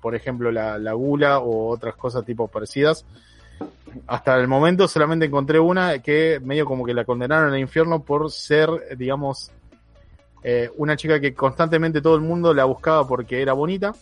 por 0.00 0.14
ejemplo, 0.14 0.52
la, 0.52 0.78
la 0.78 0.92
gula 0.92 1.38
o 1.38 1.68
otras 1.68 1.96
cosas 1.96 2.24
tipo 2.24 2.48
parecidas. 2.48 3.04
Hasta 4.06 4.36
el 4.36 4.46
momento 4.46 4.86
solamente 4.86 5.26
encontré 5.26 5.58
una 5.58 5.98
que 6.00 6.38
medio 6.44 6.66
como 6.66 6.84
que 6.84 6.92
la 6.92 7.04
condenaron 7.04 7.52
al 7.52 7.58
infierno 7.58 8.02
por 8.02 8.30
ser, 8.30 8.68
digamos, 8.96 9.50
eh, 10.48 10.70
una 10.76 10.96
chica 10.96 11.18
que 11.18 11.34
constantemente 11.34 12.00
todo 12.00 12.14
el 12.14 12.20
mundo 12.20 12.54
la 12.54 12.66
buscaba 12.66 13.04
porque 13.04 13.42
era 13.42 13.52
bonita. 13.52 13.92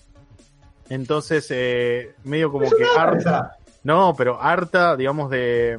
Entonces, 0.91 1.47
eh, 1.49 2.17
medio 2.23 2.53
como 2.53 2.69
que 2.69 2.85
harta, 2.85 3.57
no, 3.83 4.15
pero 4.15 4.39
harta, 4.39 4.95
digamos, 4.95 5.31
de, 5.31 5.79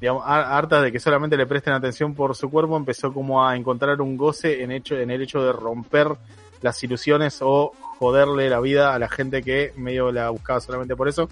digamos, 0.00 0.24
harta 0.26 0.82
de 0.82 0.90
que 0.90 0.98
solamente 0.98 1.36
le 1.36 1.46
presten 1.46 1.72
atención 1.72 2.16
por 2.16 2.34
su 2.34 2.50
cuerpo, 2.50 2.76
empezó 2.76 3.12
como 3.12 3.46
a 3.46 3.54
encontrar 3.54 4.00
un 4.00 4.16
goce 4.16 4.64
en, 4.64 4.72
hecho, 4.72 4.96
en 4.96 5.12
el 5.12 5.22
hecho 5.22 5.40
de 5.40 5.52
romper 5.52 6.08
las 6.60 6.82
ilusiones 6.82 7.38
o 7.40 7.70
joderle 8.00 8.50
la 8.50 8.58
vida 8.58 8.92
a 8.92 8.98
la 8.98 9.08
gente 9.08 9.44
que 9.44 9.72
medio 9.76 10.10
la 10.10 10.30
buscaba 10.30 10.60
solamente 10.60 10.96
por 10.96 11.06
eso. 11.06 11.28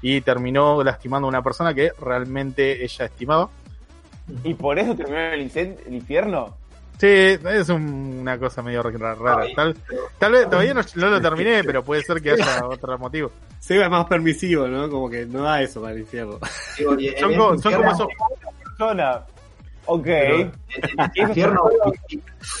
Y 0.00 0.22
terminó 0.22 0.82
lastimando 0.82 1.26
a 1.26 1.28
una 1.28 1.42
persona 1.42 1.74
que 1.74 1.92
realmente 2.00 2.82
ella 2.82 3.04
estimaba. 3.04 3.50
¿Y 4.42 4.54
por 4.54 4.78
eso 4.78 4.94
terminó 4.94 5.18
el 5.18 5.42
infierno? 5.92 6.56
Sí, 6.98 7.06
es 7.06 7.68
un- 7.68 8.18
una 8.22 8.38
cosa 8.38 8.60
medio 8.60 8.82
ra- 8.82 9.14
rara. 9.14 9.42
Ay, 9.42 9.54
Tal, 9.54 9.76
tal 10.18 10.32
vez 10.32 10.44
todavía 10.50 10.74
no, 10.74 10.80
no 10.96 11.10
lo 11.10 11.20
terminé, 11.22 11.62
pero 11.64 11.84
puede 11.84 12.02
ser 12.02 12.20
que 12.20 12.32
haya 12.32 12.66
otro 12.66 12.98
motivo. 12.98 13.30
Sega 13.60 13.84
es 13.84 13.90
más 13.90 14.06
permisivo, 14.06 14.66
¿no? 14.66 14.88
Como 14.90 15.08
que 15.08 15.24
no 15.26 15.42
da 15.44 15.62
eso 15.62 15.80
para 15.80 15.94
el 15.94 16.00
infierno. 16.00 16.38
Digo, 16.76 16.98
y 16.98 17.08
en 17.08 17.18
Son, 17.18 17.30
este 17.30 17.38
co- 17.40 17.58
son 17.58 17.74
como 17.74 17.90
esos. 17.92 18.08
Persona. 18.64 19.20
Ok. 19.86 20.04
Pero 20.04 20.34
en 20.36 20.52
el 21.14 21.28
infierno, 21.28 21.62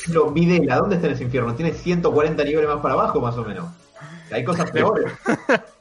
lo 0.08 0.30
Videla, 0.30 0.76
¿dónde 0.76 0.96
está 0.96 1.08
en 1.08 1.12
ese 1.14 1.24
infierno? 1.24 1.54
Tiene 1.54 1.72
140 1.72 2.44
niveles 2.44 2.68
más 2.70 2.78
para 2.80 2.94
abajo, 2.94 3.20
más 3.20 3.36
o 3.36 3.44
menos. 3.44 3.66
Hay 4.30 4.44
cosas 4.44 4.70
peores. 4.70 5.12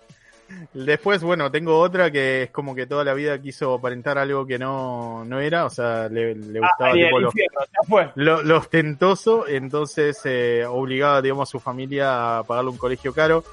Después, 0.85 1.23
bueno, 1.23 1.49
tengo 1.49 1.79
otra 1.79 2.11
que 2.11 2.43
es 2.43 2.51
como 2.51 2.75
que 2.75 2.85
toda 2.85 3.03
la 3.03 3.13
vida 3.15 3.39
quiso 3.41 3.73
aparentar 3.73 4.17
algo 4.17 4.45
que 4.45 4.59
no, 4.59 5.25
no 5.25 5.39
era, 5.39 5.65
o 5.65 5.69
sea, 5.69 6.07
le, 6.07 6.35
le 6.35 6.59
gustaba 6.59 6.91
tipo 6.93 7.17
el 7.17 7.23
lo, 7.23 7.27
infierno, 7.29 7.59
ya 7.61 7.87
fue. 7.87 8.09
lo, 8.15 8.43
lo 8.43 8.57
ostentoso, 8.57 9.47
entonces 9.47 10.19
eh, 10.25 10.65
obligaba, 10.67 11.21
digamos, 11.21 11.49
a 11.49 11.51
su 11.51 11.59
familia 11.59 12.39
a 12.39 12.43
pagarle 12.43 12.69
un 12.69 12.77
colegio 12.77 13.11
caro 13.13 13.43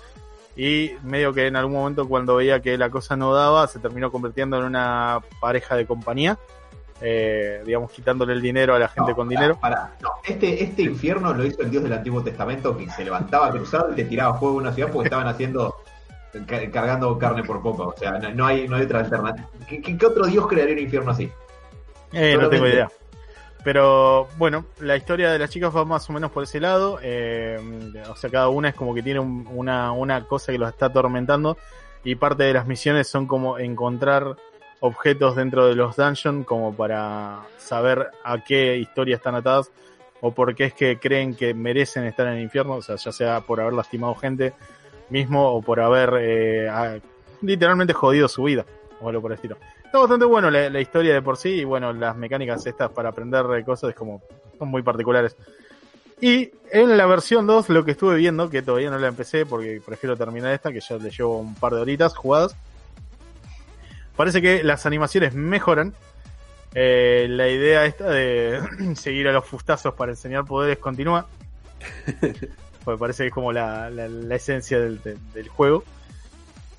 y 0.56 0.92
medio 1.02 1.32
que 1.32 1.46
en 1.46 1.56
algún 1.56 1.74
momento 1.74 2.06
cuando 2.06 2.36
veía 2.36 2.60
que 2.60 2.76
la 2.76 2.90
cosa 2.90 3.16
no 3.16 3.32
daba, 3.34 3.66
se 3.68 3.78
terminó 3.78 4.12
convirtiendo 4.12 4.58
en 4.58 4.64
una 4.64 5.20
pareja 5.40 5.76
de 5.76 5.86
compañía, 5.86 6.38
eh, 7.00 7.62
digamos, 7.66 7.90
quitándole 7.90 8.34
el 8.34 8.40
dinero 8.42 8.74
a 8.74 8.78
la 8.78 8.88
gente 8.88 9.10
No, 9.10 9.16
con 9.16 9.28
dinero. 9.28 9.58
pará. 9.60 9.94
No, 10.00 10.10
este, 10.24 10.62
este 10.62 10.82
infierno 10.82 11.32
lo 11.34 11.44
hizo 11.44 11.62
el 11.62 11.70
Dios 11.70 11.82
del 11.82 11.92
Antiguo 11.94 12.22
Testamento 12.22 12.76
que 12.76 12.88
se 12.90 13.04
levantaba 13.04 13.50
cruzado 13.50 13.92
y 13.92 13.96
le 13.96 14.04
tiraba 14.04 14.38
fuego 14.38 14.58
a 14.58 14.62
una 14.62 14.72
ciudad 14.72 14.90
porque 14.92 15.08
estaban 15.08 15.26
haciendo 15.26 15.74
cargando 16.70 17.16
carne 17.18 17.42
por 17.42 17.62
poco. 17.62 17.88
O 17.88 17.96
sea, 17.96 18.12
no, 18.18 18.30
no 18.34 18.46
hay, 18.46 18.68
no 18.68 18.76
hay 18.76 18.82
otra 18.84 19.00
alternativa. 19.00 19.48
¿Qué, 19.68 19.96
otro 20.06 20.26
Dios 20.26 20.46
crearía 20.46 20.74
un 20.74 20.80
infierno 20.80 21.10
así? 21.10 21.30
Eh, 22.12 22.36
no 22.40 22.48
tengo 22.48 22.66
idea. 22.66 22.88
Pero 23.62 24.28
bueno, 24.36 24.66
la 24.80 24.94
historia 24.96 25.32
de 25.32 25.38
las 25.38 25.48
chicas 25.48 25.74
va 25.74 25.84
más 25.86 26.08
o 26.10 26.12
menos 26.12 26.30
por 26.30 26.42
ese 26.44 26.60
lado. 26.60 26.98
eh, 27.02 27.58
o 28.10 28.14
sea, 28.16 28.28
cada 28.30 28.48
una 28.48 28.68
es 28.68 28.74
como 28.74 28.94
que 28.94 29.02
tiene 29.02 29.20
un- 29.20 29.48
una, 29.50 29.92
una 29.92 30.24
cosa 30.26 30.52
que 30.52 30.58
los 30.58 30.68
está 30.68 30.86
atormentando. 30.86 31.56
Y 32.04 32.16
parte 32.16 32.42
de 32.44 32.52
las 32.52 32.66
misiones 32.66 33.08
son 33.08 33.26
como 33.26 33.58
encontrar 33.58 34.36
objetos 34.80 35.36
dentro 35.36 35.66
de 35.66 35.74
los 35.74 35.96
dungeons 35.96 36.44
como 36.46 36.74
para 36.76 37.40
saber 37.56 38.10
a 38.22 38.44
qué 38.44 38.76
historia 38.76 39.16
están 39.16 39.34
atadas 39.34 39.70
o 40.20 40.32
por 40.34 40.54
qué 40.54 40.64
es 40.64 40.74
que 40.74 40.98
creen 40.98 41.34
que 41.34 41.54
merecen 41.54 42.04
estar 42.04 42.26
en 42.26 42.34
el 42.34 42.42
infierno. 42.42 42.74
O 42.74 42.82
sea, 42.82 42.96
ya 42.96 43.10
sea 43.12 43.40
por 43.40 43.62
haber 43.62 43.72
lastimado 43.72 44.14
gente 44.14 44.52
mismo 45.10 45.52
o 45.52 45.62
por 45.62 45.80
haber 45.80 46.14
eh, 46.20 47.00
literalmente 47.42 47.92
jodido 47.92 48.28
su 48.28 48.44
vida 48.44 48.64
o 49.00 49.08
algo 49.08 49.22
por 49.22 49.32
el 49.32 49.36
estilo. 49.36 49.56
Está 49.84 49.98
bastante 49.98 50.24
bueno 50.24 50.50
la, 50.50 50.80
historia 50.80 51.14
de 51.14 51.22
por 51.22 51.36
sí 51.36 51.50
y 51.50 51.64
bueno, 51.64 51.92
las 51.92 52.16
mecánicas 52.16 52.66
estas 52.66 52.90
para 52.90 53.10
aprender 53.10 53.44
cosas 53.64 53.90
es 53.90 53.96
como 53.96 54.22
son 54.58 54.68
muy 54.68 54.82
particulares. 54.82 55.36
Y 56.20 56.50
en 56.72 56.96
la 56.96 57.06
versión 57.06 57.46
2 57.46 57.68
lo 57.68 57.84
que 57.84 57.92
estuve 57.92 58.16
viendo, 58.16 58.48
que 58.50 58.62
todavía 58.62 58.90
no 58.90 58.98
la 58.98 59.08
empecé 59.08 59.46
porque 59.46 59.80
prefiero 59.84 60.16
terminar 60.16 60.52
esta, 60.52 60.72
que 60.72 60.80
ya 60.80 60.96
le 60.96 61.10
llevo 61.10 61.38
un 61.38 61.54
par 61.54 61.74
de 61.74 61.80
horitas 61.80 62.16
jugadas, 62.16 62.56
parece 64.16 64.40
que 64.40 64.64
las 64.64 64.86
animaciones 64.86 65.34
mejoran. 65.34 65.94
Eh, 66.76 67.28
la 67.30 67.48
idea 67.48 67.84
esta 67.84 68.10
de 68.10 68.60
seguir 68.96 69.28
a 69.28 69.32
los 69.32 69.44
fustazos 69.44 69.94
para 69.94 70.12
enseñar 70.12 70.44
poderes 70.44 70.78
continúa. 70.78 71.26
Porque 72.84 72.98
parece 72.98 73.22
que 73.24 73.28
es 73.28 73.34
como 73.34 73.52
la, 73.52 73.88
la- 73.90 74.08
la 74.08 74.34
esencia 74.34 74.78
del, 74.78 75.00
del- 75.02 75.48
juego. 75.48 75.84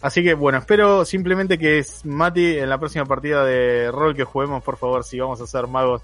Así 0.01 0.23
que 0.23 0.33
bueno, 0.35 0.59
espero 0.59 1.03
simplemente 1.05 1.57
que 1.57 1.79
es 1.79 2.05
Mati 2.05 2.57
en 2.59 2.69
la 2.69 2.77
próxima 2.77 3.05
partida 3.05 3.43
de 3.43 3.89
rol 3.91 4.15
que 4.15 4.23
juguemos, 4.23 4.63
por 4.63 4.77
favor, 4.77 5.03
si 5.03 5.19
vamos 5.19 5.41
a 5.41 5.47
ser 5.47 5.65
magos, 5.67 6.01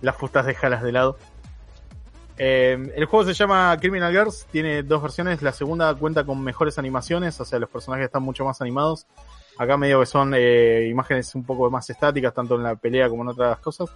las 0.00 0.16
fustas 0.16 0.46
déjalas 0.46 0.82
de 0.82 0.92
lado. 0.92 1.18
Eh, 2.38 2.92
el 2.94 3.04
juego 3.06 3.26
se 3.26 3.34
llama 3.34 3.76
Criminal 3.80 4.12
Girls, 4.12 4.46
tiene 4.50 4.82
dos 4.84 5.02
versiones, 5.02 5.42
la 5.42 5.52
segunda 5.52 5.92
cuenta 5.96 6.24
con 6.24 6.42
mejores 6.42 6.78
animaciones, 6.78 7.38
o 7.40 7.44
sea, 7.44 7.58
los 7.58 7.68
personajes 7.68 8.06
están 8.06 8.22
mucho 8.22 8.44
más 8.44 8.60
animados. 8.62 9.06
Acá 9.58 9.76
medio 9.76 9.98
que 10.00 10.06
son 10.06 10.32
eh, 10.36 10.86
imágenes 10.88 11.34
un 11.34 11.44
poco 11.44 11.68
más 11.68 11.90
estáticas, 11.90 12.32
tanto 12.32 12.54
en 12.54 12.62
la 12.62 12.76
pelea 12.76 13.08
como 13.08 13.22
en 13.24 13.28
otras 13.30 13.58
cosas. 13.58 13.90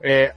Eh, 0.00 0.32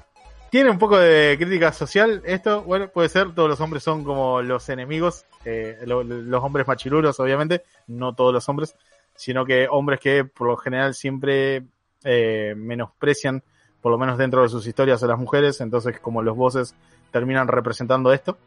tiene 0.50 0.70
un 0.70 0.78
poco 0.80 0.98
de 0.98 1.36
crítica 1.40 1.72
social 1.72 2.22
esto, 2.26 2.64
bueno, 2.64 2.90
puede 2.90 3.10
ser, 3.10 3.34
todos 3.34 3.50
los 3.50 3.60
hombres 3.62 3.84
son 3.84 4.04
como 4.04 4.42
los 4.42 4.68
enemigos, 4.70 5.26
eh, 5.46 5.78
lo- 5.86 6.04
los 6.04 6.44
hombres 6.44 6.68
machirulos 6.68 7.20
obviamente, 7.20 7.64
no 7.88 8.14
todos 8.14 8.34
los 8.34 8.48
hombres, 8.50 8.76
sino 9.16 9.46
que 9.46 9.68
hombres 9.70 10.00
que 10.00 10.26
por 10.26 10.48
lo 10.48 10.58
general 10.58 10.94
siempre 10.94 11.64
eh, 12.04 12.54
menosprecian, 12.58 13.44
por 13.82 13.92
lo 13.92 13.98
menos 13.98 14.18
dentro 14.18 14.42
de 14.42 14.50
sus 14.50 14.66
historias, 14.66 15.04
a 15.04 15.08
las 15.08 15.20
mujeres, 15.20 15.60
entonces 15.62 16.00
como 16.00 16.22
los 16.22 16.36
voces 16.36 16.74
terminan 17.12 17.48
representando 17.48 18.14
esto. 18.14 18.38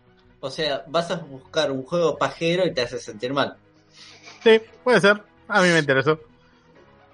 O 0.41 0.51
sea, 0.51 0.85
vas 0.89 1.11
a 1.11 1.17
buscar 1.17 1.71
un 1.71 1.85
juego 1.85 2.17
pajero 2.19 2.67
y 2.67 2.73
te 2.73 2.81
hace 2.83 2.99
sentir 2.99 3.33
mal. 3.33 3.57
Sí, 4.43 4.61
puede 4.83 5.01
ser, 5.01 5.23
a 5.49 5.63
mí 5.63 5.69
me 5.69 5.79
interesó. 5.79 6.19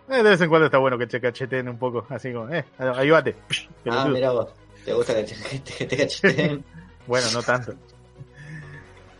Eh, 0.08 0.22
de 0.22 0.22
vez 0.22 0.40
en 0.40 0.48
cuando 0.48 0.66
está 0.66 0.78
bueno 0.78 0.96
que 0.96 1.06
te 1.06 1.20
cacheten 1.20 1.68
un 1.68 1.78
poco, 1.78 2.06
así 2.08 2.32
como, 2.32 2.48
eh, 2.48 2.64
ahí 2.78 3.10
bate. 3.10 3.36
Ah, 3.86 4.06
mira 4.08 4.30
vos. 4.30 4.48
¿Te 4.84 4.92
gusta 4.92 5.14
que 5.14 5.24
te, 5.24 5.72
que 5.76 5.86
te 5.86 5.96
cacheteen? 5.96 6.64
Bueno, 7.06 7.26
no 7.32 7.42
tanto. 7.42 7.72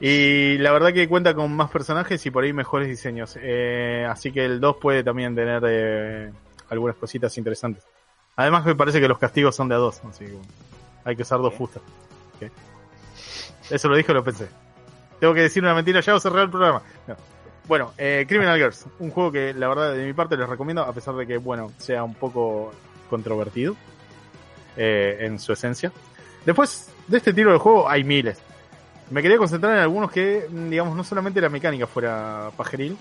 Y 0.01 0.59
la 0.59 0.73
verdad 0.73 0.93
que 0.93 1.09
cuenta 1.09 1.35
con 1.35 1.51
más 1.57 1.71
personajes 1.71 2.25
y 2.27 2.31
por 2.31 2.45
ahí 2.45 2.53
mejores 2.53 2.87
diseños. 2.87 3.37
Eh, 3.41 4.07
así 4.09 4.31
que 4.31 4.45
el 4.45 4.61
2 4.61 4.77
puede 4.77 5.03
también 5.03 5.35
tener 5.35 5.63
eh, 5.67 6.33
algunas 6.69 6.97
cositas 6.97 7.37
interesantes. 7.39 7.85
Además 8.37 8.65
me 8.65 8.77
parece 8.77 9.01
que 9.01 9.09
los 9.09 9.19
castigos 9.19 9.57
son 9.57 9.69
de 9.69 9.75
a 9.75 9.79
dos, 9.79 10.01
así 10.09 10.27
que 10.27 10.39
hay 11.05 11.17
que 11.17 11.23
usar 11.23 11.41
dos 11.41 11.53
fustas. 11.55 11.83
Ok. 12.37 12.53
Eso 13.71 13.89
lo 13.89 13.97
dije 13.97 14.13
lo 14.13 14.23
pensé. 14.23 14.47
tengo 15.19 15.35
que 15.35 15.41
decir 15.41 15.63
una 15.63 15.75
mentira 15.75 16.01
ya 16.01 16.15
o 16.15 16.21
cerrar 16.21 16.45
el 16.45 16.51
programa. 16.51 16.83
No. 17.09 17.17
Bueno, 17.67 17.93
eh, 17.99 18.25
Criminal 18.29 18.57
Girls, 18.57 18.87
un 19.01 19.11
juego 19.11 19.33
que 19.33 19.53
la 19.53 19.69
verdad 19.69 19.93
de 19.93 20.07
mi 20.07 20.13
parte 20.13 20.37
les 20.37 20.49
recomiendo, 20.49 20.83
a 20.83 20.93
pesar 20.93 21.17
de 21.17 21.27
que, 21.27 21.37
bueno, 21.37 21.73
sea 21.79 22.05
un 22.05 22.15
poco 22.15 22.73
controvertido 23.11 23.75
eh, 24.79 25.19
en 25.21 25.39
su 25.39 25.53
esencia. 25.53 25.93
Después 26.47 26.89
de 27.07 27.19
este 27.19 27.33
tiro 27.35 27.53
de 27.53 27.59
juego 27.59 27.89
hay 27.89 28.05
miles. 28.05 28.39
Me 29.11 29.21
quería 29.23 29.37
concentrar 29.39 29.75
en 29.75 29.81
algunos 29.81 30.11
que, 30.11 30.47
digamos, 30.51 30.97
no 30.97 31.03
solamente 31.05 31.41
la 31.41 31.49
mecánica 31.49 31.87
fuera 31.87 32.51
pajeril, 32.57 32.97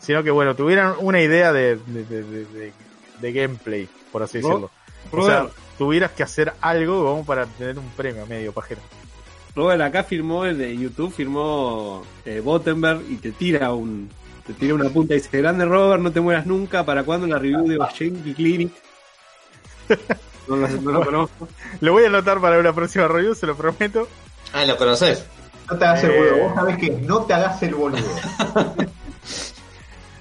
sino 0.00 0.22
que, 0.22 0.30
bueno, 0.30 0.54
tuvieran 0.54 0.94
una 1.00 1.20
idea 1.20 1.52
de, 1.52 1.76
de, 1.86 2.04
de- 2.04 2.72
de- 3.20 3.32
gameplay, 3.32 3.88
por 4.12 4.22
así 4.22 4.40
Ro- 4.40 4.48
decirlo. 4.48 4.70
O 5.12 5.24
sea, 5.26 5.46
tuvieras 5.78 6.10
que 6.10 6.22
hacer 6.22 6.52
algo 6.60 7.04
como 7.04 7.24
para 7.24 7.46
tener 7.46 7.78
un 7.78 7.88
premio 7.90 8.26
medio 8.26 8.52
pajero. 8.52 8.80
Robert 9.56 9.80
acá 9.82 10.02
firmó 10.02 10.44
el 10.44 10.58
de 10.58 10.76
YouTube, 10.76 11.12
firmó 11.14 12.02
eh, 12.26 12.40
Bottenberg 12.40 13.02
y 13.08 13.16
te 13.16 13.30
tira 13.32 13.72
un 13.72 14.10
te 14.46 14.52
tira 14.52 14.74
una 14.74 14.90
punta 14.90 15.14
y 15.14 15.18
dice, 15.18 15.38
grande 15.38 15.64
Robert, 15.64 16.02
no 16.02 16.10
te 16.12 16.20
mueras 16.20 16.44
nunca, 16.44 16.84
¿para 16.84 17.02
cuándo 17.04 17.26
la 17.26 17.38
review 17.38 17.66
de 17.66 17.78
Yankee 17.78 18.34
Clinic? 18.34 18.72
No 20.48 20.56
lo, 20.56 20.68
no 20.68 20.92
lo 20.98 21.04
conozco. 21.04 21.48
Lo 21.80 21.92
voy 21.92 22.04
a 22.04 22.08
anotar 22.08 22.40
para 22.40 22.58
una 22.58 22.72
próxima 22.72 23.08
review, 23.08 23.34
se 23.34 23.46
lo 23.46 23.56
prometo. 23.56 24.08
Ah, 24.52 24.64
¿lo 24.64 24.76
conoces? 24.76 25.26
No 25.70 25.78
te 25.78 25.84
hagas 25.84 26.04
el 26.04 26.10
Eh. 26.10 26.16
boludo. 26.18 26.44
Vos 26.48 26.54
sabés 26.54 26.78
que 26.78 26.90
no 26.90 27.24
te 27.24 27.34
hagas 27.34 27.62
el 27.62 27.74
boludo. 27.74 27.98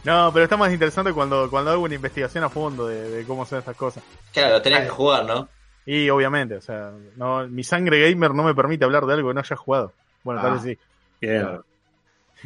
No, 0.06 0.32
pero 0.34 0.44
está 0.44 0.58
más 0.58 0.74
interesante 0.74 1.14
cuando, 1.14 1.50
cuando 1.50 1.72
hago 1.72 1.84
una 1.84 1.96
investigación 1.96 2.44
a 2.44 2.50
fondo 2.50 2.88
de, 2.88 3.10
de 3.10 3.24
cómo 3.24 3.46
son 3.46 3.60
estas 3.60 3.76
cosas. 3.78 4.04
Claro, 4.34 4.56
lo 4.56 4.62
tenés 4.62 4.82
que 4.82 4.90
jugar, 4.90 5.26
¿no? 5.26 5.48
Y 5.86 6.10
obviamente, 6.10 6.56
o 6.56 6.62
sea, 6.62 6.92
no, 7.16 7.48
mi 7.48 7.64
sangre 7.64 8.10
gamer 8.12 8.34
no 8.34 8.44
me 8.44 8.54
permite 8.54 8.84
hablar 8.84 9.06
de 9.06 9.14
algo 9.14 9.30
que 9.30 9.34
no 9.36 9.40
haya 9.40 9.56
jugado. 9.56 9.94
Bueno, 10.24 10.42
tal 10.42 10.52
Ah. 10.52 10.54
vez 10.56 10.64
sí. 10.64 10.78
Bien. 11.22 11.48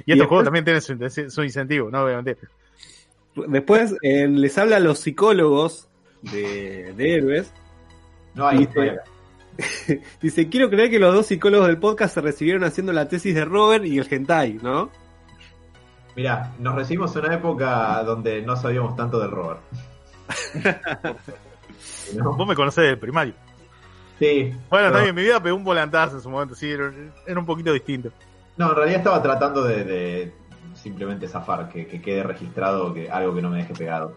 Y, 0.06 0.12
Y 0.12 0.14
estos 0.14 0.28
juegos 0.28 0.44
también 0.46 0.66
tienen 0.66 0.82
su, 1.32 1.44
incentivo, 1.44 1.90
no 1.90 2.04
obviamente. 2.04 2.38
Después 3.48 3.96
eh, 4.04 4.28
les 4.28 4.56
habla 4.60 4.78
a 4.78 4.80
los 4.80 5.00
psicólogos 5.00 5.88
de, 6.22 6.94
de 6.96 7.16
héroes. 7.16 7.52
No 8.38 8.48
hay 8.48 8.60
Dice- 8.60 8.70
historia. 8.70 9.02
Dice, 10.22 10.48
quiero 10.50 10.70
creer 10.70 10.90
que 10.90 11.00
los 11.00 11.14
dos 11.14 11.26
psicólogos 11.26 11.68
del 11.68 11.80
podcast 11.80 12.14
se 12.14 12.22
recibieron 12.22 12.64
haciendo 12.64 12.94
la 12.94 13.08
tesis 13.10 13.34
de 13.36 13.44
Robert 13.44 13.84
y 13.86 13.98
el 13.98 14.08
hentai, 14.10 14.54
¿no? 14.62 14.92
Mirá, 16.16 16.54
nos 16.60 16.76
recibimos 16.76 17.16
en 17.16 17.26
una 17.26 17.36
época 17.36 18.04
donde 18.04 18.42
no 18.42 18.56
sabíamos 18.56 18.96
tanto 18.96 19.20
del 19.20 19.32
Robert. 19.32 19.60
¿No? 22.16 22.34
Vos 22.34 22.48
me 22.48 22.56
conocés 22.56 22.86
del 22.86 22.98
primario. 23.00 23.34
Sí. 24.20 24.52
Bueno, 24.70 24.88
pero- 24.88 24.92
también 24.94 25.16
mi 25.16 25.22
vida 25.24 25.42
pegó 25.42 25.56
un 25.58 25.64
volantazo 25.64 26.16
en 26.18 26.22
su 26.22 26.30
momento, 26.30 26.56
sí, 26.56 26.70
era, 26.72 26.92
era 27.26 27.40
un 27.40 27.46
poquito 27.46 27.72
distinto. 27.74 28.10
No, 28.58 28.70
en 28.70 28.76
realidad 28.76 28.98
estaba 29.00 29.22
tratando 29.22 29.64
de, 29.64 29.84
de 29.84 30.34
simplemente 30.74 31.28
zafar, 31.28 31.70
que, 31.70 31.86
que 31.86 32.02
quede 32.02 32.24
registrado 32.24 32.94
que 32.94 33.10
algo 33.12 33.36
que 33.36 33.42
no 33.42 33.50
me 33.50 33.58
deje 33.58 33.74
pegado. 33.74 34.14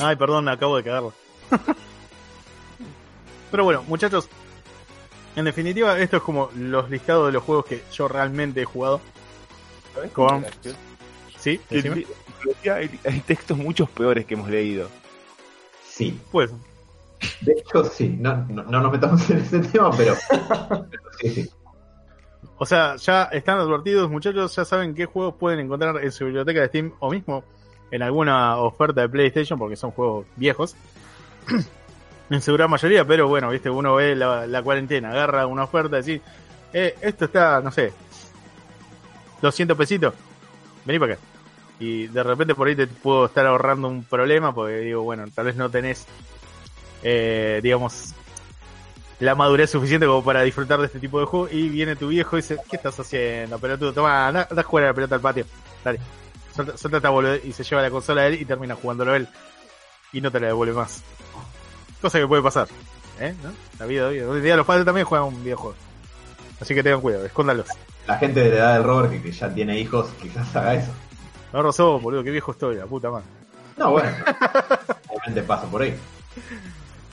Ay, 0.00 0.16
perdón, 0.16 0.48
acabo 0.48 0.76
de 0.76 0.82
cagarlo. 0.84 1.12
Pero 3.54 3.62
bueno, 3.62 3.84
muchachos, 3.86 4.28
en 5.36 5.44
definitiva, 5.44 5.96
esto 6.00 6.16
es 6.16 6.24
como 6.24 6.50
los 6.56 6.90
listados 6.90 7.26
de 7.26 7.32
los 7.34 7.44
juegos 7.44 7.66
que 7.66 7.84
yo 7.92 8.08
realmente 8.08 8.62
he 8.62 8.64
jugado. 8.64 9.00
¿Sabés 9.94 10.10
qué 10.10 10.14
Con-? 10.16 10.44
¿Sí? 11.38 11.60
Decime. 11.70 12.04
hay, 12.64 12.98
hay 13.04 13.20
textos 13.20 13.56
muchos 13.56 13.88
peores 13.90 14.26
que 14.26 14.34
hemos 14.34 14.50
leído. 14.50 14.88
Sí. 15.88 16.20
Pues, 16.32 16.50
De 17.42 17.52
hecho, 17.52 17.84
sí. 17.84 18.16
No, 18.18 18.38
no, 18.48 18.64
no 18.64 18.80
nos 18.80 18.90
metamos 18.90 19.30
en 19.30 19.38
ese 19.38 19.60
tema, 19.60 19.92
pero, 19.96 20.16
pero 20.90 21.02
sí, 21.20 21.30
sí. 21.30 21.50
o 22.58 22.66
sea, 22.66 22.96
ya 22.96 23.22
están 23.26 23.60
advertidos, 23.60 24.10
muchachos, 24.10 24.56
ya 24.56 24.64
saben 24.64 24.96
qué 24.96 25.06
juegos 25.06 25.36
pueden 25.36 25.60
encontrar 25.60 26.02
en 26.02 26.10
su 26.10 26.24
biblioteca 26.24 26.60
de 26.60 26.66
Steam 26.66 26.92
o 26.98 27.08
mismo 27.08 27.44
en 27.92 28.02
alguna 28.02 28.56
oferta 28.56 29.02
de 29.02 29.08
PlayStation, 29.08 29.60
porque 29.60 29.76
son 29.76 29.92
juegos 29.92 30.26
viejos. 30.34 30.74
En 32.30 32.42
su 32.42 32.56
mayoría, 32.56 33.04
pero 33.04 33.28
bueno, 33.28 33.50
viste, 33.50 33.70
uno 33.70 33.96
ve 33.96 34.16
la, 34.16 34.62
cuarentena, 34.62 35.10
agarra 35.10 35.46
una 35.46 35.64
oferta 35.64 35.96
y 35.96 36.00
decir, 36.00 36.22
eh, 36.72 36.96
esto 37.00 37.26
está, 37.26 37.60
no 37.60 37.70
sé, 37.70 37.92
200 39.42 39.76
pesitos, 39.76 40.14
vení 40.84 40.98
para 40.98 41.14
acá. 41.14 41.22
Y 41.78 42.06
de 42.06 42.22
repente 42.22 42.54
por 42.54 42.68
ahí 42.68 42.76
te 42.76 42.86
puedo 42.86 43.26
estar 43.26 43.46
ahorrando 43.46 43.88
un 43.88 44.04
problema, 44.04 44.54
porque 44.54 44.76
digo, 44.76 45.02
bueno, 45.02 45.24
tal 45.34 45.46
vez 45.46 45.56
no 45.56 45.70
tenés, 45.70 46.06
eh, 47.02 47.60
digamos, 47.62 48.14
la 49.20 49.34
madurez 49.34 49.70
suficiente 49.70 50.06
como 50.06 50.24
para 50.24 50.42
disfrutar 50.42 50.80
de 50.80 50.86
este 50.86 51.00
tipo 51.00 51.20
de 51.20 51.26
juego. 51.26 51.48
Y 51.50 51.68
viene 51.68 51.96
tu 51.96 52.08
viejo 52.08 52.36
y 52.36 52.42
dice, 52.42 52.58
¿qué 52.70 52.76
estás 52.76 52.98
haciendo, 53.00 53.58
pelotudo? 53.58 53.92
Toma, 53.92 54.28
anda, 54.28 54.46
anda 54.48 54.62
a 54.62 54.64
jugar 54.64 54.84
a 54.84 54.88
la 54.88 54.94
pelota 54.94 55.14
al 55.16 55.20
patio. 55.20 55.46
Dale, 55.84 55.98
suelta, 56.54 56.76
suelta 56.76 56.98
esta 56.98 57.10
boludez", 57.10 57.44
y 57.44 57.52
se 57.52 57.64
lleva 57.64 57.82
la 57.82 57.90
consola 57.90 58.22
a 58.22 58.26
él 58.28 58.40
y 58.40 58.44
termina 58.44 58.74
jugándolo 58.74 59.14
él. 59.14 59.28
Y 60.12 60.20
no 60.20 60.30
te 60.30 60.40
la 60.40 60.48
devuelve 60.48 60.74
más. 60.74 61.02
Cosa 62.04 62.18
que 62.18 62.26
puede 62.28 62.42
pasar. 62.42 62.68
¿eh? 63.18 63.34
¿No? 63.42 63.50
La 63.78 63.86
vida 63.86 64.08
hoy. 64.08 64.20
Hoy 64.20 64.42
día 64.42 64.56
los 64.58 64.66
padres 64.66 64.84
también 64.84 65.06
juegan 65.06 65.28
un 65.28 65.42
videojuego. 65.42 65.74
Así 66.60 66.74
que 66.74 66.82
tengan 66.82 67.00
cuidado, 67.00 67.24
escóndanlos. 67.24 67.66
La 68.06 68.18
gente 68.18 68.40
de 68.40 68.50
la 68.50 68.56
edad 68.56 68.74
del 68.74 68.84
Robert 68.84 69.10
que, 69.10 69.22
que 69.22 69.32
ya 69.32 69.48
tiene 69.54 69.80
hijos, 69.80 70.10
quizás 70.20 70.54
haga 70.54 70.74
eso. 70.74 70.90
No 71.50 71.62
rozó, 71.62 71.98
boludo, 71.98 72.22
qué 72.22 72.30
viejo 72.30 72.52
estoy, 72.52 72.76
la 72.76 72.84
puta 72.84 73.10
madre. 73.10 73.24
No, 73.78 73.92
bueno. 73.92 74.10
Obviamente 75.08 75.42
pasa 75.44 75.66
por 75.66 75.80
ahí. 75.80 75.96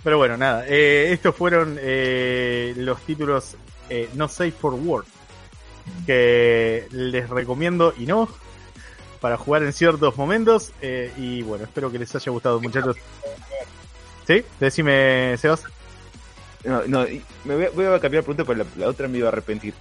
Pero 0.03 0.17
bueno, 0.17 0.35
nada. 0.35 0.65
eh, 0.67 1.13
estos 1.13 1.33
fueron 1.35 1.77
eh, 1.79 2.73
los 2.75 2.99
títulos 3.03 3.55
eh, 3.89 4.09
No 4.15 4.27
Safe 4.27 4.51
for 4.51 4.73
Work. 4.73 5.07
Que 6.05 6.85
les 6.91 7.29
recomiendo 7.29 7.93
y 7.97 8.05
no. 8.07 8.27
Para 9.21 9.37
jugar 9.37 9.63
en 9.63 9.71
ciertos 9.71 10.17
momentos. 10.17 10.73
eh, 10.81 11.13
y 11.15 11.43
bueno, 11.43 11.63
espero 11.63 11.89
que 11.89 11.97
les 11.97 12.13
haya 12.13 12.29
gustado, 12.29 12.59
muchachos. 12.59 12.97
¿Sí? 14.27 14.43
Decime, 14.59 15.35
Sebas. 15.37 15.63
No, 16.63 16.83
no, 16.85 17.05
me 17.45 17.55
voy 17.55 17.65
a, 17.65 17.69
voy 17.71 17.85
a 17.85 17.99
cambiar 17.99 18.23
la 18.23 18.25
pregunta, 18.27 18.43
pero 18.45 18.59
la, 18.59 18.65
la 18.77 18.87
otra 18.87 19.07
me 19.07 19.17
iba 19.17 19.27
a 19.27 19.31
arrepentir. 19.31 19.73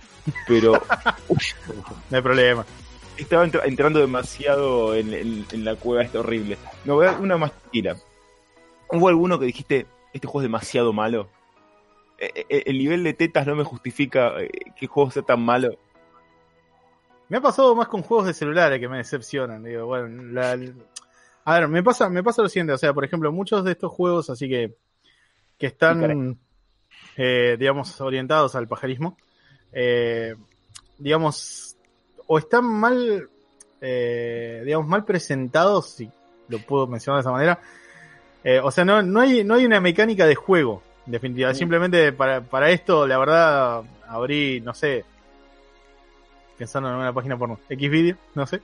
Pero 0.46 0.72
No 2.10 2.16
hay 2.16 2.22
problema. 2.22 2.64
estaba 3.18 3.44
entra- 3.46 3.64
entrando 3.66 4.00
demasiado 4.00 4.94
en, 4.94 5.12
en- 5.12 5.46
en 5.52 5.64
la 5.64 5.76
cueva 5.76 6.02
esta 6.02 6.20
horrible. 6.20 6.56
No, 6.84 6.94
voy 6.94 7.06
a 7.06 7.12
una 7.12 7.36
más 7.36 7.52
tranquila. 7.52 7.96
¿Hubo 8.88 9.08
alguno 9.08 9.38
que 9.38 9.46
dijiste, 9.46 9.86
este 10.12 10.26
juego 10.26 10.40
es 10.40 10.44
demasiado 10.44 10.92
malo? 10.92 11.28
Eh, 12.18 12.46
eh, 12.48 12.62
el 12.66 12.78
nivel 12.78 13.04
de 13.04 13.14
tetas 13.14 13.46
no 13.46 13.54
me 13.54 13.64
justifica 13.64 14.40
eh, 14.40 14.48
que 14.76 14.86
el 14.86 14.88
juego 14.88 15.10
sea 15.10 15.22
tan 15.22 15.40
malo. 15.42 15.76
Me 17.28 17.36
ha 17.38 17.40
pasado 17.40 17.74
más 17.76 17.88
con 17.88 18.02
juegos 18.02 18.26
de 18.26 18.34
celulares 18.34 18.80
que 18.80 18.88
me 18.88 18.96
decepcionan. 18.98 19.62
Digo, 19.62 19.86
bueno, 19.86 20.22
la- 20.32 20.58
a 21.44 21.54
ver, 21.58 21.68
me 21.68 21.82
pasa, 21.82 22.08
me 22.08 22.22
pasa 22.22 22.42
lo 22.42 22.48
siguiente, 22.48 22.72
o 22.72 22.78
sea, 22.78 22.92
por 22.92 23.04
ejemplo, 23.04 23.32
muchos 23.32 23.64
de 23.64 23.72
estos 23.72 23.92
juegos 23.92 24.30
así 24.30 24.48
que, 24.48 24.76
que 25.58 25.66
están, 25.66 26.38
eh, 27.16 27.56
digamos, 27.58 28.00
orientados 28.00 28.54
al 28.54 28.68
pajarismo, 28.68 29.16
eh, 29.72 30.34
digamos, 30.98 31.76
o 32.26 32.38
están 32.38 32.64
mal, 32.64 33.28
eh, 33.80 34.62
digamos, 34.64 34.88
mal 34.88 35.04
presentados, 35.04 35.90
si 35.90 36.10
lo 36.48 36.58
puedo 36.58 36.86
mencionar 36.86 37.18
de 37.18 37.22
esa 37.22 37.32
manera. 37.32 37.60
Eh, 38.42 38.60
o 38.62 38.70
sea, 38.70 38.84
no, 38.84 39.02
no 39.02 39.20
hay, 39.20 39.44
no 39.44 39.54
hay 39.54 39.66
una 39.66 39.80
mecánica 39.80 40.26
de 40.26 40.34
juego, 40.34 40.82
en 41.06 41.12
definitiva. 41.12 41.52
Simplemente 41.54 42.12
para, 42.12 42.40
para 42.40 42.70
esto, 42.70 43.06
la 43.06 43.18
verdad, 43.18 43.82
abrí, 44.06 44.60
no 44.60 44.74
sé, 44.74 45.04
pensando 46.56 46.88
en 46.88 46.96
una 46.96 47.12
página 47.12 47.36
porno, 47.36 47.58
Xvideo, 47.68 48.16
no 48.34 48.46
sé. 48.46 48.60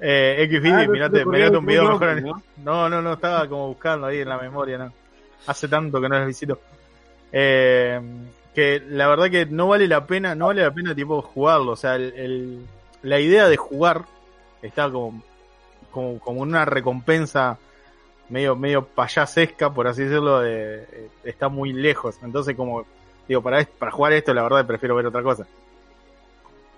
Eh, 0.00 0.46
Xvideo, 0.50 0.74
Ah, 0.74 0.86
mirate, 0.88 1.24
mirate 1.24 1.56
un 1.56 1.66
video 1.66 1.84
mejor 1.98 2.22
¿no? 2.22 2.42
no, 2.58 2.88
no, 2.88 3.02
no, 3.02 3.12
estaba 3.14 3.48
como 3.48 3.68
buscando 3.68 4.06
ahí 4.06 4.18
en 4.20 4.28
la 4.28 4.38
memoria, 4.38 4.76
no. 4.78 4.92
Hace 5.46 5.68
tanto 5.68 6.00
que 6.00 6.08
no 6.08 6.18
les 6.18 6.26
visito. 6.26 6.58
Eh, 7.32 8.00
que 8.54 8.82
la 8.88 9.08
verdad 9.08 9.30
que 9.30 9.46
no 9.46 9.68
vale 9.68 9.86
la 9.88 10.06
pena, 10.06 10.34
no 10.34 10.46
vale 10.46 10.62
la 10.62 10.70
pena 10.72 10.94
tipo 10.94 11.20
jugarlo. 11.22 11.72
O 11.72 11.76
sea, 11.76 11.96
el, 11.96 12.12
el- 12.16 12.66
la 13.02 13.20
idea 13.20 13.48
de 13.48 13.56
jugar 13.56 14.02
está 14.62 14.90
como, 14.90 15.22
como, 15.90 16.18
como 16.20 16.40
una 16.40 16.64
recompensa 16.64 17.58
medio, 18.30 18.56
medio 18.56 18.84
payasesca, 18.86 19.70
por 19.72 19.86
así 19.86 20.02
decirlo, 20.04 20.40
de- 20.40 20.84
eh, 20.90 21.08
está 21.24 21.48
muy 21.48 21.72
lejos. 21.72 22.16
Entonces, 22.22 22.56
como, 22.56 22.84
digo, 23.28 23.42
para, 23.42 23.64
para 23.64 23.92
jugar 23.92 24.12
esto, 24.14 24.32
la 24.32 24.42
verdad 24.42 24.66
prefiero 24.66 24.94
ver 24.96 25.06
otra 25.06 25.22
cosa. 25.22 25.46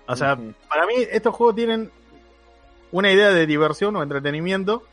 O 0.07 0.15
sea, 0.15 0.37
para 0.69 0.85
mí 0.85 0.93
estos 1.11 1.35
juegos 1.35 1.55
tienen 1.55 1.91
una 2.91 3.11
idea 3.11 3.29
de 3.31 3.45
diversión 3.45 3.95
o 3.95 4.03
entretenimiento 4.03 4.83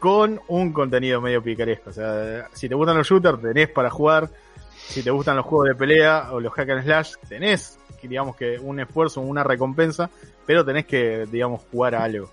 con 0.00 0.40
un 0.48 0.72
contenido 0.72 1.20
medio 1.20 1.42
picaresco. 1.42 1.90
O 1.90 1.92
sea, 1.92 2.48
si 2.52 2.68
te 2.68 2.74
gustan 2.74 2.96
los 2.98 3.06
shooters, 3.08 3.40
tenés 3.40 3.68
para 3.68 3.90
jugar. 3.90 4.28
Si 4.76 5.02
te 5.02 5.10
gustan 5.10 5.36
los 5.36 5.46
juegos 5.46 5.68
de 5.68 5.74
pelea 5.74 6.28
o 6.32 6.40
los 6.40 6.52
hack 6.52 6.68
and 6.70 6.84
slash, 6.84 7.14
tenés, 7.28 7.78
digamos 8.02 8.36
que 8.36 8.58
un 8.58 8.80
esfuerzo, 8.80 9.22
una 9.22 9.42
recompensa, 9.42 10.10
pero 10.44 10.62
tenés 10.64 10.84
que, 10.84 11.26
digamos, 11.30 11.62
jugar 11.70 11.94
a 11.94 12.04
algo. 12.04 12.30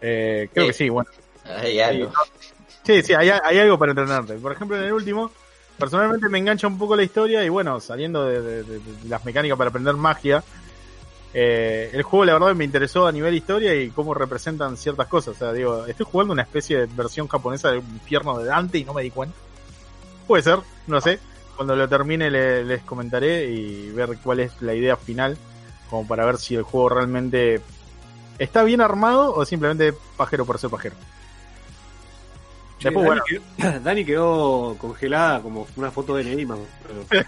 Eh, 0.00 0.48
creo 0.52 0.64
Sí. 0.66 0.70
que 0.70 0.74
sí, 0.74 0.88
bueno. 0.88 1.08
Hay 1.44 1.80
algo. 1.80 2.12
Sí, 2.82 3.02
sí, 3.02 3.12
hay, 3.14 3.28
hay 3.30 3.58
algo 3.58 3.78
para 3.78 3.92
entrenarte. 3.92 4.34
Por 4.34 4.52
ejemplo, 4.52 4.76
en 4.76 4.84
el 4.84 4.92
último, 4.92 5.30
personalmente 5.78 6.28
me 6.28 6.38
engancha 6.38 6.66
un 6.66 6.78
poco 6.78 6.96
la 6.96 7.02
historia 7.02 7.44
y 7.44 7.48
bueno, 7.48 7.78
saliendo 7.80 8.26
de, 8.26 8.40
de- 8.42 8.62
de- 8.64 8.78
de 8.78 9.08
las 9.08 9.24
mecánicas 9.24 9.56
para 9.56 9.70
aprender 9.70 9.94
magia, 9.94 10.42
Eh, 11.32 11.90
el 11.92 12.02
juego, 12.02 12.24
la 12.24 12.32
verdad, 12.32 12.54
me 12.56 12.64
interesó 12.64 13.06
a 13.06 13.12
nivel 13.12 13.34
historia 13.34 13.74
y 13.74 13.90
cómo 13.90 14.14
representan 14.14 14.76
ciertas 14.76 15.06
cosas. 15.06 15.36
O 15.36 15.38
sea, 15.38 15.52
digo, 15.52 15.86
estoy 15.86 16.06
jugando 16.10 16.32
una 16.32 16.42
especie 16.42 16.78
de 16.78 16.86
versión 16.86 17.28
japonesa 17.28 17.70
del 17.70 17.78
infierno 17.80 18.38
de 18.38 18.46
Dante 18.46 18.78
y 18.78 18.84
no 18.84 18.92
me 18.94 19.02
di 19.02 19.10
cuenta. 19.10 19.36
Puede 20.26 20.42
ser, 20.42 20.58
no 20.86 21.00
sé. 21.00 21.18
Cuando 21.56 21.76
lo 21.76 21.88
termine 21.88 22.30
le- 22.30 22.64
les 22.64 22.82
comentaré 22.82 23.44
y 23.50 23.90
ver 23.90 24.18
cuál 24.22 24.40
es 24.40 24.52
la 24.60 24.74
idea 24.74 24.96
final, 24.96 25.36
como 25.88 26.06
para 26.08 26.24
ver 26.24 26.38
si 26.38 26.54
el 26.56 26.62
juego 26.62 26.88
realmente 26.88 27.60
está 28.38 28.62
bien 28.64 28.80
armado 28.80 29.34
o 29.34 29.44
simplemente 29.44 29.92
pajero 30.16 30.44
por 30.46 30.58
ser 30.58 30.70
pajero. 30.70 30.96
Che, 32.78 32.88
Después, 32.88 33.06
Dani, 33.06 33.20
bueno, 33.20 33.22
quedó, 33.58 33.80
Dani 33.84 34.04
quedó 34.06 34.76
congelada 34.78 35.42
como 35.42 35.66
una 35.76 35.90
foto 35.90 36.16
de 36.16 36.24
Neymar. 36.24 36.58
pero- 37.08 37.26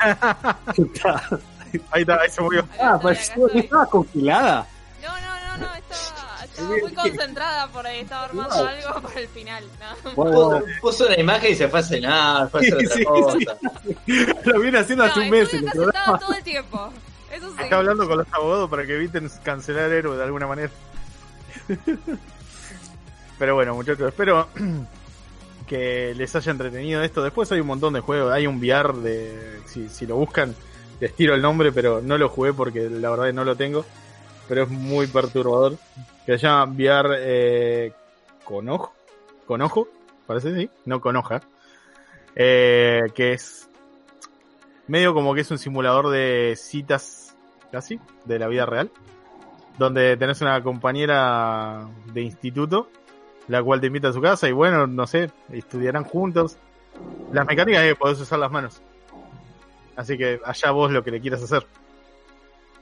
ahí 1.91 2.03
está, 2.03 2.21
ahí 2.21 2.31
se 2.31 2.41
murió. 2.41 2.67
ah, 2.81 2.95
acá 2.95 3.11
estaba 3.13 3.87
congelada. 3.87 4.67
No, 5.03 5.09
no, 5.09 5.59
no, 5.59 5.67
no, 5.67 5.75
estaba, 5.75 6.45
estaba 6.45 6.69
muy 6.69 6.95
concentrada 6.95 7.67
por 7.69 7.87
ahí, 7.87 8.01
estaba 8.01 8.25
armando 8.25 8.55
algo 8.69 9.01
para 9.03 9.21
el 9.21 9.29
final. 9.29 9.65
¿no? 10.05 10.11
Puso, 10.15 10.63
puso 10.81 11.07
una 11.07 11.19
imagen 11.19 11.53
y 11.53 11.57
se 11.57 11.69
fue 11.69 11.81
a 11.81 11.83
cenar, 11.83 12.51
fue 12.51 12.61
a 12.61 12.63
hacer 12.63 12.89
Sí, 12.89 13.05
otra 13.07 13.39
sí, 13.39 13.45
cosa. 13.47 13.59
Lo 14.51 14.61
viene 14.61 14.79
haciendo 14.79 15.05
hace 15.05 15.21
un 15.21 15.31
mes 15.31 15.53
el 15.55 15.65
programa. 15.65 16.19
todo 16.19 16.35
el 16.35 16.43
tiempo. 16.45 16.93
Eso 17.33 17.51
sí. 17.57 17.63
Está 17.63 17.79
hablando 17.79 18.07
con 18.07 18.19
los 18.19 18.27
abogados 18.33 18.69
para 18.71 18.85
que 18.87 18.95
eviten 18.97 19.31
cancelar 19.43 19.91
héroe 19.91 20.17
de 20.17 20.25
alguna 20.25 20.47
manera. 20.47 20.71
Pero 23.39 23.55
bueno, 23.55 23.75
muchachos, 23.75 24.09
espero 24.09 24.49
que 25.67 26.15
les 26.15 26.37
haya 26.37 26.53
entretenido 26.53 27.03
esto. 27.03 27.23
Después 27.23 27.51
hay 27.53 27.61
un 27.61 27.67
montón 27.67 27.95
de 27.95 28.01
juegos. 28.01 28.33
Hay 28.33 28.47
un 28.47 28.59
VR 28.59 28.93
de. 28.99 29.61
Si, 29.67 29.89
si 29.89 30.07
lo 30.07 30.17
buscan, 30.17 30.55
les 31.03 31.13
tiro 31.17 31.35
el 31.35 31.43
nombre, 31.43 31.73
pero 31.73 32.01
no 32.01 32.17
lo 32.17 32.29
jugué 32.29 32.53
porque 32.53 32.89
la 32.89 33.11
verdad 33.11 33.25
que 33.27 33.33
no 33.33 33.45
lo 33.45 33.57
tengo. 33.57 33.85
Pero 34.49 34.63
es 34.63 34.69
muy 34.69 35.09
perturbador. 35.09 35.77
Que 36.25 36.39
se 36.39 36.47
llama 36.47 36.73
VR 36.73 37.17
eh, 37.19 37.93
con 38.45 38.69
ojo. 38.69 38.95
Con 39.45 39.63
ojo, 39.63 39.89
parece 40.29 40.55
sí. 40.55 40.71
No 40.85 41.01
con 41.01 41.17
hoja. 41.17 41.43
Eh, 42.37 43.03
que 43.17 43.33
es 43.33 43.69
medio 44.87 45.13
como 45.13 45.35
que 45.35 45.41
es 45.41 45.51
un 45.51 45.59
simulador 45.59 46.09
de 46.09 46.55
citas 46.57 47.35
casi 47.73 47.99
de 48.25 48.39
la 48.39 48.47
vida 48.47 48.65
real 48.65 48.91
donde 49.79 50.17
tenés 50.17 50.41
una 50.41 50.63
compañera 50.63 51.89
de 52.13 52.23
instituto 52.23 52.89
la 53.49 53.63
cual 53.63 53.81
te 53.81 53.87
invita 53.89 54.09
a 54.09 54.13
su 54.13 54.21
casa 54.21 54.49
y 54.49 54.53
bueno 54.53 54.87
no 54.87 55.07
sé 55.07 55.31
estudiarán 55.51 56.05
juntos 56.05 56.59
las 57.33 57.47
mecánicas 57.47 57.83
es 57.83 57.93
que 57.93 57.97
podés 57.97 58.21
usar 58.21 58.39
las 58.39 58.51
manos 58.51 58.83
así 59.97 60.17
que 60.19 60.41
allá 60.45 60.71
vos 60.71 60.91
lo 60.91 61.03
que 61.05 61.11
le 61.11 61.21
quieras 61.21 61.43
hacer 61.43 61.67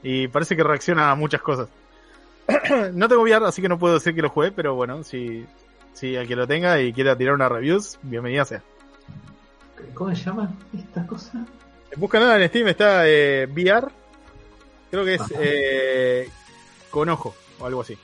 y 0.03 0.27
parece 0.27 0.55
que 0.55 0.63
reacciona 0.63 1.11
a 1.11 1.15
muchas 1.15 1.41
cosas 1.41 1.67
no 2.93 3.07
tengo 3.07 3.21
VR 3.23 3.45
así 3.45 3.61
que 3.61 3.69
no 3.69 3.77
puedo 3.79 3.95
decir 3.95 4.15
que 4.15 4.21
lo 4.21 4.29
juegue 4.29 4.51
pero 4.51 4.75
bueno 4.75 5.03
si 5.03 5.45
si 5.93 6.15
al 6.15 6.27
que 6.27 6.35
lo 6.35 6.47
tenga 6.47 6.79
y 6.81 6.93
quiera 6.93 7.15
tirar 7.17 7.35
una 7.35 7.49
reviews 7.49 7.99
bienvenida 8.01 8.45
sea 8.45 8.61
¿Cómo 9.95 10.15
se 10.15 10.23
llama 10.23 10.51
esta 10.77 11.05
cosa? 11.07 11.43
Busca 11.97 12.19
nada 12.19 12.39
en 12.39 12.47
Steam, 12.49 12.67
está 12.67 13.01
eh, 13.09 13.47
VR. 13.51 13.87
Creo 14.91 15.03
que 15.03 15.15
es 15.15 15.21
eh, 15.39 16.29
con 16.91 17.09
ojo 17.09 17.33
o 17.59 17.65
algo 17.65 17.81
así. 17.81 17.97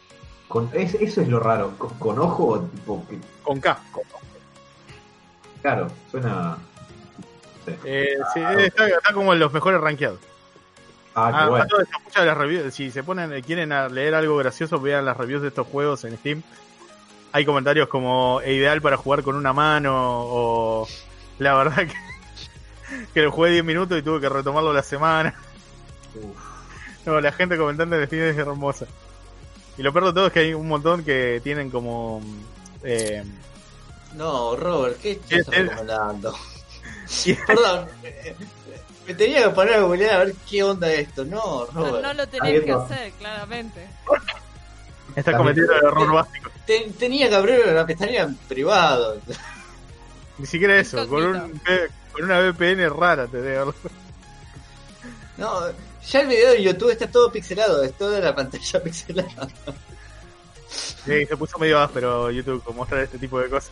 Con, 0.47 0.69
es- 0.73 0.95
eso 0.95 1.21
es 1.21 1.27
lo 1.27 1.39
raro. 1.39 1.73
Con, 1.77 1.91
con 1.99 2.17
ojo, 2.19 2.59
tipo, 2.61 3.05
que, 3.07 3.19
Con 3.43 3.59
K. 3.61 3.79
claro, 5.61 5.87
suena. 6.09 6.57
Sí. 7.71 7.75
Eh, 7.85 8.17
sí, 8.33 8.39
está, 8.59 8.87
está 8.87 9.13
como 9.13 9.33
en 9.33 9.39
los 9.39 9.51
mejores 9.53 9.79
rankeados. 9.81 10.19
Ah, 11.15 11.31
Ah, 11.33 11.43
qué 11.43 11.49
bueno. 11.49 11.63
a 11.63 11.67
todo 11.67 11.81
esto, 11.81 11.99
muchas 12.03 12.21
de 12.21 12.27
las 12.27 12.37
reviews, 12.37 12.73
si 12.73 12.91
se 12.91 13.03
ponen, 13.03 13.33
eh, 13.33 13.41
quieren 13.41 13.69
leer 13.93 14.13
algo 14.15 14.37
gracioso, 14.37 14.79
vean 14.79 15.03
las 15.05 15.17
reviews 15.17 15.41
de 15.41 15.47
estos 15.49 15.65
juegos 15.67 16.03
en 16.03 16.15
Steam. 16.17 16.43
Hay 17.31 17.43
comentarios 17.45 17.87
como 17.89 18.39
"E 18.41 18.53
ideal 18.53 18.81
para 18.81 18.97
jugar 18.97 19.23
con 19.23 19.35
una 19.35 19.51
mano 19.53 19.93
o 19.95 20.87
la 21.39 21.55
verdad 21.55 21.87
que, 21.87 21.93
que 23.13 23.21
lo 23.21 23.31
jugué 23.31 23.51
10 23.51 23.63
minutos 23.65 23.97
y 23.97 24.01
tuve 24.01 24.21
que 24.21 24.29
retomarlo 24.29 24.71
la 24.73 24.83
semana. 24.83 25.33
Uf. 26.15 26.37
No, 27.05 27.19
la 27.21 27.31
gente 27.31 27.57
comentando 27.57 27.95
en 27.95 28.05
Steam 28.07 28.23
es 28.23 28.37
hermosa. 28.37 28.85
Y 29.77 29.81
lo 29.83 29.91
peor 29.93 30.05
de 30.05 30.13
todo 30.13 30.27
es 30.27 30.33
que 30.33 30.39
hay 30.39 30.53
un 30.53 30.67
montón 30.67 31.03
que 31.03 31.39
tienen 31.43 31.69
como 31.69 32.21
eh, 32.83 33.23
No, 34.13 34.55
Robert, 34.55 34.99
¿qué 35.01 35.11
estás 35.11 35.47
recomendando? 35.47 36.35
Perdón, 37.47 37.87
me 39.07 39.13
tenía 39.13 39.43
que 39.43 39.49
poner 39.49 39.75
a 39.75 39.79
googlear 39.81 40.13
a 40.15 40.23
ver 40.25 40.35
qué 40.49 40.63
onda 40.63 40.91
es 40.91 41.07
esto. 41.07 41.23
No, 41.25 41.65
No, 41.65 41.71
Robert. 41.71 42.03
no 42.03 42.13
lo 42.13 42.27
tenés 42.27 42.63
que 42.63 42.71
hacer, 42.71 43.11
claramente. 43.13 43.87
está 45.15 45.31
También. 45.31 45.37
cometiendo 45.37 45.73
el 45.73 45.85
error 45.85 46.13
básico. 46.13 46.51
Te- 46.65 46.91
tenía 46.99 47.29
que 47.29 47.35
abrir 47.35 47.61
una 47.67 47.85
pestaña 47.85 48.23
en 48.23 48.35
privado. 48.35 49.17
Ni 50.37 50.45
siquiera 50.45 50.77
eso, 50.77 51.07
con, 51.07 51.23
un, 51.23 51.61
con 52.11 52.23
una 52.25 52.39
VPN 52.41 52.89
rara 52.89 53.25
te 53.27 53.37
haber- 53.57 53.73
No, 55.37 55.61
ya 56.07 56.19
el 56.21 56.27
video 56.27 56.51
de 56.51 56.63
YouTube 56.63 56.89
está 56.91 57.09
todo 57.09 57.31
pixelado, 57.31 57.81
es 57.83 57.93
toda 57.97 58.19
la 58.19 58.35
pantalla 58.35 58.79
pixelada. 58.83 59.47
Sí, 60.69 61.25
se 61.25 61.37
puso 61.37 61.57
medio 61.57 61.79
áspero 61.79 62.29
YouTube 62.29 62.61
con 62.63 62.75
mostrar 62.75 63.01
este 63.01 63.17
tipo 63.17 63.39
de 63.39 63.49
cosas. 63.49 63.71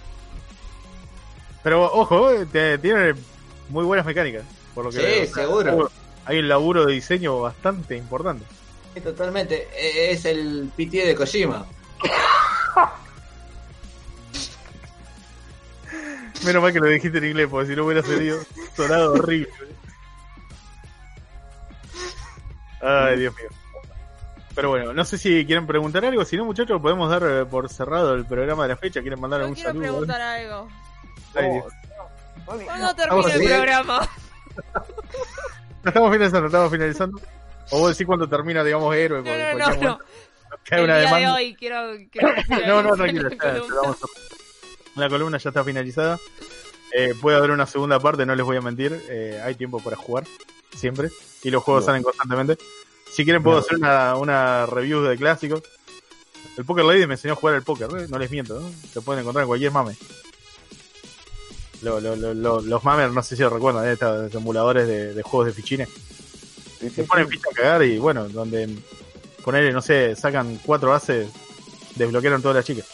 Pero 1.65 1.83
ojo, 1.91 2.29
eh, 2.31 2.45
te- 2.45 2.77
tiene 2.77 3.15
muy 3.69 3.83
buenas 3.85 4.05
mecánicas. 4.05 4.43
Por 4.75 4.85
lo 4.85 4.91
que 4.91 4.97
Sí, 4.99 5.03
veo. 5.03 5.33
Seguro. 5.33 5.91
Hay 6.25 6.37
un 6.37 6.47
laburo 6.47 6.85
de 6.85 6.93
diseño 6.93 7.41
bastante 7.41 7.97
importante. 7.97 8.45
Sí, 8.93 9.01
Totalmente, 9.01 9.67
eh, 9.75 10.11
es 10.11 10.25
el 10.25 10.69
PT 10.77 11.07
de 11.07 11.15
Kojima. 11.15 11.65
Menos 16.45 16.61
mal 16.61 16.71
que 16.71 16.79
lo 16.79 16.85
dijiste 16.87 17.17
en 17.17 17.25
inglés, 17.25 17.47
porque 17.49 17.69
si 17.69 17.75
no 17.75 17.85
hubiera 17.85 18.03
salido 18.03 18.37
sonado 18.75 19.13
horrible. 19.13 19.49
Ay, 22.81 23.19
Dios 23.19 23.33
mío. 23.35 23.47
Pero 24.53 24.69
bueno, 24.69 24.93
no 24.93 25.03
sé 25.03 25.17
si 25.17 25.45
quieren 25.45 25.65
preguntar 25.65 26.05
algo. 26.05 26.23
Si 26.23 26.37
no, 26.37 26.45
muchachos, 26.45 26.79
podemos 26.81 27.09
dar 27.09 27.23
eh, 27.25 27.45
por 27.45 27.67
cerrado 27.69 28.13
el 28.13 28.25
programa 28.25 28.63
de 28.63 28.69
la 28.69 28.77
fecha. 28.77 29.01
¿Quieren 29.01 29.19
mandar 29.19 29.39
Yo 29.39 29.45
algún 29.45 29.55
quiero 29.55 29.69
saludo? 29.71 29.81
preguntar 29.83 30.21
algo. 30.21 30.69
Ay. 31.35 31.49
¿Cuándo 32.65 32.95
termina 32.95 33.33
el 33.33 33.43
programa? 33.43 34.09
No 35.83 35.89
estamos 35.89 36.11
finalizando, 36.11 36.45
estamos 36.47 36.71
finalizando. 36.71 37.21
O 37.69 37.79
vos 37.79 37.89
decís 37.91 38.07
cuando 38.07 38.27
termina, 38.27 38.63
digamos, 38.63 38.95
héroe. 38.95 39.21
No, 39.21 39.29
no, 39.29 39.53
no, 39.53 39.67
no. 39.67 39.75
momento 39.75 39.99
cae 40.63 40.79
El 40.79 40.85
una 40.85 40.97
día 40.97 41.15
de 41.15 41.27
hoy 41.29 41.55
quiero... 41.55 41.91
quiero 42.11 42.29
No, 42.67 42.81
no, 42.81 42.95
tranquilo, 42.95 43.29
la 43.29 43.35
ya, 43.35 43.59
columna. 43.59 43.79
a- 43.91 44.99
La 44.99 45.09
columna 45.09 45.37
ya 45.37 45.49
está 45.49 45.63
finalizada. 45.63 46.17
Eh, 46.91 47.13
puede 47.21 47.37
haber 47.37 47.51
una 47.51 47.67
segunda 47.67 47.99
parte, 47.99 48.25
no 48.25 48.33
les 48.35 48.43
voy 48.45 48.57
a 48.57 48.61
mentir. 48.61 48.99
Eh, 49.09 49.39
hay 49.43 49.53
tiempo 49.55 49.79
para 49.79 49.95
jugar, 49.95 50.23
siempre. 50.75 51.09
Y 51.43 51.51
los 51.51 51.61
juegos 51.63 51.83
No. 51.83 51.85
salen 51.87 52.01
constantemente. 52.01 52.57
Si 53.11 53.23
quieren, 53.23 53.43
puedo 53.43 53.57
No. 53.57 53.61
hacer 53.63 53.77
una, 53.77 54.15
una 54.15 54.65
review 54.65 55.01
de 55.03 55.17
clásicos. 55.17 55.61
El 56.57 56.65
Poker 56.65 56.85
Lady 56.85 57.05
me 57.05 57.13
enseñó 57.13 57.33
a 57.33 57.37
jugar 57.37 57.55
al 57.55 57.63
póker, 57.63 57.89
¿eh? 57.95 58.05
no 58.09 58.17
les 58.17 58.31
miento. 58.31 58.59
¿no? 58.59 58.69
Se 58.91 59.01
pueden 59.01 59.21
encontrar 59.21 59.43
en 59.43 59.47
cualquier 59.49 59.71
mame. 59.71 59.95
Lo- 61.85 61.99
lo- 62.01 62.15
lo- 62.15 62.33
lo- 62.33 62.61
los 62.61 62.83
mames, 62.83 63.11
no 63.11 63.21
sé 63.23 63.35
si 63.35 63.43
lo 63.43 63.49
recuerdan, 63.51 63.87
¿eh? 63.87 63.93
estos 63.93 64.33
emuladores 64.33 64.87
de, 64.87 65.13
de 65.13 65.21
juegos 65.23 65.45
de 65.47 65.53
fichines. 65.53 65.87
Sí, 66.79 66.89
sí, 66.89 66.95
Se 66.95 67.03
ponen 67.03 67.29
ficha 67.29 67.47
a 67.51 67.55
cagar 67.55 67.83
y 67.83 67.97
bueno, 67.99 68.27
donde 68.27 68.67
ponerle, 69.43 69.71
no 69.71 69.81
sé, 69.81 70.15
sacan 70.15 70.59
cuatro 70.65 70.93
ases, 70.93 71.29
desbloquearon 71.95 72.41
todas 72.41 72.55
las 72.57 72.65
chicas. 72.65 72.85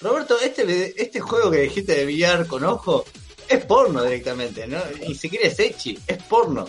Roberto, 0.00 0.36
este, 0.40 1.00
este 1.02 1.20
juego 1.20 1.50
que 1.50 1.58
dijiste 1.62 1.94
de 1.94 2.04
billar 2.04 2.46
con 2.46 2.64
ojo 2.64 3.04
es 3.48 3.64
porno 3.64 4.02
directamente, 4.02 4.66
¿no? 4.66 4.78
Ni 5.06 5.14
siquiera 5.14 5.46
es 5.46 5.58
Echi, 5.58 5.98
es 6.06 6.22
porno. 6.24 6.66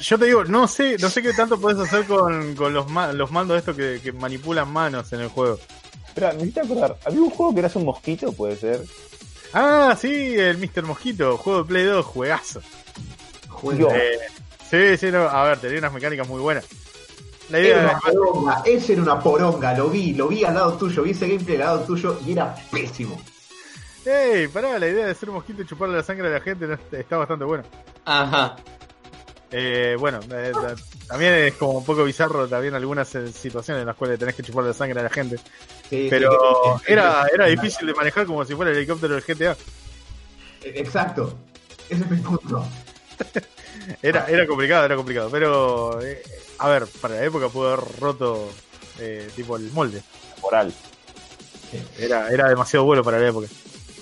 Yo 0.00 0.18
te 0.18 0.26
digo, 0.26 0.44
no 0.44 0.68
sé, 0.68 0.96
no 0.98 1.08
sé 1.08 1.22
qué 1.22 1.32
tanto 1.32 1.58
puedes 1.58 1.78
hacer 1.80 2.04
con, 2.04 2.54
con 2.54 2.74
los, 2.74 2.88
ma- 2.90 3.12
los 3.12 3.30
mandos 3.30 3.56
estos 3.56 3.74
que, 3.76 4.00
que 4.02 4.12
manipulan 4.12 4.70
manos 4.70 5.10
en 5.12 5.20
el 5.20 5.28
juego. 5.28 5.58
Espera, 6.08 6.32
me 6.34 6.42
hiciste 6.42 6.60
acordar. 6.60 6.98
Había 7.04 7.20
un 7.22 7.30
juego 7.30 7.54
que 7.54 7.60
eras 7.60 7.76
un 7.76 7.84
mosquito, 7.86 8.32
puede 8.32 8.56
ser. 8.56 8.82
Ah, 9.52 9.96
sí, 9.98 10.36
el 10.38 10.58
Mr. 10.58 10.82
Mosquito, 10.84 11.36
juego 11.38 11.62
de 11.62 11.68
Play 11.68 11.84
2, 11.84 12.04
juegazo. 12.04 12.60
Juego. 13.48 13.90
Eh, 13.92 14.18
sí, 14.70 14.96
sí, 14.98 15.10
no, 15.10 15.28
a 15.28 15.44
ver, 15.44 15.58
tenía 15.58 15.78
unas 15.78 15.92
mecánicas 15.92 16.28
muy 16.28 16.40
buenas. 16.40 16.66
La 17.48 17.58
Era 17.58 17.68
idea 17.68 17.84
una 17.84 18.00
poronga, 18.00 18.62
ese 18.64 18.92
era 18.94 19.02
una 19.02 19.20
poronga, 19.20 19.74
lo 19.74 19.88
vi, 19.88 20.14
lo 20.14 20.28
vi 20.28 20.44
al 20.44 20.54
lado 20.54 20.72
tuyo, 20.74 21.02
vi 21.02 21.12
ese 21.12 21.28
gameplay 21.28 21.56
al 21.56 21.64
lado 21.64 21.80
tuyo 21.80 22.18
y 22.26 22.32
era 22.32 22.54
pésimo. 22.70 23.20
Ey, 24.04 24.48
pará, 24.48 24.78
la 24.78 24.88
idea 24.88 25.06
de 25.06 25.14
ser 25.14 25.30
mosquito 25.30 25.62
y 25.62 25.66
chuparle 25.66 25.96
la 25.96 26.02
sangre 26.02 26.28
a 26.28 26.30
la 26.30 26.40
gente 26.40 26.66
no 26.66 26.78
está 26.92 27.16
bastante 27.16 27.44
buena. 27.44 27.64
Ajá. 28.04 28.56
Eh, 29.50 29.96
bueno, 29.98 30.26
eh, 30.34 30.54
ta- 30.60 30.80
también 31.06 31.34
es 31.34 31.56
como 31.56 31.78
un 31.78 31.84
poco 31.84 32.04
bizarro 32.04 32.48
también 32.48 32.74
algunas 32.74 33.14
eh, 33.14 33.32
situaciones 33.32 33.82
en 33.82 33.86
las 33.86 33.96
cuales 33.96 34.18
tenés 34.18 34.34
que 34.34 34.42
chuparle 34.42 34.68
la 34.70 34.74
sangre 34.74 35.00
a 35.00 35.04
la 35.04 35.10
gente. 35.10 35.40
Sí, 35.90 36.10
Pero 36.10 36.28
sí, 36.30 36.30
sí, 36.62 36.70
era, 36.86 37.26
era 37.32 37.46
difícil 37.46 37.86
de 37.86 37.94
manejar 37.94 38.26
como 38.26 38.44
si 38.44 38.54
fuera 38.54 38.70
el 38.72 38.78
helicóptero 38.78 39.14
del 39.14 39.24
GTA. 39.24 39.58
Exacto, 40.62 41.38
ese 41.88 42.04
es 42.04 42.10
mi 42.10 42.18
punto. 42.18 42.70
Era, 44.02 44.26
era 44.28 44.46
complicado, 44.46 44.84
era 44.84 44.96
complicado. 44.96 45.30
Pero, 45.30 46.02
eh, 46.04 46.18
a 46.58 46.68
ver, 46.68 46.88
para 47.00 47.16
la 47.16 47.24
época 47.24 47.50
pudo 47.50 47.68
haber 47.68 47.80
roto 47.80 48.54
eh, 48.98 49.32
tipo 49.34 49.56
el 49.56 49.70
molde. 49.72 50.02
Moral. 50.42 50.74
Era, 51.96 52.28
era 52.30 52.48
demasiado 52.48 52.84
bueno 52.84 53.04
para 53.04 53.18
la 53.18 53.28
época. 53.28 53.48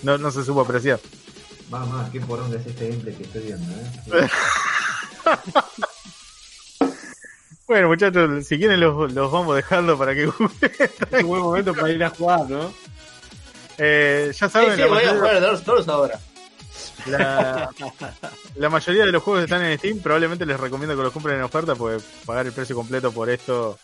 No, 0.02 0.18
no 0.18 0.30
se 0.30 0.44
supo 0.44 0.60
apreciar. 0.60 1.00
Mamá, 1.68 2.08
qué 2.10 2.20
poronga 2.20 2.56
es 2.58 2.66
este 2.66 2.88
gameplay 2.88 3.14
que 3.16 3.24
estoy 3.24 3.42
viendo, 3.42 3.70
¿eh? 3.78 3.90
Bueno, 7.66 7.88
muchachos, 7.88 8.46
si 8.46 8.58
quieren 8.58 8.78
los, 8.78 9.10
los 9.12 9.32
vamos 9.32 9.56
dejando 9.56 9.96
para 9.96 10.14
que 10.14 10.24
Es 10.24 10.32
un 11.22 11.28
buen 11.28 11.42
momento 11.42 11.72
para 11.74 11.90
ir 11.90 12.04
a 12.04 12.10
jugar, 12.10 12.40
¿no? 12.48 12.74
eh, 13.78 14.32
ya 14.38 14.46
Sí, 14.48 14.52
saben, 14.52 14.74
sí, 14.74 14.80
la, 14.82 14.86
voy 14.86 14.98
a 14.98 15.00
mayoría, 15.00 15.18
jugar 15.18 15.36
a 15.36 15.40
Dark 15.40 15.64
Souls 15.64 15.88
ahora. 15.88 16.20
la- 17.06 17.70
la 18.56 18.68
mayoría 18.68 19.06
de 19.06 19.12
los 19.12 19.22
juegos 19.22 19.40
que 19.40 19.44
están 19.44 19.64
en 19.64 19.78
Steam 19.78 19.98
probablemente 20.00 20.44
les 20.44 20.60
recomiendo 20.60 20.94
que 20.94 21.02
los 21.04 21.12
compren 21.12 21.36
en 21.36 21.42
oferta, 21.42 21.74
porque 21.74 22.04
pagar 22.26 22.44
el 22.46 22.52
precio 22.52 22.76
completo 22.76 23.10
por 23.12 23.30
esto 23.30 23.78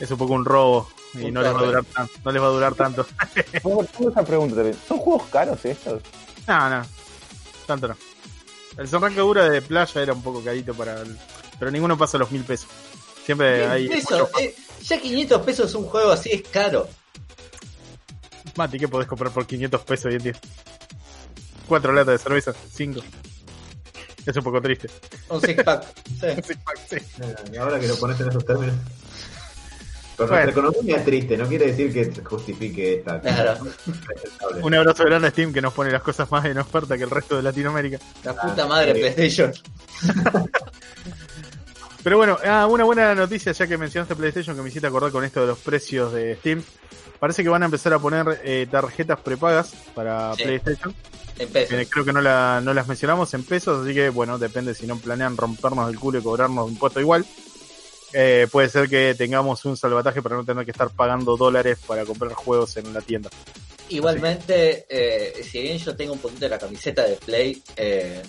es 0.00 0.10
un 0.10 0.16
poco 0.18 0.32
un 0.32 0.46
robo 0.46 0.88
y 1.14 1.24
Un 1.26 1.34
no 1.34 1.42
les 1.42 1.54
va 1.54 1.60
a 1.60 1.64
durar 1.64 1.84
tanto. 1.84 2.12
No 2.24 2.32
les 2.32 2.42
va 2.42 2.46
a 2.46 2.50
durar 2.50 2.74
tanto. 2.74 3.06
Tengo 3.62 3.84
tengo 3.84 4.10
esa 4.10 4.24
pregunta 4.24 4.54
también. 4.56 4.76
¿Son 4.88 4.96
juegos 4.98 5.28
caros 5.28 5.62
estos? 5.64 6.02
No, 6.46 6.70
no, 6.70 6.82
tanto 7.66 7.88
no. 7.88 7.96
El 8.78 8.88
Sonrancadura 8.88 9.48
de 9.50 9.60
playa 9.60 10.00
era 10.02 10.12
un 10.12 10.22
poco 10.22 10.42
carito 10.42 10.72
para 10.72 11.02
el- 11.02 11.16
pero 11.58 11.70
ninguno 11.70 11.98
pasa 11.98 12.16
los 12.16 12.30
mil 12.30 12.44
pesos. 12.44 12.68
Siempre 13.26 13.58
Mil 13.62 13.68
hay 13.70 13.88
pesos, 13.88 14.28
eh, 14.40 14.54
ya 14.82 15.00
500 15.00 15.42
pesos 15.42 15.74
un 15.74 15.84
juego 15.84 16.10
así 16.12 16.30
es 16.30 16.42
caro. 16.48 16.88
Mati, 18.56 18.78
¿qué 18.78 18.88
podés 18.88 19.06
comprar 19.06 19.32
por 19.32 19.46
500 19.46 19.80
pesos 19.82 20.06
hoy 20.06 20.14
en 20.14 20.22
día? 20.22 20.32
Cuatro 21.66 21.92
latas 21.92 22.12
de 22.14 22.18
cerveza, 22.18 22.54
cinco. 22.72 23.00
Es 24.24 24.36
un 24.36 24.42
poco 24.42 24.60
triste. 24.60 24.88
Un 25.28 25.40
six 25.40 25.62
pack. 25.62 25.84
Sí. 26.20 26.26
Sí. 26.88 26.96
Y 27.52 27.56
ahora 27.56 27.78
que 27.78 27.88
lo 27.88 27.96
pones 27.96 28.18
en 28.20 28.28
esos 28.28 28.44
términos. 28.46 28.74
Pero 30.18 30.28
Bueno. 30.30 30.44
nuestra 30.44 30.60
economía 30.68 30.96
es 30.96 31.04
triste, 31.04 31.36
no 31.38 31.46
quiere 31.46 31.66
decir 31.68 31.92
que 31.92 32.04
se 32.12 32.24
justifique 32.24 32.94
esta. 32.96 33.20
Claro. 33.20 33.58
Un 34.62 34.74
abrazo 34.74 35.04
grande 35.04 35.28
a 35.28 35.30
Steam 35.30 35.52
que 35.52 35.62
nos 35.62 35.72
pone 35.72 35.90
las 35.92 36.02
cosas 36.02 36.28
más 36.30 36.44
en 36.44 36.58
oferta 36.58 36.98
que 36.98 37.04
el 37.04 37.10
resto 37.10 37.36
de 37.36 37.42
Latinoamérica. 37.44 37.98
La 38.24 38.34
puta 38.34 38.66
madre 38.66 38.94
sí. 38.94 39.00
PlayStation. 39.00 39.52
Pero 42.02 42.16
bueno, 42.16 42.38
ah, 42.46 42.66
una 42.66 42.84
buena 42.84 43.14
noticia 43.14 43.52
ya 43.52 43.66
que 43.66 43.76
mencionaste 43.76 44.14
PlayStation 44.16 44.56
que 44.56 44.62
me 44.62 44.68
hiciste 44.68 44.86
acordar 44.86 45.10
con 45.10 45.24
esto 45.24 45.40
de 45.40 45.46
los 45.48 45.58
precios 45.58 46.12
de 46.12 46.36
Steam. 46.36 46.62
Parece 47.18 47.42
que 47.42 47.48
van 47.48 47.62
a 47.62 47.66
empezar 47.66 47.92
a 47.92 47.98
poner 47.98 48.40
eh, 48.44 48.66
tarjetas 48.70 49.18
prepagas 49.20 49.72
para 49.94 50.34
Sí. 50.36 50.44
PlayStation. 50.44 50.94
En 51.38 51.48
pesos. 51.50 51.76
que 51.76 51.86
creo 51.86 52.04
que 52.04 52.12
no, 52.12 52.20
la, 52.20 52.60
no 52.62 52.74
las 52.74 52.88
mencionamos 52.88 53.32
en 53.34 53.44
pesos, 53.44 53.84
así 53.84 53.94
que 53.94 54.08
bueno, 54.08 54.38
depende 54.38 54.74
si 54.74 54.86
no 54.86 54.96
planean 54.96 55.36
rompernos 55.36 55.88
el 55.88 55.98
culo 55.98 56.18
y 56.18 56.22
cobrarnos 56.22 56.66
un 56.66 56.72
impuesto 56.72 56.98
igual. 57.00 57.24
Eh, 58.12 58.46
puede 58.50 58.68
ser 58.68 58.88
que 58.88 59.14
tengamos 59.14 59.64
un 59.64 59.76
salvataje 59.76 60.22
para 60.22 60.36
no 60.36 60.44
tener 60.44 60.64
que 60.64 60.70
estar 60.70 60.88
pagando 60.90 61.36
dólares 61.36 61.78
para 61.86 62.04
comprar 62.04 62.32
juegos 62.32 62.76
en 62.76 62.92
la 62.94 63.00
tienda. 63.02 63.28
Igualmente, 63.90 64.86
eh, 64.88 65.42
si 65.44 65.60
bien 65.62 65.78
yo 65.78 65.96
tengo 65.96 66.12
un 66.12 66.18
poquito 66.18 66.40
de 66.40 66.48
la 66.50 66.58
camiseta 66.58 67.04
de 67.04 67.16
Play, 67.16 67.62
eh, 67.76 68.22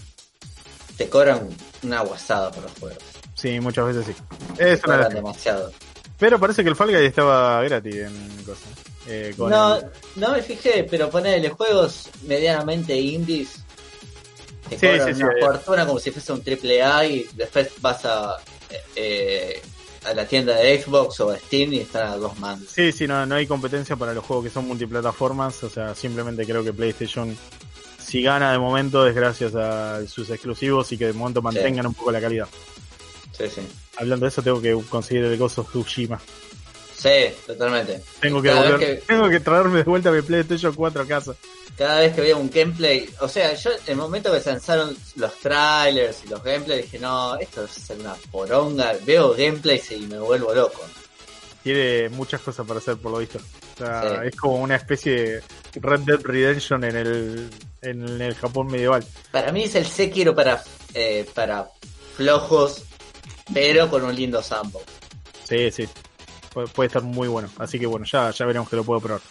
te 0.97 1.09
cobran 1.09 1.47
una 1.83 2.01
guasada 2.01 2.51
por 2.51 2.63
los 2.63 2.71
juegos. 2.79 3.03
Sí, 3.35 3.59
muchas 3.59 3.87
veces 3.87 4.05
sí. 4.07 4.13
Te 4.57 4.73
una 4.73 4.79
cobran 4.81 5.13
demasiado. 5.13 5.71
Pero 6.17 6.39
parece 6.39 6.63
que 6.63 6.69
el 6.69 6.75
Fall 6.75 6.91
Guy 6.91 7.05
estaba 7.05 7.63
gratis 7.63 7.95
en 7.95 8.43
cosas. 8.45 8.67
Eh, 9.07 9.33
con 9.37 9.49
No, 9.49 9.75
el- 9.77 9.85
no 10.17 10.31
me 10.33 10.41
fijé, 10.41 10.85
pero 10.89 11.09
ponele 11.09 11.49
juegos 11.49 12.09
medianamente 12.23 12.95
indies. 12.97 13.63
Te 14.69 14.77
Sí, 14.77 14.85
cobran 14.87 15.07
sí, 15.07 15.13
sí, 15.15 15.23
una 15.23 15.33
fortuna 15.39 15.85
como 15.85 15.99
si 15.99 16.11
fuese 16.11 16.33
un 16.33 16.43
triple 16.43 16.83
A 16.83 17.05
y 17.05 17.27
después 17.33 17.69
vas 17.81 18.03
a, 18.05 18.37
eh, 18.95 19.61
a 20.05 20.13
la 20.13 20.25
tienda 20.27 20.55
de 20.55 20.81
Xbox 20.81 21.19
o 21.19 21.35
Steam 21.35 21.73
y 21.73 21.79
están 21.79 22.07
a 22.07 22.15
dos 22.17 22.37
mangos. 22.39 22.69
Sí, 22.69 22.91
sí, 22.91 23.05
no, 23.07 23.25
no 23.25 23.35
hay 23.35 23.45
competencia 23.47 23.95
para 23.95 24.13
los 24.13 24.23
juegos 24.25 24.45
que 24.45 24.51
son 24.51 24.67
multiplataformas. 24.67 25.63
O 25.63 25.69
sea, 25.69 25.93
simplemente 25.95 26.45
creo 26.45 26.63
que 26.63 26.71
PlayStation, 26.73 27.35
si 28.01 28.21
gana 28.23 28.51
de 28.51 28.59
momento, 28.59 29.05
es 29.07 29.13
gracias 29.15 29.55
a 29.55 30.05
sus 30.07 30.29
exclusivos 30.29 30.91
y 30.91 30.97
que 30.97 31.07
de 31.07 31.13
momento 31.13 31.41
mantengan 31.41 31.87
un 31.87 31.93
poco 31.93 32.11
la 32.11 32.21
calidad. 32.21 32.47
Sí, 33.37 33.45
sí. 33.53 33.61
Hablando 33.97 34.25
de 34.25 34.29
eso, 34.29 34.41
tengo 34.41 34.61
que 34.61 34.73
conseguir 34.89 35.23
el 35.25 35.37
Gozo 35.37 35.63
Tsushima. 35.63 36.19
Sí, 36.97 37.09
totalmente. 37.47 38.01
Tengo 38.19 38.41
que, 38.41 38.53
volver, 38.53 38.77
que- 38.79 38.95
tengo 39.07 39.29
que 39.29 39.39
traerme 39.39 39.77
de 39.79 39.83
vuelta 39.83 40.11
mi 40.11 40.21
PlayStation 40.21 40.73
4 40.73 41.01
a 41.03 41.05
casa. 41.07 41.33
Cada 41.77 41.99
vez 42.01 42.13
que 42.13 42.21
veo 42.21 42.37
un 42.37 42.49
gameplay, 42.49 43.09
o 43.21 43.29
sea, 43.29 43.53
yo 43.53 43.71
en 43.71 43.77
el 43.87 43.95
momento 43.95 44.31
que 44.33 44.41
se 44.41 44.51
lanzaron 44.51 44.97
los 45.15 45.33
trailers 45.39 46.25
y 46.25 46.27
los 46.27 46.43
gameplays 46.43 46.83
dije, 46.83 46.99
no, 46.99 47.37
esto 47.37 47.63
es 47.63 47.89
una 47.97 48.15
poronga. 48.31 48.93
Veo 49.05 49.31
gameplays 49.33 49.89
y 49.91 49.99
me 49.99 50.19
vuelvo 50.19 50.53
loco. 50.53 50.81
Tiene 51.63 52.09
muchas 52.09 52.41
cosas 52.41 52.65
para 52.67 52.79
hacer, 52.79 52.97
por 52.97 53.11
lo 53.13 53.19
visto. 53.19 53.37
O 53.37 53.77
sea, 53.77 54.01
Sí. 54.21 54.27
es 54.27 54.35
como 54.35 54.55
una 54.55 54.75
especie 54.75 55.13
de 55.13 55.43
Red 55.75 56.01
Dead 56.01 56.19
Redemption 56.21 56.83
en 56.83 56.95
el, 56.97 57.49
en 57.81 58.21
el 58.21 58.35
Japón 58.35 58.67
medieval. 58.67 59.05
Para 59.31 59.51
mí 59.53 59.63
es 59.63 59.75
el 59.75 59.85
Sekiro 59.85 60.35
para, 60.35 60.61
eh, 60.93 61.29
para 61.33 61.69
flojos, 62.17 62.83
pero 63.53 63.89
con 63.89 64.03
un 64.03 64.13
lindo 64.15 64.43
sandbox. 64.43 64.85
Sí, 65.47 65.71
sí. 65.71 65.87
Puede, 66.53 66.67
puede 66.67 66.87
estar 66.87 67.03
muy 67.03 67.27
bueno. 67.29 67.49
Así 67.57 67.79
que 67.79 67.85
bueno, 67.85 68.05
ya, 68.05 68.31
ya 68.31 68.45
veremos 68.45 68.67
que 68.69 68.75
lo 68.75 68.83
puedo 68.83 68.99
probar. 68.99 69.21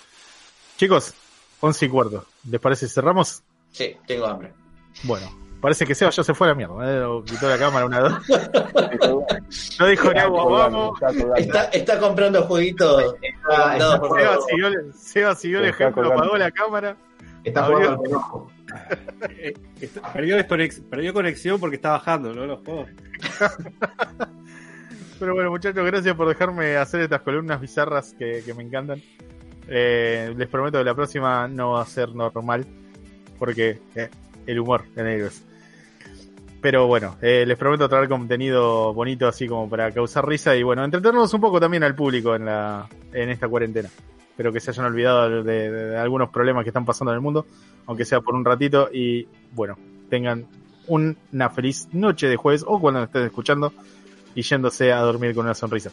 Chicos, 0.79 1.13
11 1.61 1.87
y 1.87 1.89
cuarto. 1.89 2.25
¿Les 2.51 2.61
parece 2.61 2.87
si 2.89 2.95
cerramos? 2.95 3.43
Sí, 3.73 3.97
tengo 4.07 4.27
hambre. 4.27 4.53
Bueno, 5.05 5.27
parece 5.61 5.85
que 5.87 5.95
Seba 5.95 6.11
ya 6.11 6.23
se 6.25 6.35
fue 6.35 6.47
a 6.47 6.51
la 6.51 6.55
mierda. 6.57 6.75
¿eh? 6.85 7.23
Quitó 7.27 7.49
la 7.49 7.59
cámara 7.59 7.87
una 7.87 8.01
dos. 8.01 8.23
No 9.79 9.87
dijo 9.87 10.13
ni 10.13 10.19
agua, 10.21 10.45
vamos. 10.69 10.99
Está, 11.37 11.65
está 11.65 11.99
comprando 12.01 12.43
jueguitos. 12.45 13.15
No, 13.79 14.01
por 14.01 14.21
Seba 14.21 14.37
siguió, 14.49 14.71
Seba 14.95 15.35
siguió 15.35 15.59
el 15.61 15.67
ejemplo, 15.67 16.13
apagó 16.13 16.37
la 16.37 16.51
cámara. 16.51 16.97
está 17.45 17.65
abrió- 17.67 17.97
jugando 17.97 18.51
al 20.03 20.45
perdió, 20.91 21.13
conexión 21.15 21.59
porque 21.61 21.77
está 21.77 21.91
bajando, 21.93 22.35
¿no? 22.35 22.45
Los 22.47 22.61
juegos. 22.65 22.89
Pero 25.19 25.35
bueno, 25.35 25.51
muchachos, 25.51 25.85
gracias 25.85 26.15
por 26.15 26.29
dejarme 26.29 26.77
hacer 26.77 27.01
estas 27.01 27.23
columnas 27.23 27.61
bizarras 27.61 28.15
que, 28.19 28.43
que 28.45 28.55
me 28.55 28.63
encantan. 28.63 29.03
Eh, 29.69 30.35
les 30.37 30.49
prometo 30.49 30.79
que 30.79 30.85
la 30.85 30.95
próxima 30.95 31.47
no 31.47 31.73
va 31.73 31.83
a 31.83 31.87
ser 31.87 32.15
normal, 32.15 32.67
porque 33.39 33.79
eh, 33.95 34.09
el 34.47 34.59
humor 34.59 34.85
de 34.95 35.03
negros. 35.03 35.43
Pero 36.61 36.87
bueno, 36.87 37.17
eh, 37.23 37.45
les 37.47 37.57
prometo 37.57 37.89
traer 37.89 38.09
contenido 38.09 38.93
bonito 38.93 39.29
así 39.29 39.47
como 39.47 39.69
para 39.69 39.93
causar 39.93 40.27
risa 40.27 40.57
y 40.57 40.63
bueno, 40.63 40.85
entretenernos 40.85 41.33
un 41.33 41.41
poco 41.41 41.61
también 41.61 41.85
al 41.85 41.95
público 41.95 42.35
en, 42.35 42.47
la, 42.47 42.89
en 43.13 43.31
esta 43.31 43.47
cuarentena. 43.47 43.89
Espero 44.31 44.53
que 44.53 44.61
se 44.61 44.71
hayan 44.71 44.87
olvidado 44.87 45.43
de, 45.43 45.97
algunos 45.97 46.31
problemas 46.31 46.65
que 46.65 46.71
están 46.71 46.85
pasando 46.85 47.13
en 47.13 47.17
el 47.17 47.21
mundo, 47.21 47.47
aunque 47.87 48.05
sea 48.05 48.21
por 48.21 48.35
un 48.35 48.45
ratito 48.45 48.89
y 48.93 49.29
bueno, 49.53 49.77
tengan 50.09 50.47
una 50.89 51.51
feliz 51.51 51.89
noche 51.93 52.29
de 52.29 52.37
jueves 52.37 52.65
o 52.67 52.81
cuando 52.81 53.03
estén 53.05 53.25
escuchando 53.25 53.73
y 54.35 54.43
yéndose 54.43 54.93
a 54.93 55.01
dormir 55.01 55.35
con 55.35 55.45
una 55.45 55.55
sonrisa. 55.55 55.91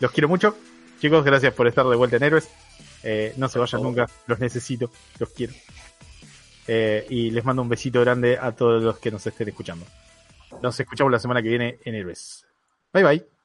Los 0.00 0.10
quiero 0.10 0.28
mucho. 0.28 0.56
Chicos, 1.00 1.24
gracias 1.24 1.54
por 1.54 1.68
estar 1.68 1.86
de 1.86 1.96
vuelta 1.96 2.16
en 2.16 2.24
Héroes. 2.24 2.48
Eh, 3.10 3.32
no 3.38 3.48
se 3.48 3.58
vayan 3.58 3.82
nunca, 3.82 4.06
los 4.26 4.38
necesito, 4.38 4.90
los 5.18 5.30
quiero. 5.30 5.54
Eh, 6.66 7.06
y 7.08 7.30
les 7.30 7.42
mando 7.42 7.62
un 7.62 7.68
besito 7.70 8.02
grande 8.02 8.36
a 8.36 8.52
todos 8.52 8.82
los 8.82 8.98
que 8.98 9.10
nos 9.10 9.26
estén 9.26 9.48
escuchando. 9.48 9.86
Nos 10.62 10.78
escuchamos 10.78 11.10
la 11.10 11.18
semana 11.18 11.40
que 11.40 11.48
viene 11.48 11.78
en 11.84 11.94
Héroes. 11.94 12.44
Bye 12.92 13.04
bye. 13.04 13.37